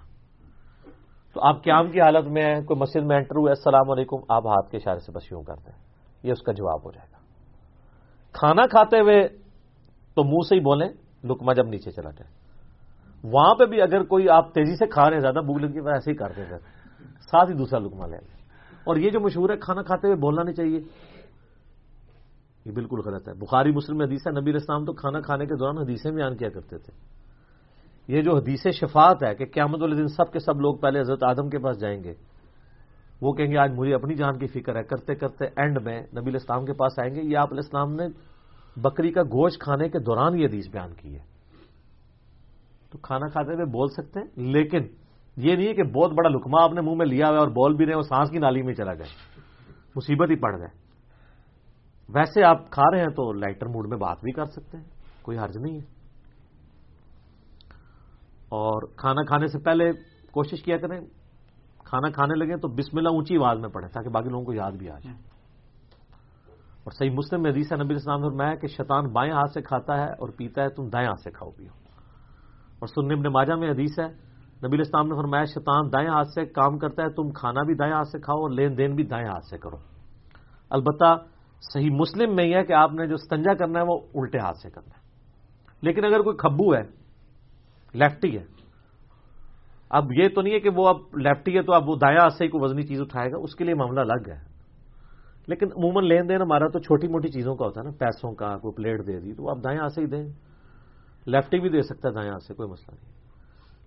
[1.34, 4.72] تو آپ قیام کی حالت میں کوئی مسجد میں انٹر ہوئے، السلام علیکم، آپ ہاتھ
[4.72, 5.80] کے اشارے سے بس یوں کرتے ہیں
[6.24, 7.18] یہ اس کا جواب ہو جائے گا۔
[8.32, 9.28] کھانا کھاتے ہوئے
[10.16, 10.90] تو منہ سے ہی بولیں
[11.24, 12.34] لکما جب نیچے چلا جائے۔
[13.24, 15.88] وہاں پہ بھی اگر کوئی آپ تیزی سے کھا رہے ہیں، زیادہ بھوک لگی تو
[15.88, 16.60] ایسے ہی کرتے ہیں
[17.20, 18.38] ساتھ ہی دوسرا لکما لے لیں۔
[18.84, 20.80] اور یہ جو مشہور ہے، کھانا کھاتے ہوئے بولنا نہیں چاہیے۔
[22.66, 25.78] یہ بالکل غلط ہے۔ بخاری، مسلم حدیث ہے، نبی اسلام تو کھانا کھانے کے دوران
[25.78, 26.94] حدیثیں بیان کیا کرتے تھے۔
[28.08, 31.24] یہ جو حدیث شفاعت ہے کہ قیامت والے دن سب کے سب لوگ پہلے حضرت
[31.24, 32.14] آدم کے پاس جائیں گے،
[33.22, 36.30] وہ کہیں گے، آج مجھے اپنی جان کی فکر ہے۔ کرتے کرتے اینڈ میں نبی
[36.30, 38.08] الاسلام کے پاس آئیں گے۔ یہ آپ الاسلام نے
[38.82, 41.24] بکری کا گوشت کھانے کے دوران یہ حدیث بیان کی ہے۔
[42.92, 44.84] تو کھانا کھاتے ہوئے بول سکتے ہیں، لیکن
[45.38, 47.76] یہ نہیں ہے کہ بہت بڑا لکما آپ نے منہ میں لیا ہوا اور بول
[47.76, 49.08] بھی رہے اور سانس کی نالی میں چلا گئے۔
[49.96, 50.85] مصیبت ہی پڑ گئے
[52.10, 54.86] ویسے آپ کھا رہے ہیں تو لائٹر موڈ میں بات بھی کر سکتے ہیں،
[55.22, 55.96] کوئی حرج نہیں ہے۔
[58.50, 59.92] اور کھانا کھانے سے پہلے
[60.32, 61.00] کوشش کیا کریں،
[61.78, 64.72] کھانا کھانے لگے تو بسم اللہ اونچی آواز میں پڑھیں تاکہ باقی لوگوں کو یاد
[64.72, 65.18] بھی آ جائے۔
[66.84, 70.06] اور صحیح مسلم میں حدیث نبی اسلام فرمایا کہ شیطان بائیں ہاتھ سے کھاتا ہے
[70.06, 71.70] اور پیتا ہے، تم دائیں ہاتھ سے کھاؤ پیو
[72.80, 74.08] اور سننے ابن ماجہ میں حدیث ہے،
[74.68, 77.94] نبی اسلام نے فرمایا شیطان دائیں ہاتھ سے کام کرتا ہے، تم کھانا بھی دائیں
[77.94, 79.78] ہاتھ سے کھاؤ اور لین دین بھی دائیں ہاتھ سے کرو۔
[80.70, 81.16] البتہ
[81.74, 84.58] صحیح مسلم میں یہ ہے کہ آپ نے جو استنجا کرنا ہے وہ الٹے ہاتھ
[84.58, 85.06] سے کرنا ہے۔
[85.82, 86.82] لیکن اگر کوئی کھبو ہے،
[87.94, 88.44] لیفٹی ہے،
[89.90, 92.34] اب یہ تو نہیں ہے کہ وہ اب لیفٹی ہے تو اب وہ دایا ہاتھ
[92.34, 94.56] سے ہی کوئی وزنی چیز اٹھائے گا، اس کے لیے معاملہ الگ ہے۔
[95.48, 98.58] لیکن عموماً لین دین ہمارا تو چھوٹی موٹی چیزوں کا ہوتا ہے نا، پیسوں کا،
[98.58, 100.28] کوئی پلیٹ دے دی، تو آپ دائیں ہاتھ سے ہی دیں۔
[101.26, 103.14] لیفٹی بھی دے سکتا ہے دائیں ہاتھ سے، کوئی مسئلہ نہیں۔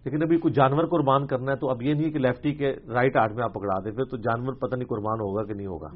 [0.04, 3.16] لیکن ابھی کوئی جانور قربان کرنا ہے تو اب یہ نہیں کہ لیفٹی کے رائٹ
[3.16, 5.88] ہاتھ میں آپ پکڑا دیں، پھر تو جانور پتہ نہیں قربان ہوگا کہ نہیں ہوگا۔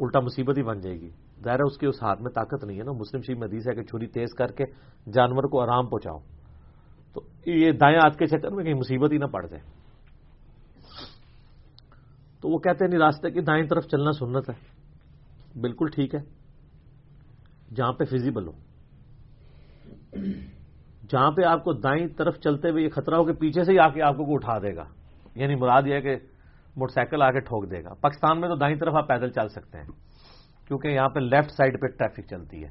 [0.00, 1.10] الٹا مصیبت ہی بن جائے گی۔
[1.44, 3.74] ظاہر ہے اس کے اس ہاتھ میں طاقت نہیں ہے نا۔ مسلم شیخ حدیث ہے
[3.74, 4.64] کہ چھری تیز کر کے
[5.12, 6.18] جانور کو آرام پہنچاؤ۔
[7.14, 9.62] تو یہ دائیں ہاتھ کے چکر میں کہیں مصیبت ہی نہ پڑ جائے۔
[12.40, 14.54] تو وہ کہتے ہیں نہیں راستے کی دائیں طرف چلنا سنت ہے۔
[15.60, 16.20] بالکل ٹھیک ہے۔
[17.74, 18.52] جہاں پہ فزیبل ہو۔
[21.08, 23.78] جہاں پہ آپ کو دائیں طرف چلتے ہوئے یہ خطرہ ہو کہ پیچھے سے ہی
[23.78, 24.84] آ کے آپ کو اٹھا دے گا۔
[25.34, 26.16] یعنی مراد یہ ہے کہ
[26.76, 29.48] موٹر سائیکل آ کے ٹھوک دے گا۔ پاکستان میں تو دائیں طرف آپ پیدل چل
[29.48, 29.86] سکتے ہیں،
[30.68, 32.68] کیونکہ یہاں پہ لیفٹ سائڈ پہ ٹریفک چلتی ہے۔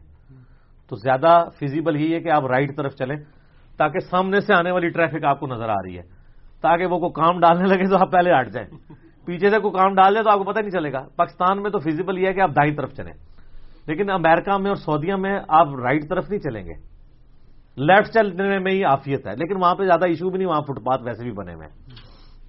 [0.89, 3.17] تو زیادہ فیزیبل ہی ہے کہ آپ رائٹ طرف چلیں،
[3.77, 6.03] تاکہ سامنے سے آنے والی ٹریفک آپ کو نظر آ رہی ہے۔
[6.61, 8.69] تاکہ وہ کوئی کام ڈالنے لگے تو آپ پہلے ہٹ جائیں۔
[9.25, 11.71] پیچھے سے کوئی کام ڈال دیں تو آپ کو پتہ نہیں چلے گا۔ پاکستان میں
[11.71, 13.13] تو فیزیبل یہ ہے کہ آپ دائیں طرف چلیں۔
[13.87, 16.73] لیکن امریکہ میں اور سعودیہ میں آپ رائٹ طرف نہیں چلیں گے۔
[17.77, 20.83] لیفٹ چلنے میں ہی آفیت ہے، لیکن وہاں پہ زیادہ ایشو بھی نہیں، وہاں فٹ
[20.83, 21.67] پاتھ ویسے بھی بنے ہوئے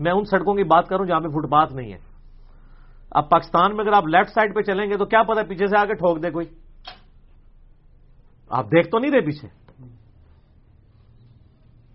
[0.01, 1.99] میں ان سڑکوں کی بات کروں جہاں پہ فٹ پاتھ نہیں ہے۔
[3.11, 5.79] اب پاکستان میں اگر آپ لیفٹ سائڈ پہ چلیں گے تو کیا پتا پیچھے سے
[5.79, 6.47] آ کے ٹھوک دے کوئی۔
[8.49, 9.49] آپ دیکھ تو نہیں رہے پیچھے۔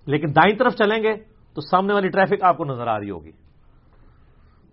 [0.05, 1.15] لیکن دائیں طرف چلیں گے
[1.53, 3.31] تو سامنے والی ٹریفک آپ کو نظر آ رہی ہوگی۔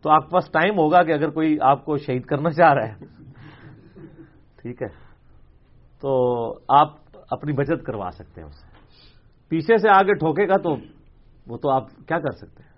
[0.03, 2.89] تو آپ کے پاس ٹائم ہوگا کہ اگر کوئی آپ کو شہید کرنا چاہ رہا
[2.89, 2.95] ہے۔
[4.57, 5.07] ٹھیک ہے۔
[6.01, 6.89] تو آپ
[7.31, 8.67] اپنی بچت کروا سکتے ہیں اس سے۔
[9.49, 10.77] پیچھے سے آگے ٹھوکے گا تو
[11.47, 12.76] وہ تو آپ کیا کر سکتے ہیں؟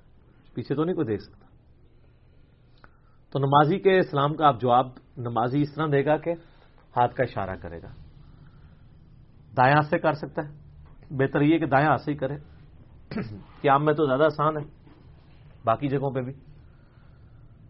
[0.59, 1.47] پیچھے تو نہیں کوئی دیکھ سکتا۔
[3.33, 4.87] تو نمازی کے اسلام کا آپ جواب
[5.17, 6.31] نمازی اس طرح دے گا کہ
[6.97, 7.89] ہاتھ کا اشارہ کرے گا۔
[9.57, 10.55] دائیں ہاتھ سے کر سکتا ہے۔
[11.11, 12.37] بہتر یہ کہ دائیں ہاتھ سے ہی کرے۔
[13.63, 14.63] قیام میں تو زیادہ آسان ہے۔
[15.65, 16.33] باقی جگہوں پہ بھی۔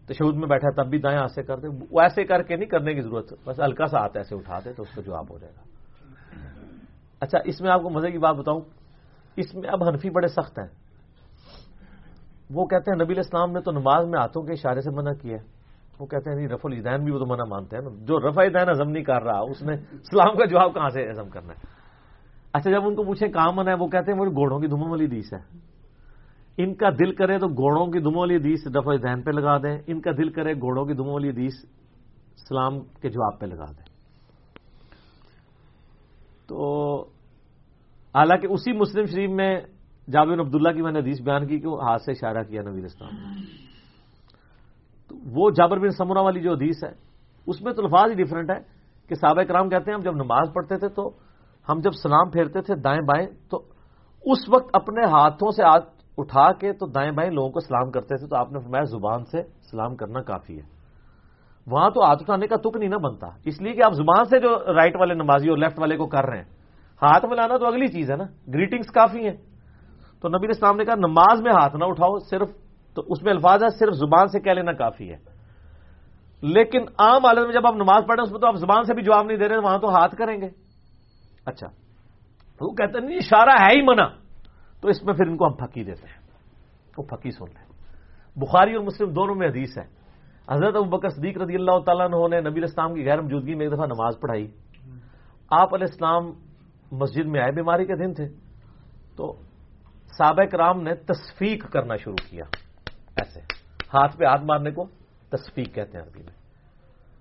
[0.05, 2.69] تشود میں بیٹھا تب بھی دائیں ہاتھ سے کر دے۔ وہ ایسے کر کے نہیں
[2.69, 5.37] کرنے کی ضرورت۔ بس ہلکا سا ہاتھ ایسے اٹھا دے تو اس کا جواب ہو
[5.37, 5.61] جائے گا۔
[7.19, 8.61] اچھا اس میں آپ کو مزے کی بات بتاؤں۔
[9.35, 10.88] اس میں اب حنفی بڑے سخت ہیں۔
[12.49, 15.37] وہ کہتے ہیں نبی اسلام نے تو نماز میں ہاتھوں کے اشارے سے منع کیا
[15.99, 18.43] وہ کہتے ہیں نہیں رف الدین بھی وہ تو منع مانتے ہیں نا۔ جو رفع
[18.43, 21.67] دین عزم نہیں کر رہا، اس نے اسلام کا جواب کہاں سے عزم کرنا ہے؟
[22.53, 24.89] اچھا جب ان کو پوچھیں کہاں منع ہے، وہ کہتے ہیں وہ گھوڑوں کی دھوموں
[24.89, 25.57] والی دیس ہے۔
[26.57, 29.77] ان کا دل کرے تو گھوڑوں کی دھوموں والی دیس رفع دین پہ لگا دیں۔
[29.87, 31.53] ان کا دل کرے گھوڑوں کی دھوموں والی دیس
[32.35, 33.89] اسلام کے جواب پہ لگا دیں۔
[36.47, 37.01] تو
[38.15, 39.61] حالانکہ اسی مسلم شریف میں
[40.11, 42.83] جابر عبداللہ کی میں نے حدیث بیان کی کہ وہ ہاتھ سے اشارہ کیا نبی
[42.83, 43.09] اسلام
[45.07, 46.91] تو وہ جابر بن سمرا والی جو حدیث ہے،
[47.47, 48.59] اس میں تو الفاظ ہی ڈفرینٹ ہے
[49.07, 51.09] کہ صحابہ کرام کہتے ہیں، ہم جب نماز پڑھتے تھے تو
[51.69, 53.57] ہم جب سلام پھیرتے تھے دائیں بائیں، تو
[54.25, 58.17] اس وقت اپنے ہاتھوں سے ہاتھ اٹھا کے تو دائیں بائیں لوگوں کو سلام کرتے
[58.17, 60.65] تھے۔ تو آپ نے فرمایا زبان سے سلام کرنا کافی ہے۔
[61.67, 64.39] وہاں تو ہاتھ اٹھانے کا تک نہیں نہ بنتا۔ اس لیے کہ آپ زبان سے
[64.39, 66.45] جو رائٹ والے نمازی اور لیفٹ والے کو کر رہے ہیں،
[67.01, 68.23] ہاتھ ملانا تو اگلی چیز ہے نا۔
[68.53, 69.37] گریٹنگز کافی ہیں۔
[70.21, 72.49] تو نبی اسلام نے کہا نماز میں ہاتھ نہ اٹھاؤ، صرف
[72.95, 75.17] تو اس میں الفاظ ہے صرف زبان سے کہہ لینا کافی ہے۔
[76.41, 79.03] لیکن عام حالت میں جب آپ نماز پڑھیں اس میں تو آپ زبان سے بھی
[79.03, 80.47] جواب نہیں دے رہے، وہاں تو ہاتھ کریں گے۔
[81.45, 81.67] اچھا
[82.61, 84.05] وہ کہتے ہیں، نہیں، اشارہ ہے ہی منع۔
[84.81, 86.19] تو اس میں پھر ان کو ہم پھکی دیتے ہیں۔
[86.97, 87.69] وہ پھکی سن لیں
[88.35, 89.85] بخاری اور مسلم دونوں میں حدیث ہے۔
[90.53, 93.65] حضرت ابو بکر صدیق رضی اللہ تعالیٰ عنہ نے نبی اسلام کی غیر موجودگی میں
[93.65, 94.47] ایک دفعہ نماز پڑھائی۔
[95.51, 96.23] آپ علیہ السلام
[96.91, 98.25] مسجد میں آئے، بیماری کے دن تھے۔
[99.15, 99.33] تو
[100.17, 102.43] سابق رام نے تصفیق کرنا شروع کیا۔
[103.15, 103.39] ایسے۔
[103.93, 104.85] ہاتھ پہ ہاتھ مارنے کو
[105.29, 106.33] تصفیق کہتے ہیں عربی میں۔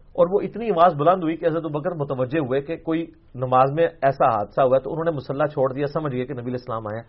[0.08, 3.86] اور وہ اتنی آواز بلند ہوئی کہ حضرت بکر متوجہ ہوئے کہ کوئی نماز میں
[4.02, 7.02] ایسا حادثہ ہوا تو انہوں نے مسلح چھوڑ دیا، سمجھ گئے کہ نبی اسلام آیا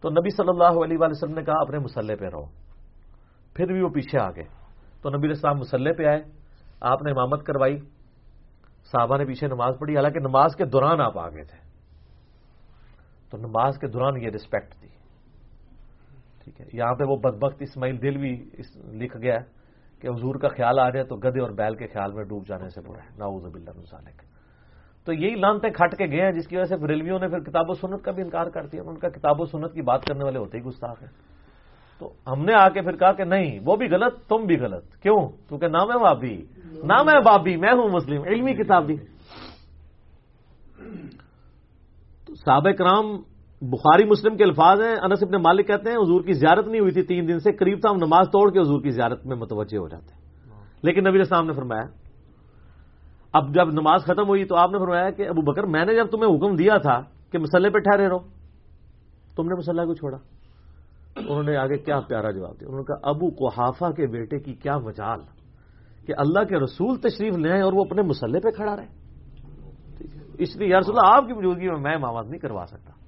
[0.00, 2.44] تو نبی صلی اللہ علیہ وسلم نے کہا، اپنے مسلح پہ رہو۔
[3.54, 4.44] پھر بھی وہ پیچھے آ گئے۔
[5.02, 6.22] تو نبی اسلام مسلح پہ آئے۔
[6.80, 7.78] آپ نے امامت کروائی۔
[8.84, 11.58] صحابہ نے پیچھے نماز پڑھی، حالانکہ نماز کے دوران آپ آگے تھے۔
[13.30, 14.99] تو نماز کے دوران یہ رسپیکٹ تھی۔
[16.44, 18.50] ٹھیک ہے۔ یہاں پہ وہ بدبخت اسماعیل دل بھی
[18.92, 19.38] لکھ گیا
[20.00, 22.68] کہ حضور کا خیال آ جائے تو گدے اور بیل کے خیال میں ڈوب جانے
[22.68, 24.22] سے برا ہے۔ ناؤز باللہ مسالک
[25.04, 27.70] تو یہی لانتے کھٹ کے گئے ہیں جس کی وجہ سے ریلویوں نے پھر کتاب
[27.70, 30.24] و سنت کا بھی انکار کر دیا۔ ان کا کتاب و سنت کی بات کرنے
[30.24, 31.10] والے ہوتے ہی گستاخ ہیں۔
[31.98, 34.96] تو ہم نے آ کے پھر کہا کہ نہیں، وہ بھی غلط، تم بھی غلط۔
[34.96, 36.42] کیوں؟ کیونکہ نام ہے بابی
[36.84, 38.96] نام ہے بابی، میں ہوں مسلم، علمی کتاب بھی
[42.34, 43.22] سابق رام
[43.62, 46.92] بخاری مسلم کے الفاظ ہیں، انس ابن مالک کہتے ہیں، حضور کی زیارت نہیں ہوئی
[46.92, 49.78] تھی تین دن سے، قریب تھا، ہم نماز توڑ کے حضور کی زیارت میں متوجہ
[49.78, 50.20] ہو جاتے ہیں۔
[50.82, 51.82] لیکن نبی اسلام نے فرمایا،
[53.32, 56.06] اب جب نماز ختم ہوئی تو آپ نے فرمایا کہ ابو بکر، میں نے جب
[56.06, 57.00] تمہیں حکم دیا تھا
[57.32, 58.18] کہ مسلح پہ ٹھہرے رہو،
[59.36, 60.16] تم نے مسلح کو چھوڑا۔
[61.16, 64.54] انہوں نے آگے کیا پیارا جواب دیا؟ انہوں نے کہا، ابو کوحافہ کے بیٹے کی
[64.54, 65.20] کیا مجال
[66.06, 68.86] کہ اللہ کے رسول تشریف لے اور وہ اپنے مسلح پہ کھڑا رہے۔
[70.38, 72.99] اس لیے رسول اللہ، آپ کی موجودگی میں میں امامت نہیں کروا سکتا۔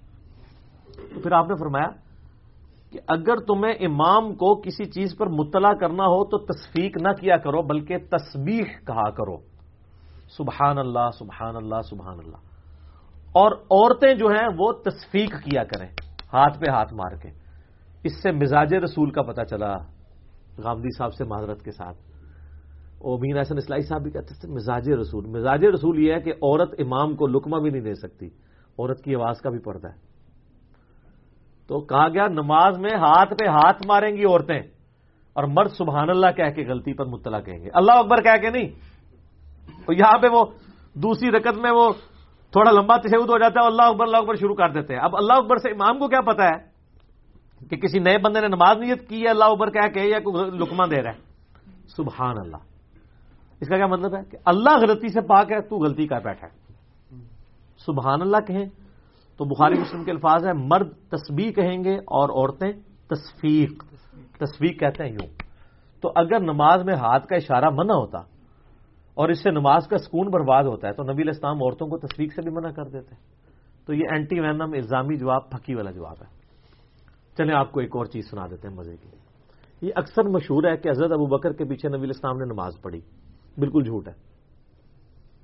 [1.14, 1.88] تو پھر آپ نے فرمایا
[2.90, 7.36] کہ اگر تمہیں امام کو کسی چیز پر مطلع کرنا ہو تو تصفیق نہ کیا
[7.36, 9.36] کرو، بلکہ تسبیح کہا کرو۔
[10.36, 12.36] سبحان اللہ سبحان اللہ سبحان اللہ۔
[13.32, 15.88] اور عورتیں جو ہیں وہ تصفیق کیا کریں،
[16.32, 17.28] ہاتھ پہ ہاتھ مار کے۔
[18.04, 19.76] اس سے مزاج رسول کا پتہ چلا،
[20.58, 21.98] غامدی صاحب سے معذرت کے ساتھ۔
[22.98, 26.30] اور مین احسن اسلائی صاحب بھی کہتے تھے، مزاج رسول۔ مزاج رسول یہ ہے کہ
[26.30, 28.26] عورت امام کو لکمہ بھی نہیں دے سکتی،
[28.78, 30.11] عورت کی آواز کا بھی پردہ ہے۔
[31.72, 34.60] تو کہا گیا، نماز میں ہاتھ پہ ہاتھ ماریں گی عورتیں
[35.32, 38.50] اور مرد سبحان اللہ کہہ کے غلطی پر مطلع کہیں گے۔ اللہ اکبر کہہ کے
[38.50, 38.68] نہیں۔
[39.86, 40.44] تو یہاں پہ وہ
[40.94, 41.92] دوسری رکت میں وہ
[42.50, 45.16] تھوڑا لمبا تشہد ہو جاتا ہے اللہ اکبر اللہ اکبر شروع کر دیتے ہیں۔ اب
[45.16, 46.58] اللہ اکبر سے امام کو کیا پتا ہے
[47.70, 50.84] کہ کسی نئے بندے نے نماز نیت کی ہے، اللہ اکبر کہہ کے یا لکما
[50.86, 51.18] دے رہا ہے۔
[51.96, 52.56] سبحان اللہ۔
[53.60, 56.46] اس کا کیا مطلب ہے کہ اللہ غلطی سے پاک ہے، تو غلطی کا بیٹھا
[56.46, 56.62] ہے۔
[57.78, 58.81] سبحان اللہ کہیں۔
[59.36, 62.72] تو بخاری مسلم کے الفاظ ہیں، مرد تسبیح کہیں گے اور عورتیں
[63.10, 63.84] تصفیق۔
[64.38, 65.28] تصفیق کہتے ہیں یوں۔
[66.00, 68.18] تو اگر نماز میں ہاتھ کا اشارہ منع ہوتا
[69.14, 72.34] اور اس سے نماز کا سکون برباد ہوتا ہے، تو نبی الاسلام عورتوں کو تصفیق
[72.34, 73.14] سے بھی منع کر دیتے۔
[73.86, 76.42] تو یہ اینٹی وینم الزامی جواب، پھکی والا جواب ہے۔
[77.38, 79.08] چلیں آپ کو ایک اور چیز سنا دیتے ہیں مزے کی
[79.86, 83.00] یہ اکثر مشہور ہے کہ حضرت ابو بکر کے پیچھے نبی الاسلام نے نماز پڑھی۔
[83.58, 84.12] بالکل جھوٹ ہے۔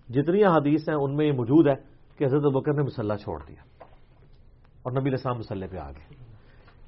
[0.08, 1.74] جتنی حدیث ہیں، ان میں یہ موجود ہے
[2.16, 3.77] کہ حضرت ابو بکر نے مسلح چھوڑ دیا۔
[4.88, 6.16] اور نبی السلام مسلح پہ آ گئے۔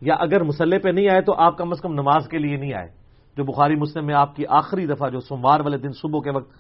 [0.01, 2.75] یا اگر مسلح پہ نہیں آئے تو آپ کم از کم نماز کے لیے نہیں
[2.75, 2.89] آئے۔
[3.37, 6.51] جو بخاری مسلم میں آپ کی آخری دفعہ جو سوموار والے دن صبح کے وقت،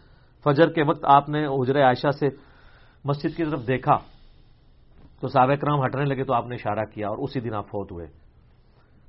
[0.44, 2.28] فجر کے وقت آپ نے حجر عائشہ سے
[3.04, 3.96] مسجد کی طرف دیکھا،
[5.20, 7.92] تو صحابہ کرام ہٹنے لگے تو آپ نے اشارہ کیا اور اسی دن آپ فوت
[7.92, 8.06] ہوئے۔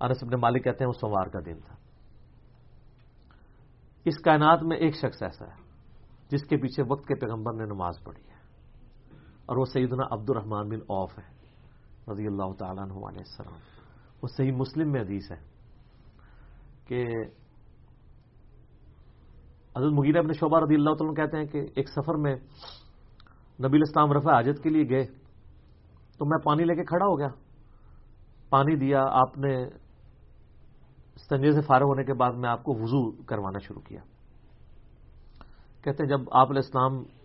[0.01, 1.75] انس ابن مالک کہتے ہیں وہ سوموار کا دن تھا۔
[4.05, 5.61] اس کائنات میں ایک شخص ایسا ہے
[6.29, 8.35] جس کے پیچھے وقت کے پیغمبر نے نماز پڑھی ہے
[9.45, 11.40] اور وہ سیدنا عبد الرحمان بن اوف ہے۔
[12.11, 13.59] رضی اللہ تعالیٰ عنہ علیہ السلام۔
[14.21, 15.37] وہ صحیح مسلم میں حدیث ہے
[16.87, 17.05] کہ
[19.77, 22.35] حضرت مغیر ابن شعبہ رضی اللہ تعالیٰ کہتے ہیں کہ ایک سفر میں
[23.59, 25.05] نبی الاسلام رفع حاجت کے لیے گئے
[26.17, 27.27] تو میں پانی لے کے کھڑا ہو گیا۔
[28.49, 29.69] پانی دیا، آپ نے
[31.29, 34.01] سنجے سے فارغ ہونے کے بعد میں آپ کو وضو کروانا شروع کیا۔
[35.83, 37.20] کہتے ہیں جب آپ علیہ السلام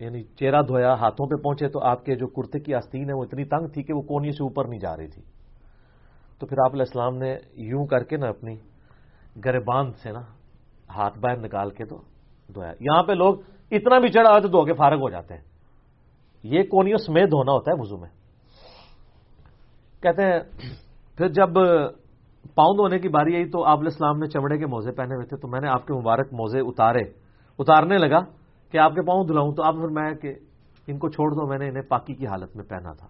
[0.00, 3.24] یعنی چہرہ دھویا، ہاتھوں پہ پہنچے تو آپ کے جو کرتے کی آستین ہے وہ
[3.24, 5.22] اتنی تنگ تھی کہ وہ کونی سے اوپر نہیں جا رہی تھی۔
[6.38, 8.56] تو پھر آپ علیہ السلام نے یوں کر کے نا اپنی
[9.44, 10.20] گربان سے نا
[10.96, 11.96] ہاتھ باہر نکال کے تو
[12.54, 13.34] دھویا۔ یہاں پہ لوگ
[13.70, 15.42] اتنا بھی چڑھا تو دھو کے فارغ ہو جاتے ہیں۔
[16.42, 18.08] یہ کونیوں سمیت دھونا ہوتا ہے وضو میں۔
[20.02, 20.40] کہتے ہیں،
[21.16, 21.48] پھر جب
[22.54, 25.26] پاؤں دھونے کی باری آئی تو آپ علیہ السلام نے چمڑے کے موزے پہنے ہوئے
[25.26, 27.02] تھے تو میں نے آپ کے مبارک موزے اتارے۔
[27.58, 28.39] اتارنے لگا۔
[28.70, 30.34] کہ آپ کے پاؤں دھلاؤں تو آپ پھر میں کہ
[30.86, 33.06] ان کو چھوڑ دو، میں نے انہیں پاکی کی حالت میں پہنا تھا۔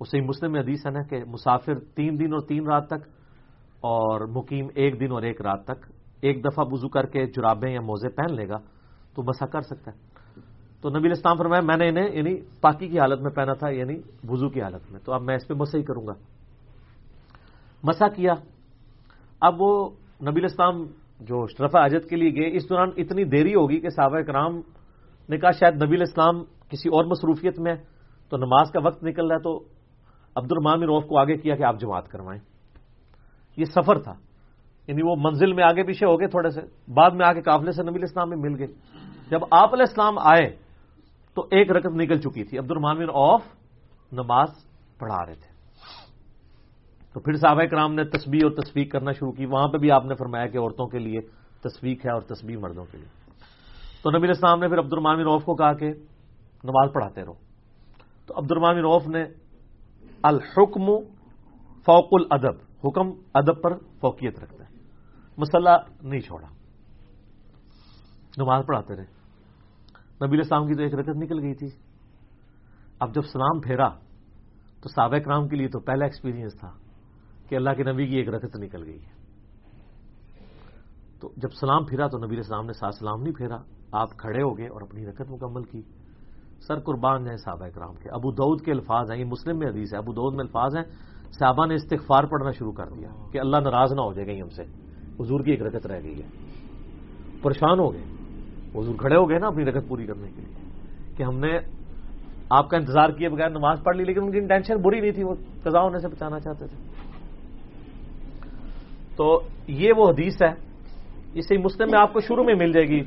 [0.00, 3.08] اسے مسلم حدیث ہے نا کہ مسافر تین دن اور تین رات تک
[3.80, 7.80] اور مقیم ایک دن اور ایک رات تک ایک دفعہ وضو کر کے جرابیں یا
[7.80, 8.56] موزے پہن لے گا
[9.14, 9.98] تو مسا کر سکتا ہے۔
[10.80, 13.98] تو نبی اسلام فرمایا، میں نے انہیں یعنی پاکی کی حالت میں پہنا تھا یعنی
[14.28, 16.12] وضو کی حالت میں۔ تو اب میں اس پہ مسا ہی کروں گا۔
[17.82, 18.32] مسا کیا۔
[19.40, 19.90] اب وہ
[20.30, 20.84] نبی اسلام
[21.20, 24.60] جو شرف اجت کے لیے گئے، اس دوران اتنی دیری ہوگی کہ صحابہ کرام
[25.28, 27.74] نے کہا شاید نبی اسلام کسی اور مصروفیت میں
[28.28, 29.64] تو نماز کا وقت نکل رہا ہے، تو
[30.36, 32.40] عبد الرمان روف کو آگے کیا کہ آپ جماعت کروائیں۔
[33.56, 34.14] یہ سفر تھا۔
[34.86, 36.60] یعنی وہ منزل میں آگے پیچھے ہو گئے تھوڑے سے،
[36.92, 38.66] بعد میں آگے قافلے سے نبی اسلام میں مل گئے۔
[39.30, 40.56] جب آپ علیہ السلام آئے،
[41.34, 43.42] تو ایک رکت نکل چکی تھی۔ عبد الرمان آف
[44.12, 44.48] نماز
[44.98, 45.53] پڑھا رہے تھے۔
[47.14, 50.04] تو پھر صحابہ کرام نے تسبیح اور تصویر کرنا شروع کی۔ وہاں پہ بھی آپ
[50.04, 51.20] نے فرمایا کہ عورتوں کے لیے
[51.60, 53.06] تصویر ہے اور تصویر مردوں کے لیے۔
[54.02, 55.86] تو نبی اسلام نے پھر عبد الرمان روف کو کہا کہ
[56.64, 57.32] نماز پڑھاتے رہو۔
[58.26, 59.24] تو عبد الرمان روف نے
[60.22, 60.86] الحکم
[61.86, 64.78] فوق الادب، حکم ادب پر فوقیت رکھتا ہے
[65.36, 66.46] مسلح نہیں چھوڑا۔
[68.36, 69.04] نماز پڑھاتے رہے۔
[70.26, 71.68] نبی اسلام کی تو ایک رکت نکل گئی تھی۔
[73.00, 73.88] اب جب سلام پھیرا
[74.82, 76.70] تو سابق کرام کے لیے تو پہلا ایکسپیرینس تھا۔
[77.48, 79.24] کہ اللہ کے نبی کی ایک رکت نکل گئی ہے۔
[81.20, 83.56] تو جب سلام پھرا تو نبی اسلام نے ساتھ سلام نہیں پھیرا۔
[83.92, 85.82] آپ کھڑے ہو گئے اور اپنی رکت مکمل کی۔
[86.68, 89.92] سر قربان ہیں صحابہ کرام کے۔ ابو دعود کے الفاظ ہیں۔ یہ مسلم میں حدیث
[89.92, 90.84] ہے۔ ابو دعود میں الفاظ ہیں۔
[91.38, 94.48] صحابہ نے استغفار پڑھنا شروع کر دیا کہ اللہ ناراض نہ ہو جائے گی ہم
[94.48, 94.62] سے۔
[95.20, 96.28] حضور کی ایک رکت رہ گئی ہے۔
[97.42, 98.04] پریشان ہو گئے۔
[98.74, 100.54] حضور کھڑے ہو گئے نا اپنی رکت پوری کرنے کے لیے
[101.16, 101.58] کہ ہم نے
[102.50, 105.24] آپ کا انتظار کیے بغیر نماز پڑھ لی، لیکن ان کی انٹینشن بری نہیں تھی۔
[105.24, 107.03] وہ قضا ہونے سے بچانا چاہتے تھے۔
[109.16, 110.52] تو یہ وہ حدیث ہے،
[111.34, 113.02] اسی مسلم میں آپ کو شروع میں مل جائے گی۔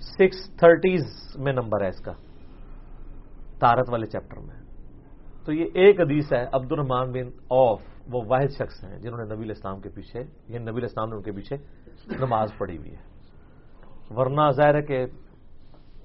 [0.00, 1.02] سکس تھرٹیز
[1.36, 2.12] میں نمبر ہے اس کا،
[3.58, 4.56] تارت والے چیپٹر میں۔
[5.44, 7.80] تو یہ ایک حدیث ہے عبد الرحمان بن اوف
[8.12, 11.22] وہ واحد شخص ہیں جنہوں نے نبی اسلام کے پیچھے یعنی نبی اسلام نے ان
[11.22, 11.56] کے پیچھے
[12.08, 13.02] نماز پڑھی ہوئی ہے۔
[14.10, 15.06] ورنہ ظاہر ہے کہ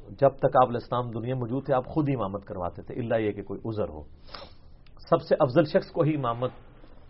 [0.10, 3.32] جب تک آپ اسلام دنیا موجود تھے، آپ خود ہی امامت کرواتے تھے اللہ یہ
[3.32, 4.04] کہ کوئی عذر ہو۔
[5.10, 6.52] سب سے افضل شخص کو ہی امامت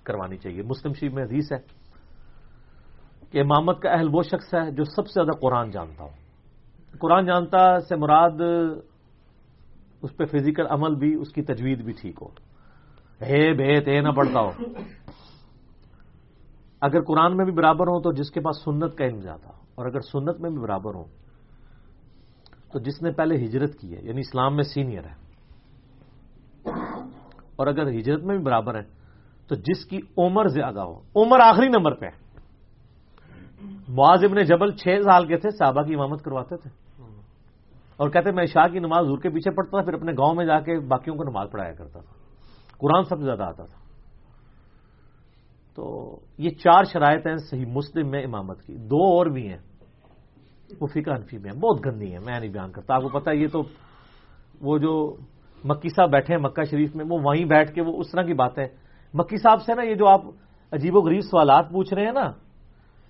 [0.03, 1.83] کروانی چاہیے۔ مسلم شریف میں حدیث ہے
[3.34, 6.10] کہ امامت کا اہل وہ شخص ہے جو سب سے زیادہ قرآن جانتا ہو۔
[7.02, 8.42] قرآن جانتا سے مراد
[10.03, 12.28] اس پہ فزیکل عمل بھی، اس کی تجوید بھی ٹھیک ہو۔
[13.22, 14.52] ہے بھیت اے نہ پڑتا ہو۔
[16.82, 19.62] اگر قرآن میں بھی برابر ہو تو جس کے پاس سنت کا علم جاتا ہو،
[19.76, 21.03] اور اگر سنت میں بھی برابر ہو
[22.72, 25.16] تو جس نے پہلے ہجرت کی ہے یعنی اسلام میں سینئر ہے،
[27.56, 28.86] اور اگر ہجرت میں بھی برابر ہے
[29.50, 32.22] تو جس کی عمر زیادہ ہو۔ عمر آخری نمبر پہ ہے۔
[33.90, 36.69] معاذ ابن جبل چھ سال کے تھے، صحابہ کی امامت کرواتے تھے۔
[37.98, 40.45] اور کہتے، میں شاہ کی نماز حضور کے پیچھے پڑھتا تھا، پھر اپنے گاؤں میں
[40.45, 42.14] جا کے باقیوں کو نماز پڑھایا کرتا تھا۔
[42.77, 43.83] قرآن سب سے زیادہ آتا تھا۔
[45.75, 49.58] تو یہ چار شرائط ہیں صحیح مسلم میں امامت کی۔ دو اور بھی ہیں۔
[50.82, 53.32] وہ فقہ انفی میں ہیں۔ بہت گندی ہیں، میں نہیں بیان کرتا۔ آپ کو پتا
[53.32, 53.64] یہ تو
[54.61, 55.16] وہ جو
[55.64, 58.33] مکی صاحب بیٹھے ہیں مکہ شریف میں، وہ وہیں بیٹھ کے وہ اس طرح کی
[58.33, 58.66] باتیں۔
[59.14, 60.22] مکی صاحب سے نا، یہ جو آپ
[60.72, 62.32] عجیب و غریب سوالات پوچھ رہے ہیں نا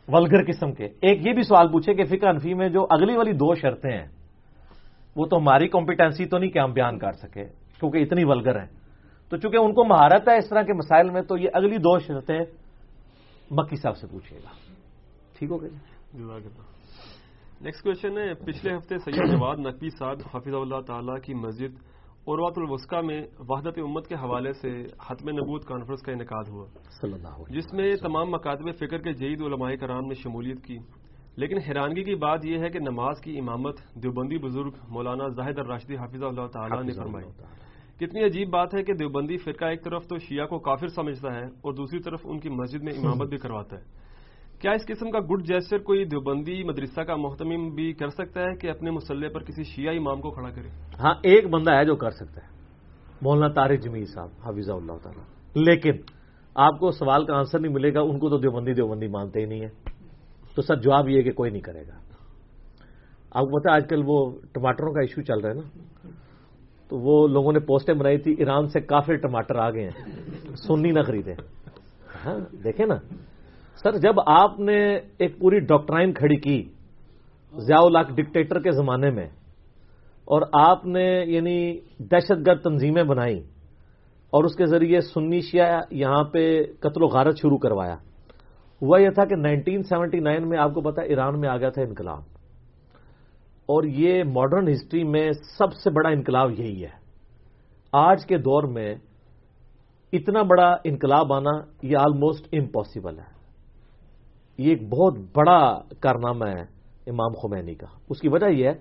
[0.08, 3.32] ولگر قسم کے۔ ایک یہ بھی سوال پوچھے کہ فقہ انفی میں جو اگلی والی
[3.32, 4.08] دو شرطیں ہیں،
[5.16, 7.46] وہ تو ہماری کمپیٹنسی تو نہیں کہ ہم بیان کر سکے
[7.80, 8.68] کیونکہ اتنی ولگر ہیں۔
[9.30, 12.00] تو چونکہ ان کو مہارت ہے اس طرح کے مسائل میں، تو یہ اگلی دو
[12.00, 12.40] شرطیں
[13.52, 14.52] مکی صاحب سے پوچھے گا۔
[15.40, 15.70] ٹھیک ہو گیا
[17.62, 21.72] نیکسٹ کوشچن ہے، پچھلے ہفتے سید جواد نقوی صاحب حافظ اللہ تعالی کی مسجد
[22.26, 26.66] اوروات الوسقہ میں وحدت امت کے حوالے سے حتم نبوت کانفرنس کا انعقاد ہوا۔
[27.50, 30.78] جس میں تمام مکاتب فکر کے جید علماء کرام نے شمولیت کی۔
[31.36, 35.96] لیکن حیرانگی کی بات یہ ہے کہ نماز کی امامت دیوبندی بزرگ مولانا زاہد الراشدی
[35.96, 37.28] حافظ اللہ تعالیٰ نے فرمائی۔
[38.00, 41.46] کتنی عجیب بات ہے کہ دیوبندی فرقہ ایک طرف تو شیعہ کو کافر سمجھتا ہے
[41.46, 44.03] اور دوسری طرف ان کی مسجد میں امامت بھی کرواتا ہے۔
[44.64, 48.56] کیا اس قسم کا گڈ جیسر کوئی دیوبندی مدرسہ کا محتمم بھی کر سکتا ہے
[48.56, 50.68] کہ اپنے مسلح پر کسی شیعہ امام کو کھڑا کرے؟
[51.00, 52.48] ہاں ایک بندہ ہے جو کر سکتا ہے۔
[53.22, 55.24] مولانا طارق جمیل صاحب حافظ اللہ تعالیٰ۔
[55.56, 55.92] لیکن
[56.56, 59.46] آپ کو سوال کا آنسر نہیں ملے گا، ان کو تو دیوبندی دیوبندی مانتے ہی
[59.46, 59.70] نہیں ہے
[60.56, 62.00] تو سر جواب یہ کہ کوئی نہیں کرے گا۔
[63.32, 65.80] آپ کو پتا آج کل وہ ٹماٹروں کا ایشو چل رہا ہے نا۔
[66.90, 70.26] تو وہ لوگوں نے پوسٹیں بنائی تھی، ایران سے کافی ٹماٹر آ گئے ہیں۔
[70.56, 71.34] سنی نہ خریدے
[72.26, 72.96] ہاں دیکھیں نا۔
[73.76, 76.62] سر، جب آپ نے ایک پوری ڈاکٹرائن کھڑی کی،
[77.54, 79.26] ضیاء الق ڈکٹیٹر کے زمانے میں،
[80.28, 81.58] اور آپ نے یعنی
[82.12, 83.40] دہشت گرد تنظیمیں بنائی،
[84.34, 86.44] اور اس کے ذریعے سنی شیعہ یہاں پہ
[86.80, 87.96] قتل و غارت شروع کروایا،
[88.82, 91.70] ہوا یہ تھا کہ نائنٹین سیونٹی نائن میں آپ کو پتا ایران میں آ گیا
[91.70, 92.22] تھا انقلاب۔
[93.70, 96.96] اور یہ ماڈرن ہسٹری میں سب سے بڑا انقلاب یہی ہے۔
[97.94, 98.96] آج کے دور میں
[100.14, 103.33] اتنا بڑا انقلاب آنا یہ آلموسٹ امپاسبل ہے۔
[104.58, 106.62] یہ ایک بہت بڑا کارنامہ ہے
[107.08, 108.74] امام خمینی کا۔ اس کی وجہ یہ ہے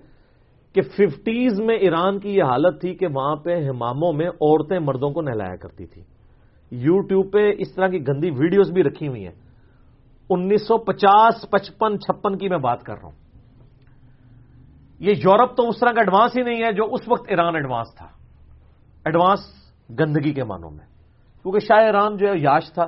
[0.73, 5.11] کہ ففٹیز میں ایران کی یہ حالت تھی کہ وہاں پہ ہماموں میں عورتیں مردوں
[5.11, 6.01] کو نہلایا کرتی تھی
[6.71, 9.33] یو ٹیوب پہ اس طرح کی گندی ویڈیوز بھی رکھی ہوئی ہیں۔
[10.29, 13.23] انیس سو پچاس، پچپن، چھپن کی میں بات کر رہا ہوں۔
[14.99, 17.95] یہ یورپ تو اس طرح کا ایڈوانس ہی نہیں ہے جو اس وقت ایران ایڈوانس
[17.95, 18.07] تھا۔
[19.05, 19.39] ایڈوانس
[19.99, 20.85] گندگی کے معنوں میں۔
[21.43, 22.85] کیونکہ شاہ ایران جو ہے، یاش تھا۔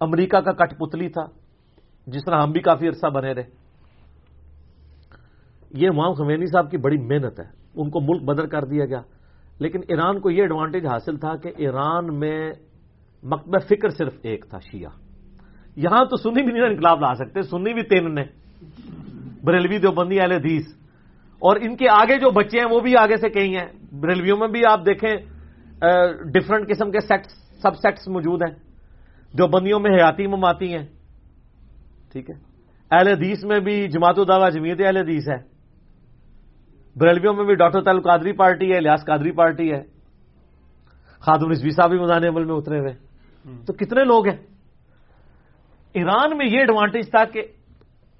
[0.00, 1.39] امریکہ کا کٹ پتلی تھا۔
[2.12, 3.42] جس طرح ہم بھی کافی عرصہ بنے رہے۔
[5.70, 9.00] یہ امام خمینی صاحب کی بڑی محنت ہے۔ ان کو ملک بدر کر دیا گیا۔
[9.58, 12.52] لیکن ایران کو یہ ایڈوانٹیج حاصل تھا کہ ایران میں
[13.22, 14.90] مکتبہ فکر صرف ایک تھا، شیعہ۔
[15.76, 18.24] یہاں تو سنی بھی نہیں انقلاب لا سکتے، سنی بھی تین نے۔
[19.44, 20.66] بریلوی دیوبندی اہل حدیث۔
[21.38, 24.48] اور ان کے آگے جو بچے ہیں، وہ بھی آگے سے کئی ہیں۔ بریلویوں میں
[24.48, 25.16] بھی آپ دیکھیں
[26.24, 27.32] ڈفرنٹ قسم کے سیکٹس
[27.62, 28.54] سب سیکٹس موجود ہیں۔
[29.36, 30.86] دیوبندیوں میں حیاتی مماتی ہیں۔
[32.12, 32.34] ٹھیک ہے۔
[32.90, 35.60] اہل حدیث میں بھی جماعت الدعوہ جمیت اہل حدیث ہے۔
[36.96, 39.82] بریلویوں میں بھی ڈاکٹر تعلق قادری پارٹی ہے لیاس قادری پارٹی ہے۔
[41.20, 42.92] خادم رضوی صاحب بھی مدان عمل میں اترے ہوئے۔
[43.66, 44.36] تو کتنے لوگ ہیں؟
[45.92, 47.38] ایران میں یہ ایڈوانٹیج تھا کہ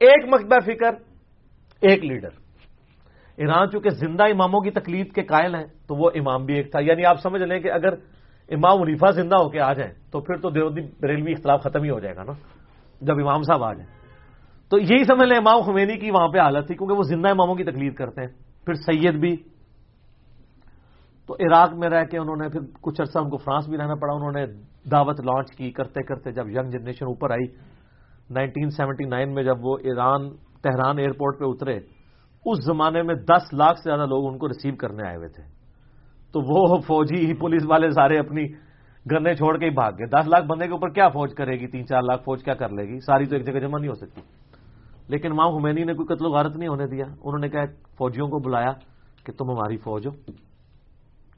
[0.01, 0.91] ایک مکتبہ فکر
[1.81, 2.29] ایک لیڈر۔
[3.37, 6.81] ایران چونکہ زندہ اماموں کی تکلیف کے قائل ہیں تو وہ امام بھی ایک تھا۔
[6.81, 7.93] یعنی آپ سمجھ لیں کہ اگر
[8.49, 11.91] امام منیفا زندہ ہو کے آ جائیں تو پھر تو دیودی بریلوی اختلاف ختم ہی
[11.91, 12.33] ہو جائے گا نا۔
[13.01, 13.91] جب امام صاحب آ جائیں۔
[14.71, 17.55] تو یہی سمجھ لیں امام خمینی کی وہاں پہ حالت تھی، کیونکہ وہ زندہ اماموں
[17.55, 18.29] کی تکلیف کرتے ہیں۔
[18.67, 19.37] پھر سید بھی۔
[21.27, 23.95] تو عراق میں رہ کے انہوں نے پھر کچھ عرصہ ان کو فرانس بھی رہنا
[23.95, 24.47] پڑا۔ انہوں نے
[24.91, 27.57] دعوت لانچ کی کرتے کرتے جب ینگ جنریشن اوپر آئی،
[28.31, 30.31] نائنٹین سیونٹی نائن میں جب وہ ایران،
[30.63, 31.79] تہران ایئرپورٹ پہ اترے،
[32.45, 35.43] اس زمانے میں دس لاکھ سے زیادہ لوگ ان کو ریسیو کرنے آئے ہوئے تھے۔
[36.33, 38.45] تو وہ فوجی پولیس والے سارے اپنی
[39.13, 41.67] گنے چھوڑ کے ہی بھاگ گئے۔ دس لاکھ بندے کے اوپر کیا فوج کرے گی؟
[41.67, 43.95] تین چار لاکھ فوج کیا کر لے گی؟ ساری تو ایک جگہ جمع نہیں ہو
[43.95, 44.21] سکتی۔
[45.09, 47.65] لیکن ماں خمینی نے کوئی قتل و غارت نہیں ہونے دیا۔ انہوں نے کہا
[47.99, 48.73] فوجیوں کو بلایا
[49.25, 50.13] کہ تم ہماری فوج ہو۔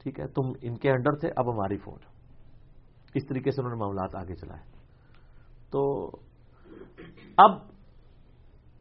[0.03, 2.13] ٹھیک ہے، تم ان کے انڈر تھے، اب ہماری فوج ہو۔
[3.13, 4.59] اس طریقے سے انہوں نے معاملات آگے چلائے۔
[5.71, 6.11] تو
[7.37, 7.51] اب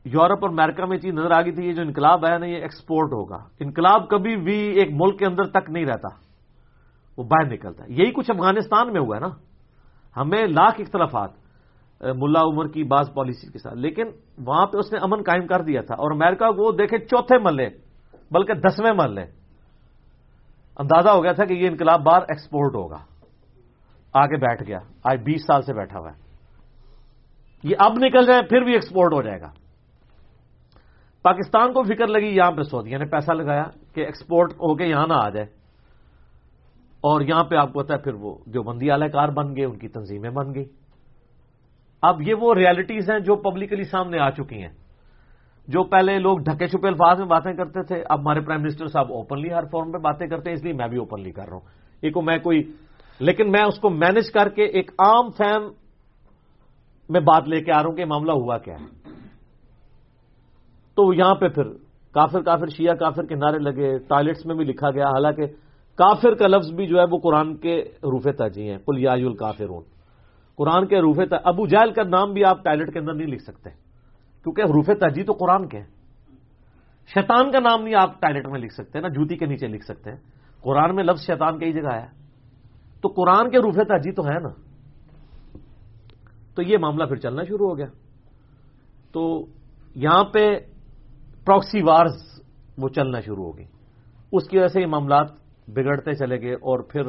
[0.05, 2.57] یورپ اور امریکہ میں چیز نظر آ گئی تھی، یہ جو انقلاب آیا نا، یہ
[2.57, 6.32] ایکسپورٹ ہوگا۔ انقلاب کبھی بھی ایک ملک کے اندر تک نہیں رہتا۔
[7.19, 9.29] وہ باہر نکلتا ہے۔ یہی کچھ افغانستان میں ہوا ہے نا۔
[10.17, 11.31] ہمیں لاکھ اختلافات
[12.17, 14.05] ملا عمر کی بعض پالیسی کے ساتھ۔ لیکن
[14.39, 17.69] وہاں پہ اس نے امن قائم کر دیا تھا۔ اور امریکہ کو دیکھے چوتھے ملے
[18.31, 19.23] بلکہ دسویں ملے
[20.79, 22.99] اندازہ ہو گیا تھا کہ یہ انقلاب باہر ایکسپورٹ ہوگا۔
[24.13, 26.21] آگے بیٹھ گیا۔ آج بیس سال سے بیٹھا ہوا ہے۔
[27.63, 29.51] یہ اب نکل جائے پھر بھی ایکسپورٹ ہو جائے گا۔
[31.23, 34.85] پاکستان کو فکر لگی یہاں پہ سعودیہ نے یعنی پیسہ لگایا کہ ایکسپورٹ ہو کے
[34.85, 35.62] یہاں نہ آ جائے۔
[37.03, 39.65] اور یہاں پہ آپ کو پتا ہے پھر وہ جو بندی اعلی کار بن گئے،
[39.65, 40.65] ان کی تنظیمیں بن گئی
[42.03, 44.73] اب یہ وہ ریالٹیز ہیں جو پبلکلی سامنے آ چکی ہیں۔
[45.69, 49.13] جو پہلے لوگ ڈھکے چھپے الفاظ میں باتیں کرتے تھے، اب ہمارے پرائم منسٹر صاحب
[49.13, 51.67] اوپنلی ہر فارم پہ باتیں کرتے ہیں، اس لیے میں بھی اوپنلی کر رہا ہوں۔
[52.03, 52.63] ایک میں کوئی
[53.21, 55.63] لیکن میں اس کو مینج کر کے ایک عام فیم
[57.09, 58.87] میں بات لے کے آ رہا ہوں کہ معاملہ ہوا کیا ہے۔
[60.97, 61.65] تو یہاں پہ پھر
[62.13, 65.43] کافر کافر شیعہ کافر کے نعرے لگے ٹوائلٹس میں بھی لکھا گیا، حالانکہ
[65.95, 69.83] کافر کا لفظ بھی جو ہے وہ قرآن کے روف تاجی ہیں۔ کل یا الکافرون۔
[70.57, 73.71] قرآن کے روف ابو جہل کا نام بھی آپ ٹائلٹ کے اندر نہیں لکھ سکتے۔
[74.43, 75.87] کیونکہ حروف تجی تو قرآن کے ہیں۔
[77.07, 80.11] شیطان کا نام نہیں آپ ٹائلٹ میں لکھ سکتے نا جوتی کے نیچے لکھ سکتے۔
[80.11, 80.19] ہیں
[80.61, 82.07] قرآن میں لفظ شیطان کئی جگہ آیا۔
[83.01, 84.49] تو قرآن کے روف تجی تو ہے نا۔
[86.55, 87.87] تو یہ معاملہ پھر چلنا شروع ہو گیا۔
[89.13, 89.47] تو
[89.95, 90.59] یہاں پہ
[91.45, 92.41] پراکسی وارز
[92.79, 93.67] وہ چلنا شروع ہو گئی۔
[94.33, 97.03] اس کی وجہ سے یہ معاملات بگڑتے چلے گئے اور پھر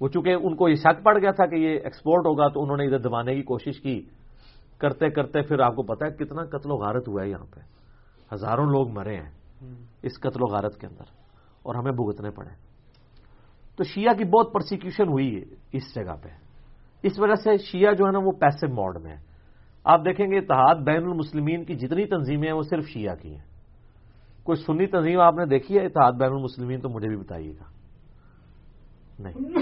[0.00, 2.76] وہ چونکہ ان کو یہ شک پڑ گیا تھا کہ یہ ایکسپورٹ ہوگا تو انہوں
[2.76, 4.00] نے ادھر دبانے کی کوشش کی۔
[4.78, 7.60] کرتے کرتے پھر آپ کو پتا ہے کتنا قتل و غارت ہوا ہے یہاں پہ۔
[8.34, 9.30] ہزاروں لوگ مرے ہیں
[10.02, 11.04] اس قتل و غارت کے اندر
[11.62, 12.50] اور ہمیں بھگتنے پڑے۔
[13.76, 16.28] تو شیعہ کی بہت پرسیکیوشن ہوئی ہے اس جگہ پہ۔
[17.02, 19.20] اس وجہ سے شیعہ جو ہے نا وہ پیسے موڈ میں ہے۔
[19.84, 23.51] آپ دیکھیں گے اتحاد بین المسلمین کی جتنی تنظیمیں ہیں وہ صرف شیعہ کی ہیں۔
[24.42, 27.64] کوئی سنی تنظیم آپ نے دیکھی ہے؟ اتحاد بین المسلمین تو مجھے بھی بتائیے گا۔
[29.18, 29.60] نہیں۔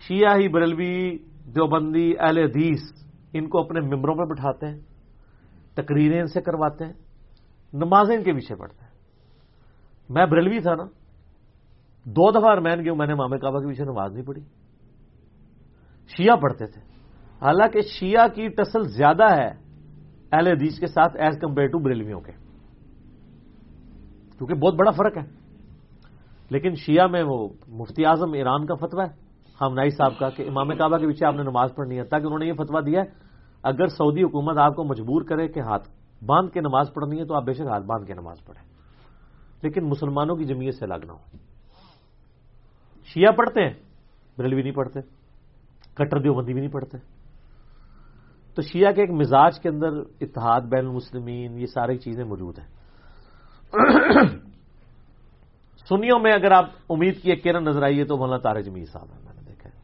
[0.00, 2.80] شیعہ ہی بریلوی دیوبندی اہل حدیث
[3.32, 4.80] ان کو اپنے ممبروں میں بٹھاتے ہیں،
[5.74, 6.92] تقریریں ان سے کرواتے ہیں،
[7.72, 8.90] نمازیں ان کے پیچھے پڑتے ہیں۔
[10.08, 10.84] میں بریلوی تھا نا،
[12.04, 14.42] دو دفعہ ارمین گیا میں نے مامے کعبہ کے پیچھے نماز نہیں پڑھی۔
[16.16, 16.80] شیعہ پڑھتے تھے۔
[17.42, 19.48] حالانکہ شیعہ کی ٹسل زیادہ ہے
[20.32, 22.49] اہل حدیث کے ساتھ ایز کمپیئر ٹو بریلویوں کے۔
[24.40, 25.22] کیونکہ بہت بڑا فرق ہے۔
[26.50, 29.30] لیکن شیعہ میں وہ مفتی اعظم ایران کا فتویٰ ہے۔
[29.64, 32.26] ہم نائی صاحب کا کہ امام کعبہ کے پیچھے آپ نے نماز پڑھنی ہے۔ تاکہ
[32.26, 33.06] انہوں نے یہ فتویٰ دیا ہے،
[33.62, 35.88] اگر سعودی حکومت آپ کو مجبور کرے کہ ہاتھ
[36.26, 38.68] باندھ کے نماز پڑھنی ہے، تو آپ بے شک ہاتھ باندھ کے نماز پڑھیں۔
[39.62, 41.18] لیکن مسلمانوں کی جمعیت سے لگنا ہو۔
[43.04, 43.74] شیعہ پڑھتے ہیں،
[44.38, 45.00] بریلوی نہیں پڑھتے،
[45.94, 46.98] کٹر دیوبندی بھی نہیں پڑھتے۔
[48.54, 49.88] تو شیعہ کے ایک مزاج کے اندر
[50.20, 52.66] اتحاد، بین المسلمین، یہ ساری چیزیں موجود ہیں۔
[55.88, 59.06] سنیوں میں اگر آپ امید کی ایک کرن نظر آئیے تو مولانا تارے جمیل صاحب
[59.12, 59.74] ہیں، میں نے دیکھا ہے،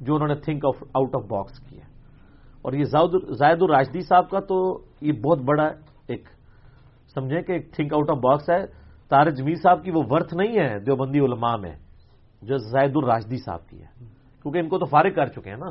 [0.00, 1.84] جو انہوں نے تھنک آؤٹ آف باکس کیا
[2.62, 2.84] اور یہ
[3.32, 5.66] زائد الراشدی صاحب کا تو یہ بہت بڑا
[6.06, 6.28] ایک،
[7.14, 8.66] سمجھیں کہ ایک تھنک آؤٹ آف باکس ہے۔
[9.08, 11.76] تارے جمیل صاحب کی وہ ورتھ نہیں ہے دیوبندی علماء میں،
[12.42, 14.04] جو زائد الراشدی صاحب کی ہے۔
[14.42, 15.70] کیونکہ ان کو تو فارغ کر چکے ہیں نا۔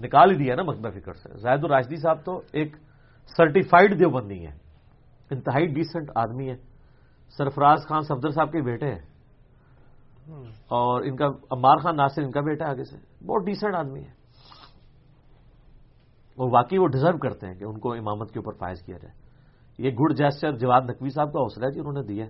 [0.00, 2.76] نکال ہی دیا نا مکبہ فکر سے۔ زائد الراشدی صاحب تو ایک
[3.36, 4.65] سرٹیفائڈ دیوبندی ہے
[5.30, 6.56] انتہائی ڈیسنٹ آدمی ہے
[7.28, 9.00] سرفراز خان صفدر صاحب کے بیٹے ہیں۔
[10.52, 14.00] اور ان کا عمار خان ناصر ان کا بیٹا ہے آگے سے۔ بہت ڈیسنٹ آدمی
[14.00, 14.10] ہے
[16.36, 19.26] اور واقعی وہ ڈیزرو کرتے ہیں کہ ان کو امامت کے اوپر فائز کیا جائے۔
[19.78, 22.26] یہ گڈ جیسچر جواد نقوی صاحب کا حوصلہ ہے جی انہوں نے دیا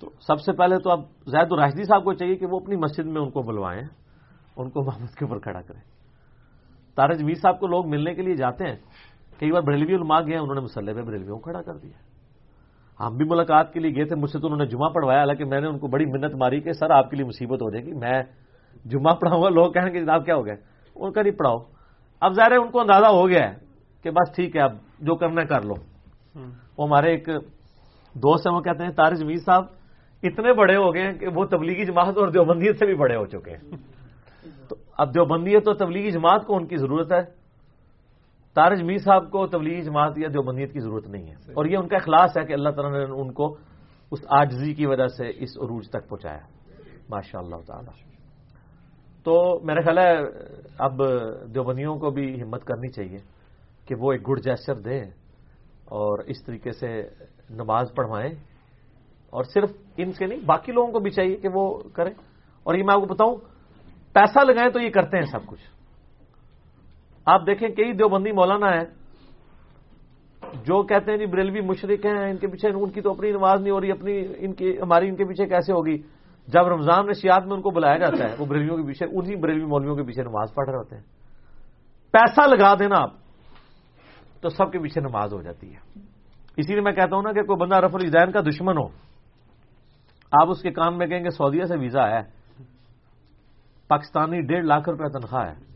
[0.00, 3.06] تو سب سے پہلے تو اب زید الراشدی صاحب کو چاہیے کہ وہ اپنی مسجد
[3.06, 3.82] میں ان کو بلوائیں
[4.56, 5.80] ان کو محمد کے اوپر کھڑا کریں۔
[6.94, 8.76] تارج میر صاحب کو لوگ ملنے کے لیے جاتے ہیں۔
[9.40, 12.18] کئی بار بریلوی علماء گئے انہوں نے مسلح پہ بریلویوں کو کھڑا کر دیا۔
[13.06, 15.44] ہم بھی ملاقات کے لیے گئے تھے مجھ سے تو انہوں نے جمعہ پڑھوایا حالانکہ
[15.44, 17.84] میں نے ان کو بڑی منت ماری کہ سر آپ کے لیے مصیبت ہو جائے
[17.84, 18.22] گی۔ میں
[18.84, 20.54] جمعہ پڑھاؤں گا لوگ کہیں گے جناب کیا ہو گیا؟
[20.94, 21.58] ان کا نہیں پڑھاؤ۔
[22.20, 23.54] اب ظاہر ہے ان کو اندازہ ہو گیا ہے
[24.02, 25.74] کہ بس ٹھیک ہے اب جو کرنا ہے کر لو۔
[26.78, 27.28] وہ ہمارے ایک
[28.14, 29.64] دوست ہیں وہ کہتے ہیں تارج میر صاحب
[30.22, 33.26] اتنے بڑے ہو گئے ہیں کہ وہ تبلیغی جماعت اور دیوبندیت سے بھی بڑے ہو
[33.26, 33.76] چکے ہیں۔
[34.68, 37.37] تو اب دیوبندیت اور تبلیغی جماعت کو ان کی ضرورت ہے۔
[38.58, 41.88] تارج میر صاحب کو تبلیغی جماعت یا دیوبندیت کی ضرورت نہیں ہے۔ اور یہ ان
[41.88, 43.56] کا اخلاص ہے کہ اللہ تعالیٰ نے ان کو
[44.10, 46.38] اس آجزی کی وجہ سے اس عروج تک پہنچایا۔
[47.10, 47.90] ماشاء اللہ تعالی۔
[49.24, 50.18] تو میرا خیال ہے
[50.78, 50.98] اب
[51.54, 53.18] دیوبندیوں کو بھی ہمت کرنی چاہیے
[53.86, 55.04] کہ وہ ایک گڈ جیسچر دیں
[55.84, 57.02] اور اس طریقے سے
[57.50, 58.32] نماز پڑھوائیں۔
[59.30, 62.14] اور صرف ان سے نہیں، باقی لوگوں کو بھی چاہیے کہ وہ کریں۔
[62.62, 63.36] اور یہ میں آپ کو بتاؤں،
[64.12, 65.77] پیسہ لگائیں تو یہ کرتے ہیں سب کچھ۔
[67.28, 68.84] آپ دیکھیں کئی دیوبندی مولانا ہے
[70.64, 73.60] جو کہتے ہیں جی بریلوی مشرق ہیں، ان کے پیچھے ان کی تو اپنی نماز
[73.60, 75.96] نہیں ہو رہی، اپنی ان کی، ہماری ان کے پیچھے کیسے ہوگی؟
[76.48, 79.36] جب رمضان میں شیاد میں ان کو بلایا جاتا ہے، وہ بریلویوں کے پیچھے، انہی
[79.36, 81.02] بریلوی مولویوں کے پیچھے نماز پڑھ رہے ہوتے ہیں۔
[82.12, 83.10] پیسہ لگا دینا آپ،
[84.40, 85.78] تو سب کے پیچھے نماز ہو جاتی ہے۔
[86.56, 88.86] اسی لیے میں کہتا ہوں نا کہ کوئی بندہ رف الزین کا دشمن ہو،
[90.32, 92.22] آپ اس کے کام میں کہیں گے سعودیہ سے ویزا ہے،
[93.88, 95.67] پاکستانی ڈیڑھ لاکھ روپے تنخواہ ہے۔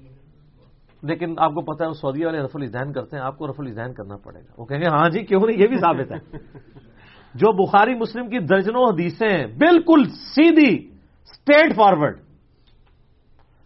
[1.03, 3.55] لیکن آپ کو پتا ہے وہ سعودی والے رف الزین کرتے ہیں آپ کو رف
[3.59, 6.37] الزین کرنا پڑے گا۔ وہ کہیں گے ہاں جی کیوں نہیں؟ یہ بھی ثابت ہے۔
[7.35, 10.89] جو بخاری مسلم کی درجنوں حدیثیں بالکل سیدھی
[11.25, 12.17] اسٹیٹ فارورڈ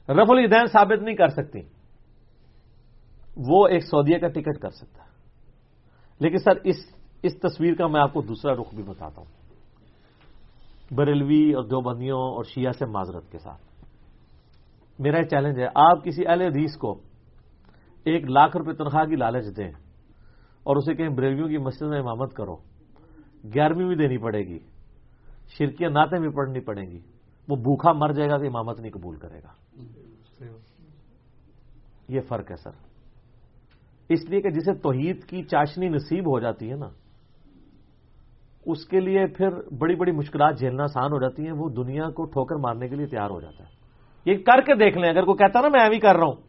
[0.09, 1.61] رف الدین ثابت نہیں کر سکتی۔
[3.37, 5.09] وہ ایک سعودیہ کا ٹکٹ کر سکتا ہے۔
[6.21, 6.77] لیکن سر اس
[7.23, 9.37] اس تصویر کا میں آپ کو دوسرا رخ بھی بتاتا ہوں۔
[10.95, 13.63] بریلوی اور دیوبندیوں اور شیعہ سے معذرت کے ساتھ۔
[14.99, 17.01] میرا یہ چیلنج ہے آپ کسی اہل حدیث کو
[18.07, 19.71] ایک لاکھ روپے تنخواہ کی لالچ دیں
[20.63, 22.57] اور اسے کہیں بریلویوں کی مسجد میں امامت کرو۔
[23.55, 24.59] گیارہویں بھی دینی پڑے گی۔
[25.59, 26.99] شرکیاں نعتیں بھی پڑھنی پڑیں گی۔
[27.49, 29.49] وہ بھوکھا مر جائے گا کہ امامت نہیں قبول کرے گا۔
[32.09, 32.71] یہ فرق ہے سر۔
[34.09, 36.89] اس لیے کہ جسے توحید کی چاشنی نصیب ہو جاتی ہے نا،
[38.67, 42.25] اس کے لیے پھر بڑی بڑی مشکلات جھیلنا آسان ہو جاتی ہیں، وہ دنیا کو
[42.25, 43.71] ٹھوکر مارنے کے لیے تیار ہو جاتا ہے۔
[44.31, 46.46] یہ کر کے دیکھ لیں، اگر کوئی کہتا نا میں ایوی کر رہا ہوں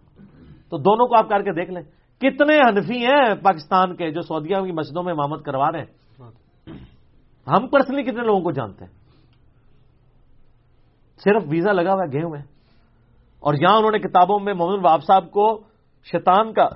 [0.69, 1.83] تو دونوں کو آپ کر کے دیکھ لیں۔
[2.19, 6.21] کتنے حنفی ہیں پاکستان کے جو سعودیہ کی مسجدوں میں امامت کروا رہے ہیں۔
[7.47, 8.91] ہم پرسنلی کتنے لوگوں کو جانتے ہیں۔
[11.23, 12.41] صرف ویزا لگا ہوا ہے، گئے ہوئے
[13.39, 15.61] اور یہاں انہوں نے کتابوں میں محمد واب صاحب کو
[16.03, 16.69] شیطان کا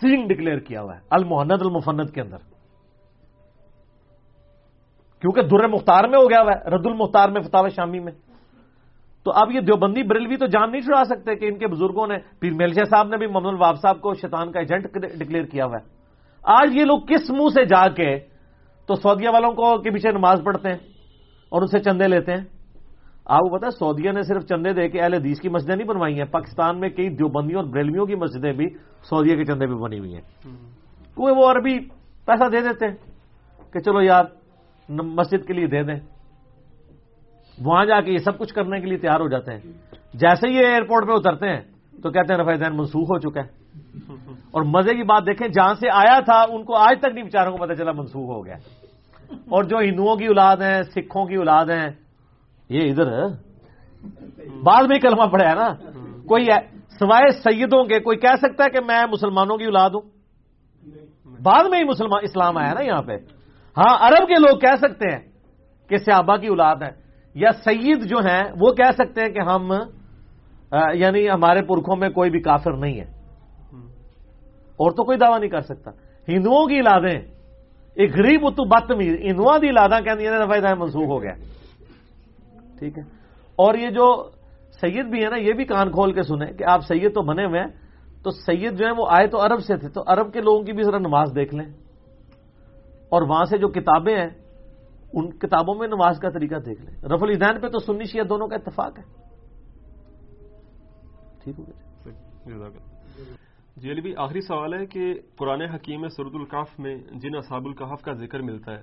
[0.00, 2.36] سینگ ڈکلیئر کیا ہوا ہے، المحند المفند کے اندر۔
[5.20, 8.12] کیونکہ در مختار میں ہو گیا ہوا ہے، رد المختار میں فتح شامی میں۔
[9.24, 12.14] تو اب یہ دیوبندی بریلوی تو جان نہیں چھڑا سکتے کہ ان کے بزرگوں نے
[12.40, 15.76] پیر میلشا صاحب نے بھی محمد الواب صاحب کو شیطان کا ایجنٹ ڈکلیئر کیا ہوا
[15.76, 15.84] ہے۔
[16.44, 18.18] آج یہ لوگ کس منہ سے جا کے
[18.86, 20.78] تو سعودیہ والوں کو کے پیچھے نماز پڑھتے ہیں
[21.48, 22.44] اور اسے چندے لیتے ہیں؟
[23.26, 26.18] آپ کو پتا سعودیہ نے صرف چندے دے کے اہل حدیث کی مسجدیں نہیں بنوائی
[26.18, 28.66] ہیں پاکستان میں کئی دیوبندیوں اور بریلویوں کی مسجدیں بھی
[29.02, 30.22] سعودیہ کے چندے پہ بنی ہوئی ہیں۔
[31.14, 31.78] کیونکہ وہ عربی
[32.26, 32.96] پیسہ دے دیتے ہیں
[33.72, 34.24] کہ چلو یار
[34.88, 36.00] مسجد کے لیے دے دیں۔
[37.58, 39.60] وہاں جا کے یہ سب کچھ کرنے کے لیے تیار ہو جاتے ہیں۔
[40.14, 41.60] جیسے ہی ایئرپورٹ پہ اترتے ہیں،
[42.02, 43.60] تو کہتے ہیں رفا دین منسوخ ہو چکا ہے
[44.50, 47.52] اور مزے کی بات دیکھیں، جہاں سے آیا تھا، ان کو آج تک نہیں بیچاروں
[47.52, 48.56] کو پتا چلا منسوخ ہو گیا
[49.48, 51.88] اور جو ہندوؤں کی اولاد ہیں، سکھوں کی اولاد ہیں،
[52.70, 53.06] یہ ادھر
[54.62, 55.68] بعد میں کلمہ پڑا ہے نا۔
[56.26, 56.46] کوئی
[56.98, 60.04] سوائے سیدوں کے، کوئی کہہ سکتا ہے کہ میں مسلمانوں کی اولاد ہوں؟
[61.42, 63.16] بعد میں ہی مسلمان، اسلام آیا نا یہاں پہ۔
[63.76, 65.20] ہاں عرب کے لوگ کہہ سکتے ہیں
[65.90, 66.90] کہ صحابہ کی اولاد ہے
[67.34, 69.72] یا سید جو ہیں، وہ کہہ سکتے ہیں کہ ہم
[70.94, 73.22] یعنی ہمارے پرکھوں میں کوئی بھی کافر نہیں ہے۔
[74.76, 75.90] اور تو کوئی دعویٰ نہیں کر سکتا۔
[76.28, 77.20] ہندوؤں کی اولادیں
[77.94, 81.32] ایک غریب اتو بدتمیز ہندوؤں کی الادا کہ منسوخ ہو گیا۔
[82.78, 83.02] ٹھیک ہے۔
[83.56, 84.30] اور یہ جو
[84.80, 87.44] سید بھی ہے نا، یہ بھی کان کھول کے سنیں کہ آپ سید تو بنے
[87.44, 87.68] ہوئے ہیں۔
[88.22, 90.72] تو سید جو ہے وہ آئے تو عرب سے تھے۔ تو عرب کے لوگوں کی
[90.72, 91.66] بھی ذرا نماز دیکھ لیں۔
[93.08, 94.28] اور وہاں سے جو کتابیں ہیں
[95.12, 98.48] ان کتابوں میں نماز کا طریقہ دیکھ لیں۔ رف الدین پہ تو سنی شیعہ دونوں
[98.48, 99.04] کا اتفاق ہے۔
[101.44, 102.68] ٹھیک ہو گیا
[103.76, 108.02] جی۔ علی بھی آخری سوال ہے کہ قرآن حکیم سرد القاف میں جن اصحاب القحف
[108.02, 108.82] کا ذکر ملتا ہے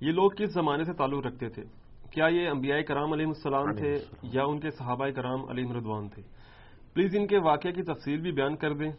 [0.00, 1.62] یہ لوگ کس زمانے سے تعلق رکھتے تھے؟
[2.10, 6.22] کیا یہ انبیاء کرام علیہ السلام تھے یا ان کے صحابہ کرام علیہ مردوان تھے؟
[6.94, 8.90] پلیز ان کے واقعے کی تفصیل بھی بیان کر دیں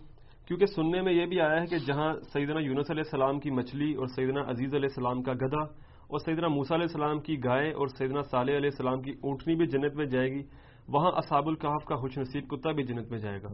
[0.47, 3.93] کیونکہ سننے میں یہ بھی آیا ہے کہ جہاں سیدنا یونس علیہ السلام کی مچھلی
[3.93, 7.87] اور سیدنا عزیز علیہ السلام کا گدھا اور سیدنا موسا علیہ السلام کی گائے اور
[7.87, 10.41] سیدنا صالح علیہ السلام کی اونٹنی بھی جنت میں جائے گی۔
[10.87, 13.47] وہاں اصاب القحف کا خوش نصیب کتا بھی جنت میں جائے گا۔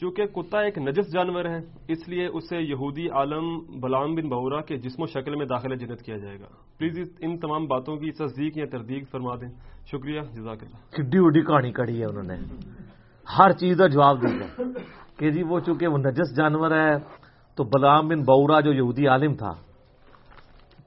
[0.00, 1.58] چونکہ کتا ایک نجس جانور ہے
[1.88, 6.02] اس لیے اسے یہودی عالم بلام بن بورا کے جسم و شکل میں داخل جنت
[6.02, 6.46] کیا جائے گا۔
[6.78, 9.48] پلیز ان تمام باتوں کی تصدیق یا تردیق فرما دیں۔
[9.86, 12.34] شکریہ جزاک اللہ۔ کڈی وڈی کہانی کڑی ہے انہوں نے۔
[13.38, 14.62] ہر چیز کا جواب دیا
[15.18, 16.96] کہ جی وہ چونکہ وہ نجس جانور ہے
[17.54, 19.52] تو بلام بن بورا جو یہودی عالم تھا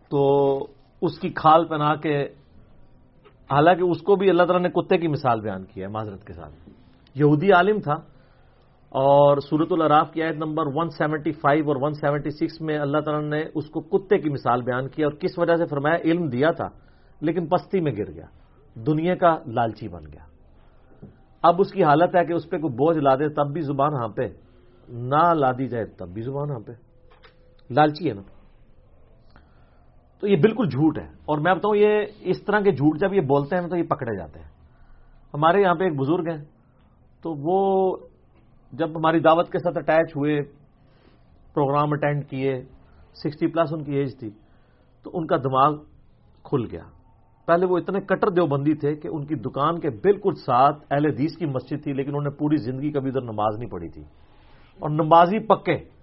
[0.10, 0.68] تو
[1.02, 2.24] اس کی کھال پہنا کے،
[3.52, 6.34] حالانکہ اس کو بھی اللہ تعالیٰ نے کتے کی مثال بیان کی ہے، معذرت کے
[6.34, 6.70] ساتھ۔
[7.16, 7.94] یہودی عالم تھا
[8.90, 13.82] اور سورت العراف کی آیت نمبر 175 اور 176 میں اللہ تعالیٰ نے اس کو
[13.82, 16.68] کتے کی مثال بیان کی اور کس وجہ سے فرمایا؟ علم دیا تھا،
[17.22, 18.26] لیکن پستی میں گر گیا،
[18.76, 20.24] دنیا کا لالچی بن گیا۔
[21.44, 23.94] اب اس کی حالت ہے کہ اس پہ کوئی بوجھ لا دے تب بھی زبان
[23.94, 24.28] ہاں پہ،
[24.90, 26.72] نہ لا دی جائے تب بھی زبان ہاں پہ۔
[27.70, 28.37] لالچی ہے نا۔
[30.20, 33.22] تو یہ بالکل جھوٹ ہے۔ اور میں بتاؤں، یہ اس طرح کے جھوٹ جب یہ
[33.22, 34.50] بولتے ہیں تو یہ پکڑے جاتے ہیں۔
[35.34, 36.44] ہمارے یہاں پہ ایک بزرگ ہیں،
[37.22, 37.98] تو وہ
[38.72, 40.42] جب ہماری دعوت کے ساتھ اٹیچ ہوئے،
[41.54, 42.64] پروگرام اٹینڈ کیے
[43.14, 44.30] سکسٹی پلس ان کی ایج تھی،
[45.04, 45.76] تو ان کا دماغ
[46.44, 46.84] کھل گیا۔
[47.46, 51.38] پہلے وہ اتنے کٹر دیوبندی تھے کہ ان کی دکان کے بالکل ساتھ اہل حدیث
[51.38, 54.04] کی مسجد تھی، لیکن انہوں نے پوری زندگی کبھی ادھر نماز نہیں پڑھی تھی۔
[54.80, 55.97] اور نمازی پکے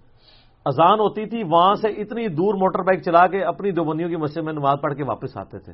[0.65, 4.17] اذان ہوتی تھی وہاں سے اتنی دور موٹر بائک چلا کے اپنی دو بندیوں کی
[4.17, 5.73] مسجد میں نماز پڑھ کے واپس آتے تھے۔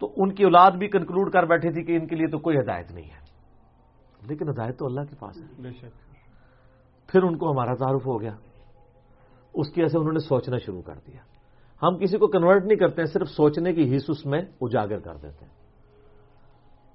[0.00, 2.58] تو ان کی اولاد بھی کنکلوڈ کر بیٹھی تھی کہ ان کے لیے تو کوئی
[2.58, 3.20] ہدایت نہیں ہے۔
[4.28, 5.62] لیکن ہدایت تو اللہ کے پاس ہے۔
[7.06, 8.32] پھر ان کو ہمارا تعارف ہو گیا۔
[9.54, 11.20] اس کی ایسے انہوں نے سوچنا شروع کر دیا۔
[11.82, 15.14] ہم کسی کو کنورٹ نہیں کرتے ہیں صرف سوچنے کی حص اس میں اجاگر کر
[15.14, 15.60] دیتے ہیں۔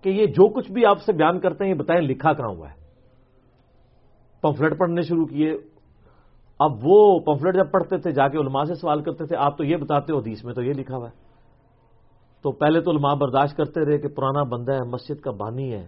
[0.04, 2.70] کہ یہ جو کچھ بھی آپ سے بیان کرتے ہیں یہ بتائیں لکھا کہاں ہوا
[2.70, 2.76] ہے۔
[4.42, 5.75] پمفلٹ پڑھنے شروع کیے۔
[6.60, 9.64] اب وہ پمفلٹ جب پڑھتے تھے، جا کے علماء سے سوال کرتے تھے، آپ تو
[9.64, 11.16] یہ بتاتے ہو، حدیث میں تو یہ لکھا ہوا ہے۔
[12.44, 15.88] تو پہلے تو علماء برداشت کرتے رہے کہ پرانا بندہ ہے، مسجد کا بانی ہے۔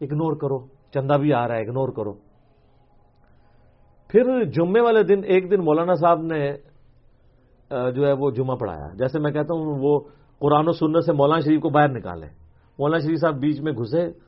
[0.00, 0.58] اگنور کرو،
[0.94, 2.12] چندہ بھی آ رہا ہے اگنور کرو۔
[4.08, 6.52] پھر جمعے والے دن، ایک دن مولانا صاحب نے
[7.70, 10.00] جو ہے وہ جمعہ پڑھایا۔ جیسے میں کہتا ہوں، وہ
[10.38, 12.26] قرآن و سننے سے مولانا شریف کو باہر نکالے۔
[12.78, 14.25] مولانا شریف صاحب بیچ میں گھسے۔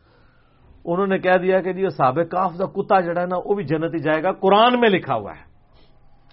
[0.84, 3.64] انہوں نے کہہ دیا کہ جی سابق کاف کا کتا جڑا ہے نا، وہ بھی
[3.64, 5.42] جنت ہی جائے گا۔ قرآن میں لکھا ہوا ہے۔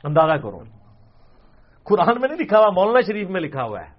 [0.04, 0.60] اندازہ کرو۔
[1.84, 3.96] قرآن میں نہیں لکھا ہوا، مولانا شریف میں لکھا ہوا ہے۔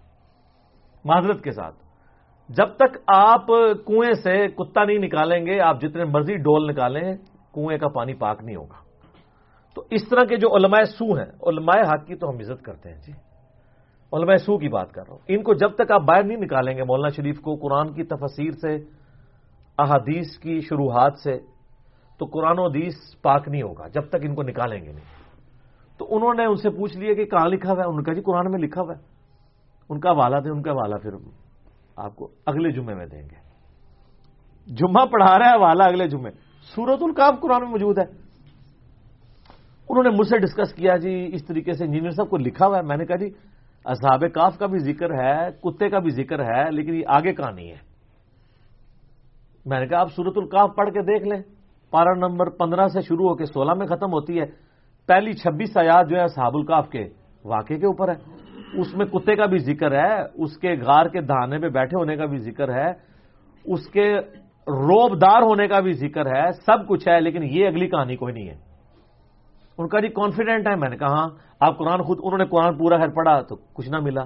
[1.05, 1.75] معذرت کے ساتھ۔
[2.49, 3.47] جب تک آپ
[3.86, 7.15] کنویں سے کتا نہیں نکالیں گے، آپ جتنے مرضی ڈول نکالیں،
[7.55, 8.86] کنویں کا پانی پاک نہیں ہوگا۔
[9.75, 12.89] تو اس طرح کے جو علماء سو ہیں، علماء حق کی تو ہم عزت کرتے
[12.89, 13.12] ہیں جی۔
[14.12, 16.76] علماء سو کی بات کر رہا ہوں۔ ان کو جب تک آپ باہر نہیں نکالیں
[16.76, 18.78] گے، مولانا شریف کو قرآن کی تفسیر سے
[19.79, 21.39] احادیث کی شروحات سے
[22.19, 25.17] تو قرآن و حدیث پاک نہیں ہوگا، جب تک ان کو نکالیں گے نہیں۔
[25.99, 28.21] تو انہوں نے ان سے پوچھ لیا کہ کہاں لکھا ہوا ہے؟ ان کا جی
[28.21, 29.03] قرآن میں لکھا ہوا ہے۔
[29.89, 31.11] ان کا والا دیں، ان کا والا پھر
[31.97, 33.47] آپ کو اگلے جمعے میں دیں گے۔
[34.75, 36.31] جمعہ پڑھا رہا ہے والا اگلے جمعے۔
[36.75, 38.05] سورت القاف قرآن میں موجود ہے۔
[39.89, 42.77] انہوں نے مجھ سے ڈسکس کیا جی اس طریقے سے انجینئر صاحب کو لکھا ہوا
[42.77, 43.31] ہے۔ میں نے کہا جی
[43.85, 47.71] اصحاب کاف کا بھی ذکر ہے، کتے کا بھی ذکر ہے، لیکن یہ آگے کہانی
[47.71, 47.86] ہے۔
[49.67, 51.43] میں نے کہا آپ سورت القاف پڑھ کے دیکھ لیں۔
[51.91, 54.45] پارا نمبر پندرہ سے شروع ہو کے سولہ میں ختم ہوتی ہے۔
[55.07, 57.09] پہلی چھبیس آیات جو ہے صحاب القاف کے
[57.45, 58.47] واقعے کے اوپر ہے
[58.81, 62.17] اس میں کتے کا بھی ذکر ہے، اس کے غار کے دہانے پہ بیٹھے ہونے
[62.17, 62.91] کا بھی ذکر ہے،
[63.65, 64.19] اس کے
[64.67, 68.35] روب دار ہونے کا بھی ذکر ہے، سب کچھ ہے، لیکن یہ اگلی کہانی کوئی
[68.35, 68.55] نہیں ہے۔
[69.78, 71.28] ان کا جی کانفیڈنٹ ہے، میں نے کہا ہاں
[71.61, 74.23] آپ قرآن خود، انہوں نے قرآن پورا خیر پڑھا تو کچھ نہ ملا۔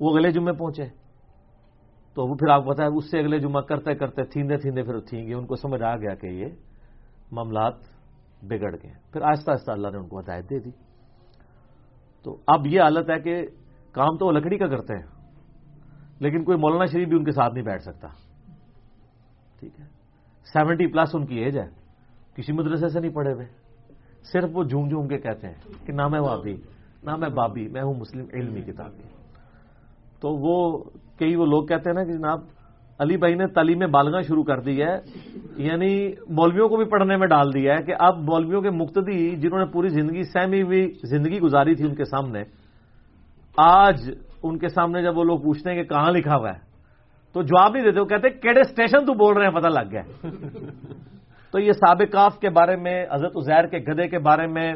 [0.00, 1.09] وہ اگلے جمعے پہنچے۔
[2.20, 5.26] تو وہ پھر آپ بتائیں اس سے اگلے جمعہ کرتے کرتے تھیندے تھیندے پھر تھیں
[5.26, 6.46] گے۔ ان کو سمجھ آ گیا کہ یہ
[7.32, 7.74] معاملات
[8.42, 10.70] بگڑ گئے پھر آہستہ آہستہ اللہ نے ان کو ہدایت دے دی۔
[12.22, 13.46] تو اب یہ حالت ہے کہ
[13.92, 15.06] کام تو وہ لکڑی کا کرتے ہیں،
[16.20, 18.08] لیکن کوئی مولانا شریف بھی ان کے ساتھ نہیں بیٹھ سکتا۔
[19.60, 19.84] ٹھیک ہے۔
[20.52, 21.68] سیونٹی پلس ان کی ایج ہے۔
[22.36, 23.46] کسی مدرسے سے نہیں پڑھے ہوئے۔
[24.32, 26.56] صرف وہ جھوم جھوم کے کہتے ہیں کہ نہ میں وابی
[27.02, 29.02] نہ میں بابی، میں ہوں مسلم علمی کتابی
[30.20, 30.84] تو وہ
[31.20, 32.40] کئی وہ لوگ کہتے ہیں نا کہ جناب،
[33.00, 34.94] علی بھائی نے تعلیم بالغاں شروع کر دی ہے
[35.58, 35.90] یعنی
[36.30, 39.64] مولویوں کو بھی پڑھنے میں ڈال دیا ہے کہ اب مولویوں کے مقتدی جنہوں نے
[39.72, 42.42] پوری زندگی سہمی ہوئی زندگی گزاری تھی ان کے سامنے،
[43.58, 44.10] آج
[44.42, 46.60] ان کے سامنے جب وہ لوگ پوچھتے ہیں کہ کہاں لکھا ہوا ہے،
[47.34, 50.02] تو جواب نہیں دیتے، وہ کہتے کیڑے اسٹیشن تو بول رہے ہیں، پتہ لگ گیا۔
[51.54, 54.68] تو یہ سابق کاف کے بارے میں، حضرت ازیر کے گدے کے بارے میں،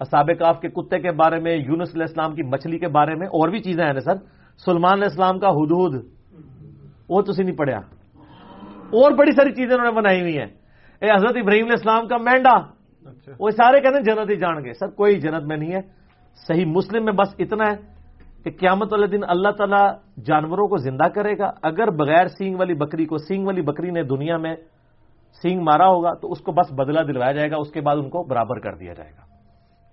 [0.00, 3.26] سابق کاف کے کتے کے بارے میں، یونس علیہ السلام کی مچھلی کے بارے میں
[3.28, 4.16] اور بھی چیزیں ہیں نا سر۔
[4.64, 5.94] سلمان علیہ السلام کا حدود
[7.08, 7.78] وہ تو نہیں پڑھیا۔
[8.76, 10.46] اور بڑی ساری چیزیں انہوں نے بنائی ہوئی ہیں۔
[11.00, 12.54] اے حضرت ابراہیم علیہ السلام کا مینڈا۔
[13.10, 15.80] اچھا۔ وہ سارے کہتے ہیں جنت ہی جان گے۔ سر کوئی جنت میں نہیں ہے۔
[16.46, 17.76] صحیح مسلم میں بس اتنا ہے
[18.44, 19.92] کہ قیامت والے دن اللہ تعالیٰ
[20.24, 24.02] جانوروں کو زندہ کرے گا۔ اگر بغیر سینگ والی بکری کو سینگ والی بکری نے
[24.02, 24.56] دنیا میں
[25.42, 28.10] سینگ مارا ہوگا تو اس کو بس بدلہ دلوایا جائے گا اس کے بعد ان
[28.10, 29.22] کو برابر کر دیا جائے گا۔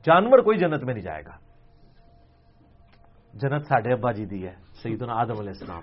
[0.05, 1.44] جانور کوئی جنت میں نہیں جائے گا۔
[3.35, 5.81] جنت ساڈے ابا جی دی ہے سیدنا آدم علیہ السلام۔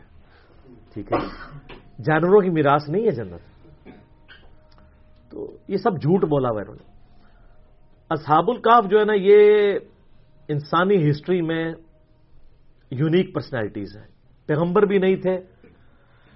[0.94, 1.18] ٹھیک ہے۔
[2.02, 3.40] جانوروں کی میراث نہیں ہے جنت۔
[5.30, 6.92] تو یہ سب جھوٹ بولا ہوا انہوں نے۔
[8.10, 9.78] اصحاب القاف جو ہے نا، یہ
[10.48, 11.72] انسانی ہسٹری میں
[12.90, 14.06] یونیک پرسنالٹیز ہیں۔
[14.46, 15.40] پیغمبر بھی نہیں تھے،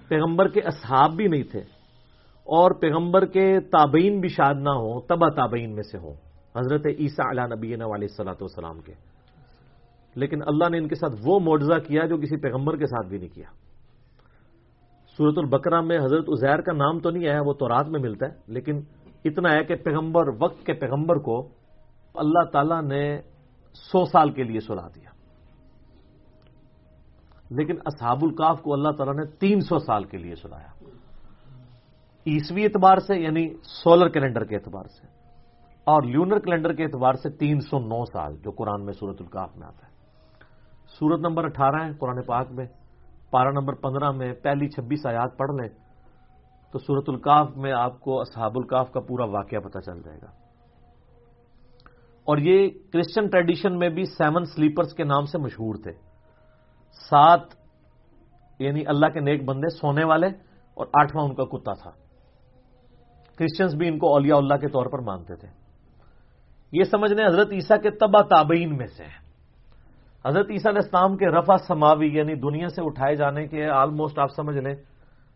[0.07, 1.59] پیغمبر کے اصحاب بھی نہیں تھے۔
[2.43, 6.13] اور پیغمبر کے تابعین بھی شاد نہ ہوں، تبا تابعین میں سے ہوں۔
[6.55, 8.93] حضرت عیسیٰ علیہ نبی علیہ صلاحت والسلام کے۔
[10.17, 13.17] لیکن اللہ نے ان کے ساتھ وہ معجزہ کیا جو کسی پیغمبر کے ساتھ بھی
[13.17, 13.49] نہیں کیا۔
[15.19, 18.25] سورت البقرہ میں حضرت عزیر کا نام تو نہیں آیا، وہ تو رات میں ملتا
[18.25, 18.79] ہے، لیکن
[19.25, 21.37] اتنا ہے کہ پیغمبر، وقت کے پیغمبر کو
[22.15, 23.03] اللہ تعالی نے
[23.75, 25.09] سو سال کے لیے سلا دیا۔
[27.49, 30.71] لیکن اصحاب القاف کو اللہ تعالیٰ نے تین سو سال کے لیے سنایا
[32.25, 35.05] عیسوی اعتبار سے یعنی سولر کیلنڈر کے اعتبار سے،
[35.87, 39.55] اور لیونر کیلنڈر کے اعتبار سے تین سو نو سال، جو قرآن میں سورت القاف
[39.57, 39.95] میں آتا ہے۔
[40.99, 42.65] سورت نمبر اٹھارہ ہے قرآن پاک میں،
[43.31, 45.69] پارہ نمبر پندرہ میں پہلی چھبیس آیات پڑھ لیں
[46.71, 50.27] تو سورت القاف میں آپ کو اصحاب القاف کا پورا واقعہ پتہ چل جائے گا۔
[52.23, 55.91] اور یہ کرسچن ٹریڈیشن میں بھی سیون سلیپرز کے نام سے مشہور تھے۔
[57.09, 57.41] سات
[58.59, 60.27] یعنی اللہ کے نیک بندے، سونے والے
[60.73, 61.91] اور آٹھواں ان کا کتا تھا۔
[63.37, 65.47] کرسچنس بھی ان کو اولیاء اللہ کے طور پر مانتے تھے۔
[66.71, 69.26] یہ سمجھ لیں حضرت عیسیٰ کے تبا تابعین میں سے ہیں۔
[70.27, 74.31] حضرت عیسیٰ علیہ السلام کے رفع سماوی یعنی دنیا سے اٹھائے جانے کے آلموسٹ آپ
[74.35, 74.75] سمجھ لیں،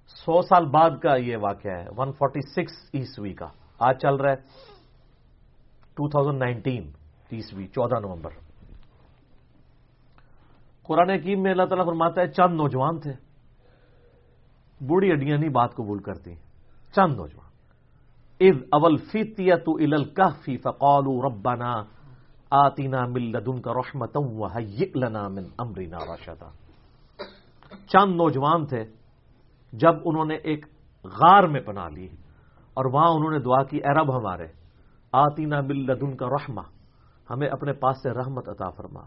[0.08, 3.48] سو سال بعد کا یہ واقعہ ہے ون فورٹی سکس عیسوی کا۔
[3.80, 4.36] آج چل رہا ہے
[5.96, 6.92] ٹو تھاؤزینڈ نائنٹین
[7.68, 8.32] چودہ نومبر۔
[10.84, 13.12] قرآن حکیم میں اللہ تعالیٰ فرماتا ہے، چند نوجوان تھے۔
[14.88, 16.36] بوڑھی اڈیاں نہیں بات قبول کرتی۔
[16.96, 17.52] چند نوجوان۔
[18.40, 20.04] از اول فیتیا تو ال
[20.44, 22.01] فی فقول ربنا
[22.52, 24.18] آتینا مل لدن کا رحمت
[24.96, 26.50] لنا من امرینا رشدا۔
[27.88, 28.84] چند نوجوان تھے،
[29.74, 30.66] جب انہوں نے ایک
[31.04, 32.08] غار میں پناہ لی
[32.74, 34.48] اور وہاں انہوں نے دعا کی، اے رب ہمارے،
[35.12, 36.62] آتینا مل لدن کا رحمہ
[37.30, 39.02] ہمیں اپنے پاس سے رحمت عطا فرما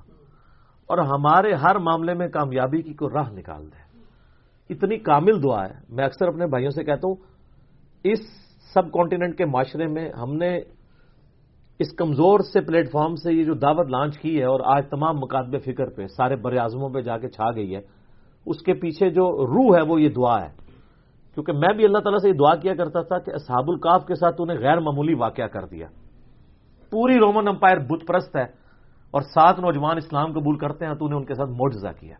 [0.86, 3.98] اور ہمارے ہر معاملے میں کامیابی کی کوئی راہ نکال دے۔
[4.74, 7.14] اتنی کامل دعا ہے۔ میں اکثر اپنے بھائیوں سے کہتا ہوں،
[8.04, 8.18] اس
[8.74, 10.60] سب کانٹیننٹ کے معاشرے میں ہم نے
[11.78, 15.16] اس کمزور سے پلیٹ فارم سے یہ جو دعوت لانچ کی ہے اور آج تمام
[15.16, 17.80] مقادب فکر پہ سارے بر اعظموں پہ جا کے چھا گئی ہے،
[18.46, 20.48] اس کے پیچھے جو روح ہے وہ یہ دعا ہے۔
[21.34, 24.14] کیونکہ میں بھی اللہ تعالیٰ سے یہ دعا کیا کرتا تھا کہ اصحاب القاف کے
[24.14, 25.86] ساتھ انہیں غیر معمولی واقعہ کر دیا۔
[26.90, 28.44] پوری رومن امپائر بت پرست ہے
[29.10, 32.16] اور سات نوجوان اسلام قبول کرتے ہیں تو انہیں ان کے ساتھ موجزہ کیا۔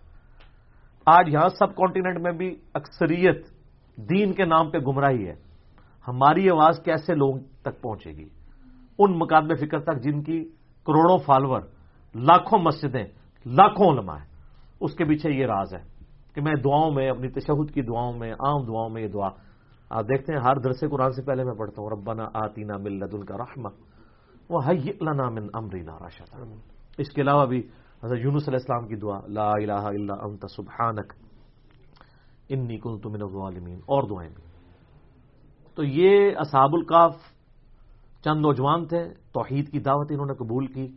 [1.06, 3.46] آج یہاں سب کانٹیننٹ میں بھی اکثریت
[3.96, 5.34] دین کے نام پہ گمراہی ہے۔
[6.08, 8.43] ہماری آواز کیسے لوگوں تک پہنچے گی؟
[8.98, 10.38] ان مقابلے فکر تک جن کی
[10.86, 11.60] کروڑوں فالوور
[12.14, 13.04] لاکھوں مسجدیں
[13.46, 14.28] لاکھوں علماء ہیں
[14.80, 15.82] اس کے پیچھے یہ راز ہے
[16.34, 19.28] کہ میں دعاؤں میں اپنی تشہد کی دعاؤں میں عام دعاؤں میں یہ دعا
[19.90, 23.36] آپ دیکھتے ہیں ہر درس قرآن سے پہلے میں پڑھتا ہوں ربنا آتینا مل کا
[23.36, 23.68] رحمہ
[24.50, 24.60] وہ
[25.02, 26.34] لنا من امرینا راشد
[26.98, 27.60] اس کے علاوہ بھی
[28.02, 31.12] حضرت یونس علیہ السلام کی دعا لا الہ الا انت سبحانک
[32.48, 34.42] انی کنت من الظالمین اور دعائیں بھی۔
[35.78, 37.16] تو یہ اصحاب القاف
[38.24, 40.88] چند نوجوان تھے، توحید کی دعوت انہوں نے قبول کی۔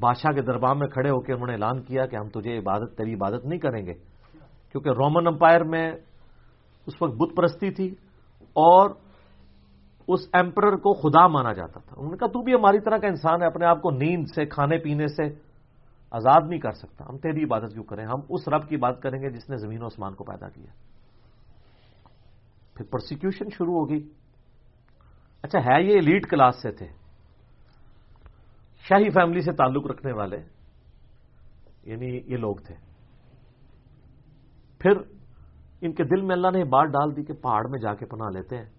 [0.00, 2.96] بادشاہ کے دربار میں کھڑے ہو کے انہوں نے اعلان کیا کہ ہم تجھے عبادت،
[2.96, 3.94] تیری عبادت نہیں کریں گے۔
[4.72, 5.92] کیونکہ رومن امپائر میں
[6.86, 7.86] اس وقت بت پرستی تھی
[8.40, 8.90] اور
[10.08, 13.06] اس ایمپرر کو خدا مانا جاتا تھا۔ انہوں نے کہا، تو بھی ہماری طرح کا
[13.06, 15.24] انسان ہے، اپنے آپ کو نیند سے، کھانے پینے سے
[16.10, 19.22] آزاد نہیں کر سکتا۔ ہم تیری عبادت کیوں کریں؟ ہم اس رب کی بات کریں
[19.22, 20.72] گے جس نے زمین و آسمان کو پیدا کیا۔
[22.74, 24.21] پھر پروسیکیوشن شروع ہوگی
[25.42, 26.86] اچھا ہے یہ لیڈ کلاس سے تھے۔
[28.88, 30.36] شاہی فیملی سے تعلق رکھنے والے
[31.82, 32.74] یعنی یہ لوگ تھے۔
[34.78, 34.90] پھر
[35.80, 38.06] ان کے دل میں اللہ نے یہ بات ڈال دی کہ پہاڑ میں جا کے
[38.06, 38.70] پناہ لیتے ہیں،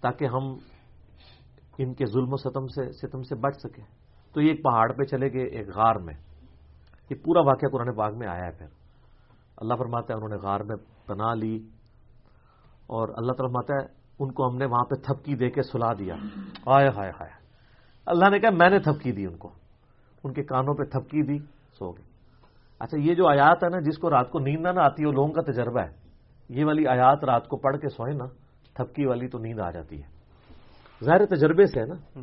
[0.00, 0.58] تاکہ ہم
[1.78, 3.84] ان کے ظلم و ستم سے ستم سے بچ سکیں۔
[4.32, 6.14] تو یہ ایک پہاڑ پہ چلے گئے ایک غار میں۔
[7.10, 8.66] یہ پورا واقعہ قرآن باغ میں آیا ہے۔ پھر
[9.56, 11.56] اللہ فرماتا ہے، انہوں نے غار میں پناہ لی
[12.86, 16.14] اور اللہ فرماتا ہے ان کو ہم نے وہاں پہ تھپکی دے کے سلا دیا۔
[16.66, 17.30] آئے ہائے ہائے
[18.06, 19.50] اللہ نے کہا میں نے تھپکی دی ان کو۔
[20.24, 21.38] ان کے کانوں پہ تھپکی دی
[21.78, 22.04] سو گئی
[22.78, 25.12] اچھا یہ جو آیات ہے نا جس کو رات کو نیند نہ آتی ہے وہ
[25.12, 26.04] لوگوں کا تجربہ ہے۔
[26.48, 28.24] یہ والی آیات رات کو پڑھ کے سوئے نا
[28.74, 30.08] تھپکی والی تو نیند آ جاتی ہے۔
[31.04, 32.20] ظاہر تجربے سے ہے نا۔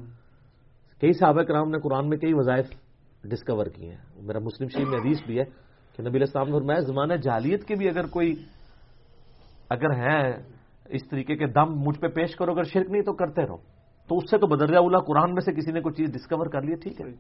[1.02, 2.66] کئی صحابہ کرام نے قرآن میں کئی وظائف
[3.24, 5.44] ڈسکور کیے ہیں۔ میرا مسلم شریف میں حدیث بھی ہے
[5.96, 8.36] کہ نبی السلام نے فرمایا زمانہ جالیت کے بھی اگر کوئی
[9.70, 10.34] اگر ہیں
[10.92, 13.58] اس طریقے کے دم مجھ پہ پیش کرو اگر شرک نہیں تو کرتے رہو۔
[14.08, 16.62] تو اس سے تو بدرجہ اولا قرآن میں سے کسی نے کوئی چیز ڈسکور کر
[16.62, 17.12] لی ٹھیک ہے۔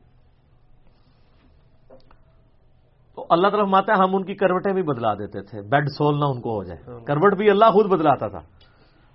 [3.16, 6.19] تو اللہ طرف ماتا ہے ہم ان کی کروٹیں بھی بدلا دیتے تھے۔ بیڈ سول
[6.19, 8.40] نہ ان کو ہو جائے۔ کروٹ بھی اللہ خود بدلاتا تھا۔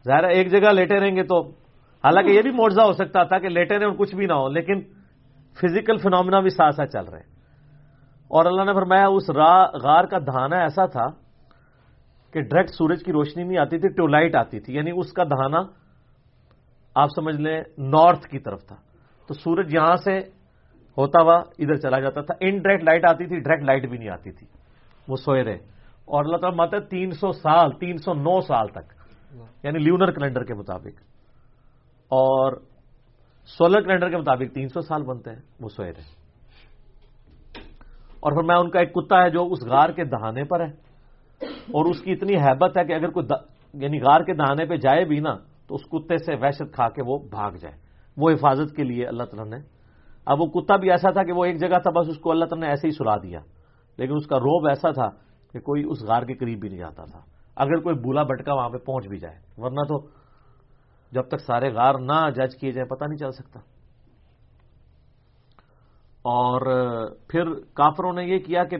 [0.05, 1.41] ظاہر ایک جگہ لیٹے رہیں گے تو
[2.05, 4.81] حالانکہ یہ بھی معاوضہ ہو سکتا تھا کہ لیٹے رہیں کچھ بھی نہ ہو لیکن
[5.61, 7.37] فزیکل فنومنا بھی ساتھ ساتھ چل رہے۔ ہیں
[8.29, 9.31] اور اللہ نے فرمایا اس
[9.85, 11.26] غار کا دہانا ایسا تھا
[12.33, 15.59] کہ ڈائریکٹ سورج کی روشنی نہیں آتی تھی ٹیوب آتی تھی۔ یعنی اس کا دہانا
[16.95, 18.77] آپ سمجھ لیں نارتھ کی طرف تھا۔
[19.29, 20.19] تو سورج یہاں سے
[20.99, 24.09] ہوتا ہوا ادھر چلا جاتا تھا۔ ان ڈائریکٹ لائٹ آتی تھی ڈائریکٹ لائٹ بھی نہیں
[24.09, 24.47] آتی تھی۔
[25.09, 25.59] وہ سوئے رہے۔
[26.05, 28.93] اور اللہ تعالیٰ ماتا تین سو سال، تین سو نو سال تک۔
[29.63, 31.01] یعنی لیونر کیلنڈر کے مطابق۔
[32.09, 32.53] اور
[33.59, 36.27] سولر کیلنڈر کے مطابق تین سو سال بنتے ہیں، وہ سوئے رہے۔
[38.21, 40.86] اور پھر میں ان کا ایک کتا ہے جو اس غار کے دہانے پر ہے۔
[41.43, 43.27] اور اس کی اتنی حیبت ہے کہ اگر کوئی
[43.75, 45.37] یعنی غار کے دہانے پہ جائے بھی نا،
[45.69, 47.75] تو اس کتے سے وحشت کھا کے وہ بھاگ جائے۔
[48.17, 49.67] وہ حفاظت کے لیے اللہ تعالیٰ نے
[50.27, 52.45] اب وہ کتا بھی ایسا تھا کہ وہ ایک جگہ تھا، بس اس کو اللہ
[52.45, 53.41] تعالیٰ نے ایسے ہی سلا دیا۔
[53.99, 55.09] لیکن اس کا روب ایسا تھا
[55.53, 57.19] کہ کوئی اس غار کے قریب بھی نہیں جاتا تھا۔
[57.57, 60.07] اگر کوئی بولا بٹکا وہاں پہ پہنچ بھی جائے، ورنہ تو
[61.13, 63.61] جب تک سارے غار نہ جج کیے جائیں، پتہ نہیں چل سکتا۔
[66.23, 66.61] اور
[67.29, 68.77] پھر کافروں نے یہ کیا کہ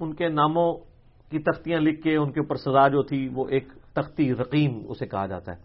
[0.00, 0.95] ان کے ناموں
[1.30, 5.06] کی تختیاں لکھ کے ان کے اوپر سزا جو تھی وہ ایک تختی رقیم اسے
[5.06, 5.62] کہا جاتا ہے۔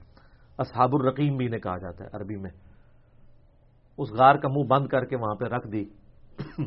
[0.57, 2.49] اصحاب الرقیم بھی انہیں کہا جاتا ہے عربی میں۔
[3.98, 5.85] اس غار کا منہ بند کر کے وہاں پہ رکھ دی۔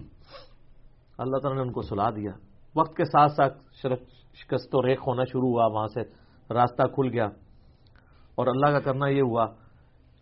[1.18, 2.31] اللہ تعالیٰ نے ان کو سلا دیا۔
[2.76, 3.58] وقت کے ساتھ ساتھ
[4.34, 6.00] شکست و ریخ ہونا شروع ہوا، وہاں سے
[6.55, 7.26] راستہ کھل گیا۔
[8.34, 9.47] اور اللہ کا کرنا یہ ہوا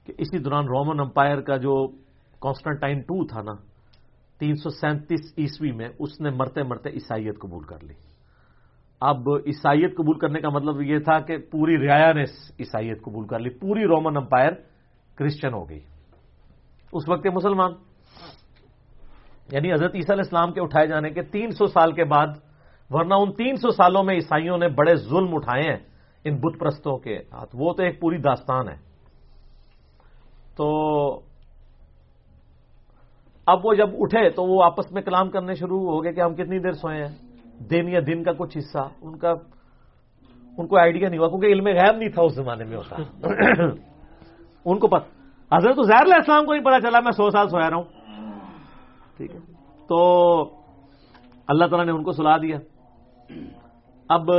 [0.05, 1.89] کہ اسی دوران رومن امپائر کا جو
[2.41, 3.53] کانسٹنٹائن ٹو تھا نا،
[4.39, 7.95] تین سو سینتیس عیسوی میں اس نے مرتے مرتے عیسائیت قبول کر لی۔
[9.05, 12.23] اب عیسائیت قبول کرنے کا مطلب یہ تھا کہ پوری ریا نے
[12.61, 14.53] عیسائیت قبول کر لی، پوری رومن امپائر
[15.15, 15.81] کرسچن ہو گئی۔
[16.93, 17.73] اس وقت مسلمان
[19.53, 22.27] یعنی حضرت عیسیٰ علیہ السلام کے اٹھائے جانے کے تین سو سال کے بعد،
[22.91, 25.79] ورنہ ان تین سو سالوں میں عیسائیوں نے بڑے ظلم اٹھائے ہیں
[26.25, 28.77] ان بت پرستوں کے ہاتھ۔ وہ تو ایک پوری داستان ہے۔
[30.57, 31.21] تو
[33.47, 36.35] اب وہ جب اٹھے تو وہ آپس میں کلام کرنے شروع ہو گئے کہ ہم
[36.35, 37.32] کتنی دیر سوئے ہیں؟
[37.71, 39.35] دن یا دن کا کچھ حصہ ان کا
[40.59, 42.97] ان کو آئیڈیا نہیں ہوا کیونکہ علم غیب نہیں تھا اس زمانے میں ہوتا۔
[44.65, 45.05] ان کو پتہ
[45.57, 47.85] حضرت تو زہر السلام کو نہیں پتا چلا میں سو سال سویا رہا ہوں۔
[49.17, 49.41] ٹھیک ہے۔
[49.89, 50.43] تو
[51.47, 52.59] اللہ تعالیٰ نے ان کو سلا دیا۔
[54.09, 54.31] اب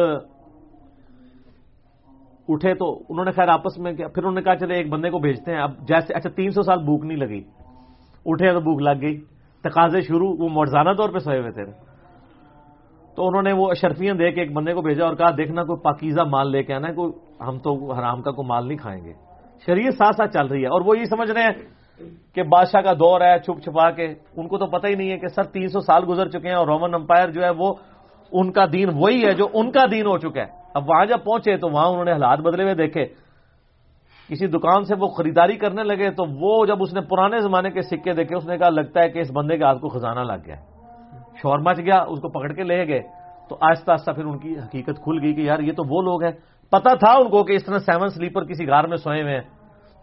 [2.50, 5.10] اٹھے تو انہوں نے خیر آپس میں کیا پھر انہوں نے کہا چلے ایک بندے
[5.10, 7.43] کو بھیجتے ہیں۔ اب جیسے اچھا تین سو سال بھوک نہیں لگی۔
[8.26, 9.22] اٹھے تو بھوک لگ گئی۔
[9.64, 11.92] تقاضے شروع وہ مرزانہ طور پہ سوئے ہوئے تھے۔
[13.16, 15.82] تو انہوں نے وہ اشرفیاں دے کے ایک بندے کو بھیجا اور کہا دیکھنا کوئی
[15.82, 17.11] پاکیزہ مال لے کے آنا ہے، کوئی
[17.48, 19.14] ہم تو حرام کا کوئی مال نہیں کھائیں گے۔
[19.66, 21.53] شریعت ساتھ ساتھ چل رہی ہے اور وہ یہ سمجھ رہے ہیں
[22.35, 24.06] کہ بادشاہ کا دور ہے، چھپ چھپا کے۔
[24.38, 26.56] ان کو تو پتہ ہی نہیں ہے کہ سر تین سو سال گزر چکے ہیں
[26.56, 27.74] اور رومن امپائر جو ہے وہ
[28.32, 31.24] ان کا دین وہی ہے جو ان کا دین ہو چکا ہے۔ اب وہاں جب
[31.24, 33.06] پہنچے تو وہاں انہوں نے حالات بدلے ہوئے دیکھے۔
[34.30, 37.82] کسی دکان سے وہ خریداری کرنے لگے تو وہ جب اس نے پرانے زمانے کے
[37.82, 40.42] سکے دیکھے، اس نے کہا، لگتا ہے کہ اس بندے کے ہاتھ کو خزانہ لگ
[40.45, 40.73] گیا ہے۔
[41.43, 43.01] شور مچ گیا اس کو پکڑ کے لے گئے۔
[43.49, 46.23] تو آہستہ آہستہ پھر ان کی حقیقت کھل گئی کہ یار یہ تو وہ لوگ
[46.23, 46.31] ہیں۔
[46.72, 49.41] پتا تھا ان کو کہ اس طرح سیون سلیپر کسی گار میں سوئے ہوئے ہیں۔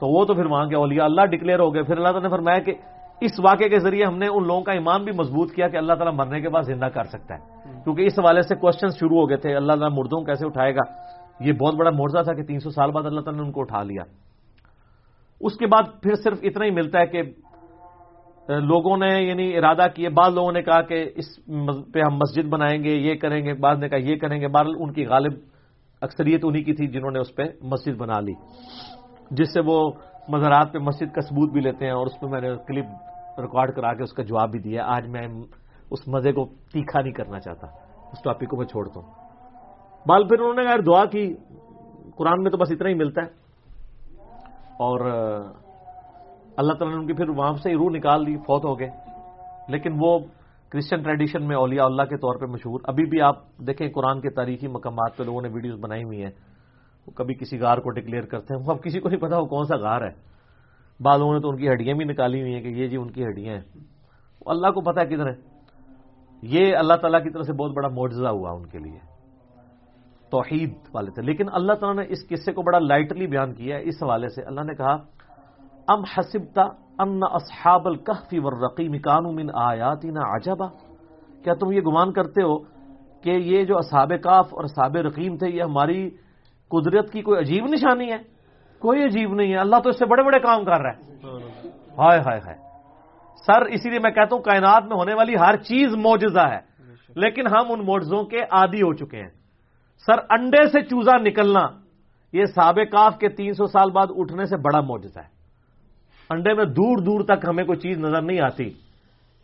[0.00, 2.28] تو وہ تو پھر وہاں کے اولیاء اللہ ڈکلیئر ہو گئے۔ پھر اللہ تعالیٰ نے
[2.28, 2.74] فرمایا کہ
[3.20, 5.92] اس واقعے کے ذریعے ہم نے ان لوگوں کا ایمان بھی مضبوط کیا کہ اللہ
[5.92, 7.40] تعالیٰ مرنے کے بعد زندہ کر سکتا ہے۔
[7.84, 10.80] کیونکہ اس حوالے سے کوشچن شروع ہو گئے تھے اللہ تعالیٰ مردوں کیسے اٹھائے گا؟
[11.40, 13.60] یہ بہت بڑا مرزا تھا کہ تین سو سال بعد اللہ تعالیٰ نے ان کو
[13.60, 14.02] اٹھا لیا۔
[15.40, 17.22] اس کے بعد پھر صرف اتنا ہی ملتا ہے کہ
[18.58, 21.36] لوگوں نے یعنی ارادہ کیے بعض لوگوں نے کہا کہ اس
[21.92, 24.74] پہ ہم مسجد بنائیں گے، یہ کریں گے، بعض نے کہا یہ کریں گے، بہرحال
[24.78, 25.32] ان کی غالب
[26.00, 28.32] اکثریت انہی کی تھی جنہوں نے اس پہ مسجد بنا لی۔
[29.30, 29.92] جس سے وہ
[30.28, 32.84] مزارات پہ مسجد کا ثبوت بھی لیتے ہیں اور اس پہ میں نے کلپ
[33.40, 35.28] ریکارڈ کرا کے اس کا جواب بھی دیا آج میں
[35.90, 37.66] اس مزے کو تیکھا نہیں کرنا چاہتا۔
[38.12, 39.06] اس ٹاپک کو میں چھوڑتا ہوں۔
[40.06, 41.34] بال پھر انہوں نے اگر دعا کی،
[42.16, 43.26] قرآن میں تو بس اتنا ہی ملتا ہے۔
[44.78, 45.00] اور
[46.60, 48.90] اللہ تعالیٰ نے ان کی پھر وہاں سے روح نکال دی فوت ہو گئے۔
[49.68, 50.18] لیکن وہ
[50.68, 54.30] کرسچن ٹریڈیشن میں اولیاء اللہ کے طور پہ مشہور۔ ابھی بھی آپ دیکھیں قرآن کے
[54.30, 56.30] تاریخی مقامات پہ لوگوں نے ویڈیوز بنائی ہوئی ہیں۔
[57.06, 59.46] وہ کبھی کسی غار کو ڈکلیئر کرتے ہیں۔ وہ اب کسی کو نہیں پتا وہ
[59.46, 60.30] کون سا غار ہے۔
[61.00, 63.10] بعض لوگوں نے تو ان کی ہڈیاں بھی نکالی ہوئی ہیں کہ یہ جی ان
[63.10, 63.62] کی ہڈیاں ہیں۔
[64.46, 65.60] وہ اللہ کو پتا ہے کدھر ہے
[66.42, 68.98] یہ اللہ تعالیٰ کی طرف سے بہت بڑا معجزہ ہوا ان کے لیے۔
[70.30, 73.82] توحید والے تھے۔ لیکن اللہ تعالیٰ نے اس قصے کو بڑا لائٹلی بیان کیا ہے۔
[73.82, 74.96] اس حوالے سے اللہ نے کہا
[75.88, 76.62] ام حسبتا
[76.98, 80.66] ان اصحاب الکحفی والرقیم کانو من آیاتنا عجبا؟
[81.44, 82.58] کیا تم یہ گمان کرتے ہو
[83.22, 86.10] کہ یہ جو اصحاب کاف اور اصحاب رقیم تھے، یہ ہماری
[86.68, 88.18] قدرت کی کوئی عجیب نشانی ہے؟
[88.78, 91.28] کوئی عجیب نہیں ہے۔ اللہ تو اس سے بڑے بڑے کام کر رہا ہے۔
[91.98, 92.58] ہائے ہائے ہائے۔
[93.46, 96.60] سر، اسی لیے میں کہتا ہوں کائنات میں ہونے والی ہر چیز موجزہ ہے،
[97.14, 99.30] لیکن ہم ان موجزوں کے عادی ہو چکے ہیں۔
[100.06, 101.66] سر، انڈے سے چوزا نکلنا،
[102.32, 105.39] یہ سابقاف کے تین سو سال بعد اٹھنے سے بڑا موجزہ ہے۔
[106.30, 108.70] انڈے میں دور دور تک ہمیں کوئی چیز نظر نہیں آتی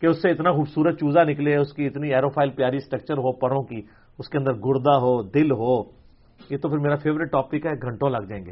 [0.01, 3.63] کہ اس سے اتنا خوبصورت چوزا نکلے، اس کی اتنی ایروفائل پیاری سٹرکچر ہو، پروں
[3.63, 3.81] کی،
[4.19, 5.81] اس کے اندر گردہ ہو، دل ہو،
[6.49, 8.51] یہ تو پھر میرا فیوریٹ ٹاپک ہے، گھنٹوں لگ جائیں گے۔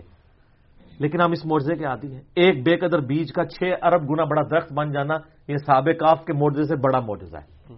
[0.99, 4.23] لیکن ہم اس معجزے کے عادی ہیں۔ ایک بے قدر بیج کا چھ ارب گنا
[4.23, 5.14] بڑا درخت بن جانا
[5.47, 7.73] یہ سابقاف کے معجزے سے بڑا معجزہ ہے۔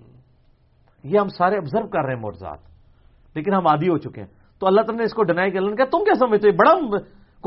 [1.03, 2.57] یہ ہم سارے آبزرو کر رہے ہیں معجزات۔
[3.35, 4.27] لیکن ہم عادی ہو چکے ہیں۔
[4.59, 6.73] تو اللہ تعالیٰ نے اس کو ڈینائی کیا۔ اللہ نے کہا، تم کیا سمجھتے بڑا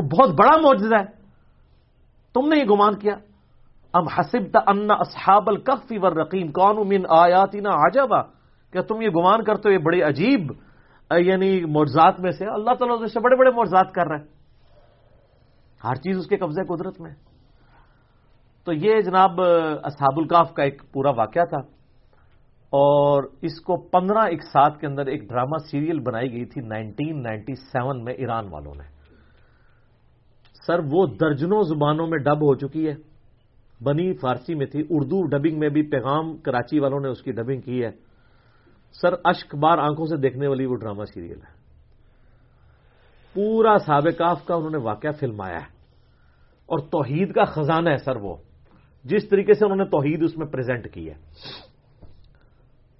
[0.00, 1.19] بہت بڑا معجزہ ہے۔
[2.34, 3.15] تم نے یہ گمان کیا۔
[3.92, 8.23] ام حسب ان اصحاب الکفی ور رقیم کون من آیاتنا عجبا۔
[8.73, 10.52] کیا تم یہ گمان کرتے ہو یہ بڑے عجیب
[11.18, 14.26] یعنی معجزات میں سے؟ اللہ تعالیٰ سے بڑے بڑے معجزات کر رہے ہیں۔
[15.84, 17.10] ہر چیز اس کے قبضے قدرت میں۔
[18.65, 19.41] تو یہ جناب،
[19.83, 21.59] اصحاب الکاف کا ایک پورا واقعہ تھا۔
[22.70, 27.23] اور اس کو پندرہ ایک سات کے اندر ایک ڈرامہ سیریل بنائی گئی تھی نائنٹین
[27.23, 29.00] نائنٹی سیون میں ایران والوں نے۔
[30.66, 32.94] سر وہ درجنوں زبانوں میں ڈب ہو چکی ہے۔
[33.84, 37.60] بنی فارسی میں تھی، اردو ڈبنگ میں بھی پیغام کراچی والوں نے اس کی ڈبنگ
[37.60, 37.90] کی ہے۔
[39.00, 41.60] سر اشک بار آنکھوں سے دیکھنے والی وہ ڈرامہ سیریل ہے۔
[43.34, 45.80] پورا سابقاف کا انہوں نے واقعہ فلمایا ہے۔
[46.66, 48.36] اور توحید کا خزانہ ہے سر وہ۔
[49.05, 51.14] جس طریقے سے انہوں نے توحید اس میں پریزنٹ کی ہے۔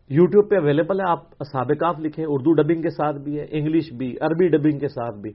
[0.08, 1.22] یوٹیوب پہ اویلیبل ہے، آپ
[1.52, 5.30] سابقاف لکھیں، اردو ڈبنگ کے ساتھ بھی ہے، انگلش بھی، عربی ڈبنگ کے ساتھ بھی۔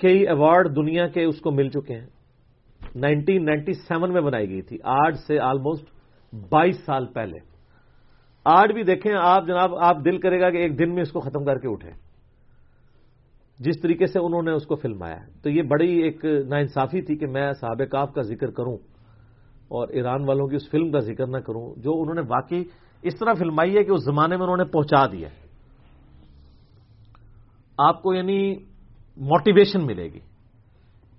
[0.00, 2.06] کئی ایوارڈ دنیا کے اس کو مل چکے ہیں۔
[2.96, 5.90] نائنٹین نائنٹی سیون میں بنائی گئی تھی، آج سے آلموسٹ
[6.50, 7.38] بائیس سال پہلے۔
[8.44, 11.20] آج بھی دیکھیں آپ جناب، آپ دل کرے گا کہ ایک دن میں اس کو
[11.20, 11.90] ختم کر کے اٹھے
[13.58, 17.26] جس طریقے سے انہوں نے اس کو فلمایا۔ تو یہ بڑی ایک ناانصافی تھی کہ
[17.26, 18.76] میں سابقاف کا ذکر کروں
[19.68, 22.62] اور ایران والوں کی اس فلم کا ذکر نہ کروں، جو انہوں نے واقعی
[23.02, 25.28] اس طرح فلمائی ہے کہ اس زمانے میں انہوں نے پہنچا دیا
[27.78, 28.54] آپ کو یعنی
[29.18, 30.20] موٹیویشن ملے گی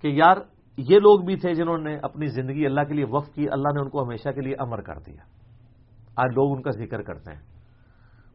[0.02, 0.36] کہ یار
[0.76, 3.80] یہ لوگ بھی تھے جنہوں نے اپنی زندگی اللہ کے لیے وقف کی، اللہ نے
[3.80, 5.22] ان کو ہمیشہ کے لیے امر کر دیا۔
[6.16, 7.40] آج لوگ ان کا ذکر کرتے ہیں۔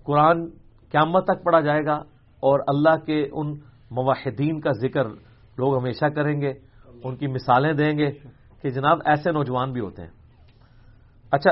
[0.04, 0.46] قرآن
[0.92, 1.96] قیامت تک پڑھا جائے گا
[2.40, 3.54] اور اللہ کے ان
[3.92, 5.04] مواحدین کا ذکر
[5.58, 6.54] لوگ ہمیشہ کریں گے۔
[7.04, 8.12] ان کی مثالیں دیں گے
[8.62, 10.10] کہ جناب ایسے نوجوان بھی ہوتے ہیں۔
[11.32, 11.52] اچھا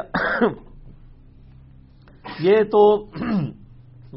[2.39, 3.05] یہ تو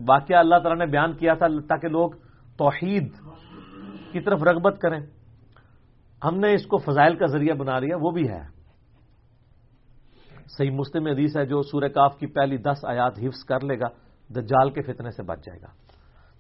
[0.09, 2.11] واقعہ اللہ تعالیٰ نے بیان کیا تھا تاکہ لوگ
[2.57, 3.13] توحید
[4.19, 5.01] کی طرف رغبت کریں۔
[6.25, 8.43] ہم نے اس کو فضائل کا ذریعہ بنا لیا وہ بھی ہے۔
[10.59, 13.87] صحیح مسلم حدیث ہے جو سورہ کاف کی پہلی دس آیات حفظ کر لے گا
[14.29, 15.67] دجال کے فتنے سے بچ جائے گا۔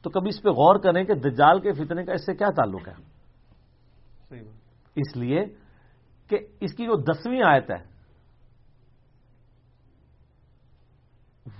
[0.02, 2.88] تو کبھی اس پہ غور کریں کہ دجال کے فتنے کا اس سے کیا تعلق
[2.88, 2.94] ہے؟
[4.96, 5.44] اس لیے
[6.28, 7.96] کہ اس کی جو دسویں آیت ہے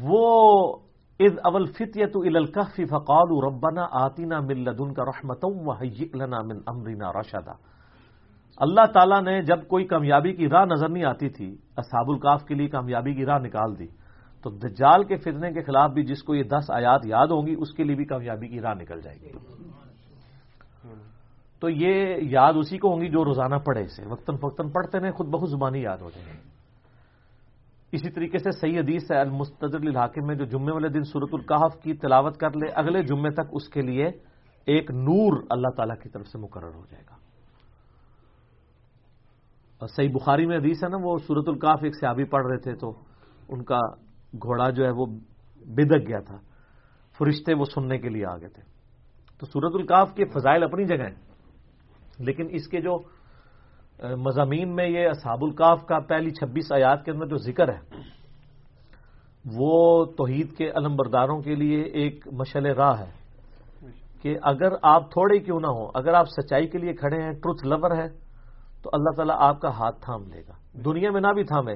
[0.01, 0.77] وہ
[1.21, 5.45] از اول فتیت الکفی فقال ربنا آتینا من لدن کا رحمت
[6.15, 7.53] لنا من امرینا رشدا۔
[8.57, 12.55] اللہ تعالیٰ نے جب کوئی کامیابی کی راہ نظر نہیں آتی تھی، اصحاب الکاف کے
[12.55, 13.87] لیے کامیابی کی راہ نکال دی۔
[14.43, 17.55] تو دجال کے فتنے کے خلاف بھی جس کو یہ دس آیات یاد ہوں گی،
[17.59, 19.33] اس کے لیے بھی کامیابی کی راہ نکل جائے گی۔
[21.61, 25.11] تو یہ یاد اسی کو ہوں گی جو روزانہ پڑھے اسے۔ وقتاً فوقتاً پڑھتے رہے
[25.11, 26.56] خود بہت زبانی یاد ہو جائیں گے
[27.93, 31.73] اسی طریقے سے صحیح حدیث ہے، المستدر الحاقے میں جو جمعے والے دن صورت القحف
[31.83, 34.07] کی تلاوت کر لے، اگلے جمعے تک اس کے لیے
[34.67, 37.17] ایک نور اللہ تعالی کی طرف سے مقرر ہو جائے گا۔
[39.87, 42.91] صحیح بخاری میں حدیث ہے نا، وہ صورت القاف ایک صحابی پڑھ رہے تھے تو
[43.49, 43.81] ان کا
[44.43, 45.07] گھوڑا جو ہے وہ
[45.77, 46.39] بدک گیا تھا،
[47.19, 48.63] فرشتے وہ سننے کے لیے آ گئے تھے۔
[49.39, 51.19] تو صورت القاف کے فضائل اپنی جگہ ہیں،
[52.19, 52.97] لیکن اس کے جو
[54.03, 57.79] مضامین میں یہ اصحاب القاف کا پہلی چھبیس آیات کے اندر جو ذکر ہے،
[59.57, 63.11] وہ توحید کے علم برداروں کے لیے ایک مشل راہ ہے
[64.23, 67.67] کہ اگر آپ تھوڑے کیوں نہ ہوں، اگر آپ سچائی کے لیے کھڑے ہیں، ٹروتھ
[67.67, 68.09] لور ہے
[68.83, 71.75] تو اللہ تعالیٰ آپ کا ہاتھ تھام لے گا۔ دنیا میں نہ بھی تھامے،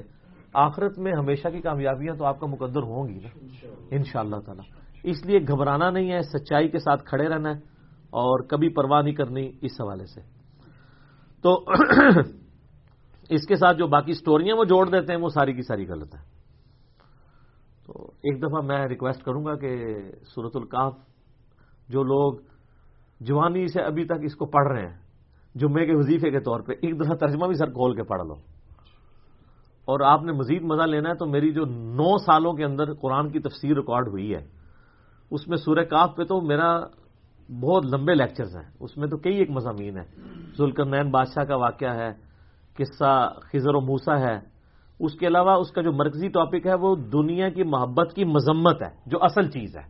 [0.53, 3.27] آخرت میں ہمیشہ کی کامیابیاں تو آپ کا مقدر ہوں گی نا۔
[3.91, 4.65] ان شاء اللہ تعالیٰ۔
[5.03, 7.57] اس لیے گھبرانا نہیں ہے، سچائی کے ساتھ کھڑے رہنا ہے
[7.95, 10.21] اور کبھی پرواہ نہیں کرنی اس حوالے سے۔
[11.43, 11.63] تو
[13.29, 16.15] اس کے ساتھ جو باقی سٹوریاں وہ جوڑ دیتے ہیں، وہ ساری کی ساری غلط
[16.15, 16.21] ہے
[17.85, 19.69] تو ایک دفعہ میں ریکویسٹ کروں گا کہ
[20.35, 20.93] صورت القاف
[21.89, 22.33] جو لوگ
[23.19, 24.97] جوانی سے ابھی تک اس کو پڑھ رہے ہیں،
[25.55, 28.33] جمعے کے وظیفے کے طور پہ ایک دفعہ ترجمہ بھی سر کھول کے پڑھ لو۔
[29.87, 33.29] اور آپ نے مزید مزہ لینا ہے تو میری جو نو سالوں کے اندر قرآن
[33.29, 34.45] کی تفسیر ریکارڈ ہوئی ہے،
[35.31, 36.79] اس میں سورہ کاف پہ تو میرا
[37.59, 40.03] بہت لمبے لیکچرز ہیں۔ اس میں تو کئی ایک مضامین ہے
[40.57, 42.11] ذوالکرنین بادشاہ کا واقعہ ہے،
[42.77, 44.39] قصہ خزر و موسا ہے۔
[44.99, 48.81] اس کے علاوہ اس کا جو مرکزی ٹاپک ہے، وہ دنیا کی محبت کی مذمت
[48.81, 49.89] ہے، جو اصل چیز ہے۔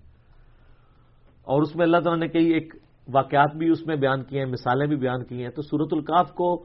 [1.43, 2.73] اور اس میں اللہ تعالیٰ نے کئی ایک
[3.13, 6.33] واقعات بھی اس میں بیان کیے ہیں، مثالیں بھی بیان کی ہیں۔ تو سورت القاف
[6.33, 6.57] کو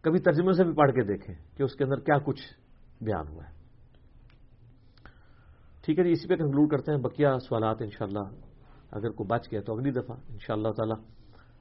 [0.00, 2.42] کبھی ترجمے سے بھی پڑھ کے دیکھیں کہ اس کے اندر کیا کچھ
[3.00, 3.52] بیان ہوا ہے۔
[5.84, 8.51] ٹھیک ہے جی اسی پہ کنکلوڈ کرتے ہیں۔ بقیہ سوالات انشاءاللہ
[8.92, 10.94] اگر کوئی بچ گیا تو اگلی دفعہ انشاءاللہ تعالی۔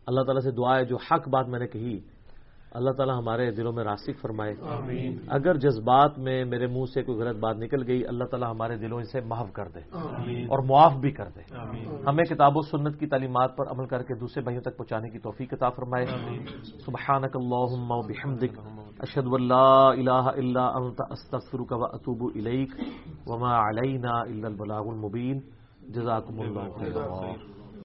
[0.07, 1.99] اللہ تعالیٰ سے دعا ہے جو حق بات میں نے کہی
[2.71, 7.17] اللہ تعالیٰ ہمارے دلوں میں راسک فرمائے۔ آمین۔ اگر جذبات میں میرے منہ سے کوئی
[7.17, 10.93] غلط بات نکل گئی اللہ تعالیٰ ہمارے دلوں سے معاف کر دے۔ آمین۔ اور معاف
[10.93, 14.43] بھی کر دے۔ آمین۔ ہمیں کتاب و سنت کی تعلیمات پر عمل کر کے دوسرے
[14.43, 16.05] بھائیوں تک پہنچانے کی توفیق عطا فرمائے۔
[16.85, 18.59] سبحانک اللہم و بحمدک
[18.99, 22.69] اشہد ان لا الہ الا انت استغفرک و اتوب الیک
[23.25, 25.39] وما علینا الا البلاغ المبین۔
[25.89, 26.97] جزاکم اللہ خیر